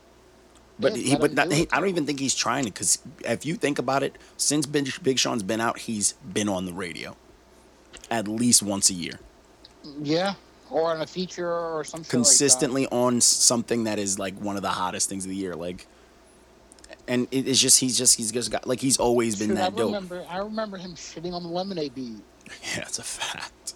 But 0.83 0.97
Yeah, 0.97 1.11
he, 1.11 1.17
but 1.17 1.33
not, 1.35 1.49
do 1.49 1.57
he. 1.57 1.69
I 1.73 1.81
don't 1.81 1.89
even 1.89 2.05
think 2.07 2.21
he's 2.21 2.35
trying 2.35 2.65
to. 2.65 2.71
Because 2.71 2.99
if 3.25 3.47
you 3.47 3.55
think 3.55 3.79
about 3.79 4.03
it, 4.03 4.17
since 4.37 4.67
Big, 4.67 4.91
Big 5.03 5.19
Sean's 5.19 5.43
been 5.43 5.61
out, 5.61 5.79
he's 5.79 6.13
been 6.15 6.49
on 6.49 6.67
the 6.67 6.73
radio 6.73 7.17
at 8.11 8.29
least 8.29 8.63
once 8.63 8.91
a 8.91 8.95
year. 8.95 9.19
Yeah, 10.03 10.35
or 10.71 10.91
on 10.95 11.01
a 11.01 11.07
feature 11.07 11.51
or 11.51 11.83
some 11.85 12.03
shit 12.03 12.11
consistently 12.11 12.87
on 12.89 13.21
something 13.21 13.85
that 13.85 13.99
is 13.99 14.19
like 14.19 14.35
one 14.39 14.57
of 14.57 14.63
the 14.63 14.69
hottest 14.69 15.09
things 15.09 15.25
of 15.25 15.31
the 15.31 15.37
year. 15.37 15.55
Like, 15.57 15.87
and 17.09 17.27
it- 17.31 17.49
it's 17.49 17.59
just 17.61 17.81
he's 17.81 17.97
just 17.99 18.17
he's 18.17 18.31
just 18.33 18.51
got 18.51 18.67
like 18.67 18.81
he's 18.81 18.99
always 18.99 19.37
been 19.37 19.55
that. 19.55 19.55
that 19.55 19.65
Shoot, 19.73 19.75
I 19.75 19.79
dope. 19.79 19.87
remember. 19.87 20.25
I 20.29 20.39
remember 20.39 20.77
him 20.77 20.95
shitting 20.95 21.33
on 21.33 21.43
the 21.43 21.49
lemonade 21.49 21.95
beat. 21.95 22.17
Yeah, 22.75 22.81
that's 22.81 22.99
a 22.99 23.03
fact. 23.03 23.75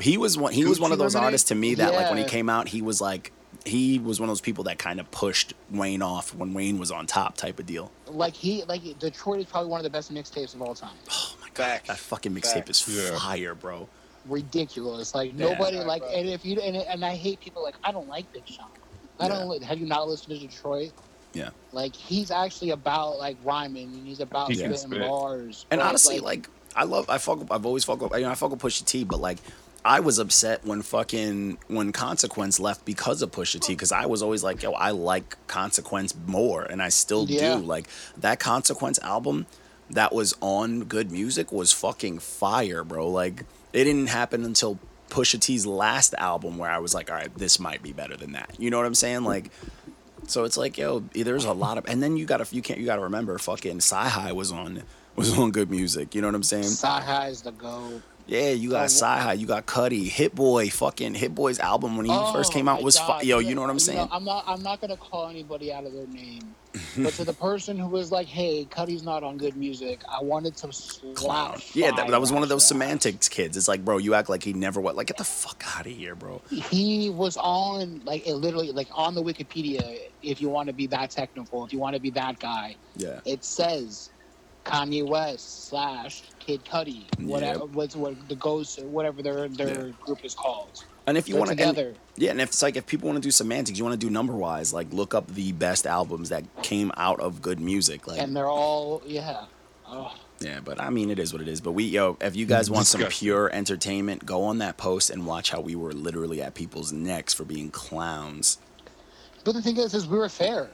he 0.00 0.16
was 0.16 0.38
one. 0.38 0.52
He 0.52 0.64
was 0.64 0.78
one 0.78 0.92
of 0.92 0.98
those 0.98 1.14
Lemonade? 1.14 1.26
artists 1.26 1.48
to 1.48 1.54
me 1.54 1.74
that 1.74 1.92
like 1.92 2.08
when 2.08 2.18
he 2.18 2.24
came 2.24 2.48
out, 2.48 2.68
he 2.68 2.82
was 2.82 3.00
like 3.00 3.32
he 3.64 3.98
was 3.98 4.20
one 4.20 4.28
of 4.28 4.30
those 4.30 4.40
people 4.42 4.64
that 4.64 4.78
kind 4.78 5.00
of 5.00 5.10
pushed 5.10 5.54
Wayne 5.70 6.02
off 6.02 6.34
when 6.34 6.52
Wayne 6.52 6.78
was 6.78 6.90
on 6.90 7.06
top, 7.06 7.36
type 7.36 7.58
of 7.58 7.66
deal. 7.66 7.90
Like 8.06 8.34
he, 8.34 8.62
like 8.64 8.82
Detroit 8.98 9.40
is 9.40 9.46
probably 9.46 9.70
one 9.70 9.80
of 9.80 9.84
the 9.84 9.90
best 9.90 10.12
mixtapes 10.12 10.54
of 10.54 10.60
all 10.62 10.74
time. 10.74 10.90
Oh 11.10 11.34
my 11.40 11.48
god, 11.54 11.64
Facts. 11.64 11.88
that 11.88 11.98
fucking 11.98 12.34
mixtape 12.34 12.68
is 12.68 12.86
Yeah. 12.86 13.18
fire, 13.18 13.54
bro. 13.54 13.88
Ridiculous. 14.26 15.14
Like 15.14 15.32
Yeah. 15.36 15.50
nobody 15.50 15.78
Right, 15.78 15.86
like, 15.86 16.02
bro. 16.02 16.10
and 16.12 16.28
if 16.28 16.44
you 16.44 16.60
and, 16.60 16.76
and 16.76 17.04
I 17.04 17.14
hate 17.14 17.40
people 17.40 17.62
like 17.62 17.76
I 17.84 17.92
don't 17.92 18.08
like 18.08 18.30
Big 18.32 18.46
Sean. 18.46 18.66
I 19.20 19.28
don't. 19.28 19.48
like 19.48 19.62
Have 19.62 19.78
you 19.78 19.86
not 19.86 20.08
listened 20.08 20.38
to 20.38 20.46
Detroit? 20.46 20.92
Yeah. 21.32 21.50
Like 21.72 21.94
he's 21.94 22.30
actually 22.30 22.70
about 22.70 23.18
like 23.18 23.36
rhyming 23.44 23.92
and 23.94 24.06
he's 24.06 24.20
about 24.20 24.48
He 24.50 24.56
spitting 24.56 25.00
bars. 25.00 25.66
And 25.70 25.80
but, 25.80 25.86
honestly, 25.88 26.20
like, 26.20 26.48
I 26.76 26.84
love 26.84 27.08
I 27.08 27.18
fuck 27.18 27.46
I've 27.50 27.64
always 27.66 27.84
fuck 27.84 28.02
up 28.02 28.14
you 28.14 28.22
know 28.22 28.30
I 28.30 28.34
fuck 28.34 28.50
with 28.50 28.60
Pusha 28.60 28.84
T, 28.84 29.04
but 29.04 29.20
like 29.20 29.38
I 29.84 30.00
was 30.00 30.18
upset 30.18 30.64
when 30.64 30.80
fucking 30.82 31.58
when 31.68 31.92
Consequence 31.92 32.58
left 32.58 32.84
because 32.84 33.20
of 33.22 33.30
Pusha 33.30 33.60
T 33.60 33.74
because 33.74 33.92
I 33.92 34.06
was 34.06 34.22
always 34.22 34.42
like 34.42 34.62
yo 34.62 34.72
I 34.72 34.90
like 34.92 35.36
Consequence 35.46 36.14
more 36.26 36.62
and 36.62 36.82
I 36.82 36.88
still 36.88 37.26
Yeah. 37.28 37.56
do 37.56 37.62
like 37.62 37.86
that 38.16 38.40
Consequence 38.40 38.98
album 39.02 39.46
that 39.90 40.14
was 40.14 40.34
on 40.40 40.84
Good 40.84 41.12
Music 41.12 41.52
was 41.52 41.72
fucking 41.72 42.20
fire, 42.20 42.82
bro. 42.84 43.08
Like 43.10 43.40
it 43.74 43.84
didn't 43.84 44.06
happen 44.06 44.44
until 44.44 44.78
Pusha 45.10 45.38
T's 45.38 45.66
last 45.66 46.14
album 46.14 46.56
where 46.56 46.70
I 46.70 46.78
was 46.78 46.94
like 46.94 47.10
all 47.10 47.16
right 47.16 47.36
this 47.36 47.60
might 47.60 47.82
be 47.82 47.92
better 47.92 48.16
than 48.16 48.32
that. 48.32 48.54
You 48.58 48.70
know 48.70 48.78
what 48.78 48.86
I'm 48.86 48.94
saying? 48.94 49.24
Like. 49.24 49.50
So 50.26 50.44
it's 50.44 50.56
like, 50.56 50.78
yo, 50.78 51.00
there's 51.12 51.44
a 51.44 51.52
lot 51.52 51.76
of, 51.76 51.84
and 51.86 52.02
then 52.02 52.16
you 52.16 52.24
gotta, 52.24 52.46
you 52.50 52.62
can't, 52.62 52.80
you 52.80 52.86
gotta 52.86 53.02
remember, 53.02 53.36
fucking 53.36 53.80
CyHi 53.80 54.32
was 54.32 54.50
on, 54.50 54.82
was 55.16 55.36
on 55.38 55.50
good 55.50 55.70
music. 55.70 56.14
You 56.14 56.22
know 56.22 56.28
what 56.28 56.34
I'm 56.34 56.42
saying? 56.42 56.64
Sci 56.64 57.28
is 57.28 57.42
the 57.42 57.52
go. 57.52 58.00
Yeah, 58.26 58.50
you 58.50 58.70
got 58.70 58.90
Oh, 59.02 59.30
you 59.32 59.46
got 59.46 59.66
Cudi, 59.66 60.08
Hit 60.08 60.34
Boy, 60.34 60.70
fucking 60.70 61.14
Hit 61.14 61.34
Boy's 61.34 61.58
album 61.58 61.96
when 61.96 62.06
he 62.06 62.12
oh 62.12 62.32
first 62.32 62.52
Oh 62.52 62.54
came 62.54 62.68
out 62.68 62.82
was, 62.82 62.96
God. 62.96 63.20
fu- 63.20 63.26
yo, 63.26 63.38
you 63.38 63.54
know 63.54 63.60
what 63.60 63.70
I'm 63.70 63.78
saying? 63.78 64.08
I'm 64.10 64.24
not. 64.24 64.44
I'm 64.46 64.62
not 64.62 64.80
gonna 64.80 64.96
call 64.96 65.28
anybody 65.28 65.72
out 65.72 65.84
of 65.84 65.92
their 65.92 66.06
name, 66.06 66.54
but 66.98 67.12
to 67.14 67.24
the 67.24 67.34
person 67.34 67.78
who 67.78 67.86
was 67.86 68.10
like, 68.10 68.26
"Hey, 68.26 68.64
Cudi's 68.64 69.02
not 69.02 69.22
on 69.22 69.36
good 69.36 69.56
music," 69.56 70.00
I 70.08 70.22
wanted 70.22 70.56
to 70.56 70.72
slap. 70.72 71.14
Clown. 71.16 71.60
Yeah, 71.74 71.90
that, 71.92 72.08
that 72.08 72.20
was 72.20 72.32
one 72.32 72.42
of 72.42 72.48
those 72.48 72.66
semantics 72.66 73.28
kids. 73.28 73.56
It's 73.58 73.68
like, 73.68 73.84
bro, 73.84 73.98
you 73.98 74.14
act 74.14 74.30
like 74.30 74.42
he 74.42 74.54
never 74.54 74.80
what? 74.80 74.96
Like, 74.96 75.08
get 75.08 75.18
the 75.18 75.24
fuck 75.24 75.62
out 75.76 75.86
of 75.86 75.92
here, 75.92 76.14
bro. 76.14 76.40
He 76.50 77.10
was 77.10 77.36
on 77.36 78.00
like 78.04 78.26
it 78.26 78.34
literally 78.36 78.72
like 78.72 78.88
on 78.94 79.14
the 79.14 79.22
Wikipedia. 79.22 79.98
If 80.22 80.40
you 80.40 80.48
want 80.48 80.68
to 80.68 80.72
be 80.72 80.86
that 80.86 81.10
technical, 81.10 81.66
if 81.66 81.72
you 81.74 81.78
want 81.78 81.94
to 81.94 82.00
be 82.00 82.10
that 82.10 82.38
guy, 82.40 82.76
Yeah. 82.96 83.20
it 83.26 83.44
says 83.44 84.08
Kanye 84.64 85.06
West 85.06 85.68
slash 85.68 86.22
Kid 86.38 86.64
Cudi, 86.64 87.04
whatever 87.20 87.60
Yep. 87.60 87.68
what's 87.70 87.96
what 87.96 88.28
the 88.28 88.36
ghost 88.36 88.82
whatever 88.84 89.22
their 89.22 89.48
their 89.48 89.86
Yeah. 89.88 89.92
group 90.04 90.24
is 90.24 90.34
called. 90.34 90.84
And 91.06 91.18
if 91.18 91.28
you 91.28 91.36
want 91.36 91.50
to, 91.50 91.56
together. 91.56 91.94
yeah, 92.16 92.30
and 92.30 92.40
if 92.40 92.48
it's 92.48 92.62
like 92.62 92.76
if 92.76 92.86
people 92.86 93.08
want 93.08 93.16
to 93.22 93.26
do 93.26 93.30
semantics, 93.30 93.78
you 93.78 93.84
want 93.84 93.98
to 94.00 94.06
do 94.06 94.10
number 94.10 94.34
wise, 94.34 94.72
like 94.72 94.90
look 94.92 95.14
up 95.14 95.26
the 95.34 95.52
best 95.52 95.86
albums 95.86 96.30
that 96.30 96.44
came 96.62 96.90
out 96.96 97.20
of 97.20 97.42
good 97.42 97.60
music, 97.60 98.06
like 98.06 98.18
and 98.20 98.34
they're 98.36 98.48
all 98.48 99.02
yeah. 99.06 99.44
Oh, 99.86 100.14
Yeah, 100.40 100.60
but 100.64 100.80
I 100.80 100.88
mean, 100.88 101.10
it 101.10 101.18
is 101.18 101.32
what 101.34 101.42
it 101.42 101.46
is. 101.48 101.60
But 101.60 101.72
we, 101.72 101.84
yo, 101.84 102.16
if 102.22 102.34
you 102.34 102.46
guys 102.46 102.70
want 102.70 102.86
some 102.86 103.02
pure 103.10 103.50
entertainment, 103.52 104.24
go 104.24 104.44
on 104.44 104.58
that 104.58 104.78
post 104.78 105.10
and 105.10 105.26
watch 105.26 105.50
how 105.50 105.60
we 105.60 105.76
were 105.76 105.92
literally 105.92 106.40
at 106.40 106.54
people's 106.54 106.90
necks 106.90 107.34
for 107.34 107.44
being 107.44 107.70
clowns. 107.70 108.56
but 109.44 109.52
the 109.52 109.60
thing 109.60 109.76
is, 109.76 109.92
is 109.92 110.06
we 110.06 110.16
were 110.16 110.28
fair. 110.30 110.70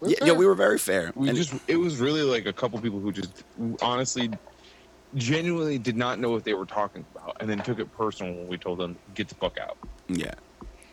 We 0.00 0.08
were 0.08 0.10
Yeah, 0.12 0.18
fair. 0.18 0.28
yeah, 0.28 0.34
we 0.34 0.46
were 0.46 0.54
very 0.54 0.78
fair. 0.78 1.12
We 1.14 1.28
And- 1.28 1.36
just 1.38 1.54
it 1.68 1.76
was 1.76 1.96
really 1.98 2.22
like 2.22 2.46
a 2.46 2.52
couple 2.52 2.78
people 2.80 3.00
who 3.00 3.12
just 3.12 3.44
honestly 3.82 4.30
genuinely 5.14 5.78
did 5.78 5.96
not 5.96 6.18
know 6.18 6.30
what 6.30 6.44
they 6.44 6.54
were 6.54 6.66
talking 6.66 7.04
about 7.14 7.36
and 7.40 7.48
then 7.48 7.60
took 7.62 7.78
it 7.78 7.90
personal 7.96 8.34
when 8.34 8.48
we 8.48 8.58
told 8.58 8.78
them 8.78 8.96
get 9.14 9.28
the 9.28 9.34
fuck 9.36 9.58
out. 9.58 9.76
yeah. 10.08 10.34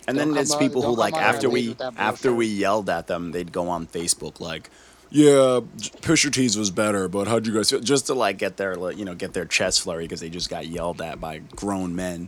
And 0.06 0.18
Don't 0.18 0.28
then 0.28 0.36
there's 0.36 0.50
come 0.50 0.58
out- 0.58 0.60
people 0.62 0.82
who 0.82 0.96
like 0.96 1.14
after 1.16 1.50
we 1.50 1.76
after 1.98 2.34
we 2.34 2.46
yelled 2.46 2.90
at 2.90 3.08
them, 3.08 3.32
they'd 3.32 3.52
go 3.54 3.70
on 3.70 3.88
Facebook 3.88 4.42
like, 4.42 4.70
"Yeah, 5.10 5.62
Pusha 6.02 6.30
T's 6.32 6.58
was 6.58 6.72
better, 6.72 7.08
but 7.08 7.28
how'd 7.30 7.48
you 7.48 7.54
guys 7.54 7.70
feel?" 7.70 7.80
Just 7.80 8.08
to 8.08 8.14
like 8.14 8.38
get 8.38 8.58
their 8.58 8.76
like, 8.76 8.98
you 8.98 9.06
know 9.06 9.16
get 9.16 9.32
their 9.34 9.46
chest 9.46 9.80
flurry 9.82 10.04
because 10.04 10.20
they 10.20 10.30
just 10.30 10.50
got 10.50 10.68
yelled 10.68 11.02
at 11.02 11.22
by 11.22 11.38
grown 11.56 11.96
men. 11.96 12.28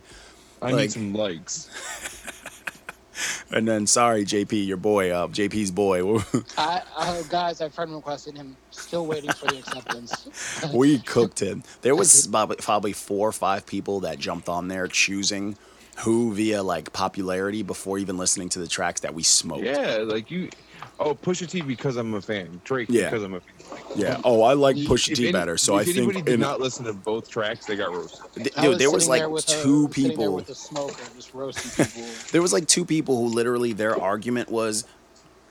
I 0.61 0.67
Like- 0.71 0.75
need 0.75 0.91
some 0.93 1.13
likes. 1.13 1.69
And 3.51 3.67
then 3.67 3.87
sorry, 3.87 4.25
JP, 4.25 4.67
your 4.67 4.77
boy, 4.77 5.11
uh, 5.11 5.27
JP's 5.27 5.71
boy. 5.71 6.19
I, 6.57 6.81
I, 6.97 7.23
guys, 7.29 7.61
I 7.61 7.69
friend 7.69 7.93
requested 7.93 8.35
him. 8.35 8.57
Still 8.71 9.05
waiting 9.05 9.31
for 9.31 9.47
the 9.47 9.59
acceptance. 9.59 10.27
we 10.73 10.99
cooked 10.99 11.41
him. 11.41 11.63
There 11.81 11.95
was 11.95 12.27
probably, 12.27 12.57
probably 12.57 12.93
four 12.93 13.29
or 13.29 13.33
five 13.33 13.65
people 13.65 14.01
that 14.01 14.19
jumped 14.19 14.49
on 14.49 14.67
there 14.67 14.87
choosing 14.87 15.57
who 15.97 16.33
via 16.33 16.61
like 16.61 16.91
popularity 16.93 17.63
before 17.63 17.97
even 17.97 18.17
listening 18.17 18.49
to 18.49 18.59
the 18.59 18.67
tracks 18.67 19.01
that 19.01 19.13
we 19.13 19.23
smoked. 19.23 19.63
Yeah, 19.63 19.97
like 19.99 20.29
you 20.29 20.49
oh 20.99 21.15
Pusha 21.15 21.47
T 21.49 21.61
because 21.61 21.95
I'm 21.97 22.13
a 22.13 22.21
fan. 22.21 22.61
Drake 22.63 22.89
Yeah. 22.89 23.05
because 23.05 23.23
I'm 23.23 23.33
a 23.35 23.39
fan. 23.39 23.54
Yeah. 23.95 24.19
Oh, 24.23 24.41
I 24.43 24.53
like 24.53 24.77
If 24.77 24.87
Pusha 24.87 25.11
If 25.11 25.17
T 25.17 25.23
any- 25.25 25.31
better, 25.31 25.57
so 25.57 25.75
I 25.75 25.81
if 25.81 25.85
think 25.87 25.97
anybody 25.97 26.21
did 26.21 26.33
in- 26.35 26.39
not 26.39 26.59
listen 26.59 26.85
to 26.85 26.93
both 26.93 27.29
tracks, 27.29 27.65
they 27.65 27.75
got 27.75 27.91
roasted. 27.93 28.25
th- 28.35 28.51
I 28.57 28.67
dude, 28.67 28.79
there 28.79 28.91
was 28.91 29.07
like 29.07 29.21
there 29.21 29.29
with 29.29 29.47
a- 29.49 29.63
two 29.63 29.81
there 29.83 29.89
people. 29.89 30.33
with 30.33 30.47
the 30.47 30.55
smoker, 30.55 30.95
just 31.15 31.33
roasting 31.33 31.85
people. 31.93 32.09
There 32.31 32.41
was 32.41 32.51
like 32.53 32.67
two 32.67 32.85
people 32.85 33.17
who 33.17 33.27
literally 33.33 33.73
their 33.73 33.99
argument 33.99 34.49
was 34.49 34.85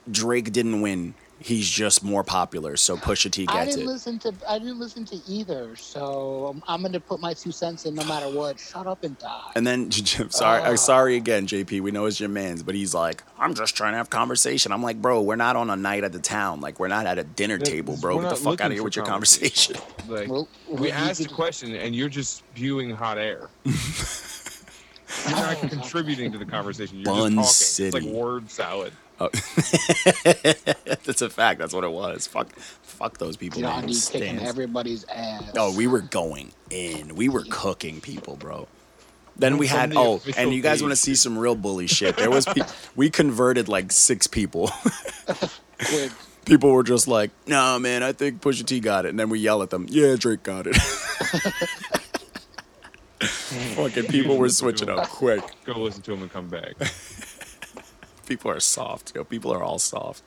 Drake 0.09 0.51
didn't 0.51 0.81
win. 0.81 1.15
He's 1.37 1.69
just 1.69 2.01
more 2.01 2.23
popular, 2.23 2.77
so 2.77 2.95
Pusha 2.95 3.29
T 3.29 3.45
I 3.49 3.53
gets 3.53 3.55
I 3.57 3.65
didn't 3.65 3.81
it. 3.81 3.87
listen 3.91 4.19
to. 4.19 4.33
I 4.47 4.57
didn't 4.57 4.79
listen 4.79 5.03
to 5.05 5.17
either. 5.27 5.75
So 5.75 6.47
I'm, 6.47 6.63
I'm 6.67 6.81
gonna 6.81 6.99
put 6.99 7.19
my 7.19 7.33
two 7.33 7.51
cents 7.51 7.85
in, 7.85 7.93
no 7.93 8.05
matter 8.05 8.29
what. 8.29 8.57
Shut 8.57 8.87
up 8.87 9.03
and 9.03 9.17
die. 9.19 9.51
And 9.53 9.67
then, 9.67 9.91
sorry, 10.29 10.61
uh, 10.63 10.75
sorry 10.77 11.17
again, 11.17 11.45
JP. 11.45 11.81
We 11.81 11.91
know 11.91 12.05
it's 12.05 12.21
your 12.21 12.29
man's, 12.29 12.63
but 12.63 12.73
he's 12.73 12.93
like, 12.93 13.21
I'm 13.37 13.53
just 13.53 13.75
trying 13.75 13.93
to 13.93 13.97
have 13.97 14.09
conversation. 14.09 14.71
I'm 14.71 14.81
like, 14.81 15.01
bro, 15.01 15.21
we're 15.21 15.35
not 15.35 15.57
on 15.57 15.69
a 15.69 15.75
night 15.75 16.05
at 16.05 16.13
the 16.13 16.19
town. 16.19 16.61
Like, 16.61 16.79
we're 16.79 16.87
not 16.87 17.05
at 17.05 17.19
a 17.19 17.23
dinner 17.25 17.57
Yeah, 17.57 17.65
table, 17.65 17.97
bro. 17.99 18.15
we're 18.15 18.21
Get 18.23 18.29
the 18.29 18.35
fuck 18.37 18.61
out 18.61 18.67
of 18.71 18.73
here 18.73 18.83
with 18.83 18.95
your 18.95 19.05
conversation. 19.05 19.75
Like 20.07 20.29
Well, 20.29 20.47
we 20.69 20.81
we 20.81 20.91
asked 20.91 21.25
a 21.25 21.27
question 21.27 21.75
and 21.75 21.95
you're 21.95 22.09
just 22.09 22.37
spewing 22.37 22.91
hot 22.91 23.17
air. 23.17 23.49
You're 25.27 25.35
not 25.37 25.57
contributing 25.69 26.31
to 26.31 26.37
the 26.37 26.45
conversation. 26.45 26.97
You're 26.99 27.05
Bun 27.05 27.35
just 27.35 27.35
talking. 27.35 27.87
It's 27.87 27.95
City. 27.95 27.99
like 28.07 28.15
word 28.15 28.49
salad. 28.51 28.93
Oh. 29.19 29.29
That's 31.05 31.21
a 31.21 31.29
fact. 31.29 31.59
That's 31.59 31.73
what 31.73 31.83
it 31.83 31.91
was. 31.91 32.27
Fuck, 32.27 32.53
fuck 32.55 33.17
those 33.17 33.37
people. 33.37 33.61
man. 33.61 33.81
Johnny 33.81 33.95
kicking 34.11 34.39
everybody's 34.39 35.05
ass. 35.05 35.51
Oh, 35.55 35.75
we 35.75 35.87
were 35.87 36.01
going 36.01 36.51
in. 36.69 37.15
We 37.15 37.29
were 37.29 37.45
cooking 37.49 38.01
people, 38.01 38.35
bro. 38.35 38.67
Then 39.37 39.57
we 39.57 39.67
had 39.67 39.93
oh, 39.95 40.21
and 40.37 40.53
you 40.53 40.61
guys 40.61 40.81
want 40.81 40.93
to 40.93 40.95
see 40.95 41.15
some 41.15 41.37
real 41.37 41.55
bully 41.55 41.87
shit? 41.87 42.15
There 42.15 42.29
was 42.29 42.45
pe- 42.45 42.61
we 42.95 43.09
converted 43.09 43.67
like 43.67 43.91
six 43.91 44.27
people. 44.27 44.71
quick. 45.77 46.11
people 46.45 46.71
were 46.71 46.83
just 46.83 47.07
like, 47.07 47.31
"Nah, 47.45 47.77
man, 47.77 48.01
I 48.01 48.13
think 48.13 48.41
Pusha 48.41 48.65
T 48.65 48.79
got 48.79 49.05
it," 49.05 49.09
and 49.09 49.19
then 49.19 49.29
we 49.29 49.39
yell 49.39 49.61
at 49.61 49.71
them, 49.71 49.87
"Yeah, 49.89 50.15
Drake 50.17 50.43
got 50.43 50.67
it." 50.67 50.75
Fucking 53.75 54.05
people 54.05 54.37
were 54.37 54.49
switching 54.49 54.89
up 54.89 55.09
quick. 55.09 55.43
Go 55.65 55.79
listen 55.79 56.01
to 56.03 56.13
him 56.13 56.21
and 56.21 56.31
come 56.31 56.47
back. 56.47 56.73
People 58.25 58.51
are 58.51 58.59
soft. 58.59 59.13
Yo, 59.15 59.23
people 59.23 59.53
are 59.53 59.63
all 59.63 59.79
soft. 59.79 60.23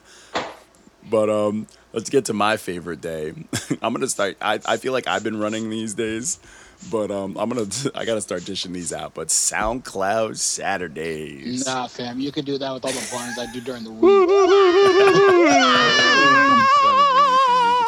But 1.09 1.29
um, 1.29 1.67
let's 1.93 2.09
get 2.09 2.25
to 2.25 2.33
my 2.33 2.57
favorite 2.57 3.01
day. 3.01 3.33
I'm 3.81 3.93
gonna 3.93 4.07
start. 4.07 4.37
I, 4.41 4.59
I 4.65 4.77
feel 4.77 4.93
like 4.93 5.07
I've 5.07 5.23
been 5.23 5.39
running 5.39 5.69
these 5.69 5.93
days, 5.93 6.39
but 6.91 7.09
um, 7.11 7.37
I'm 7.37 7.49
gonna. 7.49 7.67
I 7.95 8.05
gotta 8.05 8.21
start 8.21 8.45
dishing 8.45 8.73
these 8.73 8.93
out. 8.93 9.13
But 9.13 9.29
SoundCloud 9.29 10.37
Saturdays. 10.37 11.65
Nah, 11.65 11.87
fam, 11.87 12.19
you 12.19 12.31
can 12.31 12.45
do 12.45 12.57
that 12.57 12.73
with 12.73 12.85
all 12.85 12.91
the 12.91 13.07
buns 13.11 13.39
I 13.39 13.51
do 13.51 13.61
during 13.61 13.83
the 13.83 13.91
week. 13.91 14.29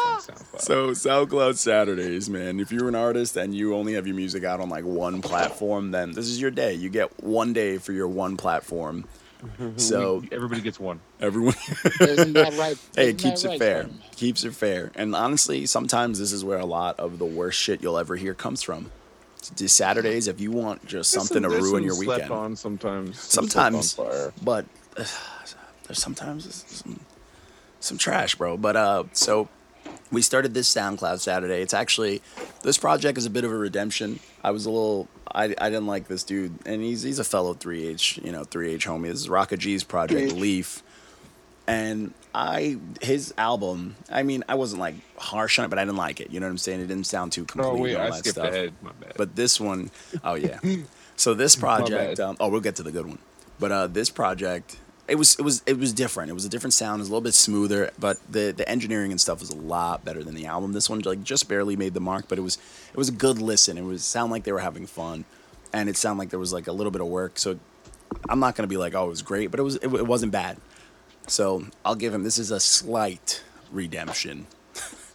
So 0.58 0.90
SoundCloud 0.92 1.56
Saturdays, 1.56 2.30
man. 2.30 2.60
If 2.60 2.70
you're 2.70 2.86
an 2.88 2.94
artist 2.94 3.36
and 3.36 3.52
you 3.52 3.74
only 3.74 3.94
have 3.94 4.06
your 4.06 4.14
music 4.14 4.44
out 4.44 4.60
on 4.60 4.68
like 4.68 4.84
one 4.84 5.20
platform, 5.20 5.90
then 5.90 6.12
this 6.12 6.28
is 6.28 6.40
your 6.40 6.52
day. 6.52 6.74
You 6.74 6.88
get 6.88 7.20
one 7.20 7.52
day 7.52 7.78
for 7.78 7.90
your 7.92 8.06
one 8.06 8.36
platform. 8.36 9.06
So 9.76 10.22
everybody 10.30 10.60
gets 10.60 10.78
one. 10.78 11.00
everyone, 11.20 11.54
Isn't 12.00 12.32
that 12.34 12.56
right? 12.58 12.76
hey, 12.96 13.08
Isn't 13.10 13.20
it 13.20 13.22
keeps 13.22 13.42
that 13.42 13.48
it 13.48 13.50
right, 13.50 13.58
fair. 13.58 13.82
Spider-Man? 13.82 14.02
Keeps 14.16 14.44
it 14.44 14.54
fair. 14.54 14.90
And 14.94 15.14
honestly, 15.16 15.66
sometimes 15.66 16.18
this 16.18 16.32
is 16.32 16.44
where 16.44 16.58
a 16.58 16.64
lot 16.66 16.98
of 17.00 17.18
the 17.18 17.24
worst 17.24 17.58
shit 17.58 17.82
you'll 17.82 17.98
ever 17.98 18.16
hear 18.16 18.34
comes 18.34 18.62
from. 18.62 18.90
Just 19.56 19.74
Saturdays, 19.76 20.28
if 20.28 20.40
you 20.40 20.52
want 20.52 20.86
just 20.86 21.10
something 21.10 21.42
to 21.42 21.48
ruin 21.48 21.82
your 21.82 21.94
Slept 21.94 22.08
weekend. 22.22 22.32
on 22.32 22.54
sometimes. 22.56 23.18
some 23.18 23.48
slept 23.48 23.66
on 23.74 23.82
sometimes 23.82 23.92
fire. 23.94 24.32
but 24.42 24.64
uh, 24.96 25.04
there's 25.88 25.98
sometimes 26.00 26.64
some, 26.68 27.00
some 27.80 27.98
trash 27.98 28.36
bro 28.36 28.56
but 28.56 28.76
uh 28.76 29.02
so 29.12 29.48
we 30.12 30.22
started 30.22 30.54
this 30.54 30.72
soundcloud 30.72 31.18
saturday. 31.20 31.60
It's 31.62 31.74
actually 31.74 32.22
this 32.62 32.78
project 32.78 33.18
is 33.18 33.26
a 33.26 33.30
bit 33.30 33.44
of 33.44 33.50
a 33.50 33.56
redemption. 33.56 34.20
I 34.44 34.50
was 34.52 34.66
a 34.66 34.70
little 34.70 35.08
i, 35.34 35.44
I 35.44 35.70
didn't 35.70 35.86
like 35.86 36.06
this 36.08 36.22
dude 36.22 36.52
and 36.66 36.82
he's 36.82 37.02
he's 37.02 37.18
a 37.18 37.24
fellow 37.24 37.54
3h 37.54 38.24
you 38.24 38.30
know 38.30 38.42
3h 38.44 38.82
homie. 38.82 39.08
This 39.08 39.20
is 39.22 39.28
Rocka 39.28 39.58
g's 39.58 39.82
project 39.82 40.32
3H. 40.32 40.38
leaf. 40.38 40.82
And 41.66 42.12
i 42.34 42.78
his 43.02 43.34
album 43.36 43.94
i 44.10 44.22
mean 44.22 44.42
i 44.48 44.54
wasn't 44.54 44.80
like 44.80 44.94
harsh 45.18 45.58
on 45.58 45.66
it 45.66 45.68
but 45.68 45.78
i 45.78 45.84
didn't 45.84 45.96
like 45.98 46.20
it. 46.20 46.30
You 46.30 46.40
know 46.40 46.46
what 46.46 46.52
i'm 46.52 46.58
saying? 46.58 46.80
It 46.80 46.86
didn't 46.86 47.06
sound 47.06 47.32
too 47.32 47.44
complete 47.44 47.68
Oh 47.70 47.76
wait, 47.82 47.96
I 47.96 48.10
skipped 48.10 48.36
stuff. 48.36 48.48
ahead. 48.48 48.72
My 48.82 48.92
bad. 49.00 49.14
but 49.16 49.34
this 49.36 49.58
one, 49.60 49.90
oh 50.22 50.34
yeah. 50.34 50.58
So 51.14 51.34
this 51.34 51.54
project, 51.54 52.18
um, 52.18 52.36
oh, 52.40 52.48
we'll 52.48 52.62
get 52.62 52.76
to 52.76 52.82
the 52.82 52.90
good 52.90 53.06
one, 53.06 53.18
but 53.60 53.70
uh, 53.70 53.86
this 53.86 54.10
project, 54.10 54.76
it 55.12 55.16
was 55.16 55.34
it 55.34 55.42
was 55.42 55.62
it 55.66 55.78
was 55.78 55.92
different. 55.92 56.30
It 56.30 56.32
was 56.32 56.46
a 56.46 56.48
different 56.48 56.72
sound. 56.72 57.00
It 57.00 57.02
was 57.02 57.08
a 57.08 57.12
little 57.12 57.20
bit 57.20 57.34
smoother, 57.34 57.90
but 57.98 58.18
the 58.32 58.50
the 58.56 58.66
engineering 58.66 59.10
and 59.10 59.20
stuff 59.20 59.40
was 59.40 59.50
a 59.50 59.56
lot 59.56 60.06
better 60.06 60.24
than 60.24 60.34
the 60.34 60.46
album. 60.46 60.72
This 60.72 60.88
one 60.88 61.00
like 61.00 61.22
just 61.22 61.48
barely 61.48 61.76
made 61.76 61.92
the 61.92 62.00
mark, 62.00 62.28
but 62.28 62.38
it 62.38 62.40
was 62.40 62.56
it 62.90 62.96
was 62.96 63.10
a 63.10 63.12
good 63.12 63.38
listen. 63.38 63.76
It 63.76 63.84
was 63.84 64.02
sound 64.06 64.32
like 64.32 64.44
they 64.44 64.52
were 64.52 64.60
having 64.60 64.86
fun, 64.86 65.26
and 65.70 65.90
it 65.90 65.98
sounded 65.98 66.18
like 66.18 66.30
there 66.30 66.38
was 66.38 66.54
like 66.54 66.66
a 66.66 66.72
little 66.72 66.90
bit 66.90 67.02
of 67.02 67.08
work. 67.08 67.38
So 67.38 67.58
I'm 68.26 68.40
not 68.40 68.54
gonna 68.54 68.68
be 68.68 68.78
like, 68.78 68.94
oh, 68.94 69.04
it 69.04 69.10
was 69.10 69.20
great, 69.20 69.50
but 69.50 69.60
it 69.60 69.64
was 69.64 69.76
it, 69.76 69.92
it 69.92 70.06
wasn't 70.06 70.32
bad. 70.32 70.56
So 71.26 71.66
I'll 71.84 71.94
give 71.94 72.14
him. 72.14 72.22
This 72.22 72.38
is 72.38 72.50
a 72.50 72.58
slight 72.58 73.42
redemption. 73.70 74.46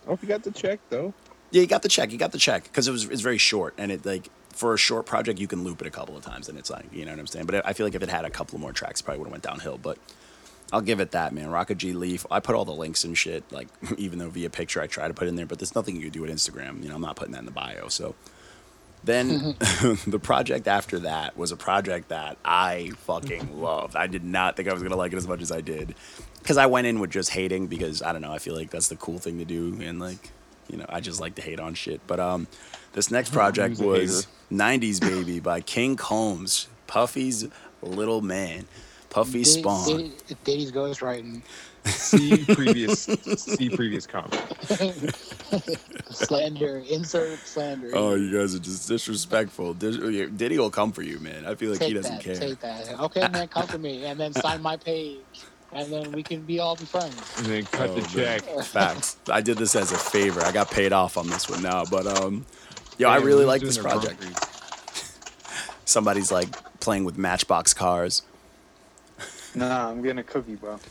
Oh, 0.08 0.18
you 0.22 0.28
got 0.28 0.44
the 0.44 0.52
check 0.52 0.80
though. 0.90 1.12
Yeah, 1.50 1.62
you 1.62 1.68
got 1.68 1.82
the 1.82 1.90
check. 1.90 2.12
You 2.12 2.20
got 2.20 2.32
the 2.32 2.38
check 2.38 2.66
because 2.66 2.88
it 2.88 2.92
was 2.92 3.06
it's 3.06 3.22
very 3.22 3.40
short, 3.40 3.74
and 3.80 3.92
it 3.92 4.06
like 4.06 4.30
for 4.58 4.74
a 4.74 4.78
short 4.78 5.06
project 5.06 5.40
you 5.40 5.48
can 5.48 5.64
loop 5.64 5.82
it 5.82 5.88
a 5.88 5.92
couple 5.92 6.18
of 6.18 6.24
times, 6.24 6.50
and 6.50 6.58
it's 6.58 6.70
like 6.70 6.86
you 6.92 7.06
know 7.06 7.12
what 7.12 7.20
I'm 7.20 7.28
saying. 7.28 7.46
But 7.46 7.66
I 7.66 7.74
feel 7.74 7.86
like 7.86 7.96
if 7.96 8.04
it 8.04 8.10
had 8.10 8.26
a 8.26 8.30
couple 8.30 8.60
more 8.60 8.74
tracks, 8.74 9.02
it 9.02 9.04
probably 9.04 9.20
would 9.20 9.28
have 9.28 9.32
went 9.32 9.44
downhill. 9.44 9.78
But 9.78 9.98
I'll 10.74 10.82
give 10.82 11.00
it 11.00 11.12
that, 11.12 11.34
man. 11.34 11.50
Rocket 11.50 11.78
G 11.78 11.94
Leaf. 11.94 12.26
I 12.30 12.40
put 12.40 12.56
all 12.56 12.66
the 12.66 12.74
links 12.74 13.04
and 13.04 13.18
shit, 13.18 13.50
like 13.52 13.68
even 13.98 14.20
though 14.20 14.30
via 14.30 14.50
picture 14.50 14.82
I 14.82 14.88
try 14.88 15.08
to 15.08 15.14
put 15.14 15.28
in 15.28 15.36
there, 15.36 15.46
but 15.46 15.60
there's 15.60 15.76
nothing 15.76 15.96
you 15.96 16.04
can 16.04 16.12
do 16.12 16.22
with 16.22 16.32
Instagram. 16.32 16.82
You 16.82 16.90
know, 16.90 16.96
I'm 16.96 17.02
not 17.02 17.16
putting 17.16 17.34
that 17.34 17.40
in 17.40 17.46
the 17.46 17.52
bio. 17.52 17.88
So 17.88 18.16
then 19.04 19.56
the 20.08 20.20
project 20.22 20.68
after 20.68 21.00
that 21.00 21.38
was 21.38 21.52
a 21.52 21.58
project 21.58 22.10
that 22.10 22.38
I 22.44 22.92
fucking 23.06 23.62
loved. 23.62 23.96
I 23.96 24.08
did 24.08 24.24
not 24.24 24.56
think 24.56 24.68
I 24.68 24.74
was 24.74 24.82
gonna 24.84 24.96
like 24.96 25.14
it 25.14 25.18
as 25.18 25.28
much 25.28 25.42
as 25.42 25.52
I 25.52 25.62
did. 25.62 25.96
Because 26.40 26.58
I 26.58 26.66
went 26.66 26.88
in 26.88 27.00
with 27.00 27.12
just 27.12 27.32
hating 27.32 27.68
because 27.68 28.02
I 28.02 28.12
don't 28.12 28.22
know, 28.22 28.32
I 28.32 28.40
feel 28.40 28.56
like 28.56 28.70
that's 28.70 28.88
the 28.88 28.96
cool 28.96 29.20
thing 29.20 29.38
to 29.40 29.46
do 29.46 29.80
and 29.82 30.00
like, 30.00 30.32
you 30.70 30.78
know, 30.78 30.86
I 30.90 31.00
just 31.00 31.20
like 31.22 31.36
to 31.36 31.42
hate 31.42 31.60
on 31.60 31.74
shit. 31.74 32.02
But 32.08 32.20
um 32.20 32.48
this 32.94 33.12
next 33.12 33.32
project 33.34 33.78
Who's 33.78 33.82
a 33.82 33.88
was 33.88 34.28
90s 34.52 35.00
Baby 35.02 35.40
by 35.40 35.62
King 35.62 35.96
Combs, 35.96 36.68
Puffy's 36.88 37.48
little 37.82 38.22
man. 38.22 38.68
Puffy 39.10 39.44
Diddy- 39.44 39.62
Spawn. 39.62 39.88
Diddy- 39.88 40.14
Diddy's 40.44 40.72
ghostwriting. 40.72 41.42
See 41.86 42.44
previous. 42.54 43.04
see 43.04 43.70
previous 43.70 44.06
comment. 44.06 44.36
slander. 46.12 46.84
Insert 46.90 47.40
slander. 47.40 47.92
Oh, 47.94 48.16
you 48.16 48.38
guys 48.38 48.54
are 48.56 48.60
just 48.60 48.88
disrespectful. 48.90 49.74
Dis- 49.74 49.98
Diddy 50.32 50.58
will 50.58 50.70
come 50.70 50.92
for 50.92 51.02
you, 51.02 51.20
man. 51.20 51.46
I 51.46 51.56
feel 51.56 51.72
like 51.72 51.80
take 51.80 51.88
he 51.90 51.94
doesn't 51.94 52.16
that. 52.18 52.24
care. 52.24 52.36
Take 52.36 52.60
that. 52.60 53.00
Okay, 53.00 53.28
man, 53.30 53.48
come 53.48 53.68
for 53.68 53.78
me, 53.78 54.06
and 54.06 54.20
then 54.20 54.34
sign 54.34 54.62
my 54.62 54.76
page, 54.78 55.20
and 55.78 55.92
then 55.94 56.12
we 56.12 56.24
can 56.24 56.42
be 56.42 56.60
all 56.60 56.76
be 56.76 56.86
friends. 56.86 57.16
And 57.38 57.46
then 57.46 57.64
cut 57.66 57.96
the 57.96 58.02
Oh, 58.02 58.06
check. 58.06 58.46
man. 58.46 58.64
Facts. 58.64 59.18
I 59.30 59.42
did 59.42 59.58
this 59.58 59.76
as 59.76 59.92
a 59.92 59.98
favor. 59.98 60.42
I 60.42 60.52
got 60.52 60.72
paid 60.72 60.92
off 60.92 61.18
on 61.18 61.28
this 61.30 61.50
one 61.50 61.62
now, 61.62 61.86
but 61.86 62.08
um, 62.08 62.46
yo, 62.98 63.08
I 63.10 63.18
really 63.18 63.46
like 63.46 63.62
this 63.62 63.78
project. 63.78 64.24
Somebody's 65.86 66.32
like 66.32 66.50
playing 66.80 67.06
with 67.06 67.18
Matchbox 67.18 67.74
cars. 67.74 68.24
Nah, 69.56 69.90
I'm 69.90 70.02
getting 70.02 70.20
a 70.20 70.24
cookie, 70.24 70.56
bro. 70.56 70.80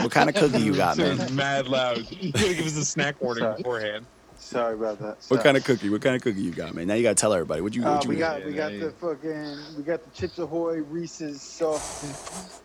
What 0.00 0.10
kind 0.10 0.28
of 0.28 0.34
cookie 0.34 0.60
you 0.60 0.74
got, 0.74 0.96
man? 0.98 1.34
mad 1.36 1.68
loud. 1.68 1.98
You 2.10 2.32
gotta 2.32 2.54
give 2.54 2.66
us 2.66 2.76
a 2.76 2.84
snack 2.84 3.20
warning 3.22 3.54
beforehand. 3.56 4.06
Sorry 4.44 4.74
about 4.74 4.98
that. 4.98 5.16
What 5.28 5.42
kind 5.42 5.56
of 5.56 5.64
cookie? 5.64 5.88
What 5.88 6.02
kind 6.02 6.14
of 6.16 6.22
cookie 6.22 6.42
you 6.42 6.50
got, 6.50 6.74
man? 6.74 6.86
Now 6.86 6.94
you 6.94 7.02
gotta 7.02 7.14
tell 7.14 7.32
everybody. 7.32 7.62
What 7.62 7.74
you? 7.74 7.82
Uh, 7.84 8.00
you 8.02 8.08
we 8.10 8.16
got? 8.16 8.40
got 8.40 8.46
we 8.46 8.52
got 8.52 8.72
the 8.72 8.90
fucking 8.90 9.56
we 9.76 9.82
got 9.82 10.04
the 10.04 10.10
Chips 10.10 10.38
Ahoy 10.38 10.82
Reese's 10.82 11.40
soft 11.40 12.04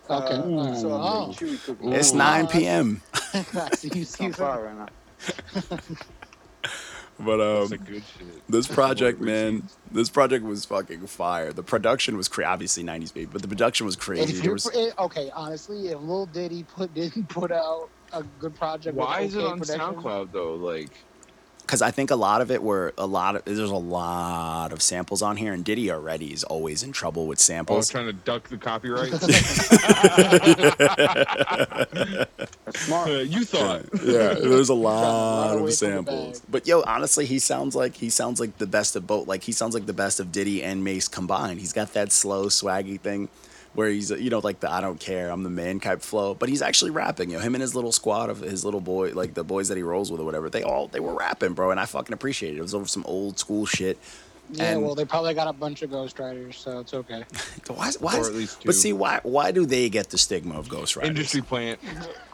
Okay. 0.10 0.34
uh, 0.35 0.45
Ooh. 0.45 0.76
soft 0.76 1.39
Oh. 1.39 1.45
chewy 1.45 1.64
cookie. 1.64 1.88
It's 1.91 2.11
9 2.11 2.47
p.m. 2.47 3.01
I 3.34 3.69
see 3.76 3.89
you 3.93 4.01
It's 4.01 4.11
see 4.11 4.26
on 4.26 4.61
right 4.61 4.89
now. 5.72 5.77
But 7.22 7.41
um, 7.41 7.68
good 7.68 8.01
this 8.47 8.65
project, 8.65 9.19
man, 9.19 9.68
this 9.91 10.10
project 10.10 10.45
was 10.45 10.64
fucking 10.64 11.06
fire. 11.07 11.51
The 11.51 11.64
production 11.64 12.15
was 12.15 12.30
cra- 12.30 12.45
obviously 12.45 12.81
90s 12.84 13.14
baby, 13.14 13.30
but 13.31 13.41
the 13.41 13.47
production 13.49 13.85
was 13.85 13.97
crazy. 13.97 14.38
If 14.38 14.41
There 14.41 14.53
was, 14.53 14.69
eh, 14.73 14.91
okay, 14.97 15.30
honestly, 15.35 15.89
if 15.89 15.99
Lil 15.99 16.27
Diddy 16.27 16.64
put 16.64 16.93
didn't 16.99 17.27
put 17.27 17.51
out 17.51 17.89
a 18.14 18.23
good 18.39 18.56
project, 18.56 18.95
with 18.95 19.06
Why 19.06 19.22
is 19.22 19.35
it 19.35 19.43
on 19.43 19.60
production, 19.60 19.95
SoundCloud 20.01 20.31
though? 20.31 20.56
Like, 20.56 20.91
because 21.69 21.83
I 21.83 21.91
think 21.91 22.09
a 22.09 22.15
lot 22.15 22.41
of 22.41 22.49
it 22.49 22.63
were 22.63 22.95
a 22.97 23.05
lot 23.05 23.35
of 23.35 23.45
there's 23.45 23.59
a 23.59 23.75
lot 23.75 24.73
of 24.73 24.81
samples 24.81 25.21
on 25.21 25.37
here, 25.37 25.53
and 25.53 25.63
Diddy 25.63 25.91
already 25.91 26.33
is 26.33 26.43
always 26.43 26.81
in 26.81 26.91
trouble 26.91 27.27
with 27.27 27.39
samples. 27.39 27.93
oh, 27.93 27.93
samples. 27.93 27.99
trying 27.99 28.07
to 28.07 28.13
duck 28.23 28.49
the 28.49 28.57
copyright. 28.57 29.11
That's 32.65 32.79
smart. 32.79 33.09
Uh, 33.09 33.19
you 33.19 33.45
thought. 33.45 33.85
yeah, 34.03 34.33
there's 34.33 34.69
a 34.69 34.73
lot 34.73 35.59
of 35.59 35.71
samples. 35.71 36.41
But 36.49 36.65
yo, 36.65 36.81
honestly, 36.81 37.27
he 37.27 37.37
sounds 37.37 37.75
like 37.75 37.95
he 37.95 38.09
sounds 38.09 38.39
like 38.39 38.57
the 38.57 38.65
best 38.65 38.95
of 38.95 39.05
both. 39.05 39.27
Like 39.27 39.43
he 39.43 39.51
sounds 39.51 39.75
like 39.75 39.85
the 39.85 39.93
best 39.93 40.19
of 40.19 40.31
Diddy 40.31 40.63
and 40.63 40.83
Mase 40.83 41.07
combined. 41.07 41.59
He's 41.59 41.73
got 41.73 41.93
that 41.93 42.11
slow, 42.11 42.47
swaggy 42.47 42.99
thing 42.99 43.29
where 43.73 43.89
he's 43.89 44.09
you 44.11 44.29
know 44.29 44.39
like 44.39 44.59
the 44.59 44.71
I 44.71 44.81
don't 44.81 44.99
care, 44.99 45.29
I'm 45.29 45.43
the 45.43 45.49
man 45.49 45.79
type 45.79 46.01
flow. 46.01 46.33
But 46.33 46.49
he's 46.49 46.61
actually 46.61 46.91
rapping. 46.91 47.29
You 47.31 47.37
know, 47.37 47.43
him 47.43 47.55
and 47.55 47.61
his 47.61 47.75
little 47.75 47.91
squad 47.91 48.29
of 48.29 48.39
his 48.39 48.65
little 48.65 48.81
boy, 48.81 49.13
like 49.13 49.33
the 49.33 49.43
boys 49.43 49.67
that 49.69 49.77
he 49.77 49.83
rolls 49.83 50.11
with 50.11 50.21
or 50.21 50.25
whatever. 50.25 50.49
They 50.49 50.63
all 50.63 50.87
they 50.87 50.99
were 50.99 51.13
rapping, 51.13 51.53
bro, 51.53 51.71
and 51.71 51.79
I 51.79 51.85
fucking 51.85 52.13
appreciate 52.13 52.55
it. 52.55 52.59
It 52.59 52.61
was 52.61 52.73
over 52.75 52.85
some 52.87 53.03
old 53.05 53.39
school 53.39 53.65
shit. 53.65 53.97
Yeah, 54.51 54.63
And- 54.71 54.81
well, 54.83 54.95
they 54.95 55.05
probably 55.05 55.35
got 55.35 55.47
a 55.47 55.53
bunch 55.53 55.83
of 55.83 55.91
Ghost 55.91 56.17
ghostwriters, 56.17 56.55
so 56.55 56.79
it's 56.79 56.93
okay. 56.95 57.23
Why? 57.67 57.91
Why? 57.99 58.17
Or 58.17 58.25
at 58.25 58.33
least 58.33 58.63
But 58.65 58.73
see, 58.73 58.93
why? 58.93 59.19
Why 59.21 59.51
do 59.51 59.63
they 59.65 59.89
get 59.89 60.09
the 60.09 60.17
stigma 60.17 60.57
of 60.57 60.67
Ghost 60.69 60.95
ghostwriters? 60.95 61.05
Industry 61.05 61.41
plant. 61.43 61.79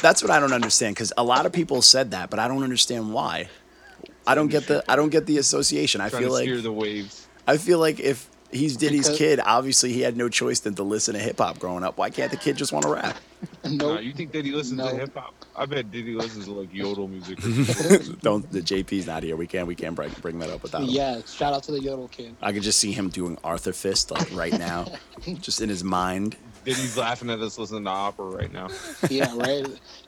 That's 0.00 0.22
what 0.22 0.30
I 0.30 0.40
don't 0.40 0.52
understand 0.54 0.94
because 0.96 1.12
a 1.18 1.24
lot 1.24 1.44
of 1.44 1.52
people 1.52 1.82
said 1.82 2.12
that, 2.12 2.30
but 2.30 2.38
I 2.38 2.48
don't 2.48 2.62
understand 2.62 3.12
why. 3.12 3.48
I 4.26 4.34
don't 4.34 4.48
get 4.48 4.66
the 4.66 4.82
I 4.90 4.96
don't 4.96 5.10
get 5.10 5.26
the 5.26 5.38
association. 5.38 6.00
I 6.00 6.08
feel 6.08 6.20
to 6.22 6.32
like 6.32 6.42
steer 6.44 6.60
the 6.60 6.72
waves. 6.72 7.26
I 7.46 7.58
feel 7.58 7.78
like 7.78 8.00
if 8.00 8.28
he's 8.54 8.76
Diddy's 8.76 9.02
Because- 9.08 9.18
kid, 9.18 9.40
obviously 9.44 9.92
he 9.92 10.00
had 10.00 10.16
no 10.16 10.28
choice 10.28 10.60
than 10.60 10.74
to 10.76 10.82
listen 10.82 11.14
to 11.14 11.20
hip 11.20 11.38
hop 11.38 11.58
growing 11.58 11.84
up. 11.84 11.98
Why 11.98 12.08
can't 12.10 12.30
the 12.30 12.36
kid 12.38 12.56
just 12.56 12.72
want 12.72 12.84
to 12.84 12.92
rap? 12.92 13.16
Nah, 13.64 13.70
Nope. 13.70 14.02
you 14.02 14.12
think 14.12 14.32
Diddy 14.32 14.52
listens 14.52 14.78
No. 14.78 14.88
to 14.90 14.96
hip 14.96 15.14
hop? 15.14 15.34
I 15.56 15.66
bet 15.66 15.90
Diddy 15.90 16.14
listens 16.14 16.46
to 16.46 16.52
like 16.52 16.72
yodel 16.72 17.06
music. 17.08 17.38
don't 18.22 18.50
the 18.50 18.60
JP's 18.60 19.06
not 19.06 19.22
here. 19.22 19.36
We 19.36 19.46
can't 19.46 19.66
we 19.66 19.74
can't 19.74 19.94
bring, 19.94 20.10
bring 20.22 20.38
that 20.38 20.50
up 20.50 20.62
without 20.62 20.82
him. 20.82 20.88
yeah, 20.88 21.20
shout 21.26 21.52
out 21.52 21.62
to 21.64 21.72
the 21.72 21.80
Yodel 21.80 22.08
kid. 22.08 22.34
I 22.42 22.52
could 22.52 22.62
just 22.62 22.78
see 22.78 22.92
him 22.92 23.08
doing 23.10 23.38
Arthur 23.44 23.72
Fist 23.72 24.10
like 24.10 24.34
right 24.34 24.56
now, 24.58 24.86
just 25.40 25.60
in 25.60 25.68
his 25.68 25.84
mind. 25.84 26.36
Diddy's 26.64 26.96
laughing 26.96 27.28
at 27.30 27.40
us 27.40 27.58
listening 27.58 27.84
to 27.84 27.90
opera 27.90 28.24
right 28.24 28.52
now. 28.52 28.68
Yeah, 29.10 29.30
right. 29.36 29.66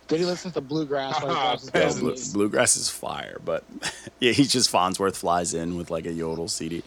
Did 0.09 0.21
he 0.21 0.25
listen 0.25 0.51
to 0.53 0.61
bluegrass? 0.63 1.23
while 1.23 1.35
he 1.61 1.73
watches 1.75 2.01
Blue- 2.01 2.17
Bluegrass 2.33 2.77
is 2.77 2.89
fire, 2.89 3.39
but 3.45 3.65
yeah, 4.21 4.33
he's 4.33 4.51
just 4.51 4.71
Farnsworth 4.71 5.19
flies 5.19 5.53
in 5.53 5.77
with 5.77 5.91
like 5.91 6.07
a 6.07 6.13
yodel 6.13 6.49
CD. 6.49 6.83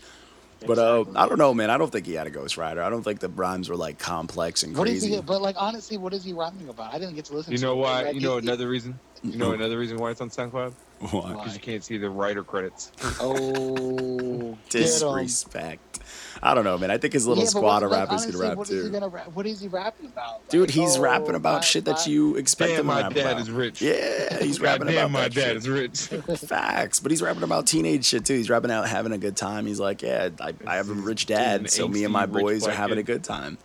But 0.65 0.77
uh, 0.77 1.05
I 1.15 1.27
don't 1.27 1.37
know, 1.37 1.53
man. 1.53 1.69
I 1.69 1.77
don't 1.77 1.91
think 1.91 2.05
he 2.05 2.13
had 2.13 2.27
a 2.27 2.29
Ghost 2.29 2.55
ghostwriter. 2.55 2.79
I 2.81 2.89
don't 2.89 3.03
think 3.03 3.19
the 3.19 3.29
rhymes 3.29 3.69
were 3.69 3.75
like 3.77 3.97
complex 3.97 4.63
and 4.63 4.75
What 4.77 4.87
is 4.87 5.01
crazy. 5.03 5.15
he? 5.15 5.21
But 5.21 5.41
like 5.41 5.55
honestly, 5.57 5.97
what 5.97 6.13
is 6.13 6.23
he 6.23 6.33
rhyming 6.33 6.67
about? 6.69 6.93
I 6.93 6.99
didn't 6.99 7.15
get 7.15 7.25
to 7.25 7.33
listen. 7.33 7.53
To 7.53 7.59
that. 7.59 7.65
You 7.65 7.67
to 7.69 7.73
know 7.73 7.79
it. 7.79 7.83
why? 7.83 8.01
Like, 8.03 8.15
You 8.15 8.21
know 8.21 8.37
it- 8.37 8.43
another 8.43 8.67
reason? 8.67 8.99
You 9.23 9.37
know 9.37 9.51
another 9.53 9.77
reason 9.77 9.97
why 9.97 10.11
it's 10.11 10.21
on 10.21 10.29
SoundCloud? 10.29 10.73
Why? 10.99 11.31
Because 11.33 11.53
you 11.53 11.61
can't 11.61 11.83
see 11.83 11.97
the 11.97 12.09
writer 12.09 12.43
credits. 12.43 12.91
Oh. 13.21 14.57
Disrespect. 14.69 15.99
I 16.41 16.53
don't 16.53 16.63
know, 16.63 16.77
man. 16.77 16.89
I 16.91 16.97
think 16.97 17.13
his 17.13 17.27
little 17.27 17.43
Yeah, 17.43 17.49
squad 17.49 17.61
what- 17.61 17.83
of 17.83 17.91
like, 17.91 17.99
rappers 17.99 18.23
honestly, 18.23 18.31
can 18.31 18.41
rap 18.41 18.57
what 18.57 18.69
is 18.69 18.83
he 18.83 18.87
too. 18.89 18.91
gonna 18.93 19.07
rap? 19.09 19.27
What 19.33 19.45
is 19.45 19.59
he 19.61 19.67
rapping 19.67 20.05
about? 20.07 20.47
Dude, 20.49 20.61
Like, 20.61 20.69
he's 20.71 20.97
oh, 20.97 21.01
rapping 21.01 21.35
about 21.35 21.55
my- 21.55 21.61
shit 21.61 21.85
that 21.85 21.97
my- 22.05 22.11
you 22.11 22.35
expect 22.35 22.69
Damn, 22.71 22.79
him 22.79 22.87
to 22.87 23.03
my 23.03 23.09
dad 23.09 23.39
is 23.39 23.51
rich. 23.51 23.81
Yeah, 23.81 24.37
he's 24.41 24.59
rapping 24.61 24.87
Goddamn, 24.87 25.05
about 25.05 25.11
my 25.11 25.21
that 25.23 25.33
dad 25.33 25.47
shit. 25.47 25.57
is 25.57 25.69
rich. 25.69 25.99
Facts, 26.39 26.99
but 26.99 27.11
he's 27.11 27.21
rapping 27.21 27.43
about 27.43 27.67
teenage 27.67 28.05
shit 28.05 28.25
too. 28.25 28.35
He's 28.35 28.49
rapping 28.49 28.71
out 28.71 28.87
having 28.87 29.11
a 29.11 29.17
good 29.17 29.35
time. 29.37 29.65
He's 29.65 29.79
like, 29.79 30.01
yeah, 30.01 30.29
I, 30.39 30.53
I 30.65 30.75
have 30.77 30.89
a 30.89 30.93
rich 30.93 31.25
dad, 31.25 31.61
an 31.61 31.67
so 31.67 31.87
me 31.87 32.03
and 32.03 32.13
my 32.13 32.25
boys 32.25 32.63
are 32.63 32.67
black 32.67 32.77
having 32.77 32.97
a 32.97 33.03
good 33.03 33.23
time. 33.23 33.57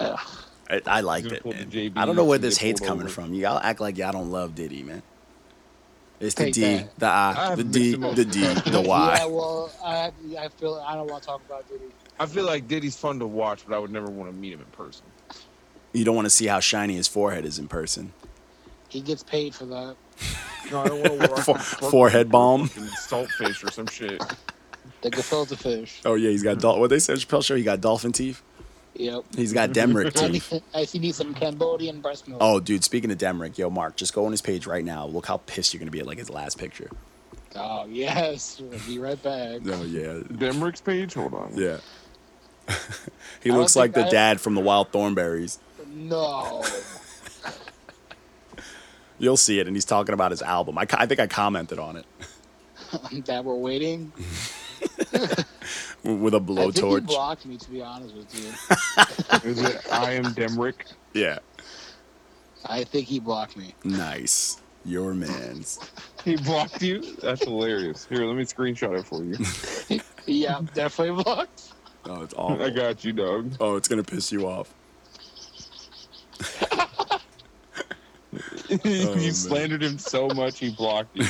Ugh. 0.00 0.18
I, 0.70 0.80
I 0.86 1.00
liked 1.02 1.26
it. 1.32 1.44
man. 1.44 1.92
I 1.96 2.06
don't 2.06 2.16
know 2.16 2.24
where 2.24 2.38
this 2.38 2.56
hate's 2.58 2.80
coming 2.80 3.04
over. 3.04 3.12
from. 3.12 3.34
Y'all 3.34 3.58
act 3.58 3.80
like 3.80 3.98
y'all 3.98 4.12
don't 4.12 4.30
love 4.30 4.54
Diddy, 4.54 4.82
man. 4.82 5.02
It's 6.22 6.34
the 6.34 6.50
D, 6.50 6.60
that. 6.76 6.98
the 6.98 7.06
I 7.06 7.34
I, 7.52 7.54
the 7.56 7.64
D, 7.64 7.94
the 7.96 8.24
D, 8.24 8.44
about 8.46 8.64
the 8.64 8.70
Yeah, 8.70 8.78
Y. 8.88 9.26
well, 9.28 9.70
I 9.84 10.12
I 10.38 10.48
feel 10.48 10.82
I 10.86 10.94
don't 10.94 11.08
want 11.10 11.22
to 11.22 11.26
talk 11.26 11.40
about 11.46 11.68
Diddy. 11.68 11.84
I 12.20 12.26
feel 12.26 12.44
like 12.44 12.68
Diddy's 12.68 12.96
fun 12.96 13.18
to 13.18 13.26
watch, 13.26 13.64
but 13.66 13.74
I 13.74 13.78
would 13.78 13.90
never 13.90 14.08
want 14.08 14.30
to 14.30 14.36
meet 14.36 14.52
him 14.52 14.60
in 14.60 14.66
person. 14.66 15.04
You 15.92 16.04
don't 16.04 16.14
want 16.14 16.26
to 16.26 16.30
see 16.30 16.46
how 16.46 16.60
shiny 16.60 16.94
his 16.94 17.08
forehead 17.08 17.44
is 17.44 17.58
in 17.58 17.68
person. 17.68 18.12
He 18.88 19.00
gets 19.00 19.22
paid 19.22 19.54
for 19.54 19.66
that. 19.66 19.96
No, 20.70 20.80
I 20.80 20.86
don't 20.88 21.02
want 21.18 21.20
to 21.36 21.42
For- 21.42 21.58
forehead 21.58 22.30
balm. 22.30 22.68
saltfish 22.68 23.66
or 23.66 23.72
some 23.72 23.88
shit. 23.88 24.22
The 25.00 25.10
gefilte 25.10 25.58
fish. 25.58 26.00
Oh 26.04 26.14
yeah, 26.14 26.30
he's 26.30 26.44
got 26.44 26.60
dol- 26.60 26.78
what 26.78 26.88
they 26.88 27.00
said 27.00 27.18
Chappelle 27.18 27.44
show. 27.44 27.56
He 27.56 27.64
got 27.64 27.80
dolphin 27.80 28.12
teeth. 28.12 28.40
Yep. 28.94 29.24
He's 29.36 29.52
got 29.52 29.70
Demrick 29.70 30.06
I 30.22 30.28
teeth. 30.28 30.52
need, 30.52 30.62
I 30.74 30.84
see 30.84 30.98
need 30.98 31.14
some 31.14 31.34
Cambodian 31.34 32.00
breast 32.00 32.28
milk. 32.28 32.40
Oh, 32.42 32.60
dude, 32.60 32.84
speaking 32.84 33.10
of 33.10 33.18
Demrick, 33.18 33.56
yo, 33.56 33.70
Mark, 33.70 33.96
just 33.96 34.12
go 34.14 34.26
on 34.26 34.30
his 34.32 34.42
page 34.42 34.66
right 34.66 34.84
now. 34.84 35.06
Look 35.06 35.26
how 35.26 35.38
pissed 35.38 35.72
you're 35.72 35.78
gonna 35.78 35.90
be 35.90 36.00
at 36.00 36.06
like 36.06 36.18
his 36.18 36.28
last 36.30 36.58
picture. 36.58 36.90
Oh, 37.56 37.86
yes. 37.86 38.60
We'll 38.60 38.78
be 38.86 38.98
right 38.98 39.20
back. 39.22 39.60
Oh 39.66 39.82
yeah, 39.84 40.20
Demrick's 40.30 40.80
page? 40.82 41.14
Hold 41.14 41.34
on. 41.34 41.52
yeah. 41.54 41.78
he 43.42 43.50
I 43.50 43.56
looks 43.56 43.74
like 43.76 43.92
the 43.94 44.06
I- 44.06 44.10
dad 44.10 44.40
from 44.40 44.54
the 44.54 44.60
Wild 44.60 44.92
Thornberrys. 44.92 45.58
No. 45.94 46.62
You'll 49.18 49.36
see 49.36 49.60
it, 49.60 49.66
and 49.66 49.76
he's 49.76 49.84
talking 49.84 50.14
about 50.14 50.30
his 50.32 50.42
album. 50.42 50.76
I, 50.78 50.86
I 50.94 51.06
think 51.06 51.20
I 51.20 51.26
commented 51.28 51.78
on 51.78 51.96
it. 51.96 52.06
that 53.26 53.44
we're 53.44 53.54
waiting. 53.54 54.12
with 56.02 56.34
a 56.34 56.36
I 56.36 56.40
think 56.40 56.48
he 56.48 56.54
blowtorch. 56.54 57.06
blocked 57.06 57.46
me, 57.46 57.56
to 57.58 57.70
be 57.70 57.82
honest 57.82 58.14
with 58.14 58.34
you. 58.34 59.50
Is 59.50 59.62
it 59.62 59.80
I 59.92 60.12
am 60.12 60.24
Demrick? 60.26 60.92
Yeah, 61.12 61.38
I 62.66 62.84
think 62.84 63.06
he 63.08 63.20
blocked 63.20 63.56
me. 63.56 63.74
nice. 63.84 64.60
Your 64.84 65.14
man's. 65.14 65.78
He 66.24 66.36
blocked 66.36 66.80
you? 66.80 67.16
That's 67.16 67.42
hilarious. 67.42 68.06
Here, 68.06 68.24
let 68.24 68.36
me 68.36 68.44
screenshot 68.44 68.96
it 68.96 69.04
for 69.04 69.24
you. 69.24 70.00
Yeah, 70.24 70.60
definitely 70.72 71.20
blocked. 71.20 71.72
Oh, 72.04 72.22
it's 72.22 72.34
awesome. 72.34 72.62
I 72.62 72.70
got 72.70 73.04
you, 73.04 73.12
dog. 73.12 73.56
Oh, 73.58 73.74
it's 73.74 73.88
gonna 73.88 74.04
piss 74.04 74.30
you 74.30 74.46
off. 74.46 74.72
you 78.68 78.78
oh, 78.84 79.14
man. 79.16 79.32
slandered 79.32 79.82
him 79.82 79.98
so 79.98 80.28
much 80.28 80.60
he 80.60 80.70
blocked 80.70 81.16
you. 81.16 81.26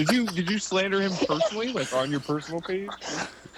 Did 0.00 0.10
you 0.12 0.26
did 0.26 0.48
you 0.48 0.58
slander 0.58 0.98
him 0.98 1.12
personally, 1.26 1.74
like 1.74 1.92
on 1.92 2.10
your 2.10 2.20
personal 2.20 2.62
page? 2.62 2.88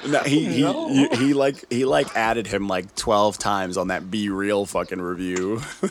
No, 0.08 0.18
he 0.24 0.44
he, 0.46 0.62
No. 0.62 0.88
he 0.88 1.06
he 1.16 1.34
like 1.34 1.64
he 1.70 1.84
like 1.84 2.16
added 2.16 2.48
him 2.48 2.66
like 2.66 2.92
twelve 2.96 3.38
times 3.38 3.76
on 3.76 3.86
that 3.88 4.10
Be 4.10 4.28
Real 4.28 4.66
fucking 4.66 5.00
review. 5.00 5.60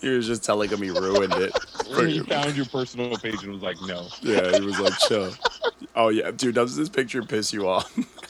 he 0.00 0.10
was 0.10 0.24
just 0.24 0.44
telling 0.44 0.70
him 0.70 0.80
he 0.80 0.90
ruined 0.90 1.32
it. 1.32 1.52
He 1.96 2.20
found 2.20 2.54
your 2.54 2.66
personal 2.66 3.16
page 3.16 3.42
and 3.42 3.54
was 3.54 3.62
like, 3.62 3.82
no. 3.82 4.06
Yeah, 4.22 4.52
he 4.52 4.60
was 4.60 4.78
like, 4.78 4.96
chill. 4.98 5.32
Oh 5.96 6.10
yeah, 6.10 6.30
dude, 6.30 6.54
does 6.54 6.76
this 6.76 6.88
picture 6.88 7.24
piss 7.24 7.52
you 7.52 7.68
off? 7.68 7.92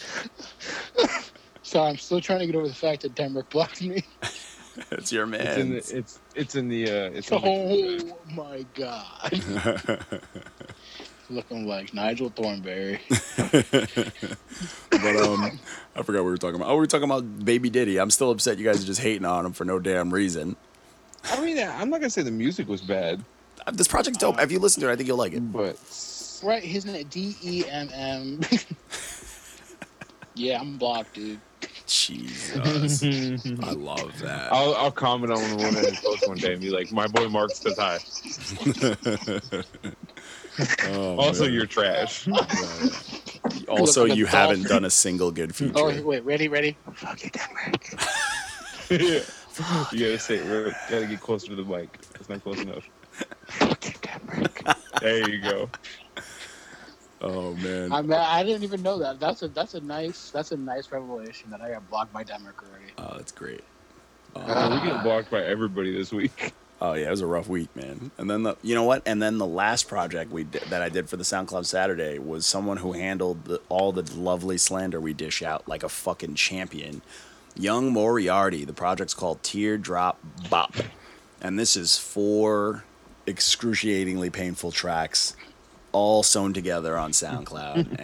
So 1.69 1.83
I'm 1.83 1.99
still 1.99 2.19
trying 2.19 2.39
to 2.39 2.47
get 2.47 2.57
over 2.57 2.67
the 2.67 2.75
fact 2.75 3.03
that 3.03 3.15
Denmark 3.15 3.51
blocked 3.51 3.83
me. 3.83 4.03
it's 4.91 5.13
your 5.13 5.33
It's 5.35 5.57
in 5.57 5.69
man. 5.69 5.71
the 5.71 5.77
it's 5.77 6.19
it's 6.35 6.55
in 6.55 6.69
the 6.69 6.85
uh 6.91 7.11
it's 7.15 7.31
in 7.31 7.41
the, 7.43 8.13
Oh 8.15 8.19
my 8.35 8.65
god. 8.75 10.21
Looking 11.31 11.67
like 11.67 11.93
Nigel 11.93 12.31
Thornberry. 12.31 13.01
but 14.91 15.17
um, 15.17 15.61
I 15.95 16.03
forgot 16.03 16.21
what 16.21 16.25
we 16.25 16.31
were 16.31 16.39
talking 16.39 16.57
about. 16.57 16.71
Oh, 16.71 16.75
we 16.75 16.79
were 16.81 16.87
talking 16.87 17.05
about 17.05 17.45
Baby 17.45 17.69
Diddy. 17.69 18.01
I'm 18.01 18.11
still 18.11 18.31
upset 18.31 18.57
you 18.57 18.65
guys 18.65 18.83
are 18.83 18.87
just 18.87 19.03
hating 19.03 19.27
on 19.27 19.45
him 19.45 19.53
for 19.53 19.67
no 19.67 19.79
damn 19.79 20.13
reason. 20.13 20.57
I 21.25 21.41
mean 21.45 21.59
I'm 21.59 21.91
not 21.91 22.01
gonna 22.01 22.09
say 22.11 22.23
the 22.23 22.31
music 22.31 22.67
was 22.69 22.81
bad, 22.81 23.23
Uh, 23.67 23.73
This 23.73 23.89
project's 23.89 24.19
dope. 24.19 24.41
If 24.41 24.51
you 24.53 24.59
listen 24.59 24.81
to 24.83 24.89
it, 24.89 24.93
I 24.93 24.97
think 24.97 25.07
you'll 25.09 25.19
like 25.19 25.33
it. 25.35 25.41
but 25.53 25.77
Right, 26.43 26.63
his 26.63 26.87
name 26.87 27.07
D 27.11 27.37
E 27.43 27.65
M 27.69 27.91
M. 27.93 28.41
Yeah, 30.35 30.61
I'm 30.61 30.77
blocked, 30.79 31.15
dude. 31.15 31.41
Jesus, 31.89 33.03
I 33.63 33.73
love 33.73 34.21
that. 34.21 34.53
I'll 34.53 34.75
I'll 34.75 34.93
comment 34.93 35.33
on 35.33 35.41
one 35.57 35.75
of 35.75 35.87
his 35.87 35.99
posts 36.01 36.29
one 36.29 36.37
day 36.37 36.53
and 36.53 36.61
be 36.61 36.69
like, 36.71 36.93
my 36.93 37.07
boy 37.07 37.29
Mark 37.29 37.51
says 37.51 37.77
hi. 37.79 37.99
Oh, 40.89 41.17
Also, 41.17 41.45
man. 41.45 41.53
you're 41.53 41.67
trash. 41.67 42.27
also 43.69 44.01
Look 44.03 44.09
like 44.09 44.13
a 44.13 44.17
you 44.17 44.27
haven't 44.27 44.65
done 44.65 44.85
a 44.85 44.91
single 44.91 45.31
good 45.31 45.55
feature. 45.55 45.73
Oh, 45.77 46.03
wait, 46.03 46.25
ready, 46.25 46.49
ready? 46.49 46.77
Fuck 46.95 47.23
you, 47.23 47.31
Denmark. 47.31 47.95
you 48.91 49.23
gotta 50.07 50.19
say, 50.19 50.37
you 50.45 50.73
gotta 50.91 51.07
get 51.07 51.21
closer 51.21 51.47
to 51.49 51.55
the 51.57 51.65
mic. 51.65 51.97
It's 52.19 52.29
not 52.29 52.43
close 52.43 52.61
enough. 52.61 52.85
Fuck 53.47 53.87
you, 53.87 53.93
Denmark. 54.03 54.63
There 55.01 55.29
you 55.31 55.41
go. 55.43 55.71
Oh 57.21 57.55
man. 57.55 57.93
I 57.93 58.03
mean, 58.03 58.13
I 58.13 58.43
didn't 58.45 58.63
even 58.63 58.83
know 58.83 58.99
that. 58.99 59.19
That's 59.19 59.43
a 59.43 59.49
that's 59.49 59.75
a 59.75 59.81
nice 59.81 60.31
that's 60.31 60.53
a 60.53 60.57
nice 60.57 60.91
revelation 60.93 61.51
that 61.51 61.61
I 61.61 61.71
got 61.71 61.89
blocked 61.91 62.13
by 62.13 62.23
Denmark 62.23 62.63
already. 62.63 62.93
Oh, 62.99 63.17
that's 63.17 63.33
great. 63.33 63.65
Uh, 64.37 64.81
we 64.83 64.89
get 64.89 65.03
blocked 65.03 65.31
by 65.31 65.43
everybody 65.43 65.97
this 65.97 66.13
week. 66.13 66.53
Oh 66.81 66.93
yeah, 66.95 67.09
it 67.09 67.11
was 67.11 67.23
a 67.23 67.27
rough 67.27 67.49
week, 67.49 67.75
man. 67.75 68.13
And 68.19 68.31
then 68.31 68.45
the 68.45 68.57
you 68.63 68.75
know 68.75 68.85
what? 68.85 69.03
And 69.05 69.21
then 69.21 69.39
the 69.39 69.47
last 69.47 69.89
project 69.89 70.31
we 70.31 70.45
did, 70.45 70.63
that 70.71 70.81
I 70.81 70.89
did 70.89 71.09
for 71.09 71.17
the 71.17 71.25
SoundCloud 71.25 71.67
Saturday 71.67 72.19
was 72.19 72.47
someone 72.47 72.77
who 72.77 72.93
handled 72.93 73.47
the, 73.47 73.61
all 73.69 73.91
the 73.91 74.03
lovely 74.17 74.59
slander 74.59 75.01
we 75.01 75.13
dish 75.13 75.43
out 75.43 75.67
like 75.67 75.83
a 75.83 75.89
fucking 75.89 76.37
champion. 76.37 77.03
Young 77.57 77.93
Moriarty. 77.93 78.65
The 78.65 78.73
project's 78.73 79.15
called 79.15 79.43
Teardrop 79.43 80.21
Bop, 80.49 80.77
and 81.41 81.59
this 81.59 81.77
is 81.77 81.97
four 81.97 82.85
excruciatingly 83.27 84.31
painful 84.31 84.71
tracks, 84.71 85.35
all 85.99 86.23
sewn 86.23 86.53
together 86.53 86.97
on 86.97 87.11
SoundCloud. 87.13 87.99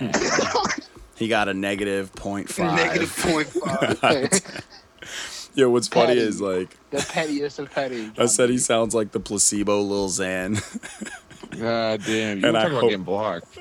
And 1.17 1.21
he 1.23 1.29
got 1.29 1.49
a 1.49 1.55
negative 1.55 2.13
point 2.15 2.49
five. 2.49 2.75
Negative 2.75 3.17
point 3.17 3.47
five. 3.49 4.65
Yo, 5.55 5.71
what's 5.71 5.87
funny 5.87 6.09
Petty. 6.09 6.21
is 6.21 6.41
like 6.41 6.77
The 6.91 7.07
pettiest 7.09 7.61
of 7.61 7.71
petty. 7.71 8.11
I 8.19 8.27
said 8.27 8.51
he 8.51 8.59
sounds 8.59 8.95
like 8.97 9.13
the 9.13 9.21
placebo 9.21 9.81
Lil 9.83 10.09
Xan. 10.09 10.61
God 11.57 12.03
damn. 12.05 12.41
You 12.41 12.45
And 12.47 12.53
were 12.55 12.59
I 12.59 12.63
talking 12.63 12.73
about 12.73 12.81
hope- 12.81 12.91
getting 12.91 13.05
blocked. 13.05 13.59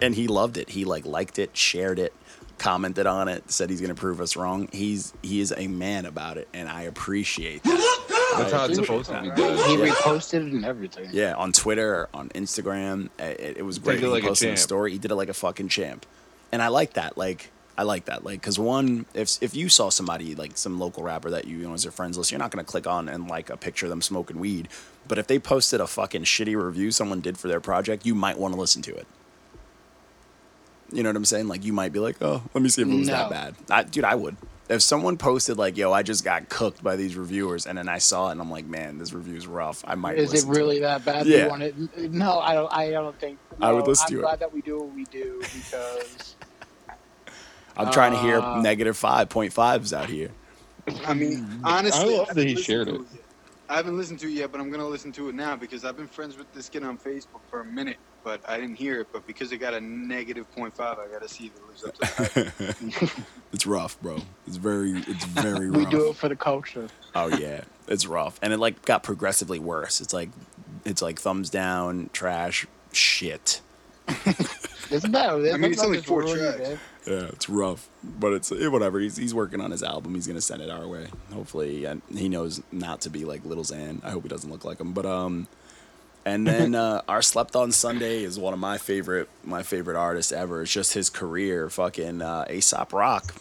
and 0.00 0.14
he 0.14 0.26
loved 0.28 0.56
it. 0.56 0.70
He 0.70 0.86
like 0.86 1.04
liked 1.04 1.38
it, 1.38 1.54
shared 1.54 1.98
it, 1.98 2.14
commented 2.56 3.06
on 3.06 3.28
it, 3.28 3.50
said 3.50 3.68
he's 3.68 3.82
gonna 3.82 3.94
prove 3.94 4.22
us 4.22 4.34
wrong. 4.36 4.68
He's 4.72 5.12
he 5.22 5.40
is 5.40 5.52
a 5.54 5.66
man 5.68 6.06
about 6.06 6.38
it, 6.38 6.48
and 6.54 6.70
I 6.70 6.82
appreciate 6.82 7.62
that. 7.64 8.00
That's 8.36 8.52
how 8.52 8.64
it's 8.66 8.76
supposed 8.76 9.10
to 9.10 9.20
be 9.22 9.28
done. 9.30 9.56
He 9.68 9.76
Yeah. 9.76 9.90
reposted 9.92 10.46
it 10.46 10.52
and 10.52 10.64
everything. 10.64 11.08
Yeah, 11.12 11.34
on 11.34 11.52
Twitter, 11.52 12.08
on 12.14 12.28
Instagram, 12.30 13.10
eh, 13.18 13.28
it, 13.30 13.56
it 13.58 13.62
was 13.64 13.78
great. 13.78 14.02
like 14.02 14.22
he 14.22 14.26
a 14.26 14.28
posted 14.30 14.48
a 14.48 14.50
champ. 14.52 14.58
story. 14.58 14.92
He 14.92 14.98
did 14.98 15.10
it 15.10 15.14
like 15.16 15.28
a 15.28 15.34
fucking 15.34 15.68
champ, 15.68 16.06
and 16.52 16.60
I 16.62 16.68
like 16.68 16.94
that. 16.94 17.16
Like 17.16 17.50
I 17.76 17.82
like 17.82 18.04
that. 18.06 18.24
Like 18.24 18.40
because 18.40 18.58
one, 18.58 19.06
if 19.14 19.36
if 19.42 19.54
you 19.54 19.68
saw 19.68 19.88
somebody 19.88 20.34
like 20.34 20.56
some 20.56 20.78
local 20.78 21.02
rapper 21.02 21.30
that 21.30 21.46
you, 21.46 21.58
you 21.58 21.66
know 21.68 21.74
as 21.74 21.82
their 21.82 21.92
friends 21.92 22.16
list, 22.18 22.30
you're 22.30 22.38
not 22.38 22.50
gonna 22.50 22.64
click 22.64 22.86
on 22.86 23.08
and 23.08 23.28
like 23.28 23.50
a 23.50 23.56
picture 23.56 23.86
of 23.86 23.90
them 23.90 24.02
smoking 24.02 24.38
weed. 24.38 24.68
But 25.06 25.18
if 25.18 25.26
they 25.26 25.38
posted 25.38 25.80
a 25.80 25.86
fucking 25.86 26.22
shitty 26.24 26.56
review 26.60 26.90
someone 26.90 27.20
did 27.20 27.36
for 27.38 27.48
their 27.48 27.60
project, 27.60 28.06
you 28.06 28.14
might 28.14 28.38
want 28.38 28.54
to 28.54 28.60
listen 28.60 28.80
to 28.82 28.94
it. 28.94 29.06
You 30.92 31.02
know 31.02 31.08
what 31.08 31.16
I'm 31.16 31.24
saying? 31.24 31.48
Like 31.48 31.64
you 31.64 31.72
might 31.72 31.92
be 31.92 31.98
like, 31.98 32.16
oh, 32.22 32.42
let 32.54 32.62
me 32.62 32.68
see 32.68 32.82
if 32.82 32.88
it 32.88 32.94
was 32.94 33.08
that 33.08 33.28
bad. 33.30 33.54
I, 33.70 33.82
dude, 33.82 34.04
I 34.04 34.14
would. 34.14 34.36
If 34.68 34.80
someone 34.80 35.18
posted 35.18 35.58
like, 35.58 35.76
yo, 35.76 35.92
I 35.92 36.02
just 36.02 36.24
got 36.24 36.48
cooked 36.48 36.82
by 36.82 36.96
these 36.96 37.16
reviewers, 37.16 37.66
and 37.66 37.76
then 37.76 37.88
I 37.88 37.98
saw 37.98 38.28
it 38.28 38.32
and 38.32 38.40
I'm 38.40 38.50
like, 38.50 38.64
man, 38.64 38.96
this 38.98 39.12
review's 39.12 39.46
rough. 39.46 39.84
I 39.86 39.94
might. 39.94 40.16
Is 40.16 40.30
it 40.30 40.32
listen 40.36 40.52
to 40.52 40.58
really 40.58 40.80
that 40.80 41.04
bad? 41.04 41.26
Yeah. 41.26 41.54
You 41.56 41.64
it? 41.98 42.10
No, 42.12 42.38
I 42.40 42.54
don't. 42.54 42.72
I 42.72 42.90
don't 42.90 43.18
think. 43.18 43.38
I 43.60 43.72
would 43.72 43.86
listen 43.86 44.06
I'm 44.06 44.12
to 44.14 44.18
it. 44.20 44.22
glad 44.22 44.40
that 44.40 44.52
we 44.52 44.62
do 44.62 44.78
what 44.80 44.94
we 44.94 45.04
do 45.04 45.40
because 45.42 46.36
I'm 47.76 47.92
trying 47.92 48.12
to 48.12 48.18
hear 48.18 48.40
Uh, 48.40 48.60
negative 48.62 48.96
five 48.96 49.28
point 49.28 49.52
fives 49.52 49.92
out 49.92 50.08
here. 50.08 50.30
I 51.06 51.14
mean, 51.14 51.46
honestly, 51.64 52.14
I 52.14 52.18
love 52.18 52.28
that 52.34 52.46
he 52.46 52.56
shared 52.56 52.88
listened 52.88 53.08
it. 53.14 53.20
I 53.68 53.76
haven't 53.76 53.96
listened 53.96 54.18
to 54.20 54.26
it 54.28 54.32
yet, 54.32 54.52
but 54.52 54.60
I'm 54.60 54.70
gonna 54.70 54.86
listen 54.86 55.12
to 55.12 55.28
it 55.28 55.34
now 55.34 55.56
because 55.56 55.84
I've 55.84 55.96
been 55.96 56.06
friends 56.06 56.36
with 56.36 56.52
this 56.52 56.68
kid 56.68 56.84
on 56.84 56.98
Facebook 56.98 57.40
for 57.50 57.60
a 57.60 57.64
minute, 57.64 57.96
but 58.24 58.40
I 58.48 58.58
didn't 58.58 58.76
hear 58.76 59.02
it. 59.02 59.08
But 59.12 59.26
because 59.26 59.52
it 59.52 59.58
got 59.58 59.74
a 59.74 59.80
negative 59.80 60.50
point 60.56 60.74
five, 60.74 60.98
I 60.98 61.06
gotta 61.06 61.28
see 61.28 61.46
if 61.46 61.56
it 61.56 61.68
lives 61.68 61.84
up 61.84 61.94
to 61.94 62.34
the 62.34 63.24
it's 63.52 63.66
rough, 63.66 64.00
bro. 64.00 64.18
It's 64.46 64.56
very, 64.56 64.92
it's 64.92 65.24
very 65.26 65.70
we 65.70 65.84
rough. 65.84 65.84
We 65.92 65.98
do 65.98 66.10
it 66.10 66.16
for 66.16 66.28
the 66.28 66.36
culture. 66.36 66.88
Oh 67.14 67.28
yeah, 67.38 67.62
it's 67.86 68.06
rough, 68.06 68.40
and 68.42 68.52
it 68.52 68.58
like 68.58 68.82
got 68.82 69.02
progressively 69.02 69.58
worse. 69.58 70.00
It's 70.00 70.14
like, 70.14 70.30
it's 70.84 71.02
like 71.02 71.20
thumbs 71.20 71.50
down, 71.50 72.10
trash, 72.12 72.66
shit. 72.92 73.60
It's 74.90 75.06
no. 75.06 75.38
I 75.52 75.56
mean, 75.56 75.72
it's 75.72 75.82
only 75.82 76.00
four 76.02 76.22
tracks. 76.22 76.78
Yeah, 77.06 77.28
it's 77.32 77.48
rough, 77.48 77.88
but 78.02 78.32
it's 78.32 78.50
eh, 78.50 78.66
whatever. 78.68 78.98
He's 78.98 79.16
he's 79.16 79.34
working 79.34 79.60
on 79.60 79.70
his 79.70 79.82
album. 79.82 80.14
He's 80.14 80.26
gonna 80.26 80.40
send 80.40 80.62
it 80.62 80.70
our 80.70 80.86
way. 80.86 81.08
Hopefully, 81.32 81.84
and 81.84 82.02
he 82.14 82.28
knows 82.28 82.62
not 82.72 83.00
to 83.02 83.10
be 83.10 83.24
like 83.24 83.44
Little 83.44 83.64
Xan. 83.64 84.04
I 84.04 84.10
hope 84.10 84.22
he 84.22 84.28
doesn't 84.28 84.50
look 84.50 84.64
like 84.64 84.80
him. 84.80 84.92
But 84.92 85.06
um, 85.06 85.46
and 86.24 86.46
then 86.46 86.74
uh, 86.74 87.02
our 87.08 87.22
slept 87.22 87.56
on 87.56 87.72
Sunday 87.72 88.22
is 88.24 88.38
one 88.38 88.52
of 88.52 88.60
my 88.60 88.78
favorite 88.78 89.28
my 89.44 89.62
favorite 89.62 89.96
artists 89.96 90.32
ever. 90.32 90.62
It's 90.62 90.72
just 90.72 90.94
his 90.94 91.10
career, 91.10 91.68
fucking 91.70 92.22
uh, 92.22 92.46
Aesop 92.50 92.92
Rock. 92.92 93.34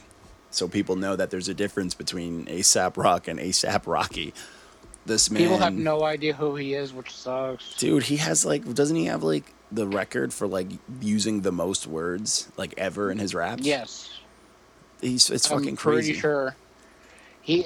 So 0.51 0.67
people 0.67 0.95
know 0.95 1.15
that 1.15 1.31
there's 1.31 1.47
a 1.47 1.53
difference 1.53 1.95
between 1.95 2.47
Aesop 2.47 2.95
Rock 2.97 3.27
and 3.27 3.39
Aesop 3.39 3.87
Rocky. 3.87 4.33
This 5.05 5.29
man, 5.29 5.41
People 5.41 5.57
have 5.57 5.73
no 5.73 6.03
idea 6.03 6.33
who 6.33 6.55
he 6.55 6.75
is, 6.75 6.93
which 6.93 7.11
sucks. 7.11 7.75
dude, 7.75 8.03
he 8.03 8.17
has 8.17 8.45
like, 8.45 8.71
doesn't 8.73 8.95
he 8.95 9.05
have 9.05 9.21
like 9.23 9.51
the 9.71 9.85
record 9.87 10.31
for 10.33 10.47
like 10.47 10.67
using 11.01 11.41
the 11.41 11.51
most 11.51 11.87
words 11.87 12.49
like 12.55 12.73
ever 12.77 13.11
in 13.11 13.17
his 13.19 13.33
raps? 13.35 13.63
Yes, 13.63 14.09
he's 15.01 15.29
it's 15.29 15.49
I'm 15.51 15.59
fucking 15.59 15.75
pretty 15.75 16.07
crazy. 16.07 16.13
sure. 16.13 16.55
He, 17.43 17.65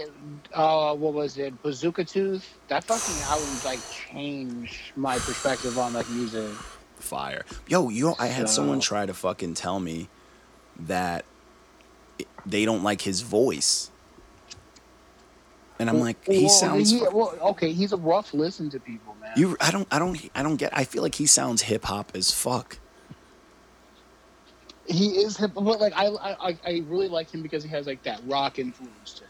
uh, 0.54 0.96
what 0.96 1.14
was 1.14 1.38
it? 1.38 1.62
Bazooka 1.62 2.04
Tooth. 2.04 2.56
That 2.68 2.84
fucking 2.84 3.22
album 3.30 3.48
like 3.64 3.80
changed 3.92 4.76
my 4.96 5.20
perspective 5.20 5.78
on 5.78 5.94
like 5.94 6.10
music. 6.10 6.50
fire. 6.98 7.46
Yo, 7.68 7.90
you 7.90 8.06
know, 8.06 8.16
I 8.20 8.26
had 8.28 8.50
someone 8.50 8.80
try 8.80 9.06
to 9.06 9.14
fucking 9.14 9.54
tell 9.54 9.80
me 9.80 10.10
that 10.80 11.26
they 12.46 12.66
don't 12.66 12.82
like 12.82 13.02
his 13.02 13.22
voice. 13.22 13.92
And 15.80 15.92
I'm 15.92 16.00
like, 16.00 16.26
he 16.26 16.40
Well, 16.46 16.50
sounds 16.50 16.90
he- 16.90 17.02
well, 17.02 17.38
okay. 17.52 17.72
He's 17.72 17.94
a 17.94 17.98
rough 17.98 18.34
listen 18.34 18.72
to 18.72 18.80
people, 18.80 19.16
man. 19.22 19.30
you 19.36 19.56
I 19.62 19.70
don't 19.70 19.88
I 19.92 20.00
don't 20.00 20.20
I 20.34 20.42
don't 20.42 20.56
get 20.56 20.76
I 20.76 20.86
feel 20.86 21.04
like 21.04 21.14
he 21.14 21.28
sounds 21.28 21.62
hip 21.62 21.86
hop 21.86 22.14
as 22.16 22.32
fuck. 22.32 22.80
he 24.88 25.10
is 25.22 25.38
hip, 25.38 25.52
but 25.54 25.80
like 25.80 25.94
I, 25.96 26.08
I, 26.08 26.58
I 26.66 26.84
really 26.88 27.10
like 27.10 27.30
him 27.30 27.44
because 27.44 27.62
he 27.64 27.70
has 27.70 27.86
like 27.86 28.02
that 28.04 28.22
rock 28.26 28.58
influence 28.58 29.14
to. 29.20 29.24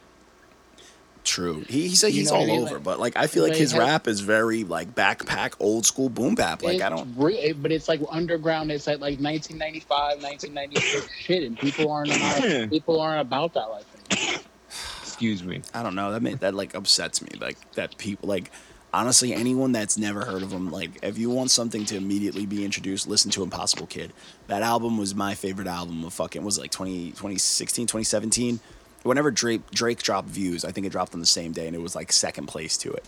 True. 1.27 1.65
He, 1.67 1.89
he 1.89 1.95
said 1.95 2.13
You 2.13 2.21
he's 2.21 2.31
all 2.31 2.43
I 2.43 2.45
mean? 2.45 2.61
over, 2.61 2.75
Like- 2.75 2.83
but 2.83 2.99
like 3.01 3.17
I 3.17 3.27
feel 3.27 3.43
like 3.43 3.51
like, 3.51 3.59
his 3.59 3.73
have- 3.73 3.81
rap 3.81 4.07
is 4.07 4.21
very 4.21 4.63
like 4.63 4.95
backpack, 4.95 5.55
old 5.59 5.85
school 5.85 6.07
boom 6.07 6.35
bap. 6.35 6.63
Like 6.63 6.81
I 6.81 6.87
don't. 6.87 7.13
re- 7.17 7.51
but 7.51 7.71
it's 7.73 7.89
like 7.89 7.99
underground. 8.09 8.71
It's 8.71 8.87
like 8.87 8.99
like 9.01 9.19
1995, 9.19 10.23
1996 10.23 11.07
shit, 11.19 11.43
and 11.43 11.59
people 11.59 11.91
aren't 11.91 12.09
about, 12.15 12.69
people 12.69 13.01
aren't 13.01 13.19
about 13.21 13.53
that 13.55 13.65
life. 13.69 13.85
anymore. 14.11 14.39
Excuse 15.01 15.43
me. 15.43 15.61
I 15.73 15.83
don't 15.83 15.95
know. 15.95 16.11
That 16.13 16.21
made, 16.21 16.39
that 16.39 16.53
like 16.53 16.75
upsets 16.75 17.21
me. 17.21 17.29
Like 17.39 17.57
that 17.73 17.97
people 17.97 18.29
like 18.29 18.49
honestly 18.93 19.33
anyone 19.33 19.73
that's 19.73 19.97
never 19.97 20.23
heard 20.23 20.41
of 20.43 20.51
him 20.51 20.71
like 20.71 20.91
if 21.03 21.17
you 21.17 21.29
want 21.29 21.51
something 21.51 21.83
to 21.85 21.97
immediately 21.97 22.45
be 22.45 22.63
introduced, 22.63 23.05
listen 23.07 23.29
to 23.31 23.43
Impossible 23.43 23.87
Kid. 23.87 24.13
That 24.47 24.61
album 24.61 24.97
was 24.97 25.13
my 25.13 25.35
favorite 25.35 25.67
album 25.67 26.05
of 26.05 26.13
fucking 26.13 26.43
was 26.43 26.57
it 26.57 26.61
like 26.61 26.71
20, 26.71 27.09
2016, 27.09 27.85
2017. 27.87 28.59
Whenever 29.07 29.31
Drake 29.31 29.69
Drake 29.71 30.03
dropped 30.03 30.27
views, 30.27 30.65
I 30.65 30.71
think 30.71 30.85
it 30.85 30.91
dropped 30.91 31.13
on 31.13 31.19
the 31.19 31.25
same 31.25 31.51
day 31.51 31.67
and 31.67 31.75
it 31.75 31.81
was 31.81 31.95
like 31.95 32.11
second 32.11 32.47
place 32.47 32.77
to 32.77 32.91
it. 32.91 33.05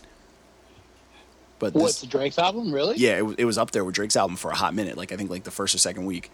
But 1.58 1.74
What's 1.74 2.00
this, 2.00 2.10
Drake's 2.10 2.38
album? 2.38 2.72
Really? 2.72 2.96
yeah, 2.96 3.22
it, 3.22 3.34
it 3.38 3.44
was 3.44 3.58
up 3.58 3.70
there 3.70 3.84
with 3.84 3.94
Drake's 3.94 4.16
album 4.16 4.36
for 4.36 4.50
a 4.50 4.54
hot 4.54 4.74
minute. 4.74 4.96
Like 4.96 5.12
I 5.12 5.16
think 5.16 5.30
like 5.30 5.44
the 5.44 5.50
first 5.50 5.74
or 5.74 5.78
second 5.78 6.06
week. 6.06 6.30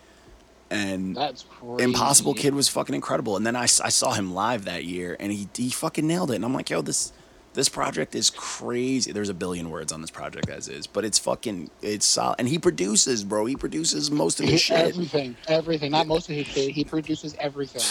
And 0.71 1.17
That's 1.17 1.45
crazy. 1.45 1.85
Impossible 1.85 2.35
Kid 2.35 2.55
was 2.55 2.69
fucking 2.69 2.95
incredible. 2.95 3.37
And 3.37 3.47
then 3.47 3.55
I, 3.55 3.63
I 3.63 3.67
saw 3.67 4.13
him 4.15 4.35
live 4.35 4.65
that 4.65 4.85
year, 4.85 5.17
and 5.21 5.33
he 5.33 5.49
he 5.55 5.71
fucking 5.71 6.07
nailed 6.07 6.31
it. 6.31 6.37
And 6.37 6.45
I'm 6.45 6.55
like, 6.55 6.71
yo, 6.71 6.81
this 6.83 7.13
this 7.55 7.69
project 7.69 8.15
is 8.15 8.31
crazy. 8.31 9.13
There's 9.13 9.29
a 9.29 9.35
billion 9.35 9.71
words 9.71 9.93
on 9.93 10.01
this 10.01 10.11
project 10.11 10.49
as 10.49 10.69
is, 10.69 10.87
but 10.87 11.05
it's 11.05 11.19
fucking 11.19 11.71
it's 11.83 12.07
solid. 12.07 12.37
And 12.39 12.49
he 12.49 12.59
produces, 12.59 13.25
bro. 13.25 13.47
He 13.47 13.57
produces 13.57 14.11
most 14.11 14.41
of 14.41 14.49
his 14.49 14.61
shit. 14.61 14.79
Everything, 14.79 15.37
everything. 15.49 15.91
Not 15.91 16.07
most 16.07 16.29
of 16.29 16.37
his 16.37 16.47
shit. 16.47 16.71
He 16.71 16.85
produces 16.85 17.35
everything. 17.39 17.83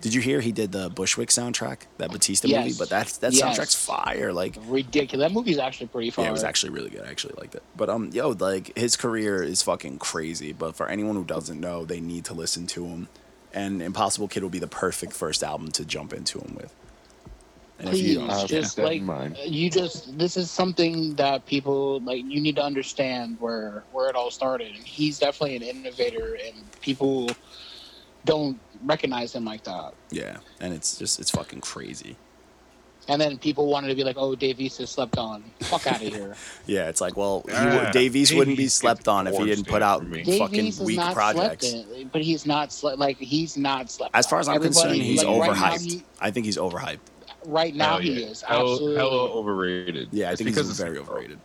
Did 0.00 0.14
you 0.14 0.20
hear 0.20 0.40
he 0.40 0.52
did 0.52 0.72
the 0.72 0.88
Bushwick 0.90 1.28
soundtrack, 1.30 1.80
that 1.98 2.10
Bautista 2.10 2.48
Yes. 2.48 2.64
movie? 2.64 2.76
But 2.78 2.90
that 2.90 3.08
that 3.20 3.32
Yes. 3.32 3.58
soundtrack's 3.58 3.74
fire. 3.74 4.32
Like 4.32 4.56
Ridiculous. 4.66 5.26
That 5.26 5.32
movie's 5.32 5.58
actually 5.58 5.88
pretty 5.88 6.10
far. 6.10 6.24
Yeah, 6.24 6.30
it 6.30 6.32
was 6.32 6.44
actually 6.44 6.70
really 6.70 6.90
good. 6.90 7.02
I 7.02 7.10
actually 7.10 7.34
liked 7.38 7.54
it. 7.54 7.62
But 7.76 7.88
um, 7.90 8.10
yo, 8.12 8.30
like 8.30 8.76
his 8.76 8.96
career 8.96 9.42
is 9.42 9.62
fucking 9.62 9.98
crazy. 9.98 10.52
But 10.52 10.76
for 10.76 10.88
anyone 10.88 11.16
who 11.16 11.24
doesn't 11.24 11.60
know, 11.60 11.84
they 11.84 12.00
need 12.00 12.24
to 12.26 12.34
listen 12.34 12.66
to 12.68 12.86
him. 12.86 13.08
And 13.52 13.80
Impossible 13.82 14.28
Kid 14.28 14.42
will 14.42 14.50
be 14.50 14.58
the 14.58 14.66
perfect 14.68 15.12
first 15.14 15.42
album 15.42 15.70
to 15.72 15.84
jump 15.84 16.12
into 16.12 16.38
him 16.38 16.54
with. 16.54 16.74
And 17.80 17.88
if 17.88 17.94
Please, 17.94 18.14
you 18.14 18.26
don't, 18.26 18.48
just 18.48 18.74
keep 18.76 18.84
like 18.84 18.98
in 18.98 19.06
mind. 19.06 19.36
you 19.46 19.70
just 19.70 20.18
this 20.18 20.36
is 20.36 20.50
something 20.50 21.14
that 21.14 21.46
people 21.46 22.00
like 22.00 22.24
you 22.24 22.40
need 22.40 22.56
to 22.56 22.62
understand 22.62 23.36
where 23.40 23.84
where 23.92 24.08
it 24.10 24.16
all 24.16 24.32
started. 24.32 24.74
And 24.74 24.84
he's 24.84 25.20
definitely 25.20 25.54
an 25.56 25.62
innovator, 25.62 26.36
and 26.44 26.54
people 26.80 27.30
don't 28.28 28.60
recognize 28.84 29.34
him 29.34 29.44
like 29.44 29.64
that. 29.64 29.92
yeah, 30.10 30.38
and 30.60 30.72
it's 30.72 30.98
just 30.98 31.18
it's 31.20 31.30
fucking 31.30 31.60
crazy. 31.60 32.16
And 33.10 33.18
then 33.18 33.38
people 33.38 33.68
wanted 33.68 33.88
to 33.88 33.94
be 33.94 34.04
like, 34.04 34.16
"Oh, 34.18 34.34
Dave 34.34 34.60
East 34.60 34.80
is 34.80 34.90
slept 34.90 35.16
on. 35.16 35.42
Fuck 35.60 35.86
out 35.86 35.94
of 35.96 36.00
here." 36.12 36.36
Yeah, 36.66 36.88
it's 36.90 37.00
like, 37.00 37.16
well, 37.16 37.42
he 37.48 37.54
Ah, 37.54 37.84
would, 37.84 37.92
Dave 37.92 38.14
East 38.14 38.32
Dave 38.32 38.38
wouldn't 38.38 38.58
be 38.58 38.68
slept 38.68 39.08
on 39.08 39.26
if 39.26 39.34
he 39.36 39.46
didn't 39.46 39.66
put 39.66 39.80
out 39.80 40.02
for 40.06 40.22
fucking 40.24 40.72
weak 40.84 40.98
not 40.98 41.14
projects. 41.14 41.72
in, 41.72 42.08
but 42.12 42.20
he's 42.20 42.44
not 42.44 42.70
slept 42.70 42.98
like 42.98 43.16
he's 43.16 43.56
not 43.56 43.90
slept. 43.90 44.14
As 44.14 44.26
far 44.26 44.40
as 44.40 44.48
on. 44.48 44.56
I'm 44.56 44.62
concerned, 44.62 44.96
he's 44.96 45.24
like, 45.24 45.40
right 45.40 45.50
overhyped. 45.56 45.82
he- 45.90 46.04
I 46.20 46.30
think 46.30 46.44
he's 46.44 46.58
overhyped. 46.58 46.98
Right 47.46 47.74
now, 47.74 47.92
Hell 47.92 47.98
he 48.00 48.22
is 48.24 48.42
Hella, 48.42 48.72
absolutely. 48.72 48.96
hella 48.96 49.32
overrated. 49.32 50.08
Yeah, 50.12 50.28
I 50.28 50.32
It's 50.32 50.42
think 50.42 50.50
because 50.54 50.68
he's 50.68 50.76
very 50.78 50.96
Snoop. 50.96 51.08
overrated. 51.08 51.38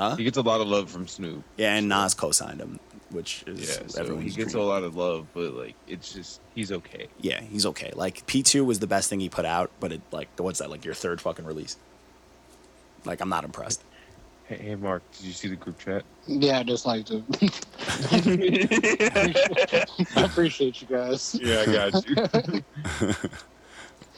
Huh? 0.00 0.16
He 0.16 0.24
gets 0.24 0.38
a 0.38 0.42
lot 0.42 0.62
of 0.62 0.66
love 0.66 0.90
from 0.90 1.06
Snoop. 1.06 1.44
Yeah, 1.58 1.74
and 1.74 1.86
Nas 1.86 2.14
co-signed 2.14 2.58
him, 2.58 2.80
which 3.10 3.44
is 3.46 3.68
Yeah, 3.68 3.86
so 3.86 4.00
everyone's 4.00 4.34
he 4.34 4.40
gets 4.40 4.52
dream. 4.52 4.64
a 4.64 4.66
lot 4.66 4.82
of 4.82 4.96
love, 4.96 5.26
but 5.34 5.52
like 5.52 5.74
it's 5.86 6.14
just 6.14 6.40
he's 6.54 6.72
okay. 6.72 7.06
Yeah, 7.20 7.42
he's 7.42 7.66
okay. 7.66 7.92
Like 7.94 8.26
P 8.26 8.42
two 8.42 8.64
was 8.64 8.78
the 8.78 8.86
best 8.86 9.10
thing 9.10 9.20
he 9.20 9.28
put 9.28 9.44
out, 9.44 9.70
but 9.78 9.92
it 9.92 10.00
like 10.10 10.28
what's 10.38 10.60
that 10.60 10.70
like 10.70 10.86
your 10.86 10.94
third 10.94 11.20
fucking 11.20 11.44
release? 11.44 11.76
Like 13.04 13.20
I'm 13.20 13.28
not 13.28 13.44
impressed. 13.44 13.82
Hey, 14.44 14.56
hey 14.56 14.74
Mark, 14.74 15.02
did 15.18 15.26
you 15.26 15.32
see 15.34 15.48
the 15.48 15.56
group 15.56 15.78
chat? 15.78 16.02
Yeah, 16.26 16.60
I 16.60 16.62
just 16.62 16.86
like 16.86 17.04
to. 17.06 17.22
I 20.16 20.22
appreciate 20.24 20.80
you 20.80 20.86
guys. 20.88 21.38
yeah, 21.42 21.60
I 21.60 21.66
got 21.90 22.08
you. 22.08 22.16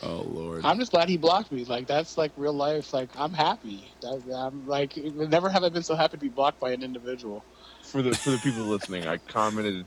Oh 0.02 0.22
lord. 0.28 0.64
I'm 0.64 0.78
just 0.78 0.90
glad 0.90 1.08
he 1.08 1.16
blocked 1.16 1.52
me. 1.52 1.64
Like 1.64 1.86
that's 1.86 2.18
like 2.18 2.32
real 2.36 2.52
life. 2.52 2.92
Like 2.92 3.10
I'm 3.16 3.32
happy. 3.32 3.88
That, 4.00 4.22
I'm 4.34 4.66
like 4.66 4.96
never 4.96 5.48
have 5.48 5.62
I 5.62 5.68
been 5.68 5.82
so 5.82 5.94
happy 5.94 6.16
to 6.16 6.20
be 6.20 6.28
blocked 6.28 6.58
by 6.60 6.72
an 6.72 6.82
individual. 6.82 7.44
for 7.82 8.02
the 8.02 8.14
for 8.14 8.30
the 8.30 8.38
people 8.38 8.62
listening, 8.62 9.06
I 9.06 9.18
commented, 9.18 9.86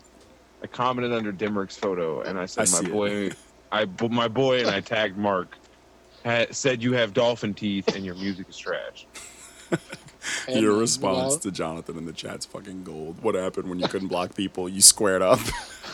I 0.64 0.68
commented 0.68 1.12
under 1.12 1.34
Demrick's 1.34 1.78
photo, 1.78 2.22
and 2.22 2.40
I 2.40 2.46
said, 2.46 2.62
I 2.62 2.66
see 2.66 2.84
"My 2.84 2.90
it. 2.90 2.94
boy, 2.94 3.32
I 3.72 4.08
my 4.08 4.28
boy," 4.28 4.62
and 4.62 4.70
I 4.70 4.80
tagged 4.82 5.18
Mark. 5.18 5.58
Ha, 6.26 6.46
said 6.52 6.82
you 6.82 6.94
have 6.94 7.14
dolphin 7.14 7.54
teeth 7.54 7.94
and 7.96 8.04
your 8.06 8.16
music 8.16 8.50
is 8.50 8.58
trash. 8.58 9.08
And, 10.48 10.60
Your 10.60 10.74
you 10.74 10.80
response 10.80 11.36
know, 11.36 11.40
to 11.42 11.52
Jonathan 11.52 11.98
in 11.98 12.06
the 12.06 12.14
chat's 12.14 12.46
fucking 12.46 12.84
gold. 12.84 13.22
What 13.22 13.36
happened 13.36 13.70
when 13.70 13.80
you 13.80 13.88
couldn't 13.88 14.08
block 14.08 14.36
people? 14.36 14.68
You 14.68 14.82
squared 14.82 15.22
up. 15.22 15.40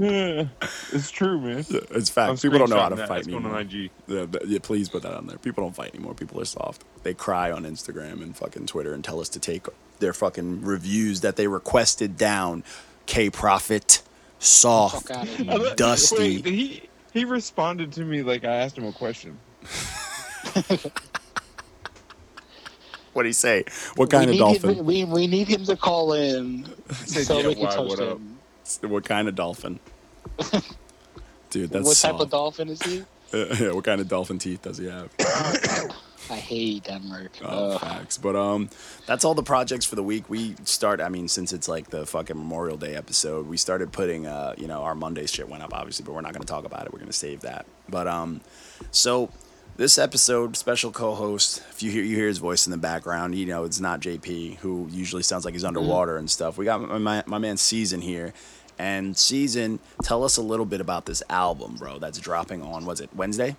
it's 0.92 1.10
true, 1.10 1.40
man. 1.40 1.58
it's 1.68 2.08
fact. 2.10 2.40
People 2.40 2.58
don't 2.58 2.70
know 2.70 2.80
how 2.80 2.88
to 2.88 2.96
that. 2.96 3.08
fight 3.08 3.16
That's 3.16 3.26
going 3.28 3.44
anymore. 3.44 3.60
on 3.60 3.66
IG. 3.66 3.90
Yeah, 4.08 4.26
th- 4.26 4.44
yeah, 4.46 4.58
please 4.62 4.88
put 4.88 5.02
that 5.02 5.14
on 5.14 5.26
there. 5.26 5.38
People 5.38 5.64
don't 5.64 5.76
fight 5.76 5.94
anymore. 5.94 6.14
People 6.14 6.40
are 6.40 6.44
soft. 6.46 6.84
They 7.02 7.14
cry 7.14 7.52
on 7.52 7.64
Instagram 7.64 8.22
and 8.22 8.36
fucking 8.36 8.66
Twitter 8.66 8.94
and 8.94 9.04
tell 9.04 9.20
us 9.20 9.28
to 9.30 9.38
take 9.40 9.66
their 9.98 10.12
fucking 10.14 10.62
reviews 10.62 11.20
that 11.20 11.36
they 11.36 11.46
requested 11.48 12.16
down. 12.16 12.64
K 13.06 13.28
Profit, 13.30 14.02
soft, 14.38 15.08
Fuck 15.08 15.16
outta 15.18 15.26
here. 15.26 15.74
dusty. 15.76 16.36
Wait, 16.42 16.46
he 16.46 16.88
he 17.12 17.24
responded 17.24 17.92
to 17.92 18.04
me 18.04 18.22
like 18.22 18.44
I 18.44 18.54
asked 18.56 18.78
him 18.78 18.86
a 18.86 18.92
question. 18.92 19.38
What 23.12 23.22
do 23.24 23.26
he 23.28 23.32
say? 23.32 23.64
What 23.96 24.10
kind 24.10 24.26
we 24.30 24.30
of 24.30 24.32
need 24.32 24.62
dolphin? 24.62 24.74
Him, 24.78 24.86
we, 24.86 25.04
we 25.04 25.26
need 25.26 25.48
him 25.48 25.64
to 25.64 25.76
call 25.76 26.12
in 26.12 26.64
so 26.92 27.38
"Yeah, 27.38 27.48
we 27.48 27.54
can 27.56 27.64
why, 27.64 27.74
toast 27.74 27.98
what 27.98 28.00
up?" 28.00 28.18
him. 28.18 28.39
What 28.82 29.04
kind 29.04 29.28
of 29.28 29.34
dolphin? 29.34 29.80
Dude, 31.50 31.70
that's 31.70 31.86
what 31.86 31.96
type 31.96 32.20
of 32.20 32.30
dolphin 32.30 32.68
is 32.68 32.82
he? 32.82 33.04
yeah, 33.32 33.72
what 33.72 33.84
kind 33.84 34.00
of 34.00 34.08
dolphin 34.08 34.38
teeth 34.38 34.62
does 34.62 34.78
he 34.78 34.86
have? 34.86 35.10
I 36.30 36.36
hate 36.36 36.84
Denmark. 36.84 37.32
Oh, 37.42 37.78
facts. 37.78 38.16
But 38.16 38.36
um, 38.36 38.70
that's 39.06 39.24
all 39.24 39.34
the 39.34 39.42
projects 39.42 39.84
for 39.84 39.96
the 39.96 40.02
week. 40.02 40.30
We 40.30 40.54
start. 40.64 41.00
I 41.00 41.08
mean, 41.08 41.26
since 41.26 41.52
it's 41.52 41.66
like 41.66 41.90
the 41.90 42.06
fucking 42.06 42.36
Memorial 42.36 42.76
Day 42.76 42.94
episode, 42.94 43.48
we 43.48 43.56
started 43.56 43.90
putting. 43.90 44.26
Uh, 44.26 44.54
you 44.56 44.68
know, 44.68 44.82
our 44.82 44.94
Monday 44.94 45.26
shit 45.26 45.48
went 45.48 45.62
up, 45.62 45.74
obviously, 45.74 46.04
but 46.04 46.12
we're 46.12 46.20
not 46.20 46.32
going 46.32 46.42
to 46.42 46.46
talk 46.46 46.64
about 46.64 46.86
it. 46.86 46.92
We're 46.92 47.00
going 47.00 47.10
to 47.10 47.16
save 47.16 47.40
that. 47.40 47.66
But 47.88 48.06
um, 48.06 48.42
so 48.92 49.30
this 49.76 49.98
episode, 49.98 50.56
special 50.56 50.92
co-host. 50.92 51.62
If 51.70 51.82
you 51.82 51.90
hear 51.90 52.04
you 52.04 52.14
hear 52.14 52.28
his 52.28 52.38
voice 52.38 52.66
in 52.66 52.70
the 52.70 52.78
background, 52.78 53.34
you 53.34 53.46
know 53.46 53.64
it's 53.64 53.80
not 53.80 54.00
JP, 54.00 54.58
who 54.58 54.86
usually 54.90 55.22
sounds 55.22 55.44
like 55.44 55.54
he's 55.54 55.64
underwater 55.64 56.16
and 56.16 56.30
stuff. 56.30 56.58
We 56.58 56.64
got 56.64 56.82
my, 56.82 56.98
my, 56.98 57.24
my 57.26 57.38
man 57.38 57.56
Season 57.56 58.00
here. 58.00 58.34
And 58.80 59.14
Season, 59.14 59.78
tell 60.02 60.24
us 60.24 60.38
a 60.38 60.42
little 60.42 60.64
bit 60.64 60.80
about 60.80 61.04
this 61.04 61.22
album, 61.28 61.76
bro. 61.76 61.98
That's 61.98 62.18
dropping 62.18 62.62
on 62.62 62.86
was 62.86 63.02
it 63.02 63.10
Wednesday? 63.14 63.54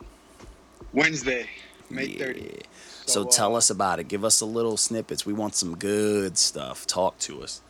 Wednesday, 0.94 1.48
May 1.92 2.06
Yeah. 2.06 2.26
30th. 2.26 2.64
So, 3.06 3.26
So, 3.26 3.30
tell 3.30 3.54
uh, 3.54 3.60
us 3.60 3.70
about 3.70 4.00
it. 4.00 4.08
Give 4.08 4.26
us 4.26 4.42
a 4.42 4.48
little 4.48 4.78
snippets. 4.78 5.24
We 5.24 5.34
want 5.34 5.54
some 5.54 5.78
good 5.78 6.40
stuff. 6.40 6.88
Talk 6.88 7.20
to 7.20 7.44
us. 7.44 7.62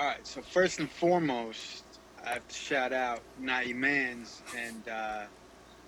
All 0.00 0.06
right, 0.06 0.26
so 0.26 0.40
first 0.40 0.78
and 0.78 0.90
foremost, 0.90 1.84
I 2.24 2.30
have 2.30 2.48
to 2.48 2.54
shout 2.54 2.94
out 2.94 3.20
Na'i 3.42 3.74
Mans 3.74 4.40
and 4.56 4.88
uh, 4.88 5.22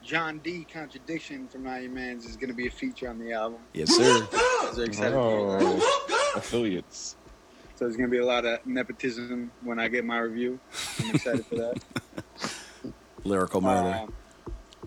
John 0.05 0.41
D. 0.41 0.67
Contradiction 0.71 1.49
from 1.49 1.65
Na'i 1.65 1.91
Mans 1.91 2.27
is 2.27 2.37
going 2.37 2.51
to 2.51 2.55
be 2.55 2.67
a 2.67 2.71
feature 2.71 3.09
on 3.09 3.19
the 3.19 3.33
album. 3.33 3.61
Yes, 3.73 3.97
sir. 3.97 4.29
They're 4.77 4.85
excited. 4.85 5.15
Oh, 5.17 6.33
affiliates. 6.37 7.17
So 7.79 7.85
there's 7.85 7.97
going 7.97 8.11
to 8.11 8.13
be 8.13 8.19
a 8.19 8.27
lot 8.27 8.45
of 8.45 8.67
nepotism 8.67 9.53
when 9.63 9.79
I 9.79 9.87
get 9.87 10.05
my 10.05 10.19
review. 10.19 10.59
I'm 10.99 11.15
excited 11.15 11.47
for 11.47 11.55
that. 11.55 11.79
Lyrical 13.25 13.61
murder. 13.61 14.01
Um, 14.01 14.13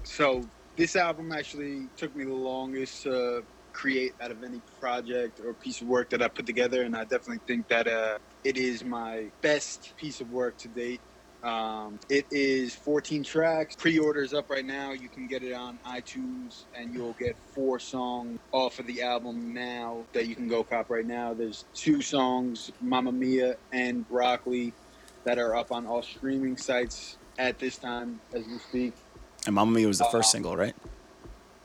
so 0.03 0.41
this 0.75 0.97
album 0.97 1.31
actually 1.31 1.87
took 1.95 2.13
me 2.13 2.25
the 2.25 2.33
longest 2.33 3.03
to 3.03 3.45
create 3.71 4.13
out 4.19 4.31
of 4.31 4.43
any 4.43 4.59
project 4.81 5.39
or 5.39 5.53
piece 5.53 5.79
of 5.79 5.87
work 5.87 6.09
that 6.09 6.21
I 6.21 6.27
put 6.27 6.45
together, 6.45 6.83
and 6.83 6.93
I 6.93 7.03
definitely 7.03 7.39
think 7.47 7.69
that 7.69 7.87
uh, 7.87 8.17
it 8.43 8.57
is 8.57 8.83
my 8.83 9.27
best 9.41 9.93
piece 9.95 10.19
of 10.19 10.29
work 10.33 10.57
to 10.57 10.67
date. 10.67 10.99
Um, 11.43 11.99
it 12.09 12.25
is 12.29 12.75
14 12.75 13.23
tracks. 13.23 13.75
Pre-orders 13.75 14.33
up 14.33 14.49
right 14.49 14.65
now. 14.65 14.91
You 14.91 15.09
can 15.09 15.27
get 15.27 15.43
it 15.43 15.53
on 15.53 15.79
iTunes, 15.87 16.63
and 16.75 16.93
you'll 16.93 17.13
get 17.13 17.35
four 17.53 17.79
songs 17.79 18.39
off 18.51 18.79
of 18.79 18.85
the 18.85 19.01
album 19.01 19.53
now 19.53 20.03
that 20.13 20.27
you 20.27 20.35
can 20.35 20.47
go 20.47 20.63
cop 20.63 20.89
right 20.89 21.05
now. 21.05 21.33
There's 21.33 21.65
two 21.73 22.01
songs, 22.01 22.71
"Mamma 22.79 23.11
Mia" 23.11 23.55
and 23.71 24.07
"Broccoli," 24.07 24.73
that 25.23 25.39
are 25.39 25.55
up 25.55 25.71
on 25.71 25.87
all 25.87 26.03
streaming 26.03 26.57
sites 26.57 27.17
at 27.39 27.57
this 27.59 27.77
time 27.77 28.19
as 28.33 28.45
we 28.45 28.57
speak. 28.59 28.93
and 29.47 29.55
Mamma 29.55 29.71
Mia 29.71 29.87
was 29.87 29.97
the 29.97 30.05
first 30.05 30.29
uh, 30.29 30.31
single, 30.33 30.55
right? 30.55 30.75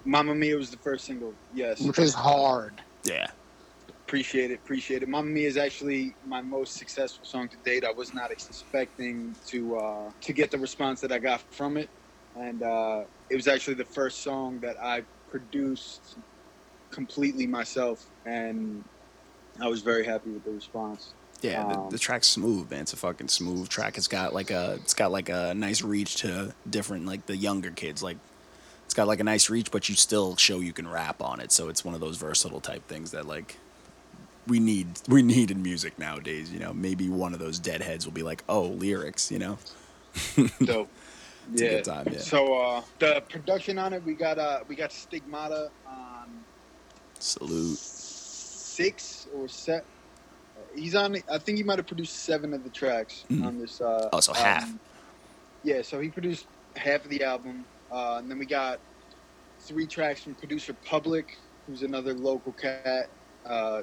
Mamma 0.07 0.35
Mia 0.35 0.57
was 0.57 0.71
the 0.71 0.79
first 0.79 1.05
single. 1.05 1.35
Yes. 1.55 1.81
Which 1.83 1.99
is 1.99 2.15
hard. 2.15 2.81
Yeah. 3.05 3.27
Appreciate 4.07 4.53
it. 4.53 4.61
Appreciate 4.65 5.03
it. 5.03 5.09
Mamma 5.09 5.29
Mia 5.29 5.49
is 5.49 5.57
actually 5.57 6.15
my 6.25 6.41
most 6.41 6.75
successful 6.75 7.25
song 7.25 7.49
to 7.49 7.57
date. 7.65 7.85
I 7.85 7.91
was 7.91 8.15
not 8.15 8.31
expecting 8.31 9.35
to 9.49 9.77
uh, 9.79 10.11
to 10.21 10.33
get 10.33 10.53
the 10.53 10.59
response 10.59 11.01
that 11.01 11.11
I 11.11 11.19
got 11.19 11.41
from 11.53 11.77
it. 11.77 11.89
and 12.37 12.63
uh, 12.63 13.03
it 13.31 13.35
was 13.35 13.49
actually 13.49 13.75
the 13.75 13.85
first 13.85 14.23
song 14.23 14.61
that 14.61 14.77
I 14.81 15.03
produced 15.31 16.19
completely 16.91 17.47
myself, 17.49 18.07
and 18.25 18.85
I 19.61 19.67
was 19.69 19.83
very 19.83 20.05
happy 20.05 20.31
with 20.31 20.45
the 20.45 20.53
response. 20.53 21.13
Yeah, 21.43 21.65
the, 21.65 21.79
Um, 21.79 21.91
the 21.91 21.99
track's 21.99 22.29
smooth, 22.29 22.71
man. 22.71 22.83
It's 22.83 22.93
a 22.93 22.97
fucking 22.97 23.29
smooth 23.29 23.69
track. 23.69 23.99
It's 23.99 24.09
got 24.09 24.33
like 24.33 24.53
a 24.53 24.79
it's 24.83 24.95
got 24.95 25.11
like 25.11 25.29
a 25.29 25.53
nice 25.55 25.83
reach 25.83 26.17
to 26.17 26.55
different 26.71 27.07
like 27.07 27.27
the 27.27 27.37
younger 27.37 27.71
kids. 27.73 28.05
Like 28.05 28.19
it's 28.85 28.95
got 28.95 29.09
like 29.09 29.19
a 29.21 29.25
nice 29.25 29.51
reach, 29.51 29.71
but 29.73 29.89
you 29.89 29.97
still 29.97 30.37
show 30.37 30.61
you 30.61 30.73
can 30.73 30.89
rap 30.89 31.21
on 31.21 31.41
it. 31.41 31.51
So 31.51 31.69
it's 31.69 31.85
one 31.85 31.95
of 31.95 32.01
those 32.01 32.17
versatile 32.19 32.61
type 32.61 32.87
things 32.87 33.11
that 33.11 33.27
like 33.27 33.57
we 34.47 34.59
need 34.61 34.87
we 35.09 35.23
need 35.23 35.51
in 35.51 35.63
music 35.63 35.99
nowadays. 35.99 36.53
You 36.53 36.59
know, 36.61 36.73
maybe 36.73 37.09
one 37.09 37.33
of 37.33 37.39
those 37.41 37.59
deadheads 37.59 38.05
will 38.07 38.13
be 38.13 38.23
like, 38.23 38.45
oh, 38.49 38.63
lyrics. 38.63 39.31
You 39.31 39.39
know, 39.39 39.59
Dope. 40.65 40.89
It's 41.53 41.63
a 41.63 41.65
yeah. 41.65 41.71
good 41.75 41.85
time, 41.85 42.09
yeah. 42.11 42.19
So 42.19 42.55
uh, 42.61 42.83
the 42.99 43.23
production 43.29 43.79
on 43.79 43.93
it, 43.93 44.03
we 44.05 44.15
got 44.15 44.37
uh, 44.37 44.61
we 44.67 44.75
got 44.75 44.91
Stigmata 44.91 45.71
on 45.87 46.29
salute. 47.21 47.79
six 47.79 49.29
or 49.33 49.47
set. 49.47 49.85
He's 50.75 50.97
on. 50.97 51.17
I 51.31 51.39
think 51.39 51.59
he 51.59 51.63
might 51.63 51.79
have 51.79 51.87
produced 51.87 52.17
seven 52.25 52.53
of 52.53 52.65
the 52.65 52.71
tracks 52.71 53.25
Mhm. 53.31 53.47
on 53.47 53.61
this. 53.61 53.81
Uh, 53.81 54.09
Oh, 54.13 54.19
so 54.19 54.33
half. 54.33 54.69
Yeah, 55.63 55.83
so 55.83 56.01
he 56.01 56.09
produced 56.09 56.47
half 56.75 57.05
of 57.05 57.11
the 57.11 57.23
album, 57.23 57.65
uh, 57.93 58.17
and 58.19 58.29
then 58.29 58.41
we 58.41 58.47
got 58.47 58.81
three 59.61 59.87
tracks 59.87 60.25
from 60.25 60.35
producer 60.35 60.75
Public, 60.85 61.39
who's 61.69 61.83
another 61.83 62.13
local 62.13 62.53
cat. 62.53 63.09
Uh, 63.45 63.83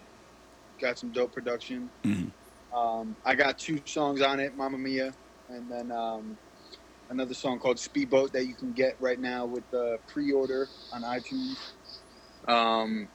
got 0.80 0.98
some 0.98 1.12
dope 1.12 1.34
production. 1.34 1.90
Mhm. 2.04 2.32
Um, 2.74 3.16
I 3.24 3.36
got 3.36 3.60
two 3.60 3.80
songs 3.86 4.22
on 4.22 4.40
it, 4.40 4.56
Mamma 4.58 4.78
Mia, 4.78 5.14
and 5.50 5.70
then 5.70 5.92
um, 5.92 6.38
another 7.10 7.34
song 7.34 7.60
called 7.60 7.78
Speedboat 7.80 8.34
that 8.34 8.48
you 8.48 8.56
can 8.56 8.72
get 8.74 8.96
right 9.00 9.20
now 9.20 9.46
with 9.46 9.70
the 9.72 10.00
pre-order 10.08 10.68
on 10.92 11.04
iTunes. 11.04 11.58
Um, 12.48 13.08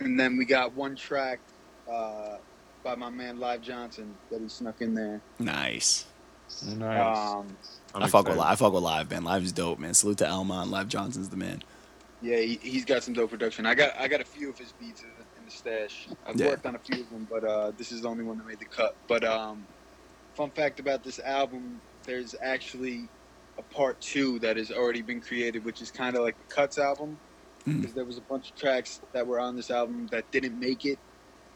and 0.00 0.18
then 0.18 0.36
we 0.36 0.44
got 0.44 0.72
one 0.74 0.94
track 0.96 1.40
uh, 1.90 2.36
by 2.84 2.94
my 2.94 3.10
man 3.10 3.38
Live 3.38 3.60
Johnson 3.62 4.14
that 4.30 4.40
he 4.40 4.48
snuck 4.48 4.80
in 4.80 4.94
there. 4.94 5.20
Nice. 5.38 6.06
Nice. 6.66 7.18
Um, 7.18 7.56
I'm 7.94 8.02
I 8.04 8.08
fuck 8.08 8.28
with 8.28 8.36
live. 8.36 8.52
I 8.52 8.56
fuck 8.56 8.72
with 8.72 8.82
live, 8.82 9.10
man. 9.10 9.24
Live 9.24 9.42
is 9.42 9.52
dope, 9.52 9.78
man. 9.78 9.94
Salute 9.94 10.18
to 10.18 10.24
Elmont. 10.24 10.70
Live 10.70 10.88
Johnson's 10.88 11.28
the 11.28 11.36
man. 11.36 11.62
yeah, 12.20 12.38
he, 12.38 12.56
he's 12.62 12.84
got 12.84 13.02
some 13.02 13.14
dope 13.14 13.30
production. 13.30 13.66
I 13.66 13.74
got 13.74 13.96
I 13.98 14.06
got 14.06 14.20
a 14.20 14.24
few 14.24 14.48
of 14.50 14.58
his 14.58 14.72
beats 14.72 15.00
in, 15.02 15.08
in 15.08 15.14
the 15.18 15.21
stash. 15.52 16.08
I've 16.26 16.38
Yeah. 16.38 16.48
worked 16.48 16.66
on 16.66 16.74
a 16.74 16.78
few 16.78 17.02
of 17.02 17.10
them, 17.10 17.26
but 17.30 17.44
uh, 17.44 17.72
this 17.72 17.92
is 17.92 18.02
the 18.02 18.08
only 18.08 18.24
one 18.24 18.38
that 18.38 18.46
made 18.46 18.58
the 18.58 18.66
cut. 18.66 18.96
But 19.08 19.24
um, 19.24 19.66
fun 20.36 20.50
fact 20.50 20.80
about 20.80 21.02
this 21.02 21.18
album: 21.18 21.80
there's 22.04 22.34
actually 22.42 23.08
a 23.58 23.62
part 23.62 24.00
two 24.00 24.38
that 24.40 24.56
has 24.56 24.70
already 24.70 25.02
been 25.02 25.20
created, 25.20 25.64
which 25.64 25.80
is 25.82 25.90
kind 25.90 26.16
of 26.16 26.22
like 26.22 26.36
the 26.38 26.54
cuts 26.54 26.78
album. 26.78 27.18
Mm. 27.66 27.80
Because 27.80 27.94
there 27.94 28.04
was 28.04 28.18
a 28.18 28.22
bunch 28.22 28.50
of 28.50 28.56
tracks 28.56 29.00
that 29.12 29.26
were 29.26 29.38
on 29.38 29.54
this 29.54 29.70
album 29.70 30.08
that 30.10 30.30
didn't 30.32 30.58
make 30.58 30.84
it, 30.84 30.98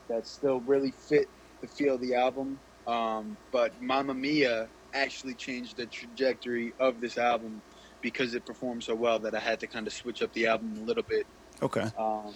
that 0.08 0.26
still 0.26 0.60
really 0.60 0.92
fit 0.92 1.26
the 1.60 1.66
feel 1.66 1.96
of 1.96 2.00
the 2.00 2.14
album. 2.14 2.60
Um, 2.86 3.36
but 3.50 3.80
Mamma 3.80 4.14
Mia 4.14 4.70
actually 4.94 5.34
changed 5.34 5.76
the 5.76 5.86
trajectory 5.86 6.74
of 6.78 7.00
this 7.00 7.18
album 7.18 7.60
because 8.00 8.34
it 8.34 8.46
performed 8.46 8.84
so 8.84 8.94
well 8.94 9.18
that 9.18 9.34
I 9.34 9.40
had 9.40 9.58
to 9.60 9.66
kind 9.66 9.86
of 9.86 9.92
switch 9.92 10.22
up 10.22 10.32
the 10.32 10.46
album 10.46 10.76
a 10.76 10.80
little 10.80 11.02
bit. 11.02 11.26
Okay. 11.60 11.90
Um, 11.98 12.34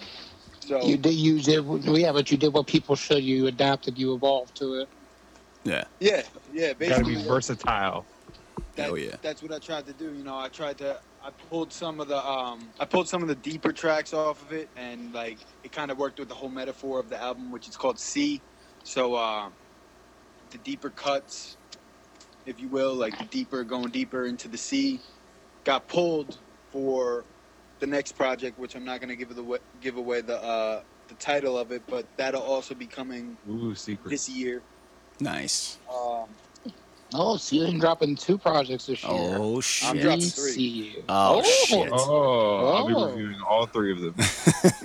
so 0.60 0.82
You 0.82 0.96
did, 0.96 1.14
you 1.14 1.40
did, 1.40 1.64
yeah, 1.84 2.12
but 2.12 2.30
you 2.30 2.36
did 2.36 2.52
what 2.52 2.66
people 2.66 2.96
should. 2.96 3.22
You 3.22 3.46
adapted, 3.46 3.98
you 3.98 4.14
evolved 4.14 4.56
to 4.56 4.74
it. 4.74 4.88
Yeah. 5.64 5.84
yeah, 6.00 6.22
yeah, 6.52 6.72
Basically, 6.72 7.14
Gotta 7.14 7.22
be 7.22 7.28
versatile. 7.28 8.06
that, 8.76 8.84
Hell 8.86 8.98
yeah. 8.98 9.16
that's 9.22 9.42
what 9.42 9.52
I 9.52 9.58
tried 9.58 9.86
to 9.86 9.92
do. 9.92 10.12
You 10.14 10.24
know, 10.24 10.38
I 10.38 10.48
tried 10.48 10.78
to 10.78 11.00
I 11.22 11.30
pulled 11.30 11.72
some 11.72 12.00
of 12.00 12.08
the 12.08 12.24
um 12.26 12.72
I 12.80 12.86
pulled 12.86 13.08
some 13.08 13.22
of 13.22 13.28
the 13.28 13.34
deeper 13.34 13.72
tracks 13.72 14.12
off 14.14 14.42
of 14.42 14.52
it 14.52 14.70
and 14.76 15.12
like 15.12 15.46
it 15.62 15.72
kind 15.72 15.90
of 15.90 15.98
worked 15.98 16.18
with 16.18 16.28
the 16.28 16.34
whole 16.34 16.48
metaphor 16.48 16.98
of 17.00 17.10
the 17.10 17.20
album 17.20 17.50
which 17.50 17.68
is 17.68 17.76
called 17.76 17.98
C. 17.98 18.42
So 18.84 19.14
uh 19.14 19.50
the 20.50 20.58
deeper 20.58 20.90
cuts 20.90 21.58
if 22.46 22.58
you 22.60 22.68
will, 22.68 22.94
like 22.94 23.18
the 23.18 23.26
deeper 23.26 23.64
going 23.64 23.90
deeper 23.90 24.26
into 24.26 24.48
the 24.48 24.58
sea 24.58 25.00
got 25.64 25.88
pulled 25.88 26.38
for 26.70 27.26
the 27.80 27.86
next 27.86 28.12
project 28.12 28.58
which 28.58 28.74
I'm 28.76 28.84
not 28.84 29.00
going 29.00 29.08
to 29.08 29.16
give 29.16 29.34
the 29.34 29.60
give 29.80 29.96
away 29.96 30.20
the 30.20 30.36
uh 30.42 30.82
the 31.08 31.14
title 31.16 31.58
of 31.58 31.72
it, 31.72 31.82
but 31.88 32.06
that'll 32.16 32.42
also 32.42 32.74
be 32.74 32.86
coming 32.86 33.36
Ooh, 33.50 33.74
secret. 33.74 34.10
this 34.10 34.28
year. 34.28 34.62
Nice. 35.20 35.78
Um 35.92 36.26
Oh, 37.12 37.36
so 37.36 37.56
you're 37.56 37.72
dropping 37.80 38.14
two 38.14 38.38
projects 38.38 38.86
this 38.86 39.02
year. 39.02 39.12
Oh 39.12 39.60
shit! 39.60 39.90
I'm 39.90 39.98
dropping 39.98 40.20
three. 40.20 40.52
see 40.52 40.68
you. 40.68 41.04
Oh, 41.08 41.42
shit. 41.42 41.88
Oh, 41.92 42.68
I'll 42.68 42.86
be 42.86 42.94
Oh. 42.94 43.06
reviewing 43.08 43.36
all 43.48 43.66
three 43.66 43.92
of 43.92 44.00
them. 44.00 44.14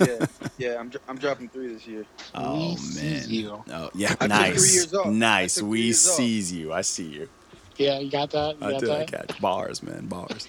yeah, 0.00 0.26
yeah, 0.58 0.80
I'm, 0.80 0.90
I'm 1.08 1.18
dropping 1.18 1.48
three 1.50 1.72
this 1.72 1.86
year. 1.86 2.04
Oh 2.34 2.74
We 2.74 3.00
man. 3.00 3.24
you. 3.28 3.62
Oh 3.70 3.90
yeah. 3.94 4.16
I 4.20 4.26
nice. 4.26 4.74
years 4.74 4.92
off. 4.92 5.06
I 5.06 5.10
Nice. 5.10 5.62
We 5.62 5.82
years 5.82 6.08
off. 6.08 6.20
you. 6.20 6.72
I 6.72 6.80
see 6.80 7.04
you. 7.04 7.28
Yeah, 7.76 8.00
you 8.00 8.10
got 8.10 8.30
that. 8.30 8.60
You 8.60 8.66
I 8.66 8.70
got 8.72 8.80
did. 8.80 8.90
I 8.90 8.98
that. 8.98 9.06
catch 9.28 9.40
bars, 9.40 9.82
man. 9.84 10.06
Bars. 10.06 10.48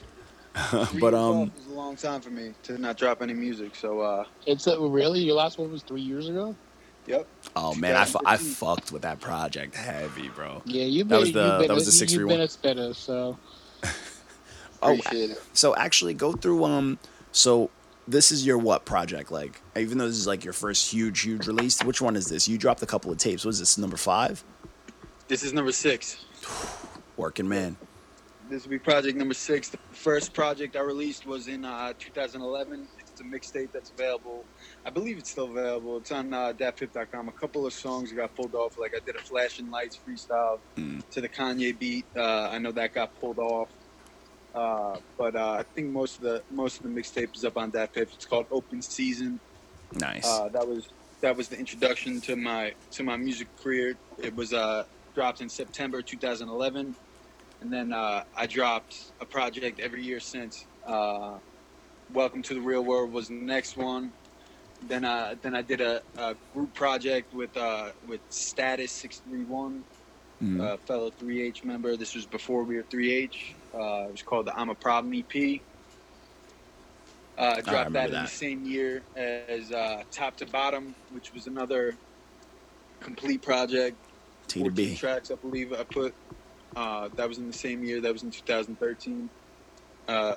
Three 0.70 1.00
but 1.00 1.14
years 1.14 1.16
um, 1.16 1.38
off 1.44 1.50
is 1.60 1.68
a 1.68 1.74
long 1.74 1.96
time 1.96 2.22
for 2.22 2.30
me 2.30 2.54
to 2.64 2.78
not 2.78 2.98
drop 2.98 3.22
any 3.22 3.34
music. 3.34 3.76
So, 3.76 4.00
uh, 4.02 4.26
It's 4.46 4.66
a, 4.68 4.80
really 4.80 5.20
your 5.20 5.36
last 5.36 5.58
one 5.60 5.72
was 5.72 5.84
three 5.84 6.02
years 6.02 6.30
ago. 6.30 6.56
yep. 7.06 7.28
oh 7.56 7.76
man, 7.76 7.96
I, 7.96 8.06
fu- 8.06 8.20
I 8.26 8.38
fucked 8.38 8.92
with 8.92 9.04
that 9.04 9.20
project 9.20 9.76
heavy, 9.76 10.30
bro. 10.30 10.62
Yeah, 10.66 10.84
you've 10.86 11.10
That 11.10 11.16
been. 11.16 11.20
was 11.22 11.32
the- 11.34 11.40
you've 11.48 11.60
been 11.60 11.68
that 11.68 11.74
was 11.74 11.84
a, 11.84 11.86
the 11.88 11.92
six 11.92 12.14
You've 12.14 12.28
been 12.28 12.42
a 12.42 12.48
spitter, 12.48 12.94
so 12.94 13.38
Oh, 14.82 14.98
it. 15.12 15.42
So 15.54 15.76
actually, 15.76 16.14
go 16.14 16.34
through 16.34 16.64
um. 16.66 17.00
So 17.32 17.70
this 18.08 18.32
is 18.32 18.46
your 18.46 18.58
what 18.58 18.86
project 18.86 19.32
like? 19.32 19.62
Even 19.76 19.98
though 19.98 20.08
this 20.08 20.18
is 20.18 20.28
like 20.28 20.44
your 20.44 20.54
first 20.54 20.92
huge, 20.92 21.22
huge 21.22 21.48
release, 21.48 21.84
which 21.84 22.02
one 22.02 22.16
is 22.16 22.28
this? 22.28 22.48
You 22.48 22.58
dropped 22.58 22.82
a 22.84 22.86
couple 22.86 23.12
of 23.12 23.18
tapes. 23.18 23.44
What 23.44 23.52
is 23.52 23.60
this? 23.60 23.78
Number 23.78 23.98
five? 23.98 24.44
This 25.28 25.44
is 25.44 25.52
number 25.54 25.72
six. 25.72 26.26
Working 27.18 27.48
man. 27.50 27.76
This 28.50 28.64
will 28.64 28.72
be 28.72 28.80
project 28.80 29.18
number 29.18 29.34
six. 29.34 29.70
The 29.70 29.78
first 29.92 30.34
project 30.34 30.76
I 30.78 30.80
released 30.82 31.26
was 31.26 31.48
in 31.48 31.66
uh, 31.66 31.94
2011. 32.00 32.88
It's 33.00 33.20
a 33.20 33.24
mixtape 33.24 33.72
that's 33.74 33.90
available. 33.90 34.46
I 34.86 34.90
believe 34.90 35.18
it's 35.18 35.30
still 35.32 35.50
available. 35.50 35.98
It's 35.98 36.12
on 36.12 36.34
uh, 36.34 36.54
datpiff.com. 36.54 37.28
A 37.28 37.32
couple 37.34 37.66
of 37.66 37.74
songs 37.74 38.12
got 38.14 38.34
pulled 38.36 38.56
off. 38.56 38.78
Like 38.80 38.94
I 38.96 39.00
did 39.06 39.16
a 39.16 39.20
Flashing 39.20 39.70
Lights 39.70 40.00
freestyle 40.08 40.60
Mm. 40.78 41.02
to 41.12 41.22
the 41.22 41.28
Kanye 41.28 41.78
beat. 41.78 42.06
Uh, 42.16 42.50
I 42.50 42.58
know 42.60 42.72
that 42.72 42.94
got 42.94 43.20
pulled 43.20 43.40
off. 43.40 43.70
Uh, 44.56 44.98
but 45.18 45.36
uh, 45.36 45.52
I 45.52 45.64
think 45.64 45.90
most 45.90 46.18
of 46.18 46.22
the 46.22 46.42
most 46.50 46.78
of 46.78 46.84
the 46.84 46.90
mixtape 46.90 47.36
is 47.36 47.44
up 47.44 47.58
on 47.58 47.72
DatPiff. 47.72 48.14
It's 48.14 48.26
called 48.26 48.46
Open 48.50 48.82
Season. 48.82 49.40
Nice. 49.96 50.26
Uh, 50.26 50.48
that 50.50 50.66
was 50.68 50.88
that 51.22 51.36
was 51.36 51.48
the 51.50 51.58
introduction 51.60 52.22
to 52.22 52.36
my 52.36 52.74
to 52.92 53.04
my 53.04 53.18
music 53.18 53.48
career. 53.62 53.96
It 54.18 54.36
was 54.36 54.54
uh, 54.54 54.86
dropped 55.16 55.42
in 55.42 55.50
September 55.50 56.02
2011, 56.02 56.96
and 57.62 57.72
then 57.72 57.94
uh, 57.94 58.24
I 58.36 58.46
dropped 58.48 59.12
a 59.22 59.26
project 59.26 59.80
every 59.80 60.04
year 60.04 60.20
since. 60.20 60.66
Uh, 60.86 61.36
Welcome 62.14 62.42
to 62.44 62.54
the 62.54 62.62
Real 62.62 62.86
World 62.86 63.12
was 63.12 63.28
the 63.28 63.34
next 63.34 63.76
one. 63.76 64.14
Then 64.88 65.04
uh, 65.04 65.36
then 65.42 65.54
I 65.54 65.62
did 65.62 65.82
a, 65.82 66.02
a 66.18 66.36
group 66.54 66.74
project 66.74 67.34
with 67.34 67.56
uh, 67.58 67.90
with 68.08 68.22
Status 68.30 68.92
631, 68.94 69.84
Mm. 70.42 70.62
uh, 70.62 70.78
fellow 70.86 71.10
3H 71.10 71.64
member. 71.66 71.98
This 71.98 72.14
was 72.14 72.28
before 72.28 72.62
we 72.64 72.76
were 72.76 72.84
3H. 72.84 73.54
Uh, 73.74 74.06
it 74.08 74.12
was 74.12 74.22
called 74.22 74.46
the 74.46 74.58
I'm 74.58 74.70
a 74.70 74.76
Problem 74.76 75.12
EP. 75.16 75.60
Uh, 77.38 77.42
I 77.42 77.62
dropped 77.62 77.68
remember 77.68 77.92
that, 77.94 78.10
in 78.10 78.24
the 78.24 78.28
same 78.28 78.64
year 78.64 79.02
as 79.16 79.72
uh, 79.72 80.04
Top 80.12 80.38
to 80.38 80.46
Bottom, 80.46 80.94
which 81.12 81.34
was 81.34 81.48
another 81.48 81.96
complete 83.00 83.42
project. 83.42 83.98
T 84.48 84.60
to 84.60 84.66
14 84.70 84.76
B. 84.76 84.96
tracks, 84.96 85.32
I 85.32 85.36
believe 85.36 85.74
I 85.74 85.84
put. 85.84 86.14
Uh, 86.78 87.10
that 87.16 87.28
was 87.28 87.40
in 87.40 87.48
the 87.48 87.58
same 87.58 87.84
year. 87.84 88.00
That 88.00 88.14
was 88.14 88.22
in 88.22 88.30
2013. 88.30 89.30
Uh, 90.08 90.36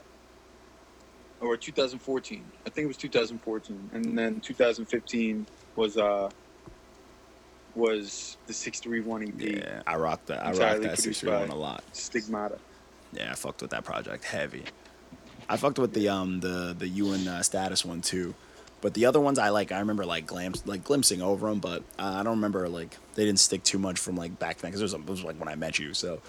or 1.42 1.56
2014. 1.56 2.44
I 2.66 2.70
think 2.70 2.84
it 2.84 2.88
was 2.88 2.96
2014. 2.96 3.90
And 3.92 4.16
then 4.18 4.40
2015 4.40 5.46
was 5.76 5.96
uh 5.98 6.30
was 7.76 8.36
the 8.46 8.52
631 8.52 9.22
EP, 9.28 9.62
Yeah, 9.62 9.82
I 9.86 9.96
rocked 9.96 10.26
that. 10.26 10.44
I 10.44 10.48
rocked 10.52 10.82
that 10.82 10.90
six 10.98 11.02
produced 11.02 11.20
three 11.20 11.30
one 11.30 11.48
by- 11.48 11.54
a 11.54 11.56
lot. 11.56 11.84
Stigmata. 11.92 12.58
Yeah, 13.12 13.30
I 13.30 13.34
fucked 13.34 13.60
with 13.62 13.70
that 13.70 13.84
project 13.84 14.24
heavy. 14.24 14.64
I 15.48 15.56
fucked 15.56 15.78
with 15.78 15.92
the 15.92 16.08
um 16.08 16.40
the 16.40 16.74
the 16.78 16.88
you 16.88 17.12
and 17.12 17.28
uh, 17.28 17.42
status 17.42 17.84
one 17.84 18.00
too, 18.00 18.34
but 18.80 18.94
the 18.94 19.06
other 19.06 19.20
ones 19.20 19.38
I 19.38 19.50
like. 19.50 19.72
I 19.72 19.80
remember 19.80 20.04
like 20.06 20.26
glimpse 20.26 20.62
like 20.66 20.84
glimpsing 20.84 21.22
over 21.22 21.48
them, 21.48 21.58
but 21.58 21.82
uh, 21.98 22.16
I 22.18 22.22
don't 22.22 22.36
remember 22.36 22.68
like 22.68 22.96
they 23.14 23.24
didn't 23.24 23.40
stick 23.40 23.62
too 23.62 23.78
much 23.78 23.98
from 23.98 24.16
like 24.16 24.38
back 24.38 24.58
then 24.58 24.70
because 24.70 24.80
it 24.80 24.84
was, 24.84 24.94
it 24.94 25.06
was 25.06 25.24
like 25.24 25.38
when 25.38 25.48
I 25.48 25.54
met 25.54 25.78
you. 25.78 25.94
So, 25.94 26.20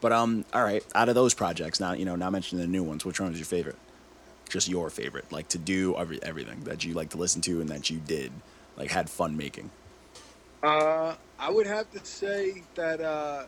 but 0.00 0.12
um, 0.12 0.44
all 0.52 0.62
right. 0.64 0.84
Out 0.94 1.08
of 1.08 1.14
those 1.14 1.34
projects, 1.34 1.80
now 1.80 1.92
you 1.92 2.04
know, 2.04 2.16
not 2.16 2.32
mentioning 2.32 2.64
the 2.64 2.70
new 2.70 2.82
ones, 2.82 3.04
which 3.04 3.20
one 3.20 3.30
was 3.30 3.38
your 3.38 3.46
favorite? 3.46 3.76
Just 4.48 4.68
your 4.68 4.90
favorite, 4.90 5.30
like 5.32 5.48
to 5.48 5.58
do 5.58 5.96
every 5.96 6.22
everything 6.22 6.60
that 6.64 6.84
you 6.84 6.94
like 6.94 7.10
to 7.10 7.18
listen 7.18 7.40
to 7.42 7.60
and 7.60 7.68
that 7.70 7.90
you 7.90 7.98
did, 7.98 8.32
like 8.76 8.90
had 8.90 9.08
fun 9.08 9.36
making. 9.36 9.70
Uh, 10.62 11.14
I 11.38 11.50
would 11.50 11.66
have 11.66 11.90
to 11.90 12.04
say 12.04 12.62
that 12.74 13.00
uh, 13.00 13.44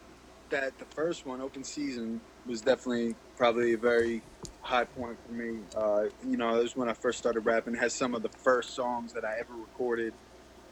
that 0.54 0.78
the 0.78 0.84
first 0.84 1.26
one, 1.26 1.40
Open 1.40 1.64
Season, 1.64 2.20
was 2.46 2.60
definitely 2.60 3.16
probably 3.36 3.72
a 3.72 3.76
very 3.76 4.22
high 4.60 4.84
point 4.84 5.18
for 5.26 5.32
me. 5.32 5.58
Uh, 5.76 6.04
you 6.24 6.36
know, 6.36 6.56
it 6.56 6.62
was 6.62 6.76
when 6.76 6.88
I 6.88 6.92
first 6.92 7.18
started 7.18 7.40
rapping. 7.40 7.74
It 7.74 7.80
has 7.80 7.92
some 7.92 8.14
of 8.14 8.22
the 8.22 8.28
first 8.28 8.74
songs 8.74 9.12
that 9.14 9.24
I 9.24 9.36
ever 9.40 9.52
recorded. 9.52 10.12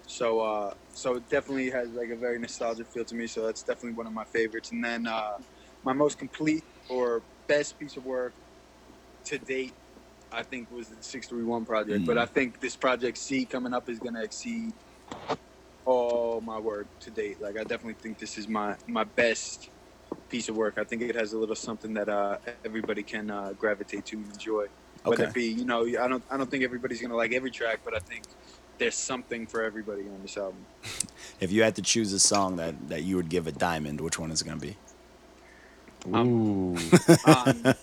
So, 0.07 0.41
uh, 0.41 0.75
so 0.95 1.17
it 1.17 1.29
definitely 1.29 1.71
has 1.71 1.89
like 1.91 2.11
a 2.11 2.17
very 2.17 2.39
nostalgic 2.39 2.87
feel 2.87 3.05
to 3.05 3.15
me. 3.17 3.27
So 3.27 3.45
that's 3.45 3.63
definitely 3.65 3.95
one 3.95 4.07
of 4.07 4.13
my 4.13 4.25
favorites. 4.25 4.71
And 4.71 4.85
then 4.85 5.09
uh, 5.09 5.39
my 5.83 5.93
most 5.93 6.17
complete 6.17 6.63
or 6.89 7.23
best 7.49 7.77
piece 7.77 7.97
of 7.97 8.07
work 8.07 8.35
to 9.25 9.39
date, 9.39 9.75
I 10.31 10.45
think, 10.45 10.71
was 10.71 10.89
the 10.89 11.03
631 11.03 11.65
project. 11.65 12.03
Mm. 12.03 12.07
But 12.07 12.19
I 12.19 12.27
think 12.27 12.61
this 12.61 12.77
project 12.77 13.19
C 13.19 13.45
coming 13.45 13.75
up 13.75 13.89
is 13.89 13.99
going 13.99 14.15
to 14.15 14.23
exceed 14.23 14.75
all 15.85 16.41
my 16.41 16.59
work 16.59 16.87
to 17.01 17.11
date. 17.11 17.41
Like 17.41 17.57
I 17.59 17.65
definitely 17.65 17.95
think 17.95 18.19
this 18.19 18.39
is 18.39 18.49
my 18.49 18.77
my 18.87 19.05
best 19.05 19.72
piece 20.15 20.49
of 20.49 20.57
work. 20.57 20.79
I 20.79 20.85
think 20.85 21.03
it 21.03 21.15
has 21.15 21.33
a 21.33 21.39
little 21.39 21.55
something 21.57 21.95
that 21.95 22.09
uh, 22.09 22.39
everybody 22.65 23.03
can 23.03 23.31
uh, 23.31 23.53
gravitate 23.59 24.05
to 24.07 24.17
and 24.17 24.27
enjoy. 24.33 24.67
Whether 25.05 25.25
Okay. 25.25 25.31
it 25.31 25.35
be, 25.35 25.45
you 25.47 25.65
know, 25.65 25.85
I 25.87 26.07
don't 26.09 26.23
I 26.31 26.37
don't 26.37 26.51
think 26.51 26.63
everybody's 26.65 27.01
gonna 27.01 27.17
like 27.17 27.33
every 27.33 27.51
track, 27.51 27.81
but 27.85 27.95
I 27.95 27.99
think 27.99 28.25
there's 28.79 28.95
something 28.95 29.47
for 29.47 29.63
everybody 29.63 30.03
on 30.03 30.23
this 30.23 30.37
album. 30.37 30.65
If 31.41 31.51
you 31.53 31.63
had 31.63 31.75
to 31.77 31.83
choose 31.83 32.13
a 32.13 32.21
song 32.21 32.57
that, 32.57 32.89
that 32.89 33.03
you 33.03 33.17
would 33.17 33.29
give 33.29 33.47
a 33.47 33.53
diamond, 33.53 34.01
which 34.01 34.19
one 34.19 34.31
is 34.31 34.43
it 34.43 34.45
gonna 34.45 34.61
be? 34.61 34.77
Ooh. 36.09 36.77
on, 37.27 37.75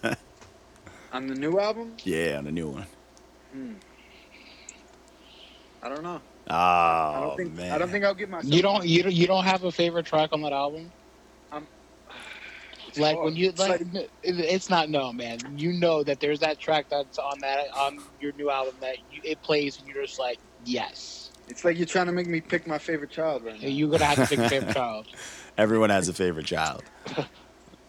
on 1.13 1.27
the 1.27 1.35
new 1.35 1.59
album, 1.59 1.93
Yeah, 2.03 2.37
on 2.37 2.45
the 2.45 2.51
new 2.51 2.69
one. 2.69 2.85
hmm. 3.53 3.73
I 5.81 5.89
don't 5.89 6.03
know. 6.03 6.21
Oh 6.49 6.53
I 6.55 7.19
don't 7.21 7.37
think 7.37 7.53
man. 7.53 7.71
I 7.71 7.77
don't 7.77 7.89
think 7.89 8.03
I'll 8.05 8.13
give 8.15 8.29
myself. 8.29 8.53
You 8.53 8.61
don't 8.61 8.85
you 8.85 9.03
don't, 9.03 9.13
you 9.13 9.27
don't 9.27 9.43
have 9.45 9.63
a 9.65 9.71
favorite 9.71 10.05
track 10.05 10.29
on 10.33 10.41
that 10.41 10.51
album? 10.53 10.91
It's 12.89 12.97
Like 12.99 13.15
hard. 13.15 13.25
when 13.25 13.35
you 13.35 13.49
It's 13.49 13.59
like, 13.59 13.81
it's 14.23 14.69
not 14.69 14.89
no 14.89 15.13
man. 15.13 15.57
You 15.57 15.73
know 15.73 16.03
that 16.03 16.19
there's 16.19 16.39
that 16.41 16.59
track 16.59 16.87
that's 16.89 17.17
on 17.17 17.39
that 17.41 17.67
on 17.77 17.99
your 18.19 18.33
new 18.33 18.49
album 18.49 18.75
that 18.81 18.97
you, 19.09 19.21
it 19.23 19.41
plays 19.41 19.77
and 19.79 19.87
you're 19.87 20.03
just 20.03 20.19
like 20.19 20.39
yes. 20.65 21.31
It's 21.47 21.63
like 21.65 21.77
you're 21.77 21.85
trying 21.87 22.05
to 22.07 22.11
make 22.11 22.27
me 22.27 22.41
pick 22.41 22.67
my 22.67 22.77
favorite 22.77 23.09
child 23.11 23.43
right 23.43 23.59
now. 23.59 23.67
You're 23.67 23.89
gonna 23.89 24.05
have 24.05 24.17
to 24.17 24.27
pick 24.35 24.39
a 24.45 24.49
favorite 24.55 24.73
child. 24.75 25.07
Everyone 25.57 25.89
has 25.89 26.07
a 26.09 26.13
favorite 26.13 26.45
child. 26.45 26.83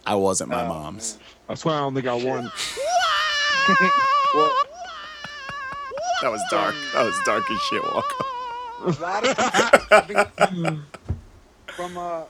I 0.07 0.15
wasn't 0.15 0.51
my 0.51 0.65
Oh, 0.65 0.69
mom's. 0.69 1.19
That's 1.49 1.65
why 1.65 1.75
I 1.75 1.81
don't 1.81 1.95
think 1.95 2.07
I 2.07 2.15
won. 2.15 2.51
Well, 4.35 4.53
That 6.23 6.31
was 6.31 6.43
dark. 6.51 6.75
That 6.95 7.03
was 7.05 7.19
dark 7.25 7.51
as 7.51 7.61
shit, 7.63 7.83
Walker. 7.83 8.25
a 8.83 8.91
lot 9.01 9.27
of 9.27 9.35
I 9.93 10.01
think 10.01 10.79
from 11.77 11.99
uh 11.99 12.23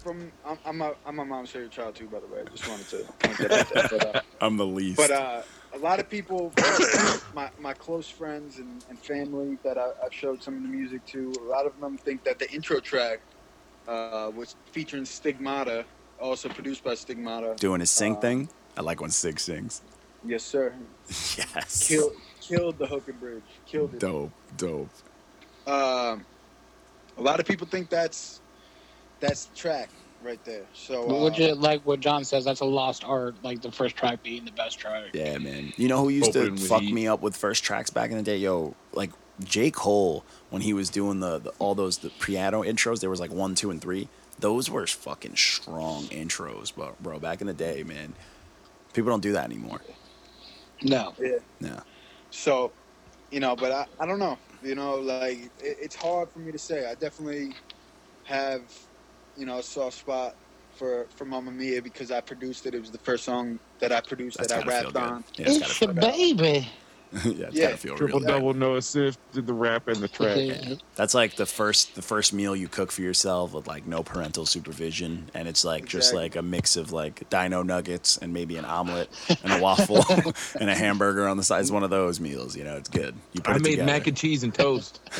from 0.00 0.32
I'm, 0.44 0.58
I'm 0.64 0.82
a 0.82 0.94
I'm 1.06 1.18
a 1.18 1.24
mom's 1.24 1.50
favorite 1.50 1.70
child 1.70 1.94
too. 1.94 2.06
By 2.06 2.20
the 2.20 2.26
way, 2.26 2.40
I 2.40 2.48
just 2.50 2.68
wanted 2.68 2.88
to 2.88 2.98
point 3.18 3.38
that 3.38 3.52
out 3.52 3.68
there. 3.68 3.88
But, 3.98 4.16
uh, 4.16 4.20
I'm 4.40 4.56
the 4.56 4.66
least. 4.66 4.96
But 4.96 5.10
uh, 5.10 5.42
a 5.74 5.78
lot 5.78 6.00
of 6.00 6.08
people, 6.08 6.52
my, 7.34 7.50
my 7.60 7.72
close 7.74 8.08
friends 8.08 8.58
and, 8.58 8.84
and 8.88 8.98
family 8.98 9.58
that 9.62 9.78
I, 9.78 9.90
I've 10.04 10.12
showed 10.12 10.42
some 10.42 10.56
of 10.56 10.62
the 10.62 10.68
music 10.68 11.04
to, 11.06 11.32
a 11.40 11.44
lot 11.44 11.66
of 11.66 11.78
them 11.80 11.96
think 11.98 12.24
that 12.24 12.38
the 12.38 12.50
intro 12.50 12.80
track, 12.80 13.20
uh, 13.86 14.30
was 14.34 14.56
featuring 14.72 15.04
Stigmata, 15.04 15.84
also 16.20 16.48
produced 16.48 16.82
by 16.84 16.94
Stigmata. 16.94 17.54
Doing 17.56 17.80
his 17.80 17.90
sing 17.90 18.16
uh, 18.16 18.20
thing. 18.20 18.48
I 18.76 18.82
like 18.82 19.00
when 19.00 19.10
Sig 19.10 19.38
sings. 19.38 19.82
Yes, 20.24 20.42
sir. 20.42 20.72
Yes. 21.08 21.88
Killed, 21.88 22.12
killed 22.40 22.78
the 22.78 22.86
hook 22.86 23.08
and 23.08 23.18
bridge. 23.18 23.42
Killed 23.66 23.94
it. 23.94 24.00
Dope. 24.00 24.32
Dope. 24.56 24.90
Um, 25.66 26.24
a 27.18 27.22
lot 27.22 27.40
of 27.40 27.46
people 27.46 27.66
think 27.66 27.90
that's 27.90 28.39
that's 29.20 29.46
the 29.46 29.56
track 29.56 29.90
right 30.22 30.42
there. 30.44 30.64
So 30.74 31.08
uh, 31.08 31.24
Which 31.24 31.38
like 31.38 31.82
what 31.82 32.00
John 32.00 32.24
says, 32.24 32.44
that's 32.44 32.60
a 32.60 32.64
lost 32.64 33.04
art. 33.04 33.34
Like 33.42 33.62
the 33.62 33.72
first 33.72 33.96
track 33.96 34.22
being 34.22 34.44
the 34.44 34.52
best 34.52 34.78
track. 34.78 35.10
Yeah, 35.12 35.38
man. 35.38 35.72
You 35.76 35.88
know 35.88 36.02
who 36.02 36.08
used 36.08 36.36
Opening 36.36 36.56
to 36.56 36.62
fuck 36.62 36.82
heat. 36.82 36.92
me 36.92 37.06
up 37.06 37.20
with 37.22 37.36
first 37.36 37.64
tracks 37.64 37.90
back 37.90 38.10
in 38.10 38.16
the 38.16 38.22
day? 38.22 38.36
Yo, 38.38 38.74
like 38.92 39.10
J. 39.44 39.70
Cole 39.70 40.24
when 40.50 40.62
he 40.62 40.72
was 40.72 40.90
doing 40.90 41.20
the, 41.20 41.38
the 41.38 41.50
all 41.58 41.74
those 41.74 41.98
the 41.98 42.10
piano 42.10 42.62
intros. 42.62 43.00
There 43.00 43.10
was 43.10 43.20
like 43.20 43.32
one, 43.32 43.54
two, 43.54 43.70
and 43.70 43.80
three. 43.80 44.08
Those 44.38 44.70
were 44.70 44.86
fucking 44.86 45.36
strong 45.36 46.04
intros, 46.04 46.74
bro. 46.74 46.94
Bro, 47.00 47.20
back 47.20 47.40
in 47.40 47.46
the 47.46 47.54
day, 47.54 47.82
man. 47.82 48.14
People 48.92 49.10
don't 49.10 49.22
do 49.22 49.32
that 49.32 49.44
anymore. 49.44 49.80
No. 50.82 51.12
yeah. 51.20 51.36
Yeah. 51.60 51.80
So, 52.30 52.72
you 53.30 53.40
know, 53.40 53.54
but 53.54 53.70
I, 53.70 53.86
I 54.00 54.06
don't 54.06 54.18
know. 54.18 54.38
You 54.62 54.74
know, 54.74 54.96
like 54.96 55.38
it, 55.60 55.76
it's 55.80 55.94
hard 55.94 56.30
for 56.30 56.38
me 56.38 56.52
to 56.52 56.58
say. 56.58 56.90
I 56.90 56.94
definitely 56.94 57.54
have, 58.24 58.62
you 59.40 59.46
know, 59.46 59.58
a 59.58 59.62
soft 59.62 59.98
spot 59.98 60.36
for 60.72 61.06
for 61.16 61.24
Mamma 61.24 61.50
Mia 61.50 61.82
because 61.82 62.10
I 62.10 62.20
produced 62.20 62.66
it. 62.66 62.74
It 62.74 62.80
was 62.80 62.90
the 62.90 62.98
first 62.98 63.24
song 63.24 63.58
that 63.80 63.90
I 63.92 64.00
produced 64.02 64.38
That's 64.38 64.52
that 64.52 64.66
I 64.66 64.68
rapped 64.68 64.96
on. 64.96 65.24
Yeah, 65.36 65.46
it's 65.48 65.56
It's 65.56 65.80
your 65.80 65.94
feel 65.94 65.94
good. 65.94 66.00
baby. 66.02 66.68
yeah, 67.24 67.46
it's 67.48 67.56
Yeah, 67.56 67.64
gotta 67.66 67.76
feel 67.76 67.96
Triple 67.96 68.20
real 68.20 68.26
good. 68.28 68.32
double 68.34 68.54
Noah 68.54 68.82
Sif 68.82 69.16
did 69.32 69.46
the 69.46 69.52
rap 69.52 69.88
and 69.88 69.96
the 69.96 70.06
track. 70.08 70.78
That's 70.94 71.12
like 71.14 71.34
the 71.36 71.46
first 71.46 71.94
the 71.96 72.02
first 72.02 72.32
meal 72.32 72.54
you 72.54 72.68
cook 72.68 72.92
for 72.92 73.02
yourself 73.02 73.52
with 73.52 73.66
like 73.66 73.86
no 73.86 74.02
parental 74.02 74.46
supervision, 74.46 75.28
and 75.34 75.48
it's 75.48 75.64
like 75.64 75.86
just 75.86 76.14
like 76.14 76.36
a 76.36 76.42
mix 76.42 76.76
of 76.76 76.92
like 76.92 77.28
dino 77.30 77.62
nuggets 77.62 78.16
and 78.18 78.32
maybe 78.32 78.56
an 78.56 78.64
omelet 78.64 79.08
and 79.42 79.52
a 79.54 79.60
waffle 79.60 80.04
and 80.60 80.70
a 80.70 80.74
hamburger 80.74 81.26
on 81.28 81.36
the 81.36 81.42
side. 81.42 81.60
It's 81.62 81.70
one 81.70 81.82
of 81.82 81.90
those 81.90 82.20
meals, 82.20 82.56
you 82.56 82.62
know. 82.64 82.76
It's 82.76 82.88
good. 82.88 83.14
You 83.32 83.40
put 83.40 83.54
I 83.54 83.56
it 83.56 83.62
made 83.62 83.70
together. 83.72 83.86
mac 83.92 84.06
and 84.06 84.16
cheese 84.16 84.44
and 84.44 84.54
toast. 84.54 85.00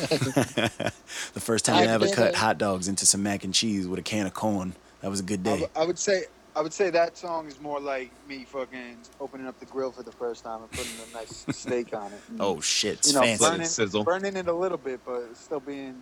the 1.33 1.39
first 1.39 1.65
time 1.65 1.75
I, 1.87 1.91
I 1.91 1.93
ever 1.93 2.07
cut 2.09 2.29
it. 2.29 2.35
hot 2.35 2.57
dogs 2.57 2.87
into 2.87 3.05
some 3.05 3.23
mac 3.23 3.43
and 3.43 3.53
cheese 3.53 3.87
with 3.87 3.99
a 3.99 4.03
can 4.03 4.25
of 4.25 4.33
corn. 4.33 4.75
That 5.01 5.09
was 5.09 5.19
a 5.19 5.23
good 5.23 5.43
day. 5.43 5.51
w- 5.61 5.69
I 5.75 5.85
would 5.85 5.99
say 5.99 6.23
I 6.55 6.61
would 6.61 6.73
say 6.73 6.89
that 6.89 7.17
song 7.17 7.47
is 7.47 7.59
more 7.61 7.79
like 7.79 8.11
me 8.27 8.43
fucking 8.45 8.97
opening 9.19 9.47
up 9.47 9.57
the 9.59 9.65
grill 9.67 9.91
for 9.91 10.03
the 10.03 10.11
first 10.11 10.43
time 10.43 10.61
and 10.61 10.71
putting 10.71 10.91
a 11.09 11.17
nice 11.17 11.45
steak 11.51 11.93
on 11.93 12.11
it. 12.11 12.19
And, 12.29 12.41
Oh 12.41 12.59
shit, 12.59 12.95
it's 12.99 13.07
you 13.07 13.13
know, 13.13 13.21
fancy. 13.21 13.45
burning, 13.45 13.67
Sizzle. 13.67 14.03
burning 14.03 14.35
it 14.35 14.47
a 14.47 14.53
little 14.53 14.77
bit, 14.77 14.99
but 15.05 15.35
still 15.35 15.59
being 15.61 16.01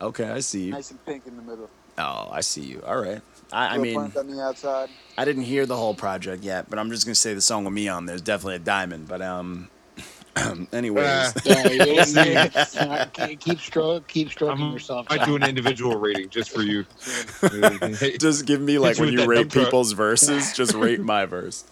Okay, 0.00 0.28
I 0.28 0.40
see 0.40 0.64
you. 0.64 0.72
nice 0.72 0.90
and 0.90 1.02
pink 1.06 1.26
in 1.26 1.36
the 1.36 1.42
middle. 1.42 1.70
Oh, 1.96 2.28
I 2.30 2.42
see 2.42 2.60
you. 2.60 2.82
All 2.86 3.00
right. 3.00 3.22
I, 3.50 3.76
I 3.76 3.78
mean, 3.78 3.96
on 3.96 4.10
the 4.12 4.42
outside. 4.42 4.90
I 5.16 5.24
didn't 5.24 5.44
hear 5.44 5.64
the 5.64 5.76
whole 5.76 5.94
project 5.94 6.42
yet, 6.44 6.68
but 6.68 6.78
I'm 6.78 6.90
just 6.90 7.06
gonna 7.06 7.14
say 7.14 7.32
the 7.32 7.40
song 7.40 7.64
with 7.64 7.72
me 7.72 7.88
on 7.88 8.04
there's 8.04 8.20
definitely 8.20 8.56
a 8.56 8.58
diamond. 8.60 9.08
But 9.08 9.22
um, 9.22 9.70
anyways, 10.72 11.06
Ah. 11.06 11.32
Yeah, 11.44 11.68
yeah, 11.68 12.24
yeah. 12.54 12.64
Uh, 12.78 13.04
keep- 13.12 13.40
keep 13.40 13.58
stroke, 13.60 14.06
keep 14.06 14.30
stroking 14.30 14.64
I'm- 14.64 14.72
yourself. 14.72 15.06
I 15.10 15.24
do 15.24 15.36
an 15.36 15.42
individual 15.44 15.96
rating 15.96 16.28
just 16.28 16.50
for 16.50 16.62
you. 16.62 16.84
just 18.18 18.46
give 18.46 18.60
me 18.60 18.78
like 18.78 18.98
when 18.98 19.12
you 19.12 19.24
rate 19.26 19.36
dump 19.42 19.52
truck. 19.52 19.64
people's 19.66 19.92
verses, 19.92 20.52
just 20.56 20.74
rate 20.74 21.00
my 21.00 21.26
verse. 21.26 21.64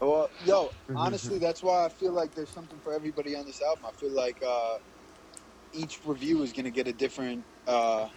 Well, 0.00 0.28
yo, 0.44 0.70
honestly, 0.94 1.38
that's 1.38 1.62
why 1.62 1.84
I 1.84 1.88
feel 1.88 2.12
like 2.12 2.34
there's 2.34 2.50
something 2.50 2.78
for 2.82 2.92
everybody 2.92 3.36
on 3.36 3.46
this 3.46 3.62
album. 3.62 3.84
I 3.88 3.92
feel 3.92 4.10
like 4.10 4.42
uh, 4.46 4.78
each 5.72 6.00
review 6.04 6.42
is 6.42 6.52
gonna 6.52 6.70
get 6.70 6.88
a 6.88 6.92
different, 6.92 7.42
uh, 7.66 8.08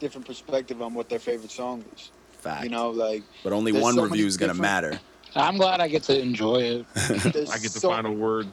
different 0.00 0.26
perspective 0.26 0.80
on 0.80 0.94
what 0.94 1.08
their 1.08 1.18
favorite 1.18 1.50
song 1.50 1.84
is. 1.94 2.10
Fact. 2.32 2.64
You 2.64 2.70
know, 2.70 2.90
like 2.90 3.22
but 3.42 3.52
only 3.52 3.72
one 3.72 3.94
so 3.94 4.04
review 4.04 4.26
is 4.26 4.36
gonna 4.36 4.52
different- 4.54 4.62
matter. 4.62 5.00
I'm 5.34 5.58
glad 5.58 5.80
I 5.82 5.88
get 5.88 6.02
to 6.04 6.18
enjoy 6.18 6.62
it. 6.62 6.86
I 6.96 7.08
get 7.18 7.32
the 7.72 7.80
so, 7.80 7.90
final 7.90 8.14
word. 8.14 8.46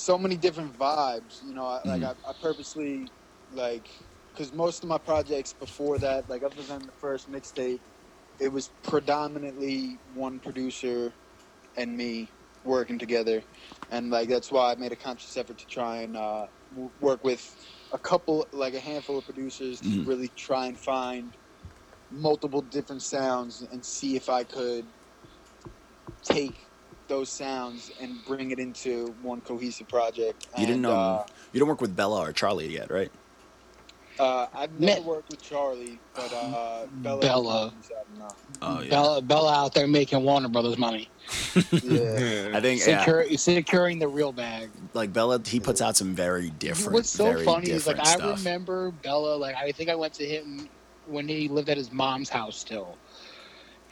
So 0.00 0.18
many 0.18 0.36
different 0.36 0.78
vibes. 0.78 1.38
You 1.42 1.54
know, 1.54 1.66
I, 1.66 1.82
like 1.86 2.02
Mhm. 2.02 2.04
I, 2.04 2.14
I 2.28 2.32
purposely 2.40 3.12
like 3.50 3.90
because 4.32 4.52
most 4.52 4.82
of 4.84 4.88
my 4.88 4.98
projects 4.98 5.54
before 5.54 5.98
that, 6.00 6.28
like 6.28 6.42
other 6.42 6.64
than 6.64 6.86
the 6.86 6.92
first 6.92 7.30
mixtape, 7.30 7.82
it 8.40 8.48
was 8.52 8.70
predominantly 8.82 10.00
one 10.12 10.40
producer 10.40 11.14
and 11.76 11.96
me 11.96 12.34
working 12.64 12.98
together, 12.98 13.44
and 13.90 14.10
like 14.10 14.28
that's 14.28 14.52
why 14.52 14.72
I 14.72 14.76
made 14.76 14.92
a 14.92 14.96
conscious 14.96 15.36
effort 15.36 15.58
to 15.58 15.66
try 15.66 15.98
and 15.98 16.16
uh, 16.16 16.48
w- 16.70 16.92
work 16.98 17.24
with 17.24 17.56
a 17.92 17.98
couple, 17.98 18.46
like 18.52 18.74
a 18.74 18.80
handful 18.80 19.18
of 19.18 19.24
producers, 19.26 19.82
to 19.82 19.88
Mhm. 19.88 20.04
really 20.04 20.28
try 20.28 20.66
and 20.66 20.78
find 20.78 21.36
multiple 22.10 22.62
different 22.62 23.02
sounds 23.02 23.62
and 23.62 23.84
see 23.84 24.16
if 24.16 24.28
I 24.28 24.44
could 24.44 24.92
take 26.24 26.69
those 27.10 27.28
sounds 27.28 27.90
and 28.00 28.24
bring 28.24 28.52
it 28.52 28.58
into 28.58 29.14
one 29.20 29.40
cohesive 29.42 29.88
project. 29.88 30.46
You 30.56 30.60
didn't 30.64 30.74
And, 30.76 30.82
know 30.82 30.92
Uh, 30.92 31.26
you 31.52 31.58
don't 31.60 31.68
work 31.68 31.80
with 31.82 31.94
Bella 31.94 32.20
or 32.20 32.32
Charlie 32.32 32.68
yet, 32.72 32.90
right? 32.90 33.10
uh, 34.18 34.46
I've 34.54 34.78
never 34.78 35.00
Me- 35.00 35.06
worked 35.06 35.30
with 35.30 35.42
Charlie, 35.42 35.98
but 36.14 36.30
uh, 36.32 36.86
Bella. 37.02 37.20
Bella. 37.20 37.74
Oh 38.62 38.80
yeah. 38.82 38.90
Bella, 38.90 39.22
Bella 39.22 39.54
out 39.54 39.74
there 39.74 39.86
making 39.86 40.22
Warner 40.22 40.48
Brothers 40.48 40.76
money, 40.78 41.08
Yeah. 41.82 42.50
I 42.54 42.60
think 42.60 42.86
yeah, 42.86 42.98
Secure, 43.00 43.24
securing 43.38 43.98
the 43.98 44.08
real 44.08 44.30
bag. 44.32 44.70
like 44.94 45.12
Bella, 45.12 45.40
he 45.44 45.58
puts 45.58 45.80
out 45.80 45.96
some 45.96 46.14
very 46.14 46.50
different. 46.50 46.92
What's 46.92 47.08
so 47.10 47.24
very 47.32 47.44
funny 47.44 47.70
is 47.70 47.86
like 47.86 47.96
different 47.96 48.22
I 48.22 48.30
remember 48.36 48.90
Bella. 49.02 49.36
Like 49.36 49.56
I 49.56 49.72
think 49.72 49.88
I 49.90 49.94
went 49.94 50.12
to 50.14 50.26
him 50.26 50.68
when 51.06 51.26
he 51.26 51.48
lived 51.48 51.70
at 51.70 51.76
his 51.78 51.90
mom's 51.90 52.28
house 52.28 52.56
still, 52.58 52.96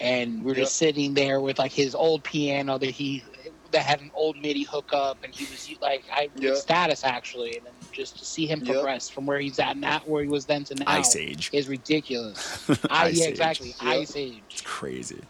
and 0.01 0.43
we 0.45 0.53
are 0.53 0.55
just 0.55 0.77
sitting 0.77 1.15
there 1.15 1.41
with 1.41 1.59
like 1.59 1.73
his 1.73 1.95
old 1.95 2.23
piano 2.25 2.79
that 2.79 2.91
he 2.91 3.23
that 3.71 3.83
had 3.83 4.01
an 4.01 4.11
old 4.15 4.37
MIDI 4.39 4.63
hookup, 4.63 5.23
and 5.25 5.35
he 5.35 5.45
was 5.45 5.71
like 5.83 6.05
I 6.13 6.31
Yeah. 6.37 6.55
status 6.55 7.05
actually, 7.05 7.57
and 7.59 7.67
then 7.67 7.75
just 7.93 8.19
to 8.19 8.25
see 8.25 8.47
him 8.47 8.61
Yep. 8.61 8.75
progress 8.77 9.09
from 9.11 9.27
where 9.27 9.39
he's 9.41 9.59
at 9.59 9.77
now, 9.77 10.01
where 10.07 10.23
he 10.23 10.29
was 10.29 10.47
then 10.47 10.65
to 10.65 10.75
now, 10.75 10.85
Ice 10.87 11.17
Age. 11.17 11.51
is 11.53 11.69
ridiculous. 11.69 12.69
I, 12.91 13.07
Ice 13.09 13.19
yeah, 13.19 13.25
Age. 13.25 13.31
exactly. 13.31 13.69
Yep. 13.83 13.95
Ice 13.97 14.17
Age. 14.17 14.43
It's 14.51 14.61
crazy. 14.63 15.21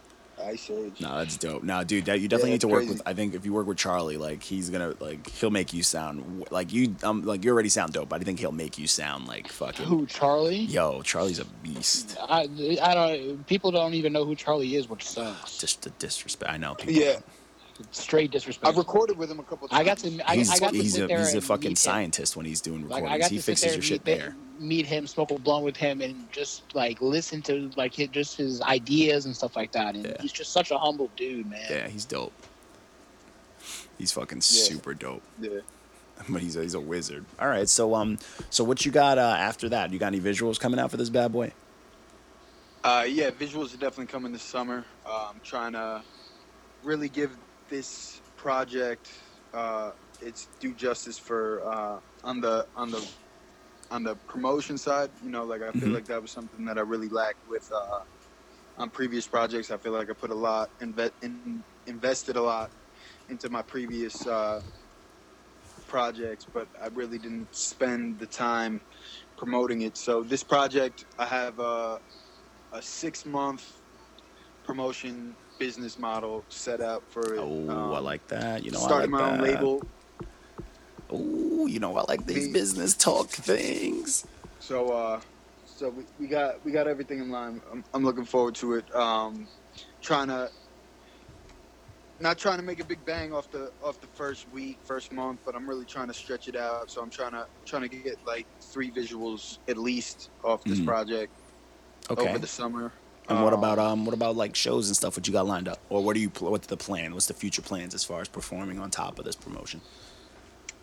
Ice 0.45 0.69
Age. 0.69 1.01
No, 1.01 1.17
that's 1.17 1.37
dope. 1.37 1.63
No, 1.63 1.83
dude, 1.83 2.05
that, 2.05 2.19
you 2.19 2.27
definitely 2.27 2.49
Yeah, 2.51 2.53
need 2.55 2.61
to 2.61 2.67
work 2.67 2.79
crazy. 2.79 2.93
with. 2.93 3.01
I 3.05 3.13
think 3.13 3.33
if 3.35 3.45
you 3.45 3.53
work 3.53 3.67
with 3.67 3.77
Charlie, 3.77 4.17
like 4.17 4.41
he's 4.43 4.69
gonna 4.69 4.93
like 4.99 5.29
he'll 5.31 5.49
make 5.51 5.73
you 5.73 5.83
sound 5.83 6.45
like 6.51 6.71
you 6.73 6.95
um 7.03 7.23
like 7.23 7.43
you 7.43 7.51
already 7.51 7.69
sound 7.69 7.93
dope. 7.93 8.09
But 8.09 8.21
I 8.21 8.23
think 8.23 8.39
he'll 8.39 8.51
make 8.51 8.77
you 8.77 8.87
sound 8.87 9.27
like 9.27 9.47
fucking. 9.49 9.85
Who 9.85 10.05
Charlie? 10.05 10.57
Yo, 10.59 11.01
Charlie's 11.01 11.39
a 11.39 11.45
beast. 11.45 12.17
I, 12.21 12.47
I 12.81 12.93
don't. 12.93 13.45
People 13.47 13.71
don't 13.71 13.93
even 13.93 14.13
know 14.13 14.25
who 14.25 14.35
Charlie 14.35 14.75
is, 14.75 14.89
which 14.89 15.07
sucks. 15.07 15.57
Just 15.57 15.81
the 15.83 15.89
disrespect. 15.91 16.51
I 16.51 16.57
know 16.57 16.75
people. 16.75 16.93
Yeah, 16.93 17.19
Straight 17.91 18.31
disrespect. 18.31 18.67
I've 18.67 18.77
recorded 18.77 19.17
with 19.17 19.31
him 19.31 19.39
a 19.39 19.43
couple 19.43 19.67
times. 19.67 19.79
I 19.79 19.83
got 19.83 19.97
to. 19.99 20.29
I, 20.29 20.35
He's, 20.35 20.49
I 20.51 20.59
got 20.59 20.71
to 20.73 20.77
he's 20.81 20.93
sit 20.95 21.03
a 21.05 21.07
there 21.07 21.19
he's 21.19 21.33
a 21.33 21.37
and 21.37 21.43
fucking 21.45 21.61
meet 21.61 21.69
him. 21.71 21.75
scientist 21.75 22.35
when 22.35 22.45
he's 22.45 22.61
doing 22.61 22.87
Like 22.87 23.03
recordings. 23.03 23.11
I 23.13 23.17
got 23.19 23.31
he 23.31 23.37
to 23.37 23.43
fixes 23.43 23.61
sit 23.61 23.67
there, 23.69 23.75
your 23.75 23.81
shit 23.83 24.05
meet, 24.05 24.17
there. 24.17 24.35
meet 24.59 24.85
him, 24.85 25.07
smoke 25.07 25.31
a 25.31 25.39
blunt 25.39 25.63
with 25.65 25.77
him, 25.77 26.01
and 26.01 26.29
just 26.31 26.75
like 26.75 27.01
listen 27.01 27.41
to 27.43 27.71
like 27.77 27.93
his, 27.93 28.09
just 28.09 28.37
his 28.37 28.61
ideas 28.61 29.25
and 29.25 29.35
stuff 29.35 29.55
like 29.55 29.71
that. 29.71 29.95
And 29.95 30.05
Yeah. 30.05 30.13
he's 30.21 30.31
just 30.33 30.51
such 30.51 30.71
a 30.71 30.77
humble 30.77 31.09
dude, 31.15 31.49
man. 31.49 31.61
Yeah, 31.69 31.87
he's 31.87 32.05
dope. 32.05 32.33
He's 33.97 34.11
fucking 34.11 34.37
Yeah. 34.39 34.41
super 34.41 34.93
dope. 34.93 35.23
Yeah. 35.39 35.49
But 36.27 36.41
he's 36.41 36.57
a, 36.57 36.63
he's 36.63 36.73
a 36.73 36.81
wizard. 36.81 37.23
All 37.39 37.47
right, 37.47 37.69
so 37.69 37.95
um, 37.95 38.19
so 38.49 38.61
what 38.65 38.85
you 38.85 38.91
got 38.91 39.17
uh, 39.17 39.21
after 39.39 39.69
that? 39.69 39.93
You 39.93 39.99
got 39.99 40.07
any 40.07 40.19
visuals 40.19 40.59
coming 40.59 40.77
out 40.77 40.91
for 40.91 40.97
this 40.97 41.07
bad 41.09 41.31
boy? 41.31 41.53
Uh, 42.83 43.05
yeah, 43.07 43.29
visuals 43.31 43.73
are 43.73 43.77
definitely 43.77 44.07
coming 44.07 44.33
this 44.33 44.41
summer. 44.41 44.83
Uh, 45.05 45.29
I'm 45.33 45.39
trying 45.45 45.71
to 45.73 46.01
really 46.83 47.07
give 47.07 47.31
this 47.69 48.21
project 48.37 49.09
uh, 49.53 49.91
its 50.21 50.49
due 50.59 50.75
justice 50.75 51.19
for 51.19 51.63
uh, 51.71 51.99
on 52.23 52.41
the 52.41 52.67
on 52.75 52.91
the 52.91 53.07
on 53.91 54.03
the 54.03 54.17
promotion 54.27 54.77
side. 54.77 55.11
You 55.21 55.29
know, 55.31 55.45
like 55.45 55.61
I 55.61 55.71
feel 55.73 55.89
Mhm. 55.89 55.93
like 55.93 56.05
that 56.07 56.21
was 56.21 56.31
something 56.33 56.65
that 56.65 56.77
I 56.77 56.81
really 56.81 57.09
lacked 57.09 57.45
with 57.45 57.67
uh, 57.73 57.99
on 58.77 58.91
previous 58.91 59.27
projects. 59.27 59.71
I 59.71 59.77
feel 59.77 59.93
like 59.93 60.09
I 60.09 60.13
put 60.13 60.31
a 60.31 60.35
lot 60.35 60.69
inve- 60.81 61.13
in, 61.21 61.65
invested 61.87 62.35
a 62.37 62.41
lot 62.43 62.71
into 63.29 63.49
my 63.49 63.63
previous 63.63 64.25
uh, 64.27 64.61
projects, 65.87 66.45
but 66.51 66.69
I 66.81 66.87
really 66.87 67.19
didn't 67.19 67.55
spend 67.55 68.19
the 68.19 68.27
time 68.27 68.81
promoting 69.37 69.81
it. 69.81 69.97
So 69.97 70.23
this 70.23 70.43
project, 70.43 71.05
I 71.17 71.25
have 71.25 71.59
a, 71.59 72.01
a 72.71 72.81
six 72.81 73.25
month 73.25 73.81
promotion 74.63 75.37
business 75.59 75.99
model 75.99 76.45
set 76.49 76.81
up 76.81 77.03
for 77.11 77.35
it. 77.35 77.39
Oh, 77.39 77.93
I 77.93 77.99
Um, 77.99 78.03
like 78.03 78.27
that. 78.29 78.63
You 78.63 78.71
know, 78.71 78.79
starting 78.79 79.13
I 79.13 79.17
like 79.19 79.27
my 79.27 79.31
own 79.33 79.37
that. 79.39 79.53
label. 79.53 79.83
Oh, 81.11 81.67
you 81.67 81.79
know, 81.79 81.95
I 81.97 82.03
like 82.07 82.25
these 82.25 82.47
business 82.49 82.95
talk 82.95 83.29
things. 83.29 84.25
So 84.59 84.91
uh, 84.91 85.21
so 85.65 85.89
we, 85.89 86.03
we 86.19 86.27
got 86.27 86.63
we 86.65 86.71
got 86.71 86.87
everything 86.87 87.19
in 87.19 87.29
line. 87.29 87.61
I'm, 87.71 87.83
I'm 87.93 88.03
looking 88.03 88.25
forward 88.25 88.55
to 88.55 88.75
it. 88.75 88.93
Um, 88.95 89.47
trying 90.01 90.27
to 90.27 90.49
not 92.19 92.37
trying 92.37 92.57
to 92.57 92.63
make 92.63 92.79
a 92.79 92.85
big 92.85 93.05
bang 93.05 93.33
off 93.33 93.49
the 93.51 93.71
off 93.81 93.99
the 94.01 94.07
first 94.07 94.51
week, 94.51 94.79
first 94.85 95.11
month, 95.11 95.41
but 95.45 95.55
I'm 95.55 95.67
really 95.67 95.85
trying 95.85 96.09
to 96.09 96.13
stretch 96.13 96.47
it 96.47 96.55
out. 96.55 96.89
So 96.91 97.01
I'm 97.01 97.09
trying 97.09 97.31
to 97.31 97.45
trying 97.65 97.83
to 97.83 97.89
get 97.89 98.17
like 98.27 98.45
three 98.73 98.91
visuals 98.91 99.57
at 99.67 99.77
least 99.77 100.29
off 100.43 100.63
this 100.65 100.79
Mhm. 100.79 100.85
project 100.85 101.33
Okay. 102.09 102.27
over 102.27 102.37
the 102.39 102.47
summer. 102.47 102.93
And 103.29 103.43
what 103.43 103.53
Um, 103.53 103.59
about 103.59 103.79
um, 103.79 104.05
what 104.05 104.13
about 104.13 104.35
like 104.35 104.55
shows 104.55 104.87
and 104.87 104.95
stuff? 104.95 105.15
What 105.15 105.27
you 105.27 105.33
got 105.33 105.45
lined 105.47 105.67
up, 105.67 105.79
or 105.89 106.03
what 106.03 106.15
do 106.15 106.19
you 106.19 106.29
pl- 106.29 106.51
what's 106.51 106.67
the 106.67 106.77
plan? 106.77 107.13
What's 107.13 107.27
the 107.27 107.33
future 107.33 107.61
plans 107.61 107.93
as 107.93 108.03
far 108.03 108.21
as 108.21 108.27
performing 108.27 108.79
on 108.79 108.89
top 108.89 109.19
of 109.19 109.25
this 109.25 109.35
promotion? 109.35 109.81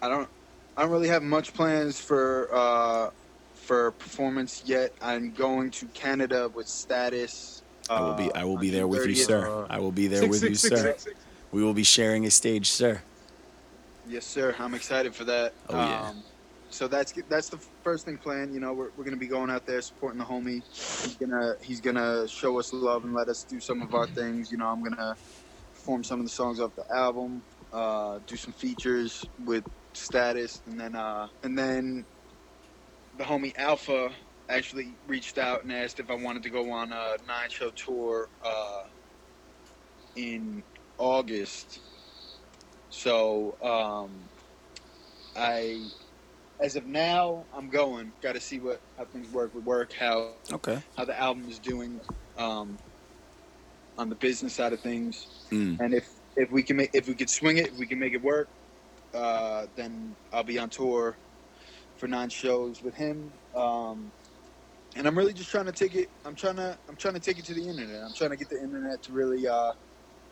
I 0.00 0.08
don't 0.08 0.28
I 0.76 0.82
don't 0.82 0.90
really 0.90 1.08
have 1.08 1.22
much 1.22 1.52
plans 1.54 2.00
for 2.00 2.48
uh, 2.52 3.10
for 3.54 3.90
performance 3.92 4.62
yet. 4.66 4.92
I'm 5.02 5.32
going 5.32 5.70
to 5.72 5.86
Canada 5.86 6.48
with 6.54 6.68
status. 6.68 7.62
I 7.90 8.00
will 8.00 8.14
be 8.14 8.30
uh, 8.32 8.40
I 8.40 8.44
will 8.44 8.54
on 8.54 8.60
be 8.60 8.70
there 8.70 8.82
June 8.82 8.90
with 8.90 9.06
you, 9.06 9.14
30th. 9.14 9.26
sir. 9.26 9.66
I 9.70 9.78
will 9.78 9.92
be 9.92 10.06
there 10.06 10.20
Six, 10.20 10.30
with 10.30 10.40
six, 10.40 10.50
you, 10.50 10.56
six, 10.56 10.80
sir. 10.80 10.86
six, 10.88 11.02
six. 11.04 11.16
We 11.52 11.62
will 11.62 11.74
be 11.74 11.84
sharing 11.84 12.26
a 12.26 12.30
stage, 12.30 12.70
sir. 12.70 13.00
Yes, 14.08 14.24
sir. 14.24 14.54
I'm 14.58 14.74
excited 14.74 15.14
for 15.14 15.24
that. 15.24 15.52
Oh, 15.68 15.76
yeah. 15.76 16.08
Um, 16.10 16.22
so 16.70 16.88
that's 16.88 17.12
that's 17.28 17.48
the 17.50 17.60
first 17.82 18.04
thing 18.04 18.18
planned. 18.18 18.54
You 18.54 18.60
know, 18.60 18.74
we're, 18.74 18.90
we're 18.96 19.04
gonna 19.04 19.16
be 19.16 19.28
going 19.28 19.50
out 19.50 19.66
there 19.66 19.80
supporting 19.80 20.18
the 20.18 20.24
homie. 20.24 20.62
He's 21.04 21.16
gonna 21.16 21.54
he's 21.62 21.80
gonna 21.80 22.28
show 22.28 22.58
us 22.58 22.72
love 22.72 23.04
and 23.04 23.14
let 23.14 23.28
us 23.28 23.44
do 23.44 23.60
some 23.60 23.82
of 23.82 23.94
our 23.94 24.06
things. 24.06 24.50
You 24.50 24.58
know, 24.58 24.66
I'm 24.66 24.82
gonna 24.82 25.16
perform 25.74 26.04
some 26.04 26.20
of 26.20 26.26
the 26.26 26.30
songs 26.30 26.60
off 26.60 26.74
the 26.76 26.84
album, 26.94 27.44
uh, 27.72 28.20
do 28.26 28.36
some 28.36 28.52
features 28.52 29.24
with 29.38 29.64
Status, 29.94 30.62
and 30.66 30.78
then 30.78 30.94
uh, 30.96 31.28
and 31.42 31.58
then 31.58 32.06
the 33.16 33.24
homie 33.24 33.52
Alpha 33.56 34.10
actually 34.48 34.98
reached 35.06 35.38
out 35.38 35.62
and 35.62 35.72
asked 35.72 36.00
if 36.00 36.10
I 36.10 36.14
wanted 36.14 36.42
to 36.44 36.50
go 36.50 36.70
on 36.72 36.92
a 36.92 37.16
nine 37.26 37.50
show 37.50 37.70
tour 37.70 38.28
uh, 38.44 38.82
in 40.16 40.62
August. 40.98 41.80
So 42.88 43.56
um, 43.62 44.30
I, 45.36 45.78
as 46.60 46.76
of 46.76 46.86
now, 46.86 47.46
I'm 47.52 47.68
going. 47.68 48.12
Got 48.22 48.34
to 48.34 48.40
see 48.40 48.60
what 48.60 48.80
how 48.96 49.04
things 49.06 49.30
work 49.32 49.54
with 49.54 49.64
work, 49.64 49.92
how 49.98 50.36
Okay. 50.52 50.82
how 50.96 51.04
the 51.04 51.18
album 51.18 51.48
is 51.48 51.58
doing 51.58 52.00
um, 52.36 52.78
on 53.98 54.08
the 54.08 54.16
business 54.16 54.54
side 54.54 54.72
of 54.72 54.80
things, 54.80 55.48
Mm. 55.52 55.78
and 55.80 55.94
if 55.94 56.08
if 56.36 56.50
we 56.50 56.62
can 56.62 56.76
make 56.76 56.90
if 56.94 57.08
we 57.08 57.14
could 57.14 57.30
swing 57.30 57.58
it, 57.58 57.68
if 57.68 57.78
we 57.78 57.86
can 57.86 57.98
make 57.98 58.12
it 58.14 58.22
work, 58.22 58.48
uh, 59.14 59.66
then 59.76 60.16
I'll 60.32 60.44
be 60.44 60.58
on 60.58 60.70
tour 60.70 61.18
for 61.96 62.08
nine 62.08 62.28
shows 62.28 62.82
with 62.82 62.94
him. 62.94 63.32
Um, 63.54 64.12
and 64.96 65.06
I'm 65.06 65.16
really 65.16 65.34
just 65.34 65.50
trying 65.50 65.66
to 65.66 65.72
take 65.72 65.94
it. 65.94 66.08
I'm 66.24 66.34
trying 66.34 66.56
to 66.56 66.78
I'm 66.88 66.96
trying 66.96 67.14
to 67.14 67.20
take 67.20 67.38
it 67.38 67.44
to 67.46 67.54
the 67.54 67.68
internet. 67.68 68.02
I'm 68.02 68.14
trying 68.14 68.30
to 68.30 68.36
get 68.36 68.48
the 68.48 68.60
internet 68.62 69.02
to 69.04 69.12
really 69.12 69.46
uh, 69.46 69.72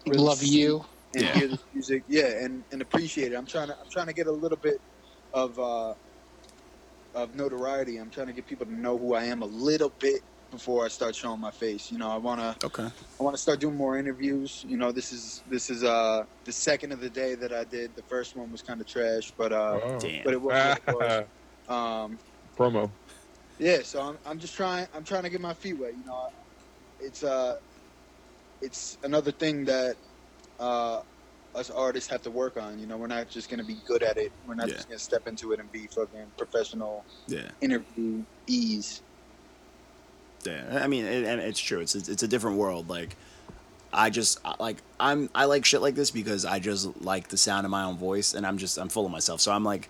really 0.07 0.25
Love 0.25 0.43
you. 0.43 0.85
and 1.15 1.25
Yeah. 1.25 1.39
hear 1.39 1.49
the 1.49 1.59
music. 1.73 2.05
Yeah, 2.09 2.45
and, 2.45 2.65
and 2.73 2.83
appreciate 2.83 3.33
it. 3.33 3.37
I'm 3.37 3.47
trying 3.47 3.69
to 3.69 3.75
I'm 3.75 3.89
trying 3.93 4.07
to 4.07 4.13
get 4.15 4.27
a 4.27 4.33
little 4.33 4.59
bit 4.59 4.81
of 5.33 5.59
uh, 5.59 5.95
of 7.15 7.35
notoriety. 7.35 7.99
I'm 7.99 8.11
trying 8.11 8.29
to 8.29 8.35
get 8.35 8.47
people 8.47 8.67
to 8.67 8.73
know 8.75 8.99
who 8.99 9.15
I 9.15 9.25
am 9.25 9.43
a 9.43 9.47
little 9.47 9.91
bit 10.01 10.23
before 10.51 10.85
I 10.85 10.89
start 10.89 11.17
showing 11.17 11.41
my 11.41 11.53
face. 11.53 11.91
You 11.91 11.99
know, 11.99 12.11
I 12.11 12.19
wanna 12.19 12.57
Okay. 12.65 12.89
I 13.21 13.25
want 13.25 13.37
to 13.37 13.43
start 13.43 13.61
doing 13.61 13.77
more 13.77 13.99
interviews. 13.99 14.63
You 14.65 14.77
know, 14.77 14.93
this 14.93 15.13
is 15.13 15.43
this 15.47 15.71
is 15.71 15.85
uh 15.85 16.25
the 16.45 16.53
second 16.53 16.93
of 16.93 17.01
the 17.01 17.11
day 17.11 17.35
that 17.37 17.53
I 17.53 17.65
did. 17.65 17.97
The 17.97 18.03
first 18.05 18.37
one 18.37 18.51
was 18.53 18.63
kind 18.63 18.81
of 18.81 18.87
trash, 18.89 19.33
but 19.39 19.53
uh, 19.53 19.81
Oh. 19.85 19.99
Damn. 20.01 20.25
but 20.25 20.35
it 20.35 20.43
was. 20.43 20.67
It 20.77 20.85
was. 20.89 21.23
Um, 21.69 22.21
Promo. 22.59 22.95
yeah, 23.59 23.83
so 23.83 24.03
I'm, 24.03 24.19
I'm 24.25 24.39
just 24.39 24.55
trying. 24.55 24.89
I'm 24.93 25.05
trying 25.05 25.25
to 25.25 25.31
get 25.31 25.41
my 25.41 25.55
feet 25.55 25.79
wet. 25.79 25.97
You 25.97 26.05
know, 26.05 26.31
it's 26.99 27.23
uh, 27.23 27.57
it's 28.61 28.99
another 29.03 29.33
thing 29.33 29.67
that 29.67 29.97
uh, 30.59 31.03
us 31.55 31.71
artists 31.71 32.11
have 32.11 32.23
to 32.23 32.31
work 32.31 32.57
on. 32.57 32.79
You 32.79 32.87
know, 32.87 32.97
we're 32.97 33.07
not 33.07 33.29
just 33.29 33.49
gonna 33.49 33.65
be 33.65 33.77
good 33.87 34.03
at 34.03 34.17
it. 34.17 34.33
We're 34.47 34.55
not 34.55 34.69
Yeah. 34.69 34.75
just 34.75 34.89
gonna 34.89 34.99
step 34.99 35.27
into 35.29 35.53
it 35.53 35.61
and 35.61 35.71
be 35.71 35.87
fucking 35.87 36.27
professional 36.37 37.05
Yeah. 37.27 37.51
interview 37.61 38.23
ease. 38.47 39.03
Yeah, 40.45 40.81
I 40.83 40.87
mean, 40.89 41.05
it, 41.07 41.25
and 41.25 41.41
it's 41.41 41.61
true. 41.61 41.81
It's 41.81 41.95
it's 41.95 42.23
a 42.23 42.29
different 42.29 42.59
world. 42.59 42.91
Like, 42.91 43.17
I 43.93 44.11
just 44.11 44.39
like 44.61 44.79
I'm 45.01 45.31
I 45.35 45.47
like 45.47 45.65
shit 45.65 45.81
like 45.81 45.95
this 45.95 46.11
because 46.11 46.45
I 46.45 46.59
just 46.59 47.01
like 47.01 47.29
the 47.29 47.39
sound 47.39 47.65
of 47.65 47.71
my 47.71 47.85
own 47.85 47.97
voice, 47.97 48.35
and 48.35 48.47
I'm 48.47 48.59
just 48.59 48.77
I'm 48.79 48.89
full 48.89 49.07
of 49.07 49.13
myself. 49.13 49.41
So 49.41 49.53
I'm 49.53 49.65
like, 49.65 49.89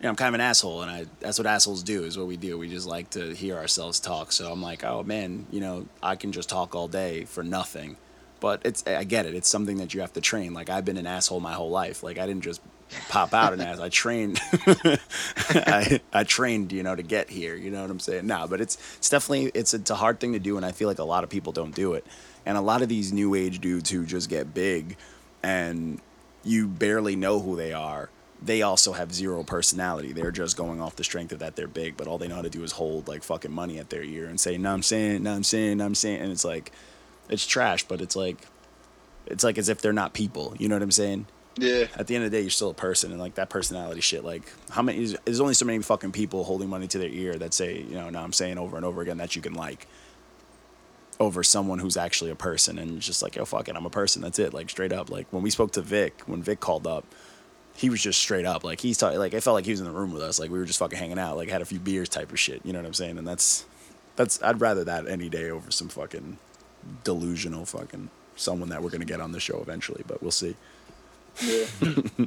you 0.00 0.04
know, 0.04 0.10
I'm 0.10 0.16
kind 0.16 0.28
of 0.28 0.34
an 0.34 0.40
asshole, 0.42 0.82
and 0.82 0.90
I 0.90 1.06
that's 1.20 1.38
what 1.38 1.46
assholes 1.46 1.82
do 1.82 2.04
is 2.04 2.18
what 2.18 2.26
we 2.26 2.36
do. 2.36 2.58
We 2.58 2.68
just 2.68 2.86
like 2.86 3.10
to 3.10 3.34
hear 3.34 3.56
ourselves 3.56 3.98
talk. 3.98 4.32
So 4.32 4.52
I'm 4.52 4.60
like, 4.60 4.84
oh 4.84 5.02
man, 5.04 5.46
you 5.50 5.60
know, 5.60 5.86
I 6.02 6.16
can 6.16 6.32
just 6.32 6.48
talk 6.50 6.74
all 6.74 6.88
day 6.88 7.24
for 7.24 7.42
nothing. 7.42 7.96
But 8.40 8.62
it's 8.64 8.86
I 8.86 9.04
get 9.04 9.26
it. 9.26 9.34
It's 9.34 9.48
something 9.48 9.78
that 9.78 9.94
you 9.94 10.00
have 10.00 10.12
to 10.14 10.20
train. 10.20 10.52
Like 10.52 10.68
I've 10.68 10.84
been 10.84 10.96
an 10.96 11.06
asshole 11.06 11.40
my 11.40 11.52
whole 11.54 11.70
life. 11.70 12.02
Like 12.02 12.18
I 12.18 12.26
didn't 12.26 12.42
just 12.42 12.60
pop 13.08 13.32
out 13.34 13.52
an 13.52 13.60
ass. 13.60 13.80
I 13.80 13.88
trained. 13.88 14.40
I, 14.56 16.00
I 16.12 16.24
trained, 16.24 16.72
you 16.72 16.82
know, 16.82 16.94
to 16.94 17.02
get 17.02 17.30
here. 17.30 17.54
You 17.54 17.70
know 17.70 17.82
what 17.82 17.90
I'm 17.90 18.00
saying? 18.00 18.26
No, 18.26 18.46
but 18.48 18.60
it's 18.60 18.76
it's 18.96 19.08
definitely 19.08 19.50
it's 19.54 19.74
it's 19.74 19.90
a 19.90 19.96
hard 19.96 20.20
thing 20.20 20.32
to 20.32 20.38
do, 20.38 20.56
and 20.56 20.64
I 20.64 20.72
feel 20.72 20.88
like 20.88 20.98
a 20.98 21.04
lot 21.04 21.24
of 21.24 21.30
people 21.30 21.52
don't 21.52 21.74
do 21.74 21.94
it. 21.94 22.06
And 22.46 22.58
a 22.58 22.60
lot 22.60 22.82
of 22.82 22.88
these 22.88 23.12
new 23.12 23.34
age 23.34 23.60
dudes 23.60 23.90
who 23.90 24.04
just 24.04 24.28
get 24.28 24.52
big, 24.52 24.96
and 25.42 26.00
you 26.42 26.66
barely 26.68 27.16
know 27.16 27.40
who 27.40 27.56
they 27.56 27.72
are. 27.72 28.10
They 28.42 28.60
also 28.60 28.92
have 28.92 29.14
zero 29.14 29.42
personality. 29.42 30.12
They're 30.12 30.30
just 30.30 30.56
going 30.56 30.82
off 30.82 30.96
the 30.96 31.04
strength 31.04 31.32
of 31.32 31.38
that 31.38 31.56
they're 31.56 31.66
big, 31.66 31.96
but 31.96 32.06
all 32.06 32.18
they 32.18 32.28
know 32.28 32.34
how 32.34 32.42
to 32.42 32.50
do 32.50 32.62
is 32.62 32.72
hold 32.72 33.08
like 33.08 33.22
fucking 33.22 33.52
money 33.52 33.78
at 33.78 33.88
their 33.88 34.02
ear 34.02 34.26
and 34.26 34.38
say, 34.38 34.58
"No, 34.58 34.72
I'm 34.72 34.82
saying, 34.82 35.22
no, 35.22 35.32
I'm 35.32 35.44
saying, 35.44 35.78
no, 35.78 35.86
I'm 35.86 35.94
saying," 35.94 36.20
and 36.20 36.30
it's 36.30 36.44
like, 36.44 36.70
it's 37.28 37.46
trash, 37.46 37.84
but 37.84 38.00
it's 38.00 38.16
like, 38.16 38.38
it's 39.26 39.44
like 39.44 39.58
as 39.58 39.68
if 39.68 39.80
they're 39.80 39.92
not 39.92 40.12
people. 40.12 40.54
You 40.58 40.68
know 40.68 40.74
what 40.74 40.82
I'm 40.82 40.90
saying? 40.90 41.26
Yeah, 41.56 41.86
at 41.96 42.08
the 42.08 42.16
end 42.16 42.24
of 42.24 42.30
the 42.30 42.36
day, 42.36 42.40
you're 42.42 42.50
still 42.50 42.70
a 42.70 42.74
person, 42.74 43.12
and 43.12 43.20
like 43.20 43.36
that 43.36 43.48
personality 43.48 44.00
shit. 44.00 44.24
Like, 44.24 44.42
how 44.70 44.82
many? 44.82 45.14
There's, 45.24 45.40
only 45.40 45.54
so 45.54 45.64
many 45.64 45.80
fucking 45.82 46.10
people 46.10 46.42
holding 46.44 46.68
money 46.68 46.88
to 46.88 46.98
their 46.98 47.08
ear 47.08 47.36
that 47.36 47.54
say, 47.54 47.78
you 47.78 47.94
know, 47.94 48.10
now 48.10 48.24
I'm 48.24 48.32
saying 48.32 48.58
over 48.58 48.76
and 48.76 48.84
over 48.84 49.02
again 49.02 49.18
that 49.18 49.36
you 49.36 49.42
can 49.42 49.54
like 49.54 49.86
over 51.20 51.44
someone 51.44 51.78
who's 51.78 51.96
actually 51.96 52.32
a 52.32 52.34
person, 52.34 52.76
and 52.76 53.00
just 53.00 53.22
like, 53.22 53.36
yo, 53.36 53.44
fuck 53.44 53.68
it, 53.68 53.76
I'm 53.76 53.86
a 53.86 53.90
person. 53.90 54.20
That's 54.20 54.40
it. 54.40 54.52
Like 54.52 54.68
straight 54.68 54.92
up. 54.92 55.10
Like 55.10 55.28
when 55.30 55.44
we 55.44 55.50
spoke 55.50 55.70
to 55.72 55.80
Vic, 55.80 56.22
when 56.26 56.42
Vic 56.42 56.58
called 56.58 56.88
up, 56.88 57.06
he 57.76 57.90
was 57.90 58.00
just 58.00 58.20
straight 58.20 58.46
up 58.46 58.62
like 58.64 58.80
he's 58.80 58.98
talking 58.98 59.18
like 59.18 59.34
I 59.34 59.40
felt 59.40 59.54
like 59.54 59.64
he 59.64 59.72
was 59.72 59.80
in 59.80 59.86
the 59.86 59.92
room 59.92 60.12
with 60.12 60.22
us 60.22 60.38
like 60.38 60.50
we 60.50 60.58
were 60.58 60.64
just 60.64 60.78
fucking 60.78 60.98
hanging 60.98 61.18
out 61.18 61.36
like 61.36 61.48
had 61.48 61.60
a 61.60 61.64
few 61.64 61.80
beers 61.80 62.08
type 62.08 62.30
of 62.30 62.38
shit 62.38 62.64
you 62.64 62.72
know 62.72 62.78
what 62.78 62.86
I'm 62.86 62.94
saying 62.94 63.18
and 63.18 63.26
that's 63.26 63.64
that's 64.16 64.40
I'd 64.42 64.60
rather 64.60 64.84
that 64.84 65.08
any 65.08 65.28
day 65.28 65.50
over 65.50 65.70
some 65.70 65.88
fucking 65.88 66.38
delusional 67.04 67.64
fucking 67.64 68.08
someone 68.36 68.68
that 68.68 68.82
we're 68.82 68.90
gonna 68.90 69.04
get 69.04 69.20
on 69.20 69.32
the 69.32 69.40
show 69.40 69.60
eventually 69.60 70.02
but 70.06 70.20
we'll 70.22 70.30
see 70.30 70.54
Yeah. 71.42 71.66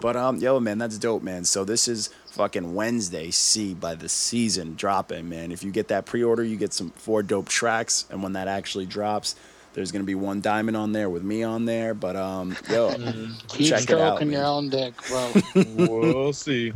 but 0.00 0.16
um 0.16 0.36
yo 0.38 0.58
man 0.60 0.78
that's 0.78 0.98
dope 0.98 1.22
man 1.22 1.44
so 1.44 1.64
this 1.64 1.86
is 1.88 2.10
fucking 2.32 2.74
Wednesday 2.74 3.30
C 3.30 3.74
by 3.74 3.94
the 3.94 4.08
season 4.08 4.74
dropping 4.74 5.28
man 5.28 5.52
if 5.52 5.62
you 5.62 5.70
get 5.70 5.88
that 5.88 6.06
pre-order 6.06 6.42
you 6.44 6.56
get 6.56 6.72
some 6.72 6.90
four 6.90 7.22
dope 7.22 7.48
tracks 7.48 8.04
and 8.10 8.22
when 8.22 8.32
that 8.32 8.48
actually 8.48 8.86
drops 8.86 9.34
there's 9.74 9.90
gonna 9.92 10.04
be 10.04 10.14
one 10.14 10.40
diamond 10.40 10.76
on 10.76 10.92
there 10.92 11.08
with 11.08 11.22
me 11.22 11.42
on 11.42 11.64
there 11.64 11.94
but 11.94 12.16
um 12.16 12.56
yo 12.70 12.90
Keep 13.48 13.68
check 13.68 13.82
it 13.82 13.90
out 13.98 14.16
stroking 14.18 14.28
man. 14.30 14.38
your 14.38 14.44
own 14.46 14.68
dick, 14.70 14.94
bro. 15.08 15.32
we'll 15.76 16.32
see. 16.32 16.72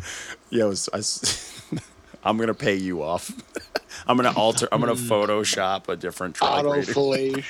Yo, 0.50 0.72
I, 0.92 1.00
am 2.30 2.36
gonna 2.38 2.54
pay 2.54 2.74
you 2.76 3.02
off. 3.02 3.30
I'm 4.06 4.16
gonna 4.16 4.32
alter. 4.36 4.68
I'm 4.72 4.80
gonna 4.80 4.94
Photoshop 4.94 5.88
a 5.88 5.96
different 5.96 6.34
track 6.36 6.50
Auto 6.58 6.72
rating. 6.72 6.94
fillation. 6.94 7.44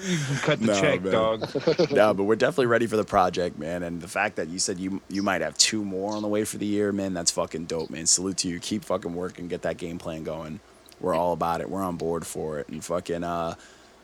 You 0.00 0.16
can 0.18 0.36
cut 0.38 0.60
the 0.60 0.66
No, 0.66 0.80
check, 0.80 1.02
man. 1.02 1.12
dog. 1.12 1.90
no, 1.92 2.14
but 2.14 2.24
we're 2.24 2.34
definitely 2.34 2.66
ready 2.66 2.86
for 2.86 2.96
the 2.96 3.04
project, 3.04 3.58
man. 3.58 3.84
And 3.84 4.00
the 4.00 4.08
fact 4.08 4.36
that 4.36 4.48
you 4.48 4.58
said 4.58 4.78
you 4.78 5.00
you 5.08 5.22
might 5.22 5.40
have 5.40 5.56
two 5.56 5.84
more 5.84 6.14
on 6.14 6.22
the 6.22 6.28
way 6.28 6.44
for 6.44 6.58
the 6.58 6.66
year, 6.66 6.90
man, 6.92 7.14
that's 7.14 7.30
fucking 7.30 7.66
dope, 7.66 7.90
man. 7.90 8.06
Salute 8.06 8.38
to 8.38 8.48
you. 8.48 8.58
Keep 8.58 8.84
fucking 8.84 9.14
working. 9.14 9.46
Get 9.48 9.62
that 9.62 9.76
game 9.76 9.98
plan 9.98 10.24
going. 10.24 10.58
We're 11.00 11.14
all 11.14 11.32
about 11.32 11.60
it. 11.60 11.70
We're 11.70 11.82
on 11.82 11.96
board 11.96 12.26
for 12.26 12.58
it. 12.58 12.68
And 12.68 12.84
fucking 12.84 13.22
uh, 13.22 13.54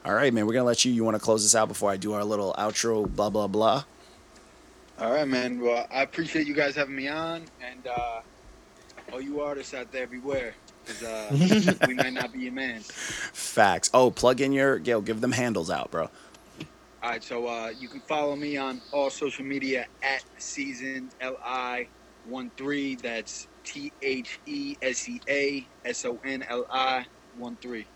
all 0.05 0.15
right, 0.15 0.33
man. 0.33 0.47
We're 0.47 0.55
gonna 0.55 0.65
let 0.65 0.85
you. 0.85 0.93
You 0.93 1.03
want 1.05 1.17
to 1.17 1.21
close 1.21 1.43
this 1.43 1.55
out 1.57 1.67
before 1.69 1.91
I 1.91 1.97
do 1.97 2.13
our 2.13 2.25
little 2.25 2.55
outro? 2.57 3.13
Blah 3.13 3.31
blah 3.31 3.49
blah. 3.49 3.85
All 5.01 5.11
right, 5.13 5.27
man. 5.27 5.61
Well, 5.61 5.87
I 5.91 6.03
appreciate 6.03 6.47
you 6.47 6.55
guys 6.55 6.77
having 6.77 6.95
me 6.95 7.09
on, 7.09 7.43
and 7.61 7.87
uh, 7.87 8.21
all 9.13 9.21
you 9.21 9.41
artists 9.41 9.75
out 9.75 9.91
there, 9.93 10.07
beware, 10.07 10.55
because 10.85 11.03
uh, 11.69 11.75
we 11.87 11.95
might 11.95 12.13
not 12.13 12.33
be 12.33 12.41
your 12.41 12.53
man. 12.53 12.81
Facts. 12.81 13.91
Oh, 13.95 14.11
plug 14.11 14.41
in 14.41 14.53
your. 14.53 14.79
Yo, 14.79 15.01
give 15.01 15.21
them 15.21 15.33
handles 15.33 15.71
out, 15.71 15.91
bro. 15.91 16.11
All 17.03 17.11
right, 17.11 17.23
so 17.23 17.47
uh, 17.47 17.73
you 17.79 17.89
can 17.89 18.01
follow 18.01 18.37
me 18.37 18.57
on 18.57 18.81
all 18.93 19.09
social 19.09 19.45
media 19.45 19.87
at 20.03 20.23
season 20.39 21.11
li 21.23 21.89
one 22.27 22.51
three. 22.57 22.97
That's 22.97 23.49
T 23.65 23.93
H 24.03 24.39
E 24.47 24.77
S 24.83 25.09
E 25.09 25.21
A 25.29 25.67
S 25.85 26.05
O 26.05 26.19
N 26.25 26.45
L 26.49 26.67
I 26.71 27.07
one 27.39 27.57
three. 27.63 27.87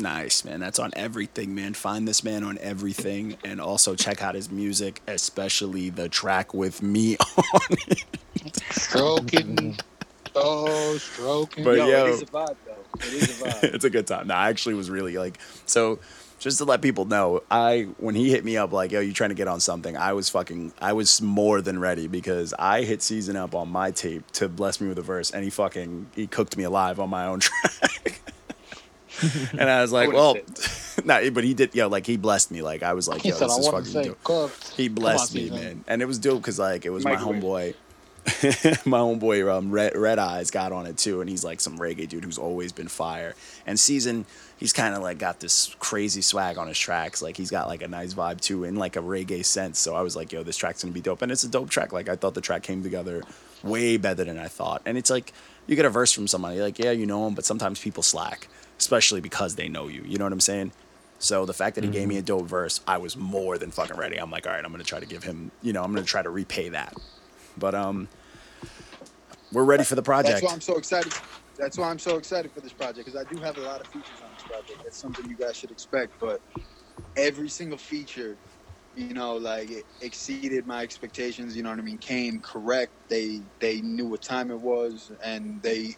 Nice, 0.00 0.44
man. 0.44 0.60
That's 0.60 0.78
on 0.78 0.90
everything, 0.96 1.54
man. 1.54 1.74
Find 1.74 2.08
this 2.08 2.24
man 2.24 2.42
on 2.42 2.56
everything. 2.58 3.36
And 3.44 3.60
also 3.60 3.94
check 3.94 4.22
out 4.22 4.34
his 4.34 4.50
music, 4.50 5.02
especially 5.06 5.90
the 5.90 6.08
track 6.08 6.54
with 6.54 6.82
me 6.82 7.16
on 7.36 7.76
it. 7.88 8.04
Stroking. 8.70 9.76
Oh, 10.34 10.96
stroking. 10.98 11.64
But 11.64 11.76
yo, 11.78 11.86
yo- 11.88 12.06
it 12.06 12.10
is 12.10 12.22
a 12.22 12.26
vibe 12.26 12.56
though. 12.66 12.84
It 12.98 13.12
is 13.12 13.40
a 13.40 13.44
vibe. 13.48 13.74
it's 13.74 13.84
a 13.84 13.90
good 13.90 14.06
time. 14.06 14.26
No, 14.28 14.34
I 14.34 14.48
actually 14.50 14.74
was 14.74 14.90
really 14.90 15.16
like, 15.18 15.38
so 15.66 15.98
just 16.38 16.56
to 16.58 16.64
let 16.64 16.80
people 16.80 17.04
know, 17.04 17.42
I, 17.50 17.88
when 17.98 18.14
he 18.14 18.30
hit 18.30 18.44
me 18.44 18.56
up, 18.56 18.72
like, 18.72 18.92
yo, 18.92 19.00
you 19.00 19.12
trying 19.12 19.28
to 19.30 19.34
get 19.36 19.46
on 19.48 19.60
something, 19.60 19.96
I 19.96 20.14
was 20.14 20.30
fucking, 20.30 20.72
I 20.80 20.94
was 20.94 21.20
more 21.20 21.60
than 21.60 21.78
ready 21.78 22.06
because 22.06 22.54
I 22.58 22.82
hit 22.82 23.02
season 23.02 23.36
up 23.36 23.54
on 23.54 23.68
my 23.68 23.90
tape 23.90 24.30
to 24.32 24.48
bless 24.48 24.80
me 24.80 24.88
with 24.88 24.98
a 24.98 25.02
verse 25.02 25.30
and 25.30 25.44
he 25.44 25.50
fucking, 25.50 26.06
he 26.14 26.26
cooked 26.26 26.56
me 26.56 26.64
alive 26.64 26.98
on 26.98 27.10
my 27.10 27.26
own 27.26 27.40
track. 27.40 28.20
and 29.52 29.68
I 29.68 29.82
was 29.82 29.92
like, 29.92 30.08
I 30.08 30.12
well, 30.12 30.32
wouldn't 30.34 31.04
nah, 31.04 31.28
but 31.30 31.44
he 31.44 31.52
did, 31.54 31.74
yo, 31.74 31.88
like 31.88 32.06
he 32.06 32.16
blessed 32.16 32.50
me. 32.50 32.62
Like 32.62 32.82
I 32.82 32.94
was 32.94 33.06
like, 33.08 33.20
He 33.22 33.28
yo, 33.30 33.34
said, 33.34 33.48
this 33.48 33.56
I 33.56 33.60
is 33.78 33.92
fucking 33.92 34.14
dope. 34.24 34.52
He 34.76 34.88
blessed 34.88 35.32
on, 35.34 35.42
me, 35.42 35.48
Caesar. 35.48 35.62
man, 35.62 35.84
and 35.88 36.00
it 36.02 36.06
was 36.06 36.18
dope 36.18 36.40
because 36.40 36.58
like 36.58 36.84
it 36.86 36.90
was 36.90 37.04
my 37.04 37.16
Microwave. 37.16 37.42
homeboy, 37.42 37.74
my 38.84 38.98
homeboy 38.98 39.50
um, 39.50 39.70
Red, 39.70 39.96
Red 39.96 40.18
Eyes 40.18 40.50
got 40.50 40.72
on 40.72 40.86
it 40.86 40.98
too, 40.98 41.20
and 41.20 41.30
he's 41.30 41.42
like 41.42 41.60
some 41.60 41.78
reggae 41.78 42.08
dude 42.08 42.24
who's 42.24 42.38
always 42.38 42.70
been 42.72 42.88
fire. 42.88 43.34
And 43.66 43.80
season, 43.80 44.26
he's 44.58 44.72
kind 44.72 44.94
of 44.94 45.02
like 45.02 45.18
got 45.18 45.40
this 45.40 45.74
crazy 45.78 46.20
swag 46.20 46.58
on 46.58 46.68
his 46.68 46.78
tracks, 46.78 47.22
like 47.22 47.36
he's 47.36 47.50
got 47.50 47.66
like 47.66 47.82
a 47.82 47.88
nice 47.88 48.12
vibe 48.12 48.40
too, 48.40 48.64
in 48.64 48.76
like 48.76 48.96
a 48.96 49.00
reggae 49.00 49.44
sense. 49.44 49.78
So 49.78 49.94
I 49.94 50.02
was 50.02 50.16
like, 50.16 50.32
yo, 50.32 50.42
this 50.42 50.56
track's 50.56 50.82
gonna 50.82 50.92
be 50.92 51.00
dope, 51.00 51.22
and 51.22 51.32
it's 51.32 51.44
a 51.44 51.48
dope 51.48 51.70
track. 51.70 51.92
Like 51.92 52.08
I 52.08 52.16
thought 52.16 52.34
the 52.34 52.40
track 52.40 52.62
came 52.62 52.82
together 52.82 53.22
way 53.62 53.96
better 53.96 54.24
than 54.24 54.38
I 54.38 54.48
thought, 54.48 54.82
and 54.84 54.98
it's 54.98 55.10
like 55.10 55.32
you 55.66 55.76
get 55.76 55.86
a 55.86 55.90
verse 55.90 56.12
from 56.12 56.26
somebody, 56.26 56.60
like 56.60 56.78
yeah, 56.78 56.90
you 56.90 57.06
know 57.06 57.26
him, 57.26 57.34
but 57.34 57.44
sometimes 57.44 57.80
people 57.80 58.02
slack, 58.02 58.48
especially 58.78 59.20
because 59.20 59.54
they 59.54 59.68
know 59.68 59.88
you. 59.88 60.02
You 60.06 60.18
know 60.18 60.24
what 60.24 60.32
I'm 60.32 60.40
saying? 60.40 60.72
So 61.20 61.44
the 61.44 61.52
fact 61.52 61.74
that 61.74 61.84
he 61.84 61.90
gave 61.90 62.08
me 62.08 62.16
a 62.16 62.22
dope 62.22 62.46
verse, 62.46 62.80
I 62.88 62.96
was 62.96 63.14
more 63.14 63.58
than 63.58 63.70
fucking 63.70 63.96
ready. 63.96 64.16
I'm 64.16 64.30
like, 64.30 64.46
all 64.46 64.54
right, 64.54 64.64
I'm 64.64 64.70
gonna 64.72 64.84
try 64.84 65.00
to 65.00 65.06
give 65.06 65.22
him, 65.22 65.50
you 65.62 65.74
know, 65.74 65.82
I'm 65.82 65.92
gonna 65.92 66.06
try 66.06 66.22
to 66.22 66.30
repay 66.30 66.70
that. 66.70 66.94
But 67.58 67.74
um, 67.74 68.08
we're 69.52 69.64
ready 69.64 69.84
for 69.84 69.94
the 69.94 70.02
project. 70.02 70.34
That's 70.34 70.44
why 70.44 70.52
I'm 70.52 70.60
so 70.60 70.76
excited. 70.76 71.12
That's 71.56 71.76
why 71.76 71.90
I'm 71.90 71.98
so 71.98 72.16
excited 72.16 72.50
for 72.52 72.60
this 72.60 72.72
project 72.72 73.06
because 73.06 73.20
I 73.20 73.30
do 73.30 73.38
have 73.40 73.58
a 73.58 73.60
lot 73.60 73.80
of 73.80 73.86
features 73.88 74.08
on 74.22 74.30
this 74.34 74.44
project. 74.44 74.82
That's 74.82 74.96
something 74.96 75.28
you 75.28 75.36
guys 75.36 75.56
should 75.56 75.70
expect. 75.70 76.18
But 76.18 76.40
every 77.16 77.48
single 77.48 77.76
feature, 77.76 78.36
you 78.96 79.12
know, 79.12 79.36
like 79.36 79.70
it 79.70 79.84
exceeded 80.00 80.66
my 80.66 80.82
expectations. 80.82 81.56
You 81.56 81.62
know 81.62 81.70
what 81.70 81.78
I 81.78 81.82
mean? 81.82 81.98
Came 81.98 82.40
correct. 82.40 82.92
They 83.08 83.42
they 83.58 83.80
knew 83.82 84.06
what 84.06 84.22
time 84.22 84.50
it 84.50 84.60
was, 84.60 85.12
and 85.22 85.60
they 85.62 85.96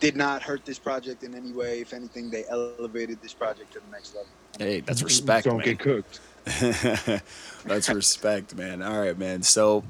did 0.00 0.16
not 0.16 0.42
hurt 0.42 0.64
this 0.64 0.78
project 0.78 1.22
in 1.24 1.34
any 1.34 1.52
way. 1.52 1.80
If 1.80 1.92
anything, 1.92 2.30
they 2.30 2.44
elevated 2.48 3.20
this 3.20 3.34
project 3.34 3.74
to 3.74 3.80
the 3.80 3.90
next 3.92 4.14
level. 4.14 4.30
Hey, 4.58 4.80
that's 4.80 5.02
respect, 5.02 5.44
Don't 5.44 5.58
man. 5.58 5.66
get 5.66 5.78
cooked. 5.78 6.20
that's 7.64 7.88
respect, 7.90 8.56
man. 8.56 8.82
All 8.82 8.98
right, 8.98 9.16
man. 9.16 9.42
So 9.42 9.84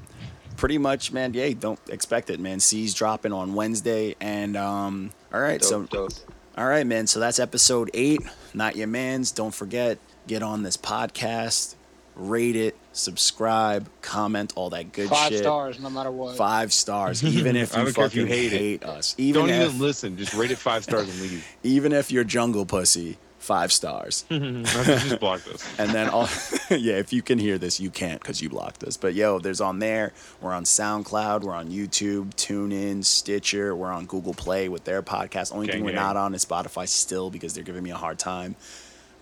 pretty 0.61 0.77
much, 0.77 1.11
man. 1.11 1.33
Yeah, 1.33 1.49
don't 1.59 1.79
expect 1.89 2.29
it, 2.29 2.39
man. 2.39 2.59
C's 2.59 2.93
dropping 2.93 3.33
on 3.33 3.55
Wednesday, 3.55 4.15
and 4.21 4.55
um, 4.55 5.11
all 5.33 5.41
right, 5.41 5.61
so 5.61 5.81
Dope, 5.81 5.89
dope. 5.89 6.11
All 6.55 6.67
right, 6.67 6.85
man. 6.85 7.07
So 7.07 7.19
that's 7.19 7.39
episode 7.39 7.89
eight. 7.95 8.21
Not 8.53 8.75
your 8.75 8.85
man's. 8.87 9.31
Don't 9.31 9.53
forget, 9.53 9.97
get 10.27 10.43
on 10.43 10.61
this 10.61 10.77
podcast, 10.77 11.73
rate 12.15 12.55
it, 12.55 12.77
subscribe, 12.93 13.89
comment, 14.03 14.53
all 14.55 14.69
that 14.69 14.91
good 14.91 15.09
Five 15.09 15.29
shit. 15.29 15.39
stars, 15.39 15.79
no 15.79 15.89
matter 15.89 16.11
what. 16.11 16.37
Five 16.37 16.71
stars, 16.71 17.23
even 17.23 17.55
if 17.55 17.75
you 17.75 17.83
don't 17.83 17.95
care 17.95 18.05
if 18.05 18.15
you 18.15 18.25
hate 18.25 18.51
hate, 18.51 18.83
us. 18.83 19.15
Even 19.17 19.41
Don't 19.41 19.49
if, 19.49 19.69
even 19.69 19.79
listen. 19.81 20.15
Just 20.15 20.35
rate 20.35 20.51
it 20.51 20.59
five 20.59 20.83
stars 20.83 21.09
and 21.09 21.21
leave. 21.21 21.47
even 21.63 21.91
if 21.91 22.11
you're 22.11 22.23
jungle 22.23 22.67
pussy, 22.67 23.17
five 23.41 23.71
stars. 23.71 24.23
just 24.29 25.19
block 25.19 25.43
this. 25.43 25.67
And 25.79 25.91
then, 25.91 26.09
all, 26.09 26.29
yeah, 26.69 26.93
if 26.95 27.11
you 27.11 27.21
can 27.21 27.39
hear 27.39 27.57
this, 27.57 27.79
you 27.79 27.89
can't 27.89 28.21
because 28.21 28.41
you 28.41 28.49
blocked 28.49 28.83
us. 28.83 28.97
But 28.97 29.13
yo, 29.15 29.39
there's 29.39 29.59
on 29.59 29.79
there. 29.79 30.13
We're 30.41 30.53
on 30.53 30.63
SoundCloud. 30.63 31.41
We're 31.41 31.55
on 31.55 31.69
YouTube, 31.69 32.33
TuneIn, 32.35 33.03
Stitcher. 33.03 33.75
We're 33.75 33.91
on 33.91 34.05
Google 34.05 34.33
Play 34.33 34.69
with 34.69 34.83
their 34.85 35.01
podcast. 35.01 35.53
Only 35.53 35.67
Gang, 35.67 35.77
thing 35.77 35.83
we're 35.85 35.91
gang. 35.91 36.01
not 36.01 36.17
on 36.17 36.35
is 36.35 36.45
Spotify 36.45 36.87
still 36.87 37.29
because 37.29 37.53
they're 37.53 37.63
giving 37.63 37.83
me 37.83 37.89
a 37.91 37.95
hard 37.97 38.19
time. 38.19 38.55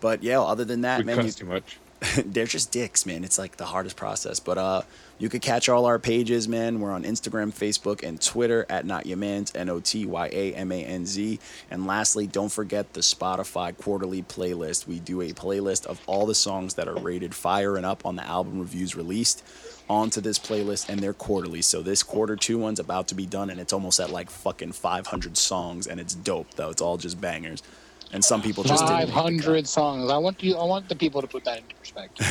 But 0.02 0.22
yeah, 0.24 0.42
other 0.42 0.66
than 0.66 0.82
that, 0.82 1.00
We 1.00 1.06
man, 1.06 1.26
you, 1.26 1.32
too 1.32 1.46
much. 1.46 1.78
they're 2.26 2.46
just 2.46 2.72
dicks, 2.72 3.06
man. 3.06 3.24
It's 3.24 3.38
like 3.38 3.58
the 3.58 3.66
hardest 3.66 3.96
process. 3.96 4.40
But 4.40 4.58
uh, 4.58 4.82
you 5.20 5.28
could 5.28 5.42
catch 5.42 5.68
all 5.68 5.86
our 5.86 6.00
pages, 6.00 6.48
man. 6.48 6.80
We're 6.80 6.92
on 6.92 7.04
Instagram, 7.04 7.54
Facebook, 7.54 8.04
and 8.08 8.22
Twitter 8.22 8.66
at 8.70 8.86
Not 8.86 9.06
Your 9.06 9.18
Man's 9.18 9.54
N 9.54 9.68
O 9.68 9.82
T 9.82 10.06
Y 10.06 10.28
A 10.32 10.54
M 10.56 10.72
A 10.72 10.84
N 10.84 11.06
Z. 11.06 11.40
And 11.70 11.86
lastly, 11.86 12.26
don't 12.26 12.52
forget 12.52 12.94
the 12.94 13.02
Spotify 13.02 13.78
quarterly 13.78 14.24
playlist. 14.24 14.88
We 14.88 15.00
do 15.00 15.20
a 15.20 15.34
playlist 15.34 15.86
of 15.86 16.02
all 16.08 16.26
the 16.26 16.34
songs 16.34 16.76
that 16.76 16.88
are 16.88 16.98
rated 16.98 17.36
fire 17.36 17.76
and 17.76 17.86
up 17.86 18.06
on 18.06 18.16
the 18.16 18.26
album 18.26 18.60
reviews 18.60 18.96
released 18.96 19.44
onto 19.90 20.22
this 20.22 20.40
playlist, 20.40 20.88
and 20.88 21.02
they're 21.02 21.14
quarterly. 21.14 21.62
So 21.62 21.82
this 21.82 22.02
quarter 22.02 22.38
two 22.38 22.58
one's 22.58 22.80
about 22.80 23.10
to 23.10 23.16
be 23.16 23.26
done, 23.26 23.50
and 23.50 23.60
it's 23.60 23.74
almost 23.74 24.00
at 24.00 24.12
like 24.12 24.30
fucking 24.30 24.72
500 24.72 25.38
songs, 25.38 25.86
and 25.86 26.00
it's 26.00 26.16
dope 26.16 26.54
though. 26.56 26.70
It's 26.70 26.82
all 26.82 26.98
just 26.98 27.20
bangers. 27.20 27.62
And 28.12 28.26
some 28.26 28.42
people 28.42 28.64
just 28.64 28.84
didn't. 28.88 28.90
Five 28.90 29.00
make 29.00 29.08
the 29.10 29.14
cut. 29.14 29.22
hundred 29.24 29.68
songs. 29.68 30.10
I 30.10 30.18
want 30.18 30.42
you. 30.42 30.56
I 30.58 30.64
want 30.64 30.90
the 30.90 30.96
people 30.96 31.22
to 31.22 31.28
put 31.28 31.44
that 31.46 31.60
into 31.60 31.76
perspective. 31.76 32.26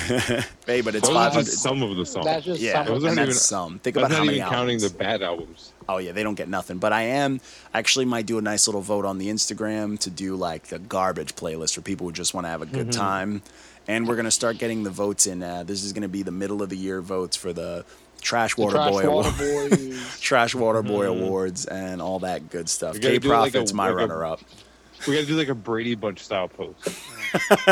Hey, 0.67 0.81
but 0.83 0.95
it's 0.97 1.07
Those 1.09 1.17
500. 1.17 1.45
just 1.45 1.63
some 1.63 1.83
of 1.83 1.97
the 1.97 2.05
songs. 2.05 2.27
That's 2.27 2.45
just 2.45 2.61
Yeah, 2.61 2.85
some 2.85 2.87
those 2.95 3.03
of 3.05 3.09
aren't 3.09 3.17
that's 3.17 3.29
even- 3.29 3.35
some. 3.39 3.79
Think 3.79 3.95
That's 3.95 4.07
about 4.09 4.19
how 4.19 4.25
many 4.25 4.39
even 4.39 4.49
counting 4.51 4.75
albums. 4.77 4.93
the 4.93 4.99
bad 4.99 5.23
albums. 5.23 5.73
Oh 5.89 5.99
yeah, 5.99 6.13
they 6.13 6.23
don't 6.25 6.35
get 6.35 6.49
nothing. 6.49 6.79
But 6.79 6.93
I 6.93 7.03
am 7.03 7.41
actually 7.73 8.05
might 8.07 8.27
do 8.27 8.39
a 8.39 8.43
nice 8.43 8.67
little 8.67 8.81
vote 8.83 9.05
on 9.05 9.19
the 9.19 9.29
Instagram 9.29 9.99
to 10.01 10.11
do 10.11 10.35
like 10.37 10.65
the 10.65 10.79
garbage 10.81 11.37
playlist 11.37 11.75
for 11.75 11.81
people 11.81 12.07
who 12.09 12.13
just 12.13 12.35
want 12.35 12.45
to 12.45 12.49
have 12.51 12.61
a 12.63 12.67
good 12.67 12.89
Mm-hmm. 12.89 13.01
time. 13.01 13.43
And 13.87 14.07
we're 14.09 14.17
gonna 14.17 14.31
start 14.33 14.59
getting 14.59 14.83
the 14.83 14.91
votes 14.91 15.27
in. 15.27 15.43
Uh, 15.43 15.63
this 15.63 15.83
is 15.85 15.93
gonna 15.95 16.09
be 16.09 16.23
the 16.23 16.31
middle 16.33 16.61
of 16.63 16.69
the 16.71 16.77
year 16.77 17.01
votes 17.01 17.37
for 17.37 17.53
the 17.55 17.85
Trash 18.21 18.57
the 18.57 18.63
Water 18.63 18.77
Trash 18.77 18.91
Boy 18.91 19.09
Water 19.11 19.45
Award, 19.45 19.95
Trash 20.21 20.55
Water 20.57 20.83
Boy 20.83 21.07
Awards, 21.07 21.65
and 21.67 22.03
all 22.03 22.19
that 22.19 22.51
good 22.51 22.69
stuff. 22.69 23.01
K 23.01 23.01
do 23.01 23.33
it 23.33 23.35
like 23.37 23.49
a- 23.51 23.53
Profit's 23.53 23.73
my 23.73 23.85
like 23.87 23.93
a- 23.93 23.97
runner 23.97 24.25
up. 24.27 24.41
We 25.07 25.15
got 25.15 25.20
to 25.20 25.27
do 25.27 25.37
like 25.37 25.49
a 25.49 25.55
Brady 25.55 25.95
Bunch 25.95 26.20
style 26.20 26.49
post. 26.49 26.89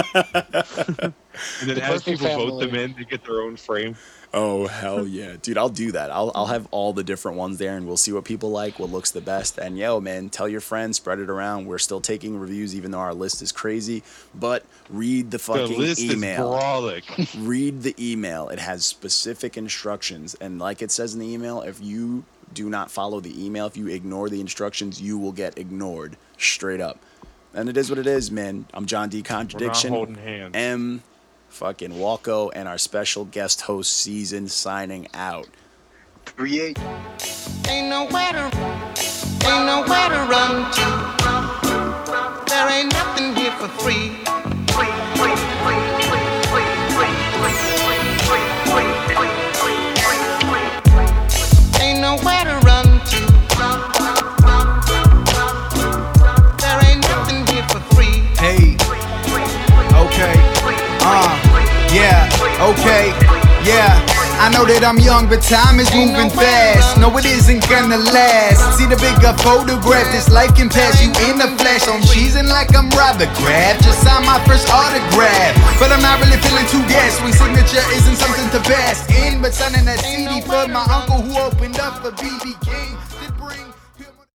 and 1.61 1.69
then 1.69 1.77
The 1.77 1.85
as 1.85 2.03
people 2.03 2.29
vote 2.29 2.61
them 2.61 2.75
in, 2.75 2.95
they 2.95 3.05
get 3.05 3.25
their 3.25 3.41
own 3.43 3.57
frame. 3.57 3.97
Oh 4.35 4.67
hell 4.67 5.07
yeah, 5.07 5.37
dude! 5.41 5.57
I'll 5.57 5.69
do 5.69 5.93
that. 5.93 6.11
I'll 6.11 6.33
I'll 6.35 6.47
have 6.47 6.67
all 6.71 6.93
the 6.93 7.05
different 7.05 7.39
ones 7.39 7.59
there, 7.59 7.77
and 7.77 7.87
we'll 7.87 7.97
see 7.97 8.13
what 8.13 8.25
people 8.25 8.51
like, 8.51 8.79
what 8.79 8.91
looks 8.91 9.11
the 9.11 9.21
best. 9.21 9.57
And 9.57 9.79
yo, 9.79 10.01
man, 10.01 10.29
tell 10.29 10.49
your 10.49 10.61
friends, 10.61 10.97
spread 10.97 11.21
it 11.21 11.31
around. 11.31 11.67
We're 11.67 11.79
still 11.79 12.01
taking 12.01 12.39
reviews, 12.39 12.75
even 12.75 12.91
though 12.91 12.99
our 12.99 13.15
list 13.15 13.41
is 13.41 13.53
crazy. 13.53 14.03
But 14.35 14.65
read 14.91 15.31
the 15.31 15.39
fucking 15.39 15.73
The 15.73 15.79
list 15.79 16.03
is 16.03 16.13
email. 16.13 16.53
brolic. 16.53 17.35
read 17.47 17.83
the 17.83 17.95
email. 17.99 18.49
It 18.49 18.59
has 18.59 18.85
specific 18.85 19.57
instructions, 19.57 20.35
and 20.35 20.59
like 20.59 20.83
it 20.83 20.91
says 20.91 21.15
in 21.15 21.21
the 21.21 21.33
email, 21.33 21.63
if 21.63 21.81
you 21.81 22.25
do 22.53 22.69
not 22.69 22.91
follow 22.91 23.21
the 23.21 23.45
email, 23.45 23.67
if 23.67 23.77
you 23.77 23.89
ignore 23.89 24.29
the 24.29 24.41
instructions, 24.41 25.01
you 25.01 25.19
will 25.19 25.33
get 25.33 25.57
ignored 25.59 26.17
straight 26.37 26.81
up. 26.81 26.99
And 27.55 27.69
it 27.69 27.77
is 27.77 27.89
what 27.91 27.99
it 27.99 28.07
is, 28.07 28.31
man. 28.31 28.67
I'm 28.75 28.87
John 28.87 29.09
D. 29.09 29.23
Contradiction. 29.23 29.91
holding 29.91 30.15
hands. 30.17 30.55
M. 30.55 31.03
Fucking 31.49 31.93
Walko 31.93 32.51
and 32.55 32.69
our 32.69 32.77
special 32.79 33.25
guest 33.25 33.63
host 33.63 33.97
season 33.97 34.49
signing 34.49 35.09
out. 35.15 35.49
Create. 36.25 36.79
Ain't 37.69 37.89
nowhere 37.89 38.33
to, 38.33 38.51
ain't 39.47 39.67
nowhere 39.67 40.09
to 40.11 40.27
run 40.29 40.71
to. 40.73 42.45
There 42.49 42.69
ain't 42.69 42.93
nothing 42.93 43.35
here 43.37 43.53
for 43.53 43.69
free. 43.69 44.46
Okay, 62.61 63.13
yeah. 63.65 64.17
I 64.37 64.53
know 64.53 64.69
that 64.69 64.85
I'm 64.85 65.01
young, 65.01 65.33
but 65.33 65.41
time 65.41 65.81
is 65.81 65.89
moving 65.97 66.29
fast. 66.29 67.01
No, 67.01 67.09
it 67.17 67.25
isn't 67.25 67.65
gonna 67.73 67.97
last. 67.97 68.77
See 68.77 68.85
the 68.85 69.01
bigger 69.01 69.33
photograph, 69.41 70.05
this 70.13 70.29
life 70.29 70.53
can 70.53 70.69
pass 70.69 71.01
you 71.01 71.09
in 71.25 71.41
the 71.41 71.49
flash. 71.57 71.89
I'm 71.89 72.05
cheesing 72.05 72.45
like 72.45 72.77
I'm 72.77 72.93
Robert 72.93 73.33
Kraft. 73.41 73.81
Just 73.81 74.05
signed 74.05 74.29
my 74.29 74.37
first 74.45 74.69
autograph, 74.69 75.57
but 75.81 75.89
I'm 75.89 76.05
not 76.05 76.21
really 76.21 76.37
feeling 76.45 76.69
too 76.69 76.85
gas. 76.85 77.17
when 77.25 77.33
signature 77.33 77.85
isn't 77.97 78.21
something 78.21 78.49
to 78.53 78.61
bask 78.69 79.09
in, 79.09 79.41
but 79.41 79.57
signing 79.57 79.89
that 79.89 80.05
CD 80.05 80.45
for 80.45 80.69
my 80.69 80.85
uncle 80.93 81.25
who 81.25 81.33
opened 81.41 81.81
up 81.81 82.05
for 82.05 82.13
BB 82.13 82.61
King. 82.61 83.06